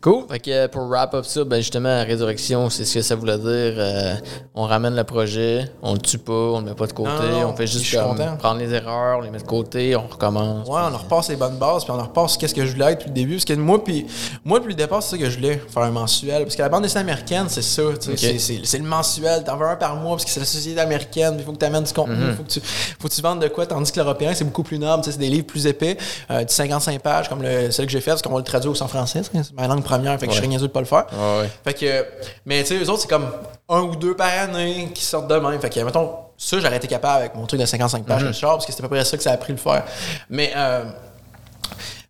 cool. 0.00 0.24
Fait 0.30 0.40
que 0.40 0.50
euh, 0.50 0.68
pour 0.68 0.88
wrap 0.88 1.14
up 1.14 1.24
ça, 1.24 1.44
ben 1.44 1.58
justement, 1.58 1.88
la 1.88 2.04
résurrection, 2.04 2.70
c'est 2.70 2.84
ce 2.84 2.94
que 2.94 3.02
ça 3.02 3.14
voulait 3.14 3.38
dire. 3.38 3.46
euh, 3.78 4.14
on 4.54 4.64
ramène 4.64 4.94
le 4.96 5.04
projet, 5.04 5.70
on 5.82 5.92
le 5.94 5.98
tue 6.00 6.18
pas, 6.18 6.32
on 6.32 6.58
le 6.60 6.66
met 6.66 6.74
pas 6.74 6.86
de 6.86 6.92
côté, 6.92 7.10
Non, 7.10 7.40
non, 7.40 7.46
on 7.52 7.56
fait 7.56 7.66
juste 7.66 7.94
comme 7.96 8.18
prendre 8.38 8.58
les 8.60 8.72
erreurs, 8.72 9.18
on 9.18 9.22
les 9.22 9.30
met 9.30 9.38
de 9.38 9.42
côté, 9.44 9.94
on 9.96 10.06
recommence. 10.06 10.55
Ouais, 10.66 10.80
on 10.92 10.96
repasse 10.96 11.28
les 11.28 11.36
bonnes 11.36 11.56
bases, 11.58 11.84
puis 11.84 11.92
on 11.92 12.00
repasse 12.00 12.36
qu'est-ce 12.36 12.54
que 12.54 12.64
je 12.66 12.72
voulais 12.72 12.92
être 12.92 12.98
depuis 12.98 13.08
le 13.08 13.14
début. 13.14 13.32
Parce 13.34 13.44
que 13.44 13.52
moi, 13.54 13.82
puis 13.82 14.06
moi, 14.44 14.58
depuis 14.58 14.70
le 14.70 14.76
départ, 14.76 15.02
c'est 15.02 15.16
ça 15.16 15.18
que 15.22 15.28
je 15.30 15.36
voulais, 15.36 15.60
faire 15.72 15.82
un 15.82 15.90
mensuel. 15.90 16.42
Parce 16.44 16.56
que 16.56 16.62
la 16.62 16.68
bande 16.68 16.82
dessinée 16.82 17.00
américaine, 17.00 17.46
c'est 17.48 17.62
ça. 17.62 17.82
c'est- 18.00 18.78
le 18.78 18.84
mensuel. 18.84 19.44
T'en 19.44 19.56
veux 19.56 19.66
un 19.66 19.76
par 19.76 19.96
mois, 19.96 20.12
parce 20.16 20.24
que 20.24 20.30
c'est 20.30 20.40
la 20.40 20.46
société 20.46 20.80
américaine. 20.80 21.36
Il 21.38 21.44
faut 21.44 21.52
que 21.52 21.58
tu 21.58 21.64
amènes 21.64 21.84
du 21.84 21.92
contenu. 21.92 22.16
Il 22.30 22.36
faut, 22.36 22.42
que 22.42 22.48
tu- 22.50 22.60
faut 22.60 23.08
que 23.08 23.14
tu 23.14 23.22
vendes 23.22 23.40
de 23.42 23.48
quoi. 23.48 23.66
Tandis 23.66 23.90
que 23.92 23.98
l'européen, 24.00 24.32
c'est 24.34 24.44
beaucoup 24.44 24.62
plus 24.62 24.78
noble. 24.78 25.02
C'est 25.04 25.16
des 25.18 25.28
livres 25.28 25.46
plus 25.46 25.66
épais, 25.66 25.96
euh, 26.30 26.44
de 26.44 26.50
55 26.50 27.00
pages, 27.00 27.28
comme 27.28 27.42
le, 27.42 27.70
celui 27.70 27.86
que 27.86 27.92
j'ai 27.92 28.00
fait, 28.00 28.10
parce 28.10 28.22
qu'on 28.22 28.30
va 28.32 28.38
le 28.38 28.44
traduire 28.44 28.72
aussi 28.72 28.82
en 28.82 28.88
français. 28.88 29.22
C'est 29.24 29.52
ma 29.54 29.66
langue 29.66 29.82
première, 29.82 30.18
fait 30.18 30.26
que 30.26 30.32
je 30.32 30.36
serais 30.38 30.48
niaiseux 30.48 30.68
de 30.68 30.72
pas 30.72 30.80
le 30.80 30.86
faire. 30.86 31.06
Ouais, 31.12 31.40
ouais. 31.42 31.50
Fait 31.64 31.74
que, 31.74 32.06
mais 32.44 32.62
tu 32.62 32.68
sais, 32.68 32.82
eux 32.84 32.90
autres, 32.90 33.02
c'est 33.02 33.08
comme 33.08 33.26
un 33.68 33.80
ou 33.80 33.96
deux 33.96 34.14
par 34.14 34.28
année 34.28 34.90
qui 34.94 35.04
sortent 35.04 35.28
de 35.28 35.34
même. 35.36 35.60
Fait 35.60 35.70
que, 35.70 35.80
mettons, 35.80 36.10
ça, 36.38 36.60
j'aurais 36.60 36.76
été 36.76 36.86
capable 36.86 37.20
avec 37.20 37.34
mon 37.34 37.46
truc 37.46 37.60
de 37.60 37.66
55 37.66 38.04
pages 38.04 38.24
de 38.24 38.32
char, 38.32 38.52
parce 38.52 38.66
que 38.66 38.72
c'était 38.72 38.84
à 38.84 38.88
peu 38.88 38.94
près 38.94 39.04
ça 39.04 39.16
que 39.16 39.22
ça 39.22 39.32
a 39.32 39.36
pris 39.36 39.52
le 39.52 39.58
faire. 39.58 39.84
Mais, 40.28 40.52
euh, 40.56 40.84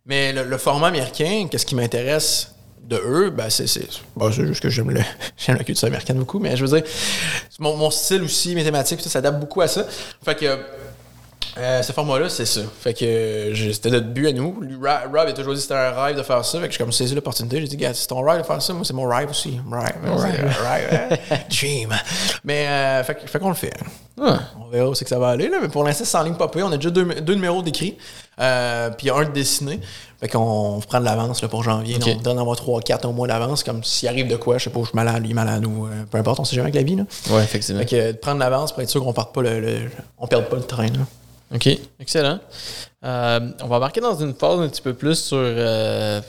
mais 0.05 0.33
le, 0.33 0.43
le 0.43 0.57
format 0.57 0.87
américain, 0.87 1.47
qu'est-ce 1.49 1.65
qui 1.65 1.75
m'intéresse 1.75 2.53
de 2.87 2.95
eux, 2.95 3.29
ben 3.31 3.49
c'est, 3.49 3.67
c'est, 3.67 3.87
bon, 4.15 4.31
c'est 4.31 4.45
juste 4.47 4.61
que 4.61 4.69
j'aime, 4.69 4.91
le, 4.91 5.01
j'aime 5.37 5.57
la 5.57 5.63
culture 5.63 5.87
américaine 5.87 6.17
beaucoup, 6.17 6.39
mais 6.39 6.55
je 6.55 6.65
veux 6.65 6.79
dire, 6.79 6.89
mon, 7.59 7.75
mon 7.75 7.91
style 7.91 8.23
aussi, 8.23 8.55
mes 8.55 8.63
thématiques, 8.63 9.01
ça 9.01 9.09
s'adapte 9.09 9.39
beaucoup 9.39 9.61
à 9.61 9.67
ça. 9.67 9.85
Fait 10.23 10.35
que, 10.35 10.57
euh, 11.59 11.81
ce 11.81 11.91
format-là, 11.91 12.29
c'est 12.29 12.45
ça. 12.45 12.61
Fait 12.81 12.93
que 12.93 13.03
euh, 13.05 13.71
c'était 13.73 13.89
notre 13.89 14.07
but 14.07 14.27
à 14.27 14.31
nous. 14.31 14.59
Rob 14.81 15.15
a 15.27 15.33
toujours 15.33 15.53
dit 15.53 15.57
que 15.59 15.61
c'était 15.63 15.73
un 15.75 15.91
rêve 15.91 16.15
de 16.17 16.23
faire 16.23 16.43
ça. 16.45 16.59
Fait 16.59 16.67
que 16.67 16.73
j'ai 16.73 16.77
comme 16.79 16.91
saisi 16.91 17.15
l'opportunité. 17.15 17.59
J'ai 17.61 17.67
dit, 17.67 17.77
gars, 17.77 17.93
c'est 17.93 18.07
ton 18.07 18.21
rêve 18.21 18.39
de 18.41 18.45
faire 18.45 18.61
ça. 18.61 18.73
Moi, 18.73 18.83
c'est 18.85 18.93
mon 18.93 19.07
rêve 19.07 19.29
aussi. 19.29 19.59
Rêve. 19.71 19.95
Rêve. 20.03 20.55
rêve, 20.63 21.09
hein? 21.31 21.37
Dream. 21.49 21.89
Mais, 22.43 22.67
euh, 22.67 23.03
fait, 23.03 23.39
qu'on 23.39 23.49
le 23.49 23.55
fait. 23.55 23.73
Ah. 24.21 24.39
On 24.59 24.69
verra 24.69 24.89
où 24.89 24.95
c'est 24.95 25.05
que 25.05 25.09
ça 25.09 25.19
va 25.19 25.29
aller. 25.29 25.47
Là. 25.49 25.57
Mais 25.61 25.67
pour 25.69 25.83
l'instant, 25.83 26.05
c'est 26.05 26.17
en 26.17 26.23
ligne 26.23 26.33
pas. 26.35 26.49
On 26.55 26.71
a 26.71 26.77
déjà 26.77 26.89
deux, 26.89 27.05
deux 27.21 27.35
numéros 27.35 27.61
d'écrit. 27.61 27.97
Euh, 28.39 28.89
puis 28.91 29.09
un 29.09 29.23
de 29.25 29.31
dessiné. 29.31 29.79
Fait 30.19 30.27
qu'on 30.27 30.79
prend 30.87 30.99
de 30.99 31.05
l'avance 31.05 31.41
pour 31.41 31.63
janvier. 31.63 31.97
On 32.03 32.21
donne 32.21 32.39
en 32.39 32.41
avoir 32.41 32.57
3-4 32.57 33.05
au 33.07 33.11
mois 33.11 33.27
d'avance. 33.27 33.63
Comme 33.63 33.83
s'il 33.83 34.07
arrive 34.09 34.27
de 34.27 34.35
quoi, 34.35 34.57
je 34.57 34.65
sais 34.65 34.69
pas, 34.71 34.79
je 34.81 34.85
suis 34.87 34.95
malade, 34.95 35.23
lui 35.23 35.33
malade 35.33 35.65
ou 35.65 35.85
euh, 35.85 35.89
peu 36.09 36.17
importe, 36.17 36.39
on 36.39 36.43
sait 36.45 36.55
jamais 36.55 36.69
avec 36.69 36.75
la 36.75 36.81
vie. 36.83 36.95
Là. 36.95 37.03
Ouais, 37.29 37.43
effectivement. 37.43 37.79
Fait 37.81 37.85
que 37.85 38.11
de 38.13 38.17
prendre 38.17 38.39
l'avance 38.39 38.71
pour 38.71 38.81
être 38.81 38.89
sûr 38.89 39.03
qu'on 39.03 39.13
parte 39.13 39.33
pas 39.33 39.41
le, 39.43 39.59
le- 39.59 39.89
on 40.17 40.25
perde 40.27 40.45
pas 40.45 40.55
le 40.55 40.63
train. 40.63 40.87
Là. 40.87 41.05
OK, 41.53 41.69
excellent. 41.99 42.39
Euh, 43.03 43.51
on 43.61 43.67
va 43.67 43.77
embarquer 43.77 44.01
dans 44.01 44.15
une 44.19 44.33
phase 44.33 44.59
un 44.59 44.67
petit 44.67 44.81
peu 44.81 44.93
plus 44.93 45.15
sur, 45.15 45.37
euh, 45.39 46.21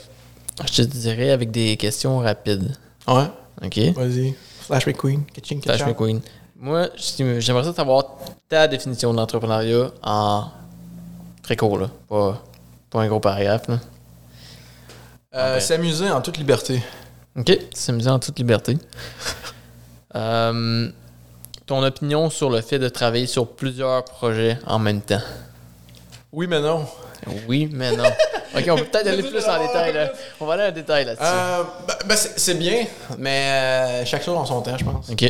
je 0.65 0.73
te 0.73 0.81
dirais, 0.83 1.31
avec 1.31 1.51
des 1.51 1.75
questions 1.77 2.19
rapides. 2.19 2.75
Ouais. 3.07 3.25
OK? 3.63 3.77
Vas-y. 3.95 4.33
Flash 4.61 4.85
McQueen. 4.87 5.23
Kitching, 5.33 5.61
Flash 5.61 5.77
kitchen. 5.77 5.89
McQueen. 5.89 6.21
Moi, 6.55 6.89
j'aimerais 7.39 7.63
ça 7.63 7.73
savoir 7.73 8.05
ta 8.47 8.67
définition 8.67 9.11
de 9.11 9.17
l'entrepreneuriat 9.17 9.91
en 10.03 10.45
Très 11.43 11.55
court, 11.55 11.79
là. 11.79 11.89
Pas, 12.07 12.43
pas 12.91 13.01
un 13.01 13.07
gros 13.07 13.19
paragraphe, 13.19 13.67
là. 13.67 13.79
Euh, 15.33 15.55
Ouais. 15.55 15.59
S'amuser 15.59 16.09
en 16.11 16.21
toute 16.21 16.37
liberté. 16.37 16.81
OK. 17.35 17.57
S'amuser 17.73 18.09
en 18.09 18.19
toute 18.19 18.37
liberté. 18.37 18.77
Euh, 20.15 20.89
ton 21.69 21.83
opinion 21.83 22.29
sur 22.31 22.49
le 22.49 22.61
fait 22.61 22.79
de 22.79 22.89
travailler 22.89 23.27
sur 23.27 23.47
plusieurs 23.47 24.03
projets 24.03 24.57
en 24.65 24.79
même 24.79 25.01
temps? 25.01 25.21
Oui, 26.33 26.47
mais 26.47 26.59
non. 26.59 26.85
Oui, 27.47 27.69
mais 27.71 27.95
non. 27.95 28.03
OK, 28.57 28.63
on 28.71 28.75
peut 28.77 28.85
peut-être 28.85 29.07
aller 29.07 29.21
plus 29.21 29.45
en 29.47 29.59
détail, 29.61 29.93
là. 29.93 30.11
On 30.41 30.45
va 30.47 30.55
aller 30.55 30.63
en 30.63 30.71
détail 30.71 31.05
là-dessus. 31.05 31.23
Euh, 31.25 31.63
ben, 31.87 31.93
ben, 32.07 32.15
c'est 32.17 32.55
bien, 32.55 32.85
mais 33.19 34.01
euh, 34.01 34.05
chaque 34.05 34.23
chose 34.23 34.35
en 34.35 34.45
son 34.45 34.61
temps, 34.61 34.75
je 34.77 34.83
pense. 34.83 35.09
OK. 35.11 35.21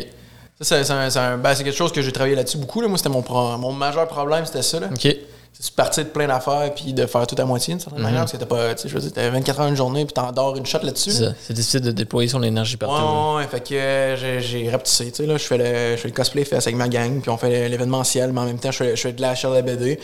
Ça, 0.62 0.64
c'est- 0.78 0.84
c'est 0.86 0.94
un- 0.94 1.10
c'est 1.10 1.20
un- 1.20 1.38
ben, 1.38 1.54
c'est 1.56 1.64
quelque 1.66 1.76
chose 1.76 1.92
que 1.92 2.02
j'ai 2.02 2.12
travaillé 2.14 2.36
là-dessus 2.36 2.58
beaucoup. 2.58 2.80
Là. 2.82 2.88
Moi, 2.88 2.98
c'était 2.98 3.10
mon, 3.10 3.22
pro- 3.22 3.58
mon 3.58 3.74
majeur 3.74 4.08
problème, 4.08 4.46
c'était 4.46 4.62
ça. 4.62 4.80
Là. 4.80 4.88
OK. 4.94 5.08
C'est 5.54 5.76
partir 5.76 6.06
de 6.06 6.10
plein 6.10 6.28
d'affaires 6.28 6.74
puis 6.74 6.94
de 6.94 7.06
faire 7.06 7.28
tout 7.28 7.36
à 7.38 7.44
moitié, 7.44 7.74
d'une 7.74 7.82
certaine 7.82 8.02
manière, 8.02 8.22
parce 8.22 8.32
que 8.32 8.38
t'as 8.38 8.46
pas, 8.46 8.74
tu 8.76 8.84
sais, 8.84 8.90
je 8.90 8.94
veux 8.94 9.02
dire, 9.02 9.12
t'as 9.14 9.30
24 9.30 9.60
heures 9.60 9.68
une 9.68 9.76
journée 9.76 10.06
puis 10.06 10.14
t'en 10.14 10.32
dors 10.32 10.56
une 10.56 10.66
shot 10.66 10.80
là-dessus. 10.84 11.12
C'est 11.12 11.54
difficile 11.54 11.82
de 11.82 11.92
déployer 11.92 12.30
son 12.30 12.42
énergie 12.44 12.78
partout. 12.78 12.96
Ouais, 12.96 13.44
ouais, 13.44 13.48
fait 13.48 13.68
que 13.68 13.76
euh, 13.76 14.40
j'ai- 14.40 14.70
rapetissé, 14.70 15.12
tu 15.12 15.18
sais, 15.18 15.26
là, 15.26 15.38
je 15.38 15.44
fais, 15.44 15.58
le, 15.58 15.98
je 15.98 16.02
fais 16.02 16.08
le 16.08 16.14
cosplay 16.14 16.46
fest 16.46 16.68
avec 16.68 16.78
ma 16.78 16.88
gang, 16.88 17.20
puis 17.20 17.30
on 17.30 17.38
fait 17.38 17.68
l'événementiel, 17.68 18.32
mais 18.32 18.40
en 18.40 18.46
même 18.46 18.60
temps, 18.60 18.72
je 18.72 18.78
fais, 18.78 18.96
je 18.96 19.02
fais 19.02 19.12
de 19.12 19.22
la 19.22 19.36
chair 19.36 19.50
de 19.52 19.56
la 19.56 19.62
BD, 19.62 20.00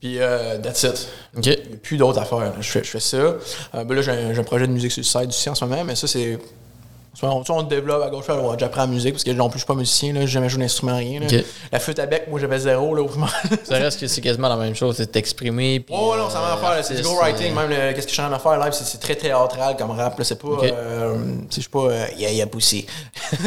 puis 0.00 0.20
euh, 0.20 0.58
that's 0.58 0.82
it. 0.84 1.08
OK. 1.36 1.80
Plus 1.82 1.96
d'autres 1.96 2.18
affaires. 2.20 2.54
Je 2.60 2.70
fais, 2.70 2.84
je 2.84 2.90
fais 2.90 3.00
ça. 3.00 3.16
Euh, 3.16 3.36
ben 3.84 3.94
là, 3.94 4.00
j'ai 4.00 4.12
un, 4.12 4.44
projet 4.44 4.66
de 4.66 4.72
musique 4.72 4.92
sur 4.92 5.00
le 5.00 5.04
site 5.04 5.28
aussi 5.28 5.50
en 5.50 5.54
ce 5.54 5.64
moment, 5.64 5.84
mais 5.84 5.96
ça, 5.96 6.06
c'est... 6.06 6.38
On, 7.22 7.42
on 7.48 7.62
développe 7.62 8.02
à 8.02 8.10
gauche 8.10 8.28
à 8.28 8.36
droite. 8.36 8.60
J'apprends 8.60 8.82
la 8.82 8.86
musique 8.86 9.12
parce 9.14 9.24
que 9.24 9.30
non 9.32 9.48
plus, 9.48 9.58
je 9.58 9.64
suis 9.64 9.66
pas 9.66 9.74
musicien. 9.74 10.12
Là, 10.12 10.20
j'ai 10.20 10.26
jamais 10.28 10.48
joué 10.48 10.60
d'instrument, 10.62 10.96
rien. 10.96 11.20
La 11.72 11.78
flûte 11.80 11.98
à 11.98 12.06
bec, 12.06 12.26
moi, 12.30 12.38
j'avais 12.40 12.58
zéro. 12.60 12.94
Là. 12.94 13.02
Ça 13.64 13.74
reste 13.76 14.00
que 14.00 14.06
c'est 14.06 14.20
quasiment 14.20 14.48
la 14.48 14.56
même 14.56 14.74
chose. 14.74 14.96
C'est 14.96 15.10
t'exprimer. 15.10 15.80
puis, 15.80 15.94
Oh 15.98 16.14
non, 16.16 16.30
ça 16.30 16.40
va 16.40 16.54
en 16.54 16.58
euh, 16.58 16.74
faire. 16.74 16.84
C'est 16.84 16.94
du 16.94 17.02
go 17.02 17.18
artiste, 17.20 17.40
writing. 17.40 17.52
euh, 17.58 17.60
Même 17.68 17.70
le- 17.70 17.92
qu'est-ce 17.94 18.06
que 18.06 18.10
je 18.10 18.14
suis 18.14 18.22
en 18.22 18.28
train 18.28 18.36
de 18.36 18.42
faire 18.42 18.58
live, 18.58 18.72
c'est- 18.72 18.84
c'est 18.84 18.98
très 18.98 19.14
théâtral 19.16 19.76
comme 19.76 19.90
rap. 19.90 20.18
là. 20.18 20.24
C'est 20.24 20.38
pas. 20.40 20.48
Ok. 20.48 20.64
euh, 20.64 21.16
je 21.54 21.60
suis 21.60 21.68
pas. 21.70 21.78
euh, 21.80 22.06
yeah, 22.16 22.30
yeah, 22.30 22.46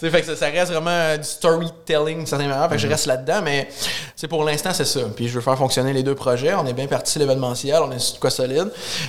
fait 0.00 0.20
que 0.20 0.26
ça, 0.26 0.36
ça 0.36 0.46
reste 0.46 0.72
vraiment 0.72 0.90
euh, 0.90 1.16
du 1.16 1.24
storytelling, 1.24 2.18
d'une 2.18 2.26
certaine 2.26 2.48
manière. 2.48 2.68
Fait 2.68 2.76
que 2.76 2.82
je 2.82 2.88
reste 2.88 3.06
là-dedans, 3.06 3.40
mais 3.44 3.68
c'est 4.16 4.28
pour 4.28 4.44
l'instant, 4.44 4.70
c'est 4.72 4.84
ça. 4.84 5.00
Puis 5.14 5.28
je 5.28 5.34
veux 5.34 5.40
faire 5.40 5.56
fonctionner 5.58 5.92
les 5.92 6.02
deux 6.02 6.14
projets. 6.14 6.54
On 6.54 6.66
est 6.66 6.72
bien 6.72 6.86
parti 6.86 7.18
l'événementiel, 7.18 7.80
on 7.82 7.92
est 7.92 7.98
sur 7.98 8.14
de 8.16 8.20
quoi 8.20 8.30
solide. 8.30 8.68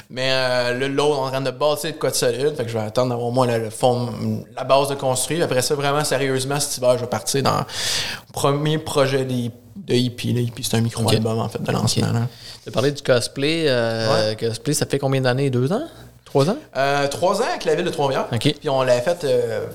Mais 0.10 0.30
euh, 0.32 0.74
le 0.74 0.88
l'autre, 0.88 1.20
on 1.20 1.24
est 1.26 1.28
en 1.28 1.32
train 1.32 1.42
de 1.42 1.52
bâtir 1.52 1.92
de 1.92 1.98
quoi 1.98 2.10
de 2.12 2.16
solide. 2.16 2.56
Fait 2.56 2.64
que 2.64 2.70
je 2.70 2.78
vais 2.78 2.84
attendre 2.84 3.10
d'avoir 3.10 3.28
au 3.28 3.32
moins 3.32 3.48
le, 3.48 3.69
le 3.70 3.76
fond, 3.76 4.10
la 4.56 4.64
base 4.64 4.90
de 4.90 4.96
construire. 4.96 5.44
Après 5.46 5.62
ça, 5.62 5.76
vraiment 5.76 6.04
sérieusement, 6.04 6.60
cet 6.60 6.78
hiver, 6.78 6.94
je 6.96 7.02
vais 7.02 7.08
partir 7.10 7.44
dans 7.44 7.58
le 7.60 7.64
premier 8.34 8.78
projet 8.78 9.26
des- 9.26 9.52
de. 9.76 9.94
Là. 9.94 10.42
EP, 10.42 10.62
c'est 10.62 10.76
un 10.76 10.82
micro-album, 10.82 11.40
en 11.40 11.50
fait, 11.50 11.62
de 11.64 11.72
lancement. 11.72 12.08
Tu 12.64 12.70
as 12.70 12.72
parlé 12.72 12.92
du 12.92 13.02
cosplay. 13.02 13.66
euh, 13.68 14.36
Cosplay, 14.36 14.74
ça 14.74 14.86
fait 14.86 15.00
combien 15.00 15.22
d'années? 15.22 15.50
Deux 15.50 15.72
ans? 15.72 15.84
Trois 16.26 16.50
ans? 16.50 16.58
Euh, 16.78 17.08
trois 17.08 17.42
ans 17.42 17.46
avec 17.50 17.66
la 17.66 17.74
ville 17.76 17.86
de 17.86 17.90
Trois-Rivières. 17.90 18.28
OK. 18.32 18.56
Puis 18.60 18.70
on 18.70 18.84
l'a 18.84 19.00
fait, 19.02 19.24
euh, 19.24 19.66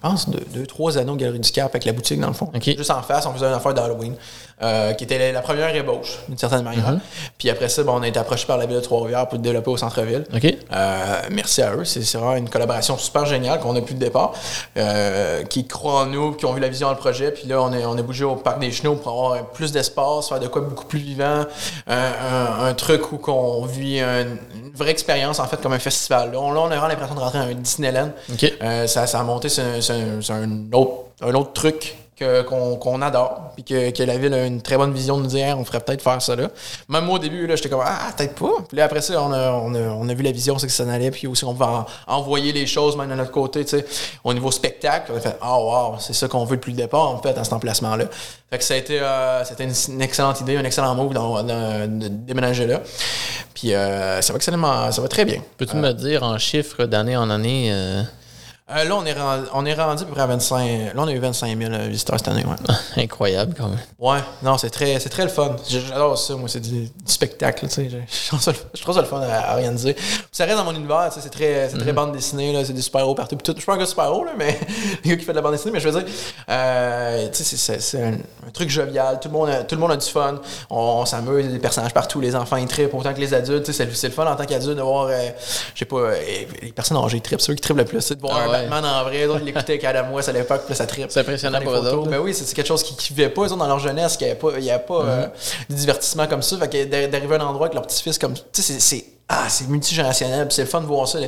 pense, 0.00 0.28
deux, 0.30 0.44
deux, 0.54 0.66
trois 0.66 0.96
années 0.98 1.10
au 1.10 1.16
Galerie 1.16 1.40
du 1.40 1.50
Cap 1.50 1.70
avec 1.72 1.84
la 1.84 1.92
boutique, 1.92 2.20
dans 2.20 2.28
le 2.28 2.32
fond. 2.32 2.50
Juste 2.76 2.90
en 2.90 3.02
face, 3.02 3.26
on 3.26 3.32
faisait 3.32 3.46
une 3.46 3.52
affaire 3.54 3.74
d'Halloween, 3.74 4.14
euh, 4.62 4.92
qui 4.92 5.04
était 5.04 5.18
la, 5.18 5.32
la 5.32 5.40
première 5.40 5.74
ébauche, 5.74 6.18
d'une 6.28 6.38
certaine 6.38 6.62
manière. 6.62 6.92
Mm-hmm. 6.92 7.00
Puis 7.38 7.50
après 7.50 7.68
ça, 7.68 7.82
bon, 7.82 7.94
on 7.98 8.02
a 8.02 8.08
été 8.08 8.18
approché 8.18 8.46
par 8.46 8.58
la 8.58 8.66
ville 8.66 8.76
de 8.76 8.80
Trois-Rivières 8.80 9.26
pour 9.28 9.38
le 9.38 9.42
développer 9.42 9.70
au 9.70 9.76
centre-ville. 9.76 10.24
Euh, 10.72 11.20
merci 11.30 11.62
à 11.62 11.74
eux. 11.74 11.84
C'est 11.84 12.00
vraiment 12.16 12.36
une 12.36 12.48
collaboration 12.48 12.96
super 12.98 13.26
géniale 13.26 13.60
qu'on 13.60 13.74
a 13.76 13.80
depuis 13.80 13.94
le 13.94 14.00
départ, 14.00 14.32
euh, 14.76 15.42
qui 15.44 15.66
croient 15.66 16.02
en 16.02 16.06
nous, 16.06 16.32
qui 16.32 16.46
ont 16.46 16.52
vu 16.52 16.60
la 16.60 16.68
vision 16.68 16.88
dans 16.88 16.94
le 16.94 16.98
projet. 16.98 17.30
Puis 17.30 17.46
là, 17.48 17.60
on 17.62 17.72
est, 17.72 17.84
on 17.84 17.96
est 17.96 18.02
bougé 18.02 18.24
au 18.24 18.36
Parc 18.36 18.58
des 18.60 18.70
Chenaux 18.70 18.96
pour 18.96 19.12
avoir 19.12 19.46
plus 19.50 19.72
d'espace, 19.72 20.28
faire 20.28 20.40
de 20.40 20.46
quoi 20.48 20.62
beaucoup 20.62 20.86
plus 20.86 20.98
vivant. 21.00 21.44
Un, 21.86 22.74
truc 22.74 23.12
où 23.12 23.18
qu'on 23.18 23.64
vit 23.64 24.00
un- 24.00 24.22
une 24.22 24.70
vraie 24.74 24.90
expérience, 24.90 25.40
en 25.40 25.46
fait, 25.46 25.60
comme 25.60 25.72
un 25.72 25.78
festival. 25.78 26.32
Là, 26.32 26.38
on, 26.40 26.52
là, 26.52 26.60
on 26.60 26.66
a 26.66 26.68
vraiment 26.68 26.86
l'impression 26.88 27.14
de 27.14 27.20
rentrer 27.20 27.38
dans 27.38 27.46
un 27.46 27.54
Disneyland. 27.54 28.10
Ça, 28.86 29.06
ça 29.06 29.20
a 29.20 29.22
monté 29.24 29.48
sur, 29.48 29.64
sur 30.20 30.34
un, 30.34 30.72
autre, 30.72 30.92
un 31.20 31.34
autre 31.34 31.52
truc 31.52 31.96
qu'on 32.48 33.02
adore, 33.02 33.52
puis 33.54 33.64
que, 33.64 33.90
que 33.90 34.02
la 34.02 34.18
ville 34.18 34.34
a 34.34 34.44
une 34.46 34.60
très 34.60 34.76
bonne 34.76 34.92
vision 34.92 35.18
de 35.18 35.22
nous 35.22 35.28
dire 35.28 35.56
on 35.58 35.64
ferait 35.64 35.80
peut-être 35.80 36.02
faire 36.02 36.20
ça 36.20 36.34
là. 36.34 36.48
Même 36.88 37.04
moi 37.04 37.16
au 37.16 37.18
début, 37.18 37.48
j'étais 37.48 37.68
comme 37.68 37.82
Ah, 37.84 38.10
peut-être 38.16 38.34
pas. 38.34 38.62
Puis 38.66 38.76
là, 38.76 38.84
après 38.84 39.00
ça, 39.00 39.22
on 39.22 39.32
a, 39.32 39.52
on 39.52 40.08
a, 40.08 40.14
vu 40.14 40.22
la 40.22 40.32
vision, 40.32 40.58
c'est 40.58 40.66
que 40.66 40.72
ça 40.72 40.90
allait, 40.90 41.10
puis 41.10 41.26
aussi 41.26 41.44
on 41.44 41.52
va 41.52 41.86
envoyer 42.06 42.52
les 42.52 42.66
choses 42.66 42.96
même 42.96 43.10
de 43.10 43.14
notre 43.14 43.30
côté, 43.30 43.64
tu 43.64 43.78
sais, 43.78 43.86
au 44.24 44.34
niveau 44.34 44.50
spectacle. 44.50 45.12
On 45.14 45.16
a 45.16 45.20
fait 45.20 45.36
Ah, 45.40 45.58
wow, 45.58 45.96
c'est 45.98 46.12
ça 46.12 46.28
qu'on 46.28 46.44
veut 46.44 46.56
depuis 46.56 46.72
le 46.72 46.78
départ, 46.78 47.08
en 47.08 47.18
fait, 47.22 47.36
à 47.38 47.44
cet 47.44 47.52
emplacement-là. 47.52 48.06
Fait 48.50 48.58
que 48.58 48.64
ça 48.64 48.74
a 48.74 48.76
été, 48.78 48.98
euh, 49.00 49.44
c'était 49.44 49.64
une, 49.64 50.02
excellente 50.02 50.40
idée, 50.40 50.56
un 50.56 50.64
excellent 50.64 50.94
move 50.94 51.12
de 51.12 52.08
déménager 52.08 52.66
là. 52.66 52.80
Puis 53.54 53.74
euh, 53.74 54.22
ça 54.22 54.32
va 54.32 54.38
excellemment, 54.38 54.90
ça 54.90 55.02
va 55.02 55.08
très 55.08 55.24
bien. 55.24 55.42
Peux-tu 55.56 55.76
me 55.76 55.92
dire 55.92 56.22
en 56.22 56.38
chiffres 56.38 56.84
d'année 56.84 57.16
en 57.16 57.28
année 57.30 57.72
euh, 58.70 58.74
Euh, 58.78 58.84
là, 58.84 58.94
on 58.96 59.04
est, 59.06 59.12
rendu, 59.14 59.44
on 59.54 59.64
est 59.66 59.74
rendu 59.74 60.02
à 60.02 60.06
peu 60.06 60.12
près 60.12 60.20
à 60.22 60.26
25. 60.26 60.66
Là, 60.94 61.02
on 61.02 61.08
a 61.08 61.12
eu 61.12 61.18
25 61.18 61.58
000 61.58 61.72
visiteurs 61.88 62.18
cette 62.18 62.28
année, 62.28 62.44
ouais. 62.44 62.74
Incroyable 63.02 63.54
quand 63.56 63.68
même. 63.68 63.78
Ouais, 63.98 64.18
non, 64.42 64.58
c'est 64.58 64.68
très, 64.70 65.00
c'est 65.00 65.08
très 65.08 65.22
le 65.22 65.30
fun. 65.30 65.56
J'adore 65.68 66.18
ça, 66.18 66.34
moi, 66.36 66.48
c'est 66.50 66.60
du, 66.60 66.82
du 66.82 66.90
spectacle, 67.06 67.66
tu 67.66 67.74
sais. 67.74 67.88
Je, 67.90 68.26
trouve 68.28 68.40
ça 68.40 68.52
le- 68.52 68.58
je 68.74 68.82
trouve 68.82 68.94
ça 68.94 69.00
le 69.00 69.06
fun 69.06 69.20
à, 69.22 69.38
à 69.52 69.54
organiser. 69.54 69.96
Ça 70.30 70.44
reste 70.44 70.58
dans 70.58 70.64
mon 70.64 70.74
univers, 70.74 71.08
tu 71.08 71.14
sais, 71.14 71.20
c'est 71.22 71.30
très, 71.30 71.68
c'est 71.70 71.78
très 71.78 71.92
bande 71.94 72.12
dessinée, 72.12 72.52
là, 72.52 72.62
c'est 72.64 72.74
des 72.74 72.82
super-héros 72.82 73.14
partout. 73.14 73.36
Puis 73.36 73.42
tout, 73.42 73.52
je 73.52 73.58
suis 73.60 73.66
pas 73.66 73.74
un 73.74 73.78
gars 73.78 73.86
super-héros, 73.86 74.24
là, 74.24 74.32
mais 74.36 74.58
le 75.04 75.10
gars 75.10 75.16
qui 75.16 75.24
fait 75.24 75.32
de 75.32 75.36
la 75.36 75.42
bande 75.42 75.52
dessinée, 75.52 75.72
mais 75.72 75.80
je 75.80 75.88
veux 75.88 76.02
dire, 76.02 76.12
euh, 76.50 77.28
tu 77.32 77.42
sais, 77.44 77.56
c'est- 77.80 77.98
un, 78.02 78.12
un 78.46 78.50
truc 78.52 78.68
jovial, 78.70 79.18
tout 79.20 79.28
le 79.28 79.34
monde 79.34 79.48
a, 79.48 79.64
tout 79.64 79.74
le 79.74 79.80
monde 79.80 79.92
a 79.92 79.96
du 79.96 80.06
fun, 80.06 80.40
on, 80.70 80.76
on 80.78 81.06
s'amuse, 81.06 81.44
il 81.44 81.46
y 81.46 81.48
a 81.48 81.52
des 81.52 81.58
personnages 81.58 81.94
partout, 81.94 82.20
les 82.20 82.36
enfants 82.36 82.56
ils 82.56 82.66
trippent 82.68 82.94
autant 82.94 83.14
que 83.14 83.20
les 83.20 83.32
adultes, 83.34 83.64
tu 83.64 83.72
sais, 83.72 83.88
c'est 83.92 84.08
le- 84.08 84.12
fun 84.14 84.26
en 84.30 84.36
tant 84.36 84.44
qu'adulte 84.44 84.76
de 84.76 84.82
voir, 84.82 85.06
euh, 85.06 85.28
je 85.74 85.78
sais 85.78 85.84
pas, 85.84 85.96
euh, 85.96 86.14
les 86.62 86.72
personnes 86.72 86.98
âgées 86.98 87.20
trippent, 87.20 87.40
ceux 87.40 87.54
qui 87.54 87.62
trippent 87.62 87.76
le 87.78 87.84
plus, 87.84 88.00
c'est 88.00 88.14
de 88.16 88.20
voir 88.20 88.38
Ah 88.44 88.50
ouais. 88.50 88.57
Batman 88.62 88.84
en 88.84 89.04
vrai, 89.04 89.26
d'autres 89.26 89.44
l'écoutaient 89.44 89.72
avec 89.74 89.84
Adam 89.84 90.12
West 90.12 90.28
à 90.28 90.32
l'époque, 90.32 90.62
puis 90.66 90.74
ça 90.74 90.86
trippe. 90.86 91.06
C'est 91.10 91.20
impressionnant 91.20 91.60
pour 91.60 91.72
photos. 91.74 91.92
autres, 91.92 92.10
là. 92.10 92.16
Ben 92.18 92.22
oui, 92.22 92.34
c'est 92.34 92.52
quelque 92.54 92.66
chose 92.66 92.82
qui 92.82 92.94
ne 92.94 93.16
vivaient 93.16 93.28
pas, 93.30 93.42
eux 93.42 93.44
autres, 93.46 93.56
dans 93.56 93.66
leur 93.66 93.78
jeunesse, 93.78 94.16
qu'il 94.16 94.26
n'y 94.26 94.30
avait 94.32 94.40
pas, 94.40 94.48
il 94.58 94.64
y 94.64 94.70
avait 94.70 94.82
pas 94.84 95.02
euh, 95.04 95.26
de 95.70 95.74
divertissement 95.74 96.26
comme 96.26 96.42
ça. 96.42 96.56
Fait 96.58 96.68
que 96.68 96.84
d'a- 96.84 97.06
d'arriver 97.08 97.36
à 97.36 97.38
un 97.42 97.46
endroit 97.46 97.66
avec 97.66 97.74
leur 97.74 97.86
petit-fils 97.86 98.18
comme. 98.18 98.34
Tu 98.34 98.62
sais, 98.62 98.78
c'est-. 98.80 99.04
Ah, 99.30 99.44
c'est 99.50 99.68
multigénérationnel, 99.68 100.46
c'est 100.50 100.62
le 100.62 100.68
fun 100.68 100.80
de 100.80 100.86
voir 100.86 101.06
ça, 101.06 101.18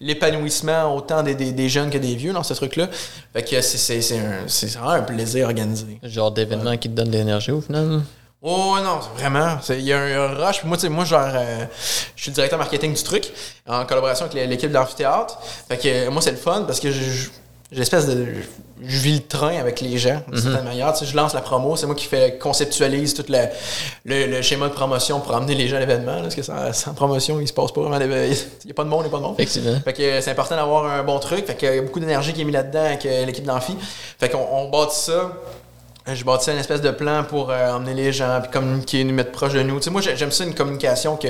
l'épanouissement 0.00 0.94
autant 0.94 1.22
des, 1.24 1.34
des, 1.34 1.52
des 1.52 1.68
jeunes 1.68 1.90
que 1.90 1.98
des 1.98 2.14
vieux 2.14 2.32
dans 2.32 2.44
ce 2.44 2.54
truc-là. 2.54 2.88
Fait 3.32 3.42
que 3.42 3.60
c'est 3.60 4.06
vraiment 4.74 4.90
un 4.90 5.02
plaisir 5.02 5.46
organisé. 5.46 5.98
Genre 6.02 6.30
d'événement 6.30 6.76
qui 6.76 6.88
te 6.88 6.94
donne 6.94 7.08
de 7.08 7.16
l'énergie 7.18 7.50
au 7.50 7.60
final. 7.60 8.02
Oh 8.42 8.76
non, 8.82 9.00
vraiment. 9.16 9.58
Il 9.68 9.80
y 9.82 9.92
a 9.92 9.98
un, 10.00 10.28
rush. 10.34 10.64
Moi, 10.64 10.76
tu 10.78 10.82
sais, 10.84 10.88
moi, 10.88 11.04
genre, 11.04 11.20
euh, 11.34 11.64
je 12.16 12.22
suis 12.22 12.30
le 12.30 12.34
directeur 12.36 12.58
marketing 12.58 12.94
du 12.94 13.02
truc, 13.02 13.30
en 13.68 13.84
collaboration 13.84 14.24
avec 14.26 14.48
l'équipe 14.48 14.70
de 14.70 14.74
l'amphithéâtre. 14.74 15.38
Fait 15.68 15.76
que 15.76 15.88
euh, 15.88 16.10
moi, 16.10 16.22
c'est 16.22 16.30
le 16.30 16.38
fun 16.38 16.62
parce 16.66 16.80
que 16.80 16.90
je- 16.90 17.28
l'espèce 17.72 18.06
de. 18.06 18.26
Je 18.82 18.96
vis 18.96 19.16
le 19.16 19.26
train 19.26 19.58
avec 19.58 19.82
les 19.82 19.98
gens, 19.98 20.22
d'une 20.28 20.40
certaine 20.40 20.64
manière. 20.64 20.90
Tu 20.94 21.00
sais, 21.00 21.10
je 21.10 21.14
lance 21.14 21.34
la 21.34 21.42
promo, 21.42 21.76
c'est 21.76 21.84
moi 21.84 21.94
qui 21.94 22.08
conceptualise 22.40 23.12
tout 23.12 23.26
le, 23.28 23.44
le, 24.06 24.26
le 24.26 24.40
schéma 24.40 24.68
de 24.68 24.72
promotion 24.72 25.20
pour 25.20 25.34
amener 25.36 25.54
les 25.54 25.68
gens 25.68 25.76
à 25.76 25.80
l'événement. 25.80 26.22
Parce 26.22 26.34
que 26.34 26.40
sans, 26.42 26.72
sans 26.72 26.94
promotion, 26.94 27.38
il 27.42 27.46
se 27.46 27.52
passe 27.52 27.72
pas 27.72 27.82
vraiment. 27.82 28.02
Il 28.02 28.08
n'y 28.64 28.70
a 28.70 28.74
pas 28.74 28.84
de 28.84 28.88
monde, 28.88 29.00
il 29.04 29.08
n'y 29.08 29.08
a 29.08 29.10
pas 29.10 29.18
de 29.18 29.22
monde. 29.22 29.34
Effectivement. 29.38 29.78
Fait 29.84 29.92
que 29.92 30.02
euh, 30.02 30.20
c'est 30.22 30.30
important 30.30 30.56
d'avoir 30.56 30.86
un 30.86 31.02
bon 31.02 31.18
truc. 31.18 31.44
Fait 31.46 31.62
euh, 31.64 31.76
y 31.76 31.78
a 31.78 31.82
beaucoup 31.82 32.00
d'énergie 32.00 32.32
qui 32.32 32.40
est 32.40 32.44
mis 32.44 32.52
là-dedans 32.52 32.84
avec 32.86 33.04
l'équipe 33.04 33.44
d'amphi. 33.44 33.76
Fait 34.18 34.30
qu'on 34.30 34.46
on 34.50 34.70
bâtit 34.70 34.96
ça. 34.98 35.30
Euh, 36.08 36.14
J'ai 36.14 36.24
bâti 36.24 36.50
une 36.50 36.56
espèce 36.58 36.80
de 36.80 36.90
plan 36.90 37.24
pour 37.24 37.50
euh, 37.50 37.72
emmener 37.74 37.92
les 37.94 38.12
gens, 38.12 38.40
puis 38.40 38.50
communiquer, 38.50 39.04
nous 39.04 39.12
mettre 39.12 39.32
proche 39.32 39.52
de 39.52 39.62
nous. 39.62 39.76
Tu 39.78 39.84
sais, 39.84 39.90
moi, 39.90 40.00
j'ai- 40.00 40.16
j'aime 40.16 40.30
ça 40.32 40.44
une 40.44 40.54
communication 40.54 41.16
que 41.16 41.28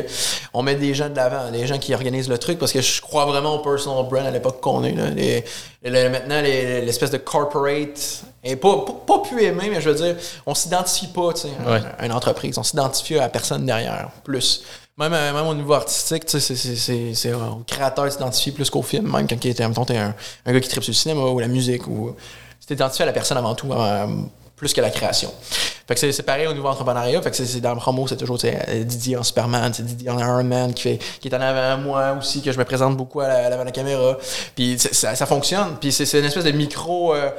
on 0.54 0.62
met 0.62 0.76
des 0.76 0.94
gens 0.94 1.08
de 1.08 1.16
l'avant, 1.16 1.50
des 1.50 1.66
gens 1.66 1.78
qui 1.78 1.92
organisent 1.92 2.28
le 2.28 2.38
truc, 2.38 2.58
parce 2.58 2.72
que 2.72 2.80
je 2.80 3.00
crois 3.02 3.24
vraiment 3.26 3.56
au 3.56 3.58
personal 3.58 4.04
brand 4.08 4.24
à 4.24 4.30
l'époque 4.30 4.60
qu'on 4.60 4.84
est. 4.84 4.92
Là. 4.92 5.10
Les- 5.10 5.44
les- 5.82 6.08
maintenant, 6.08 6.40
les- 6.40 6.82
l'espèce 6.82 7.10
de 7.10 7.16
corporate 7.18 8.22
est 8.44 8.56
pas, 8.56 8.76
pas, 8.84 8.92
pas 9.06 9.18
plus 9.28 9.42
aimé, 9.42 9.68
mais 9.70 9.80
je 9.80 9.90
veux 9.90 9.96
dire, 9.96 10.16
on 10.46 10.54
s'identifie 10.54 11.08
pas, 11.08 11.32
tu 11.32 11.42
sais, 11.42 11.48
à- 11.66 11.70
Ouais. 11.72 11.80
à 11.98 12.06
une 12.06 12.12
entreprise. 12.12 12.56
On 12.56 12.62
s'identifie 12.62 13.16
à 13.18 13.22
la 13.22 13.28
personne 13.28 13.66
derrière, 13.66 14.08
plus. 14.22 14.62
Même, 14.98 15.12
euh, 15.14 15.32
même 15.32 15.46
au 15.46 15.54
niveau 15.54 15.72
artistique, 15.72 16.26
tu 16.26 16.38
sais, 16.38 16.40
c'est- 16.40 16.54
c'est- 16.56 16.76
c'est 16.76 17.14
c'est 17.14 17.32
au 17.32 17.62
créateur 17.66 18.04
de 18.04 18.10
s'identifier 18.10 18.52
plus 18.52 18.70
qu'au 18.70 18.82
film. 18.82 19.10
Même 19.10 19.26
quand 19.26 19.42
mettons, 19.68 19.84
t'es 19.84 19.96
un, 19.96 20.14
un 20.46 20.52
gars 20.52 20.60
qui 20.60 20.68
tripe 20.68 20.82
sur 20.84 20.90
le 20.92 20.96
cinéma 20.96 21.22
ou 21.22 21.38
la 21.40 21.48
musique, 21.48 21.86
ou 21.88 22.14
tu 22.60 22.66
t'identifies 22.68 23.02
à 23.02 23.06
la 23.06 23.12
personne 23.12 23.38
avant 23.38 23.54
tout, 23.54 23.68
plus 24.60 24.74
que 24.74 24.80
la 24.82 24.90
création. 24.90 25.32
Fait 25.88 25.94
que 25.94 26.00
c'est- 26.00 26.12
c'est 26.12 26.22
pareil 26.22 26.46
au 26.46 26.52
niveau 26.52 26.68
entrepreneuriat. 26.68 27.20
Fait 27.22 27.30
que 27.30 27.36
c'est- 27.36 27.60
dans 27.60 27.72
le 27.72 27.80
promo, 27.80 28.06
c'est 28.06 28.16
toujours 28.18 28.38
euh, 28.44 28.84
Didier 28.84 29.16
en 29.16 29.22
Superman, 29.22 29.72
c'est 29.74 29.84
Didier 29.84 30.10
en 30.10 30.18
Iron 30.20 30.44
Man 30.44 30.74
qui, 30.74 30.82
fait, 30.82 30.98
qui 31.20 31.28
est 31.28 31.34
en 31.34 31.40
avant 31.40 31.78
moi 31.82 32.14
aussi, 32.18 32.42
que 32.42 32.52
je 32.52 32.58
me 32.58 32.64
présente 32.64 32.94
beaucoup 32.96 33.20
à 33.22 33.28
la- 33.28 33.58
à 33.60 33.64
la 33.64 33.70
caméra. 33.72 34.16
Puis 34.54 34.78
ça, 34.78 35.14
ça 35.16 35.24
fonctionne. 35.26 35.76
Puis 35.80 35.90
c'est 35.92 36.04
c'est 36.06 36.18
une 36.20 36.26
espèce 36.26 36.44
de 36.44 36.50
micro, 36.52 37.14
euh, 37.14 37.30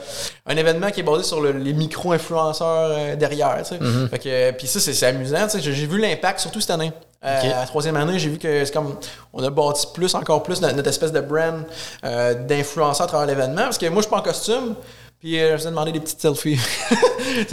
un 0.47 0.57
événement 0.57 0.89
qui 0.89 1.01
est 1.01 1.03
basé 1.03 1.23
sur 1.23 1.39
le- 1.41 1.51
les 1.51 1.73
micro-influenceurs 1.73 2.91
euh, 2.91 3.15
derrière. 3.15 3.65
sais. 3.65 3.77
Fait 4.09 4.19
que, 4.19 4.27
euh, 4.29 4.51
puis 4.51 4.67
ça, 4.67 4.79
c'est 4.79 5.05
amusant. 5.05 5.47
J'ai 5.59 5.85
vu 5.85 5.99
l'impact, 5.99 6.39
surtout 6.39 6.59
cette 6.59 6.71
année. 6.71 6.91
Euh. 7.23 7.39
À 7.55 7.59
la 7.61 7.65
troisième 7.67 7.95
année, 7.97 8.17
j'ai 8.17 8.29
vu 8.29 8.39
que 8.39 8.65
c'est 8.65 8.73
comme 8.73 8.95
on 9.31 9.43
a 9.43 9.49
bâti 9.51 9.85
plus, 9.93 10.15
encore 10.15 10.41
plus 10.41 10.59
notre, 10.59 10.75
notre 10.75 10.89
espèce 10.89 11.11
de 11.11 11.21
brand 11.21 11.63
euh, 12.03 12.33
d'influenceurs 12.33 13.05
à 13.05 13.07
travers 13.07 13.27
l'événement. 13.27 13.61
Parce 13.65 13.77
que 13.77 13.85
moi, 13.85 13.97
je 13.97 14.07
suis 14.07 14.09
pas 14.09 14.17
en 14.17 14.23
costume. 14.23 14.73
Puis 15.21 15.39
euh, 15.39 15.55
je 15.55 15.61
vous 15.61 15.67
ai 15.67 15.69
demandé 15.69 15.91
des 15.91 15.99
petites 15.99 16.19
selfies. 16.21 16.59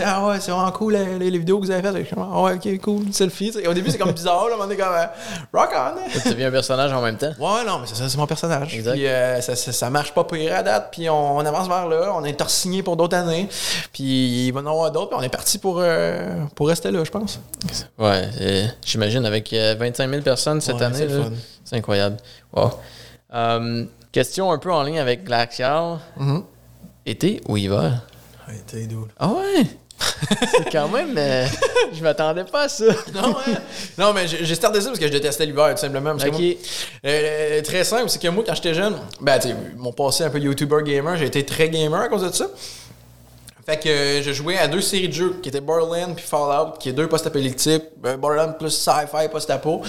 Ah 0.02 0.26
ouais, 0.26 0.40
c'est 0.40 0.50
vraiment 0.50 0.72
cool 0.72 0.94
les, 0.94 1.30
les 1.30 1.38
vidéos 1.38 1.60
que 1.60 1.66
vous 1.66 1.70
avez 1.70 1.82
faites. 1.82 2.12
Ah 2.16 2.42
ouais, 2.42 2.54
ok, 2.54 2.80
cool, 2.80 3.12
selfie. 3.12 3.52
Tu 3.52 3.60
sais, 3.60 3.66
au 3.68 3.74
début, 3.74 3.90
c'est 3.90 3.98
comme 3.98 4.10
bizarre, 4.10 4.48
là, 4.48 4.56
on 4.58 4.68
est 4.70 4.76
comme 4.76 4.88
euh, 4.92 5.04
rock 5.52 5.70
on. 5.74 6.18
Tu 6.20 6.30
deviens 6.30 6.48
un 6.48 6.50
personnage 6.50 6.92
en 6.92 7.00
même 7.02 7.16
temps. 7.16 7.32
Ouais, 7.38 7.64
non, 7.64 7.78
mais 7.78 7.86
c'est 7.86 7.94
ça, 7.94 8.08
c'est 8.08 8.16
mon 8.16 8.26
personnage. 8.26 8.74
Exact. 8.74 8.92
Puis 8.92 9.06
euh, 9.06 9.40
ça, 9.40 9.54
ça, 9.54 9.72
ça 9.72 9.90
marche 9.90 10.12
pas 10.14 10.24
pire 10.24 10.56
à 10.56 10.62
date. 10.62 10.88
Puis 10.90 11.08
on, 11.08 11.36
on 11.36 11.40
avance 11.44 11.68
vers 11.68 11.86
là. 11.86 12.12
On 12.14 12.24
est 12.24 12.48
signé 12.48 12.82
pour 12.82 12.96
d'autres 12.96 13.16
années. 13.16 13.46
Puis 13.92 14.46
il 14.46 14.52
va 14.52 14.60
y 14.60 14.62
en 14.64 14.66
avoir 14.66 14.90
d'autres. 14.90 15.10
Puis 15.10 15.18
on 15.20 15.22
est 15.22 15.28
parti 15.28 15.58
pour, 15.58 15.78
euh, 15.80 16.44
pour 16.56 16.68
rester 16.68 16.90
là, 16.90 17.04
je 17.04 17.10
pense. 17.10 17.38
Ouais, 17.98 18.28
j'imagine 18.84 19.24
avec 19.26 19.52
euh, 19.52 19.76
25 19.78 20.10
000 20.10 20.22
personnes 20.22 20.60
cette 20.60 20.76
Ouais, 20.76 20.84
année, 20.84 21.06
c'est 21.64 21.76
incroyable. 21.76 22.16
Wow. 22.52 22.70
Question 24.10 24.50
un 24.50 24.58
peu 24.58 24.72
en 24.72 24.82
ligne 24.82 24.98
avec 24.98 25.24
Glacial. 25.24 25.98
Mhm. 26.16 26.42
Été 27.08 27.40
ou 27.48 27.56
hiver? 27.56 28.02
Ouais, 28.46 28.62
t'es 28.66 28.86
dude. 28.86 28.98
Ah 29.18 29.30
ouais! 29.30 29.64
c'est 29.98 30.70
quand 30.70 30.88
même. 30.90 31.14
euh, 31.16 31.46
je 31.94 32.02
m'attendais 32.02 32.44
pas 32.44 32.64
à 32.64 32.68
ça. 32.68 32.84
Non, 33.14 33.30
ouais. 33.30 33.54
non, 33.96 34.12
mais 34.12 34.28
j'ai 34.28 34.54
starté 34.54 34.82
ça 34.82 34.88
parce 34.88 34.98
que 34.98 35.06
je 35.06 35.12
détestais 35.12 35.46
l'hiver, 35.46 35.74
tout 35.74 35.80
simplement. 35.80 36.10
Parce 36.10 36.24
que 36.24 36.30
moi, 36.30 36.54
euh, 37.06 37.62
très 37.62 37.82
simple, 37.84 38.10
c'est 38.10 38.20
que 38.20 38.28
moi, 38.28 38.44
quand 38.46 38.54
j'étais 38.54 38.74
jeune, 38.74 38.94
ben, 39.22 39.38
tu 39.38 39.48
sais, 39.48 39.54
mon 39.78 39.90
passé 39.92 40.24
un 40.24 40.28
peu 40.30 40.38
YouTuber 40.38 40.82
gamer, 40.84 41.16
j'ai 41.16 41.24
été 41.24 41.46
très 41.46 41.70
gamer 41.70 42.02
à 42.02 42.08
cause 42.08 42.22
de 42.22 42.30
ça. 42.30 42.46
Fait 43.68 43.76
que 43.78 43.88
euh, 43.90 44.22
je 44.22 44.32
jouais 44.32 44.56
à 44.56 44.66
deux 44.66 44.80
séries 44.80 45.08
de 45.08 45.12
jeux 45.12 45.36
qui 45.42 45.50
étaient 45.50 45.60
Borderlands 45.60 46.14
puis 46.14 46.24
Fallout, 46.24 46.72
qui 46.80 46.88
est 46.88 46.92
deux 46.92 47.06
post-apocalyptiques, 47.06 47.82
euh, 48.06 48.16
Borderlands 48.16 48.54
plus 48.54 48.70
sci-fi 48.70 49.28
post-apo. 49.30 49.82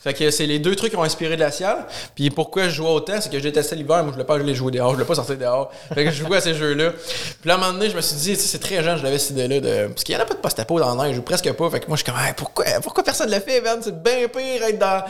Fait 0.00 0.14
que 0.14 0.32
c'est 0.32 0.46
les 0.46 0.58
deux 0.58 0.74
trucs 0.74 0.90
qui 0.90 0.96
ont 0.96 1.04
inspiré 1.04 1.36
Glacial. 1.36 1.86
Puis 2.16 2.30
pourquoi 2.30 2.64
je 2.64 2.70
jouais 2.70 2.88
autant, 2.90 3.20
c'est 3.20 3.30
que 3.30 3.38
je 3.38 3.42
détestais 3.44 3.76
l'hiver, 3.76 3.98
moi 3.98 4.06
je 4.08 4.12
voulais 4.14 4.24
pas 4.24 4.34
aller 4.34 4.52
jouer 4.52 4.72
dehors, 4.72 4.88
je 4.90 4.94
voulais 4.94 5.06
pas 5.06 5.14
sortir 5.14 5.36
dehors. 5.38 5.70
Fait 5.94 6.04
que 6.06 6.10
je 6.10 6.24
jouais 6.24 6.38
à 6.38 6.40
ces 6.40 6.54
jeux-là. 6.54 6.90
Puis 6.90 7.48
là, 7.48 7.54
à 7.54 7.56
un 7.56 7.60
moment 7.60 7.72
donné, 7.74 7.88
je 7.88 7.94
me 7.94 8.00
suis 8.00 8.16
dit, 8.16 8.30
tu 8.30 8.34
sais, 8.40 8.48
c'est 8.48 8.58
très 8.58 8.82
jeune, 8.82 8.98
je 8.98 9.04
l'avais 9.04 9.18
cette 9.18 9.30
idée-là 9.30 9.60
de. 9.60 9.86
Parce 9.92 10.02
qu'il 10.02 10.14
y 10.16 10.18
en 10.18 10.22
a 10.22 10.24
pas 10.24 10.34
de 10.34 10.40
post-apo 10.40 10.80
dans 10.80 10.92
la 10.96 11.04
neige, 11.06 11.16
ou 11.16 11.22
presque 11.22 11.52
pas. 11.52 11.70
Fait 11.70 11.78
que 11.78 11.86
moi, 11.86 11.96
je 11.96 12.02
suis 12.02 12.10
comme, 12.12 12.20
Hey, 12.20 12.32
pourquoi, 12.36 12.64
pourquoi 12.82 13.04
personne 13.04 13.30
le 13.30 13.38
fait, 13.38 13.60
man? 13.60 13.78
C'est 13.80 14.02
bien 14.02 14.26
pire 14.26 14.64
être 14.64 14.78
dans 14.80 15.04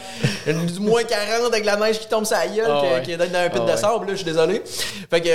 du 0.45 0.81
moins 0.81 1.05
40 1.05 1.53
avec 1.55 1.65
la 1.65 1.77
neige 1.77 1.99
qui 1.99 2.07
tombe 2.09 2.27
sur 2.27 2.37
la 2.37 2.49
gueule 2.49 2.67
Ah 2.69 2.81
que- 2.83 2.95
ouais. 2.97 3.03
que 3.17 3.23
d'être 3.23 3.33
dans 3.33 3.39
un 3.39 3.49
pit 3.49 3.61
Ah 3.63 3.67
de 3.67 3.71
ouais. 3.71 3.77
sable, 3.79 4.05
là, 4.09 4.13
je 4.13 4.17
suis 4.17 4.25
désolé. 4.27 4.63
Fait 5.09 5.23
que. 5.23 5.31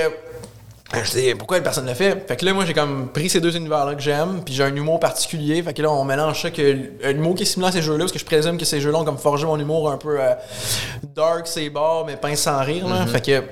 Je 1.04 1.10
sais 1.10 1.34
pourquoi 1.34 1.60
personne 1.60 1.84
ne 1.84 1.90
le 1.90 1.94
fait? 1.94 2.26
Fait 2.26 2.36
que 2.36 2.44
là, 2.44 2.52
moi, 2.52 2.64
j'ai 2.64 2.74
comme 2.74 3.08
pris 3.08 3.28
ces 3.28 3.40
deux 3.40 3.56
univers-là 3.56 3.94
que 3.94 4.02
j'aime, 4.02 4.42
puis 4.44 4.54
j'ai 4.54 4.62
un 4.62 4.74
humour 4.74 5.00
particulier. 5.00 5.62
Fait 5.62 5.74
que 5.74 5.82
là, 5.82 5.90
on 5.90 6.04
mélange 6.04 6.42
ça 6.42 6.50
que 6.50 6.76
un 7.04 7.10
humour 7.10 7.34
qui 7.34 7.42
est 7.42 7.46
similaire 7.46 7.70
à 7.70 7.72
ces 7.72 7.82
jeux-là, 7.82 8.00
parce 8.00 8.12
que 8.12 8.18
je 8.18 8.24
présume 8.24 8.58
que 8.58 8.64
ces 8.64 8.80
jeux-là 8.80 8.98
ont 8.98 9.04
comme 9.04 9.18
forgé 9.18 9.46
mon 9.46 9.58
humour 9.58 9.90
un 9.90 9.98
peu 9.98 10.20
euh, 10.20 10.34
dark, 11.14 11.46
c'est 11.46 11.68
bar, 11.70 12.04
mais 12.06 12.16
pince 12.16 12.40
sans 12.40 12.62
rire. 12.62 12.88
Là. 12.88 13.04
Que. 13.04 13.10
Fait 13.10 13.20
que 13.20 13.42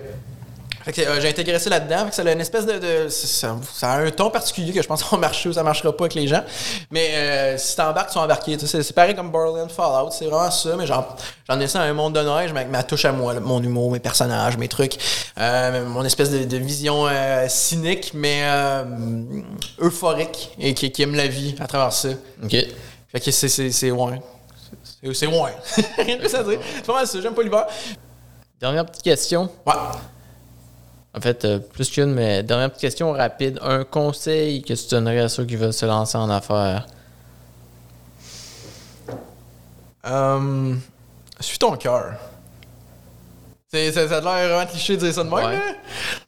euh, 0.87 1.21
j'ai 1.21 1.29
intégré 1.29 1.59
ça 1.59 1.71
là-dedans. 1.71 2.09
Ça 2.11 2.23
a 2.23 2.33
une 2.33 2.41
espèce 2.41 2.67
de. 2.67 2.79
de- 2.79 3.09
ça, 3.09 3.57
ça 3.73 3.93
a 3.93 3.99
un 4.01 4.11
ton 4.11 4.31
particulier 4.31 4.73
que 4.73 4.83
je 4.83 4.87
pense 4.87 5.03
qu'on 5.03 5.17
marche 5.17 5.47
ou 5.47 5.53
ça 5.53 5.63
marchera 5.63 5.97
pas 5.97 6.05
avec 6.05 6.15
les 6.15 6.27
gens. 6.29 6.43
Mais 6.91 7.11
euh, 7.15 7.59
si 7.59 7.75
t'embarques, 7.77 8.09
tu 8.09 8.15
sont 8.15 8.21
embarqués. 8.21 8.57
Tu 8.57 8.67
sais, 8.67 8.79
C'est 8.79 8.83
c'est 8.83 8.93
pareil 8.93 9.15
comme 9.15 9.31
Borderlands 9.31 9.69
Fallout. 9.69 10.11
C'est 10.11 10.27
vraiment 10.27 10.51
ça. 10.51 10.77
Mais 10.77 10.87
j'en 10.87 11.07
j'en 11.49 11.59
ai 11.61 11.67
ça 11.69 11.81
un 11.81 11.93
monde 11.95 12.15
de 12.15 12.21
neige, 12.21 12.53
mais 12.53 12.61
avec 12.61 12.71
ma 12.73 12.83
touche 12.83 13.05
à 13.07 13.13
moi. 13.13 13.33
là, 13.35 13.41
mon 13.41 13.63
humour, 13.63 13.91
mes 13.93 14.01
personnages, 14.01 14.57
mes 14.59 14.69
trucs. 14.69 14.99
Euh, 15.39 15.87
mon 15.87 16.05
espèce 16.05 16.31
de, 16.31 16.45
de 16.45 16.57
vision 16.59 17.07
euh, 17.09 17.47
cynique, 17.49 18.13
mais 18.15 18.41
euh, 18.45 18.85
euphorique. 19.81 20.51
Et 20.59 20.75
qui, 20.75 20.91
qui 20.91 21.03
aime 21.03 21.15
la 21.15 21.27
vie 21.27 21.55
à 21.61 21.67
travers 21.67 21.93
ça. 21.93 22.09
Ok. 22.43 22.51
Fait 23.13 23.21
que 23.21 23.31
c'est. 23.31 23.91
Ouais. 23.91 24.21
C'est 25.03 25.15
c'est 25.15 25.27
ouais. 25.27 25.53
Rien 25.99 26.17
de 26.17 26.21
plus 26.21 26.35
à 26.35 26.43
dire. 26.43 26.59
C'est 26.77 26.85
pas 26.87 26.95
mal 26.95 27.07
ça. 27.07 27.21
J'aime 27.21 27.35
pas 27.35 27.43
l'hiver. 27.43 27.67
Dernière 28.61 28.87
petite 28.87 29.03
question. 29.03 29.49
Ouais. 29.67 29.73
En 31.17 31.21
fait, 31.21 31.45
euh, 31.45 31.59
plus 31.61 31.91
qu'une, 31.91 32.13
mais 32.13 32.43
dernière 32.43 32.71
petite 32.71 32.81
question 32.81 33.13
rapide. 33.13 33.59
Un 33.63 33.85
conseil 33.85 34.63
que 34.63 34.75
tu 34.75 34.89
donnerais 34.91 35.21
à 35.21 35.29
ceux 35.29 35.45
qui 35.45 35.55
veulent 35.57 35.73
se 35.73 35.87
lancer 35.87 36.19
en 36.19 36.29
affaires? 36.29 36.87
Euh, 40.07 40.75
suis 41.41 41.59
ton 41.59 41.77
cœur. 41.77 42.15
Ça, 43.73 43.93
ça 43.93 44.01
a 44.03 44.21
l'air 44.21 44.49
vraiment 44.49 44.67
cliché 44.71 44.97
de 44.97 45.01
dire 45.03 45.15
ça 45.15 45.25
de 45.25 45.29
même, 45.29 45.35
Ouais. 45.47 45.57
là. 45.57 45.63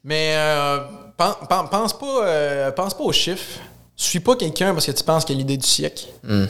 mais 0.03 0.34
euh, 0.37 0.78
pen- 1.16 1.34
pen- 1.49 1.68
pense, 1.70 1.93
pas, 1.97 2.24
euh, 2.26 2.70
pense 2.72 2.95
pas 2.95 3.05
aux 3.05 3.12
chiffres. 3.12 3.61
Suis 3.95 4.20
pas 4.20 4.34
quelqu'un 4.37 4.72
parce 4.72 4.87
que 4.87 4.93
tu 4.93 5.05
penses 5.05 5.24
qu'il 5.24 5.37
a 5.37 5.39
l'idée 5.39 5.57
du 5.57 5.66
siècle. 5.66 6.07
Hmm. 6.24 6.47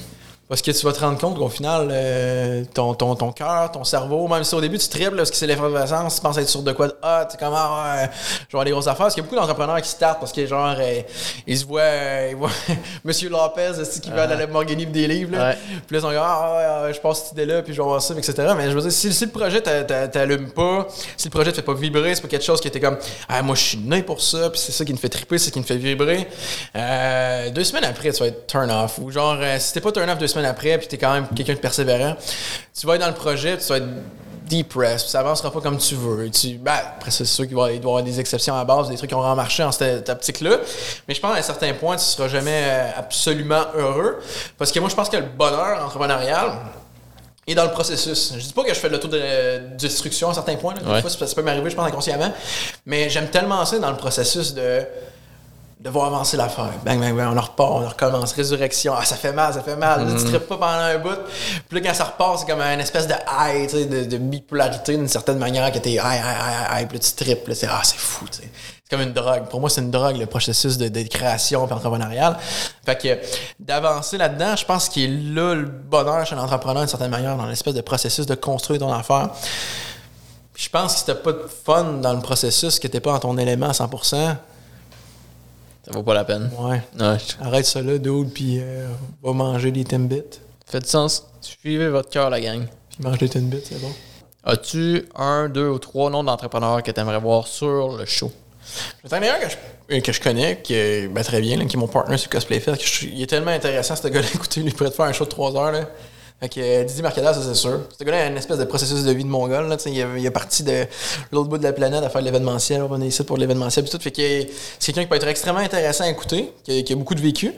Parce 0.49 0.62
que 0.62 0.70
tu 0.70 0.86
vas 0.86 0.92
te 0.92 1.01
rendre 1.01 1.18
compte 1.18 1.36
qu'au 1.36 1.49
final, 1.49 1.88
euh, 1.90 2.64
ton, 2.72 2.94
ton, 2.94 3.16
ton 3.16 3.32
cœur, 3.32 3.72
ton 3.72 3.82
cerveau, 3.82 4.28
même 4.28 4.44
si 4.44 4.55
au 4.55 4.61
début 4.61 4.78
tu 4.78 4.88
triples 4.88 5.16
parce 5.16 5.30
que 5.32 5.36
c'est 5.36 5.49
l'effervescence, 5.49 6.14
tu 6.14 6.20
penses 6.20 6.38
être 6.38 6.49
sûr 6.49 6.62
de 6.62 6.70
quoi 6.70 6.88
ah, 7.03 7.26
tu 7.28 7.34
es 7.34 7.38
comme 7.38 7.53
ah, 7.57 7.97
ouais, 7.97 8.11
je 8.12 8.42
vais 8.44 8.47
avoir 8.53 8.64
des 8.64 8.70
grosses 8.70 8.86
affaires. 8.86 9.07
Parce 9.07 9.14
qu'il 9.14 9.24
y 9.24 9.26
a 9.26 9.28
beaucoup 9.28 9.40
d'entrepreneurs 9.40 9.82
qui 9.82 9.88
startent 9.88 10.20
parce 10.20 10.30
que 10.30 10.47
genre, 10.47 10.76
euh, 10.78 11.01
ils 11.49 11.59
se 11.59 11.64
voient, 11.64 11.80
euh, 11.80 12.28
ils 12.30 12.36
voient 12.36 12.51
Monsieur 13.05 13.28
Lopez 13.28 13.72
c'est 13.82 14.01
qui 14.01 14.11
va 14.11 14.22
à 14.22 14.26
la 14.28 14.47
des 14.47 15.09
livres. 15.09 15.36
Là. 15.36 15.49
Ouais. 15.49 15.59
Puis 15.84 15.97
là, 15.97 15.99
ils 15.99 16.01
sont 16.01 16.12
ah, 16.16 16.82
ouais, 16.84 16.94
je 16.94 17.01
passe 17.01 17.24
cette 17.24 17.32
idée-là, 17.32 17.62
puis 17.62 17.72
je 17.72 17.82
vais 17.82 17.88
voir 17.88 18.01
ça, 18.01 18.14
etc. 18.14 18.34
Mais 18.57 18.70
je 18.70 18.76
veux 18.76 18.82
dire, 18.82 18.92
si, 18.92 19.12
si 19.12 19.24
le 19.24 19.32
projet 19.32 19.61
t'a- 19.61 19.82
t'a- 19.82 20.07
t'allume 20.07 20.51
pas, 20.51 20.86
si 21.16 21.26
le 21.26 21.32
projet 21.32 21.51
te 21.51 21.57
fait 21.57 21.62
pas 21.62 21.74
vibrer, 21.74 22.14
c'est 22.14 22.22
pas 22.22 22.28
quelque 22.28 22.44
chose 22.44 22.61
qui 22.61 22.68
était 22.68 22.80
comme 22.80 22.99
ah, 23.28 23.42
moi 23.42 23.57
je 23.57 23.62
suis 23.62 23.78
né 23.78 24.05
pour 24.05 24.20
ça, 24.20 24.49
puis 24.51 24.61
c'est 24.61 24.72
ça 24.72 24.84
qui 24.84 24.92
me 24.92 24.99
fait 24.99 25.09
triper, 25.09 25.38
c'est 25.38 25.47
ça 25.47 25.51
qui 25.51 25.59
me 25.59 25.64
fait 25.64 25.76
vibrer. 25.76 26.28
Deux 27.53 27.64
semaines 27.64 27.84
après, 27.84 28.12
tu 28.12 28.20
vas 28.20 28.28
être 28.28 28.47
turn 28.47 28.70
off. 28.70 28.99
Ou 28.99 29.11
genre, 29.11 29.38
si 29.59 29.72
t'es 29.72 29.80
pas 29.80 29.90
turn 29.90 30.09
off 30.09 30.18
deux 30.18 30.28
semaines 30.28 30.36
après, 30.45 30.78
puis 30.78 30.87
t'es 30.89 30.99
quand 30.99 31.12
même 31.12 31.26
quelqu'un 31.34 31.55
de 31.55 31.59
persévérant, 31.59 32.16
tu 32.78 32.87
vas 32.87 32.95
être 32.95 33.01
dans 33.01 33.09
le 33.09 33.14
projet, 33.14 33.57
tu 33.59 33.66
vas 33.68 33.78
être 33.78 33.87
depressed, 34.49 35.09
ça 35.09 35.20
avancera 35.20 35.51
pas 35.51 35.61
comme 35.61 35.78
tu 35.78 35.95
veux. 35.97 36.30
Tu, 36.30 36.55
ben, 36.55 36.74
après, 36.97 37.11
c'est 37.11 37.24
sûr 37.24 37.47
qu'il 37.47 37.57
va, 37.57 37.72
il 37.72 37.80
doit 37.80 37.91
y 37.91 37.95
avoir 37.95 38.03
des 38.03 38.20
exceptions 38.20 38.55
à 38.55 38.59
la 38.59 38.64
base, 38.64 38.89
des 38.89 38.97
trucs 38.97 39.09
qui 39.11 39.14
ont 39.14 39.34
marché 39.34 39.62
en 39.64 39.72
cette, 39.72 40.09
optique-là. 40.09 40.59
Mais 41.09 41.14
je 41.14 41.20
pense 41.20 41.32
qu'à 41.32 41.39
un 41.39 41.43
certain 41.43 41.72
point, 41.74 41.97
tu 41.97 42.05
seras 42.05 42.28
jamais 42.28 42.62
euh, 42.64 42.91
absolument 42.97 43.64
heureux. 43.74 44.18
Parce 44.57 44.70
que 44.70 44.78
moi, 44.78 44.89
je 44.89 44.95
pense 44.95 45.09
que 45.09 45.16
le 45.16 45.24
bonheur 45.24 45.84
entrepreneurial, 45.84 46.53
et 47.49 47.55
dans 47.55 47.64
le 47.64 47.70
processus. 47.70 48.32
Je 48.37 48.45
dis 48.45 48.53
pas 48.53 48.64
que 48.64 48.74
je 48.74 48.78
fais 48.80 48.89
de 48.89 48.95
l'autodestruction 48.95 50.30
à 50.30 50.34
certains 50.34 50.57
points. 50.57 50.74
Là. 50.74 50.80
Des 50.80 50.91
Ouais. 50.91 51.01
fois, 51.01 51.11
ça, 51.11 51.26
ça 51.26 51.34
peut 51.34 51.43
m'arriver, 51.43 51.70
je 51.70 51.76
pense, 51.76 51.87
inconsciemment. 51.87 52.32
Mais 52.84 53.09
j'aime 53.09 53.28
tellement 53.28 53.64
ça 53.64 53.78
dans 53.78 53.91
le 53.91 53.97
processus 53.97 54.53
de 54.53 54.82
de 55.87 55.91
voir 55.93 56.07
avancer 56.07 56.37
l'affaire. 56.37 56.72
Bang, 56.84 56.99
bang, 56.99 57.16
bang, 57.16 57.28
on 57.37 57.41
repart, 57.41 57.70
on 57.70 57.89
recommence. 57.89 58.32
Résurrection. 58.32 58.93
Ah, 58.99 59.05
ça 59.05 59.14
fait 59.14 59.32
mal, 59.32 59.55
ça 59.55 59.62
fait 59.62 59.76
mal. 59.76 60.05
Là, 60.05 60.14
tu 60.18 60.24
tripes 60.24 60.49
pas 60.49 60.57
pendant 60.57 60.80
un 60.80 60.99
bout. 60.99 61.20
Puis 61.68 61.80
là, 61.80 61.89
quand 61.89 61.95
ça 61.95 62.05
repart, 62.07 62.41
c'est 62.41 62.47
comme 62.47 62.61
une 62.61 62.80
espèce 62.80 63.07
de 63.07 63.14
high, 63.14 63.68
tu 63.68 63.76
sais, 63.76 63.84
de, 63.87 64.05
de 64.05 64.16
bipolarité 64.16 64.97
d'une 64.97 65.07
certaine 65.07 65.39
manière 65.39 65.70
que 65.70 65.78
t'es 65.78 65.93
high, 65.93 66.01
high, 66.01 66.24
high, 66.24 66.80
high. 66.82 66.89
Puis 66.89 66.99
là, 66.99 67.05
tu 67.05 67.12
tripes. 67.12 67.47
Là, 67.47 67.55
c'est, 67.55 67.68
ah, 67.70 67.82
c'est 67.84 67.99
fou, 67.99 68.26
tu 68.28 68.39
sais. 68.39 68.51
C'est 68.82 68.97
comme 68.97 69.07
une 69.07 69.12
drogue. 69.12 69.45
Pour 69.49 69.61
moi, 69.61 69.70
c'est 69.70 69.80
une 69.80 69.93
drogue, 69.93 70.16
le 70.16 70.26
processus 70.26 70.76
de, 70.76 70.89
de 70.89 71.03
création 71.03 71.68
et 71.68 71.72
entrepreneurial. 71.72 72.37
Fait 72.84 73.01
que 73.01 73.20
d'avancer 73.61 74.18
là-dedans, 74.18 74.57
je 74.57 74.64
pense 74.64 74.89
qu'il 74.89 75.05
est 75.05 75.34
là 75.34 75.55
le 75.55 75.66
bonheur 75.66 76.26
chez 76.26 76.34
l'entrepreneur 76.34 76.82
d'une 76.82 76.91
certaine 76.91 77.11
manière, 77.12 77.37
dans 77.37 77.47
l'espèce 77.47 77.74
de 77.74 77.80
processus 77.80 78.26
de 78.26 78.34
construire 78.34 78.80
ton 78.80 78.93
affaire. 78.93 79.30
Puis 80.53 80.64
je 80.64 80.70
pense 80.70 80.95
que 80.95 80.99
si 80.99 81.05
t'as 81.05 81.14
pas 81.14 81.32
de 81.32 81.47
fun 81.64 81.84
dans 82.01 82.12
le 82.12 82.20
processus, 82.20 82.80
que 82.80 82.89
t'es 82.89 82.99
pas 82.99 83.12
dans 83.12 83.20
ton 83.20 83.39
élément 83.39 83.68
à 83.68 83.72
100%, 83.72 84.37
Ça 85.87 85.93
vaut 85.93 86.03
pas 86.03 86.14
la 86.14 86.24
peine. 86.24 86.51
ouais, 86.59 86.82
Ouais. 87.01 87.16
arrête 87.41 87.64
ça 87.64 87.80
là, 87.80 87.97
dude, 87.99 88.32
puis 88.32 88.59
euh, 88.61 88.89
va 89.22 89.32
manger 89.32 89.70
des 89.70 89.84
Timbits. 89.84 90.22
Fait 90.66 90.80
du 90.80 90.89
sens. 90.89 91.24
Suivez 91.41 91.89
votre 91.89 92.11
cœur, 92.11 92.28
la 92.28 92.41
gang. 92.41 92.66
Puis 92.91 92.99
mange 93.05 93.18
des 93.18 93.28
Timbits, 93.28 93.62
c'est 93.64 93.80
bon. 93.80 93.93
As-tu 94.43 95.09
un, 95.14 95.49
deux 95.49 95.68
ou 95.68 95.78
trois 95.78 96.11
noms 96.11 96.24
d'entrepreneurs 96.24 96.82
que 96.82 96.91
tu 96.91 97.01
aimerais 97.01 97.20
voir 97.20 97.47
sur 97.47 97.97
le 97.97 98.05
show? 98.05 98.32
J'en 99.09 99.22
ai 99.22 99.28
un 99.28 99.34
que 99.39 99.49
je, 99.89 100.01
que 100.01 100.12
je 100.12 100.20
connais, 100.20 100.61
qui 100.61 100.74
est 100.74 101.07
ben, 101.07 101.22
très 101.22 101.41
bien, 101.41 101.57
là, 101.57 101.64
qui 101.66 101.76
est 101.76 101.78
mon 101.78 101.87
partner 101.87 102.16
sur 102.16 102.28
Cosplay 102.30 102.59
Fest. 102.59 103.03
il 103.03 103.22
est 103.22 103.26
tellement 103.28 103.53
intéressant, 103.53 103.95
ce 103.95 104.09
gars-là. 104.09 104.26
Écoutez, 104.34 104.61
il 104.62 104.74
pourrait 104.74 104.91
te 104.91 104.97
faire 104.97 105.05
un 105.07 105.12
show 105.12 105.24
de 105.24 105.30
3 105.30 105.57
heures. 105.57 105.70
Là. 105.72 105.89
Fait 106.41 106.51
que 106.51 106.61
euh, 106.61 106.84
Didier 106.84 107.03
ça 107.03 107.34
c'est 107.34 107.55
sûr. 107.55 107.80
Ce 107.99 108.05
gars-là 108.05 108.24
a 108.24 108.26
une 108.26 108.37
espèce 108.37 108.59
de 108.59 108.64
processus 108.64 109.05
de 109.05 109.12
vie 109.12 109.24
de 109.24 109.28
mongol. 109.28 109.68
Là, 109.68 109.76
il, 109.87 110.26
a 110.26 110.30
parti 110.30 110.62
de 110.62 110.84
l'autre 111.32 111.49
bout 111.49 111.57
de 111.57 111.62
la 111.62 111.72
planète 111.72 112.05
à 112.05 112.11
faire 112.11 112.20
de 112.20 112.26
l'événementiel. 112.26 112.82
On 112.91 113.01
est 113.01 113.07
ici 113.07 113.24
pour 113.24 113.39
l'événementiel. 113.39 113.84
Puis 113.84 113.93
tout. 113.93 114.03
Fait 114.03 114.11
que 114.11 114.20
euh, 114.20 114.45
c'est 114.78 114.93
quelqu'un 114.93 115.03
qui 115.03 115.09
peut 115.09 115.16
être 115.16 115.28
extrêmement 115.28 115.61
intéressant 115.61 116.05
à 116.05 116.09
écouter, 116.09 116.53
qui 116.62 116.93
a, 116.93 116.97
beaucoup 116.97 117.14
de 117.14 117.22
vécu. 117.22 117.55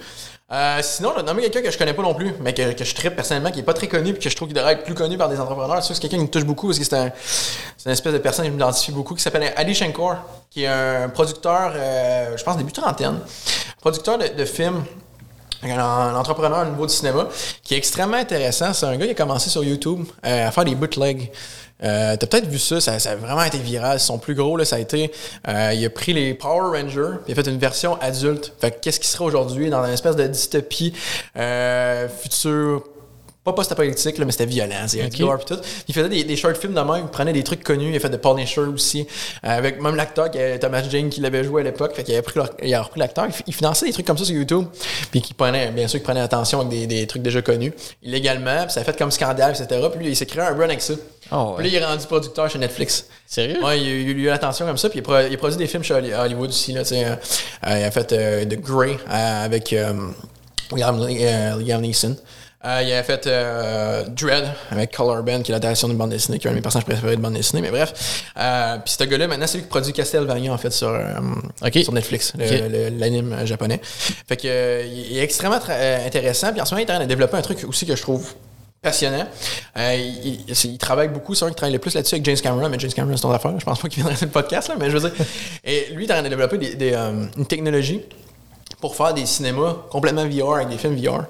Euh, 0.51 0.79
sinon, 0.81 1.13
vais 1.13 1.25
nommer 1.25 1.43
quelqu'un 1.43 1.61
que 1.61 1.71
je 1.71 1.77
connais 1.77 1.93
pas 1.93 2.03
non 2.03 2.15
plus, 2.15 2.33
mais 2.41 2.55
que, 2.55 2.63
je 2.63 2.95
tripe 2.95 3.17
personnellement, 3.17 3.51
qui 3.51 3.61
est 3.61 3.65
pas 3.65 3.75
très 3.75 3.89
connu, 3.89 4.13
puis 4.13 4.23
que 4.23 4.31
je 4.31 4.37
trouve 4.37 4.49
qu'il 4.49 4.57
devrait 4.57 4.75
être 4.75 4.85
plus 4.85 4.95
connu 4.95 5.19
par 5.19 5.29
des 5.29 5.41
entrepreneurs. 5.41 5.83
C'est 5.83 5.87
sûr 5.87 5.89
que 5.89 5.95
c'est 5.97 6.01
quelqu'un 6.03 6.19
qui 6.19 6.29
me 6.29 6.31
touche 6.31 6.45
beaucoup 6.45 6.69
parce 6.69 6.79
que 6.79 6.85
c'est 6.85 6.97
un, 6.97 7.13
une 7.85 7.93
espèce 7.93 8.13
de 8.13 8.19
personne 8.19 8.45
qui 8.45 8.53
m'identifie 8.53 8.93
beaucoup, 8.93 9.15
qui 9.15 9.23
s'appelle 9.23 9.53
Ali 9.57 9.75
Shankor, 9.75 10.17
qui 10.51 10.63
est 10.63 10.69
un 10.69 11.09
producteur, 11.09 11.73
euh, 11.75 12.37
je 12.37 12.45
pense, 12.45 12.57
début 12.57 12.73
trentaine, 12.73 13.19
producteur 13.81 14.19
de 14.19 14.45
films. 14.45 14.85
Un, 15.63 16.15
entrepreneur 16.15 16.67
au 16.67 16.71
niveau 16.71 16.87
du 16.87 16.93
cinéma 16.95 17.29
qui 17.63 17.75
est 17.75 17.79
extrêmement 17.79 18.17
intéressant. 18.17 18.73
C'est 18.73 18.87
un 18.87 18.97
gars 18.97 19.07
qui 19.07 19.13
a 19.13 19.15
commencé 19.15 19.51
sur 19.51 19.65
YouTube 19.65 20.05
euh, 20.25 20.49
à 20.49 20.51
faire 20.51 20.65
des 20.65 20.75
bootlegs. 20.75 21.31
Euh, 21.83 22.17
T'as 22.17 22.27
peut-être 22.27 22.49
vu 22.49 22.59
ça, 22.59 22.81
ça, 22.81 22.99
ça 22.99 23.13
a 23.13 23.17
vraiment 23.17 23.43
été 23.43 23.59
viral. 23.59 24.01
Son 24.01 24.19
plus 24.19 24.35
gros, 24.35 24.57
là, 24.57 24.65
ça 24.65 24.77
a 24.77 24.79
été. 24.79 25.13
euh, 25.49 25.73
il 25.75 25.85
a 25.85 25.91
pris 25.91 26.13
les 26.13 26.35
Power 26.35 26.79
Rangers, 26.81 27.19
il 27.27 27.33
a 27.33 27.35
fait 27.35 27.49
une 27.49 27.59
version 27.59 28.01
adulte. 28.01 28.53
Fait 28.61 28.71
que 28.73 28.77
qu'est-ce 28.81 29.01
qui 29.01 29.09
serait 29.09 29.25
aujourd'hui 29.25 29.71
dans 29.71 29.85
une 29.85 29.93
espèce 29.93 30.17
de 30.17 30.27
dystopie 30.27 30.93
euh, 31.37 32.09
future 32.09 32.83
pas 33.53 33.57
post-apocalyptique, 33.57 34.19
mais 34.19 34.33
c'était 34.33 34.47
violent. 34.47 34.85
C'est 34.87 35.17
gore 35.19 35.45
tout. 35.45 35.59
Il 35.89 35.95
faisait 35.95 36.09
des, 36.09 36.25
des 36.25 36.37
short 36.37 36.57
films 36.57 36.75
de 36.75 36.81
même, 36.81 37.03
il 37.05 37.09
prenait 37.11 37.33
des 37.33 37.43
trucs 37.43 37.63
connus. 37.65 37.91
Il 37.91 37.97
a 37.97 38.01
fait 38.01 38.09
de 38.11 38.17
Punisher 38.17 38.61
aussi. 38.63 39.07
euh, 39.45 39.59
avec 39.59 39.81
même 39.83 39.97
l'acteur, 39.97 40.31
Thomas 40.61 40.83
Jane, 40.89 41.09
qui 41.09 41.21
l'avait 41.21 41.45
joué 41.45 41.63
à 41.63 41.65
l'époque. 41.65 41.95
Fait 41.95 42.05
qu'il 42.05 42.15
avait 42.15 42.23
pris 42.23 42.39
leur- 42.39 42.51
il 42.63 42.75
a 42.75 42.83
repris 42.83 43.01
l'acteur. 43.01 43.27
Il, 43.29 43.35
il 43.47 43.55
finançait 43.55 43.87
des 43.87 43.93
trucs 43.93 44.07
comme 44.07 44.19
ça 44.19 44.25
sur 44.25 44.35
YouTube. 44.35 44.67
Puis 45.11 45.23
qui 45.23 45.35
prenait, 45.35 45.71
bien 45.71 45.89
sûr, 45.89 45.99
qu'il 45.99 46.05
prenait 46.07 46.21
attention 46.21 46.61
avec 46.61 46.71
des, 46.71 46.87
des 46.87 47.07
trucs 47.07 47.23
déjà 47.23 47.43
connus. 47.43 47.73
Illégalement. 48.03 48.63
Puis 48.65 48.73
ça 48.73 48.81
a 48.81 48.85
fait 48.85 48.97
comme 48.97 49.11
scandale, 49.11 49.51
etc. 49.59 49.67
Puis 49.93 50.05
lui, 50.05 50.13
il 50.13 50.17
s'est 50.17 50.27
créé 50.27 50.43
un 50.43 50.55
run 50.55 50.65
avec 50.65 50.81
ça. 50.83 50.95
Oh, 51.31 51.55
Puis 51.59 51.65
là, 51.71 51.77
il 51.79 51.83
est 51.83 51.85
rendu 51.85 52.07
producteur 52.07 52.49
chez 52.51 52.59
Netflix. 52.59 53.07
Sérieux? 53.27 53.63
Ouais, 53.63 53.79
il, 53.81 53.87
a 53.87 53.91
eu- 53.91 54.03
il 54.03 54.09
a 54.09 54.13
eu 54.13 54.27
l'attention 54.27 54.65
comme 54.67 54.79
ça, 54.79 54.89
puis 54.89 54.99
il, 54.99 55.03
a 55.03 55.05
pro- 55.05 55.29
il 55.31 55.37
produit 55.37 55.59
des 55.59 55.67
films 55.67 55.83
chez 55.83 55.93
Holly- 55.95 56.15
Hollywood 56.15 56.49
aussi. 56.49 56.73
Là, 56.73 56.83
tu 56.83 56.89
sais, 56.91 57.05
euh, 57.05 57.11
euh, 57.67 57.79
il 57.81 57.85
a 57.85 57.91
fait 57.91 58.13
euh, 58.13 58.45
The 58.47 58.59
Grey 58.61 58.97
euh, 59.11 59.45
avec 59.45 59.75
Liam, 60.73 61.07
Liam 61.07 61.81
Neeson. 61.83 62.17
Euh, 62.69 62.83
il 62.85 62.93
a 62.93 63.03
fait 63.03 63.27
euh, 63.27 64.05
Dread 64.09 64.45
avec 64.71 64.95
Color 64.95 65.23
Band, 65.23 65.41
qui 65.41 65.51
est 65.51 65.55
l'adaptation 65.55 65.89
d'une 65.89 65.97
bande 65.97 66.11
dessinée, 66.11 66.39
qui 66.39 66.47
est 66.47 66.51
un 66.51 66.53
de 66.53 66.57
mes 66.57 66.63
personnages 66.63 66.85
préférés 66.85 67.17
de 67.17 67.21
bande 67.23 67.33
dessinée, 67.33 67.63
mais 67.63 67.71
bref. 67.71 67.95
Euh, 68.39 68.77
puis 68.85 68.95
ce 68.99 69.05
gars-là, 69.05 69.27
maintenant, 69.27 69.47
c'est 69.47 69.57
lui 69.59 69.65
qui 69.65 69.71
produit 69.71 69.93
Castlevania, 69.95 70.53
en 70.53 70.59
fait, 70.59 70.71
sur, 70.71 70.89
euh, 70.89 71.01
sur 71.83 71.93
Netflix, 71.95 72.35
l'anime 72.99 73.37
japonais. 73.47 73.81
Fait 73.83 74.37
que, 74.37 74.85
il 74.87 75.17
est 75.17 75.23
extrêmement 75.23 75.59
intéressant, 76.07 76.53
puis 76.53 76.61
en 76.61 76.65
ce 76.67 76.75
moment, 76.75 76.85
il 76.87 76.89
est 76.91 76.93
en 76.93 76.97
train 76.97 77.05
de 77.05 77.09
développer 77.09 77.37
un 77.39 77.43
truc 77.43 77.65
aussi 77.67 77.87
que 77.87 77.97
je 77.97 78.03
trouve 78.03 78.35
passionnant. 78.83 79.27
Euh, 79.77 79.95
il, 79.97 80.43
il- 80.49 80.55
c'est- 80.55 80.69
il 80.69 80.79
travaille 80.79 81.09
beaucoup, 81.09 81.35
c'est 81.35 81.45
un 81.45 81.49
qui 81.49 81.55
travaille 81.57 81.73
le 81.73 81.79
plus 81.81 81.95
là-dessus 81.95 82.17
avec 82.17 82.25
James 82.27 82.37
Cameron, 82.37 82.69
mais 82.69 82.79
James 82.79 82.93
Cameron, 82.93 83.17
c'est 83.17 83.23
ton 83.23 83.33
affaire. 83.33 83.55
Je 83.59 83.65
pense 83.65 83.81
pas 83.81 83.89
qu'il 83.89 84.03
viendrait 84.03 84.17
sur 84.17 84.27
le 84.27 84.33
podcast, 84.33 84.69
là, 84.69 84.75
mais 84.79 84.91
je 84.91 84.97
veux 84.99 85.09
dire. 85.11 85.27
Et 85.65 85.87
lui, 85.95 86.05
il 86.05 86.09
est 86.09 86.13
en 86.13 86.17
train 86.17 86.23
de 86.23 86.29
développer 86.29 86.59
des- 86.59 86.75
des, 86.75 86.93
euh, 86.93 87.25
une 87.37 87.47
technologie 87.47 88.03
pour 88.81 88.95
faire 88.95 89.15
des 89.15 89.27
cinémas 89.27 89.75
complètement 89.91 90.25
VR 90.29 90.57
avec 90.57 90.69
des 90.69 90.79
films 90.79 90.95
VR. 90.97 91.25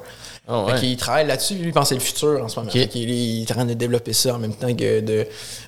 Oh, 0.50 0.64
ouais. 0.66 0.80
qu'il 0.80 0.96
travaille 0.96 1.26
là-dessus, 1.26 1.54
lui, 1.54 1.66
il 1.68 1.72
pense 1.74 1.92
le 1.92 1.98
futur 1.98 2.42
en 2.42 2.48
ce 2.48 2.58
moment. 2.58 2.70
Il 2.74 3.42
est 3.42 3.50
en 3.50 3.54
train 3.54 3.64
de 3.66 3.74
développer 3.74 4.14
ça 4.14 4.34
en 4.34 4.38
même 4.38 4.54
temps 4.54 4.74
que 4.74 5.00
de, 5.00 5.26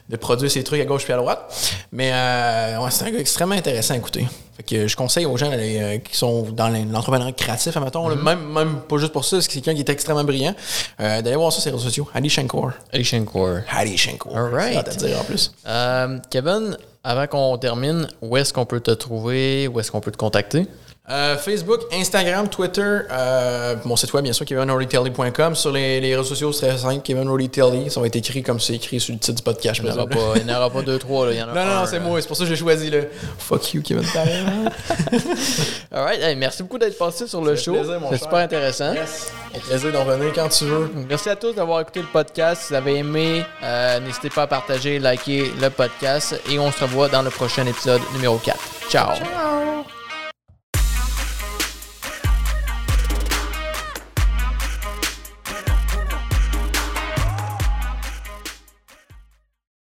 de 0.09 0.17
produire 0.17 0.51
ses 0.51 0.65
trucs 0.65 0.81
à 0.81 0.87
gauche 0.87 1.05
puis 1.05 1.13
à 1.13 1.19
droite. 1.19 1.75
Mais 1.93 2.11
euh, 2.13 2.79
ouais, 2.81 2.91
c'est 2.91 3.05
un 3.05 3.11
gars 3.11 3.19
extrêmement 3.19 3.57
intéressant 3.57 3.93
à 3.93 3.99
écouter. 3.99 4.27
Fait 4.57 4.63
que 4.63 4.87
je 4.89 4.97
conseille 4.97 5.27
aux 5.27 5.37
gens 5.37 5.51
euh, 5.53 5.99
qui 5.99 6.17
sont 6.17 6.45
dans 6.53 6.69
l'entrepreneuriat 6.71 7.33
créatif, 7.33 7.77
admettons, 7.77 8.09
là, 8.09 8.17
même, 8.17 8.41
même 8.53 8.81
pas 8.89 8.97
juste 8.97 9.13
pour 9.13 9.25
ça, 9.27 9.43
c'est 9.43 9.49
quelqu'un 9.51 9.75
qui 9.75 9.81
est 9.81 9.89
extrêmement 9.91 10.25
brillant, 10.25 10.55
euh, 11.01 11.21
d'aller 11.21 11.37
voir 11.37 11.53
ça 11.53 11.61
sur 11.61 11.71
les 11.71 11.77
réseaux 11.77 11.89
sociaux. 11.89 12.09
Hadi 12.15 12.31
Shankar. 12.31 12.73
Ali 12.93 13.05
Shankar. 13.05 13.61
Hadi 13.71 13.99
Shankar. 13.99 14.35
All 14.35 14.55
right. 14.55 14.89
À 14.89 14.95
dire 14.95 15.21
en 15.21 15.25
plus. 15.25 15.53
Euh, 15.67 16.19
Kevin, 16.31 16.77
avant 17.05 17.27
qu'on 17.27 17.59
termine, 17.59 18.09
où 18.23 18.35
est-ce 18.39 18.53
qu'on 18.55 18.65
peut 18.67 18.81
te 18.81 18.91
trouver? 18.93 19.69
Où 19.69 19.79
est-ce 19.79 19.91
qu'on 19.91 20.01
peut 20.01 20.11
te 20.11 20.17
contacter? 20.17 20.67
Euh, 21.11 21.37
Facebook, 21.37 21.81
Instagram, 21.93 22.49
Twitter, 22.49 22.99
euh, 23.11 23.75
mon 23.85 23.97
site 23.97 24.13
web, 24.13 24.23
bien 24.23 24.33
sûr, 24.33 24.47
kevinrodytelly.com. 24.47 25.57
Sur 25.57 25.73
les, 25.73 26.01
les 26.01 26.15
réseaux 26.15 26.29
sociaux, 26.29 26.53
c'est 26.53 26.69
très 26.69 26.79
simple, 26.79 27.01
Kevin 27.03 27.29
Rodytelly. 27.29 27.91
Ça 27.91 28.01
va 28.01 28.07
être 28.07 28.15
écrit 28.17 28.43
comme 28.45 28.61
c'est 28.61 28.75
écrit 28.75 29.01
sur 29.01 29.13
le 29.13 29.19
titre 29.19 29.37
du 29.39 29.43
podcast. 29.43 29.81
Il 29.83 29.87
n'y 29.87 29.91
en 29.91 29.97
aura 29.97 30.07
pas, 30.07 30.33
il 30.37 30.47
n'y 30.47 30.53
en 30.53 30.57
aura 30.59 30.71
pas 30.71 30.83
deux, 30.83 30.99
trois. 30.99 31.27
Là. 31.27 31.33
Il 31.33 31.39
y 31.39 31.43
en 31.43 31.49
a 31.49 31.53
Non, 31.55 31.65
non, 31.65 31.71
un, 31.73 31.81
non, 31.81 31.87
c'est 31.87 31.99
moi. 31.99 32.21
C'est 32.23 32.29
pour 32.29 32.37
ça 32.37 32.45
que 32.45 32.49
j'ai 32.51 32.57
choisi 32.57 32.91
le 32.91 33.09
Fuck 33.39 33.75
you, 33.75 33.83
Kevin. 33.83 34.05
All 35.93 36.05
right. 36.05 36.23
Hey, 36.23 36.37
merci 36.37 36.63
beaucoup 36.63 36.79
d'être 36.79 36.97
passé 36.97 37.27
sur 37.27 37.43
le 37.43 37.57
show. 37.57 37.77
C'est 38.11 38.19
super 38.19 38.39
intéressant. 38.39 38.95
yes. 38.95 39.33
Plaisir 39.67 39.91
d'en 39.93 40.05
venir 40.05 40.33
quand 40.33 40.49
tu 40.49 40.65
veux. 40.65 40.91
Merci 41.09 41.29
à 41.29 41.35
tous 41.35 41.53
d'avoir 41.53 41.81
écouté 41.81 42.01
le 42.01 42.07
podcast. 42.07 42.63
Si 42.63 42.69
vous 42.69 42.75
avez 42.75 42.99
aimé, 42.99 43.45
euh, 43.65 43.99
n'hésitez 43.99 44.31
pas 44.31 44.43
à 44.43 44.47
partager, 44.47 45.01
liker 45.01 45.51
le 45.61 45.71
podcast 45.71 46.41
et 46.49 46.61
on 46.61 46.71
se 46.71 46.83
revoit 46.85 47.09
dans 47.09 47.23
le 47.23 47.31
prochain 47.31 47.67
épisode 47.67 48.01
numéro 48.15 48.37
4. 48.39 48.57
Ciao. 48.89 49.17
Ciao. 49.17 50.00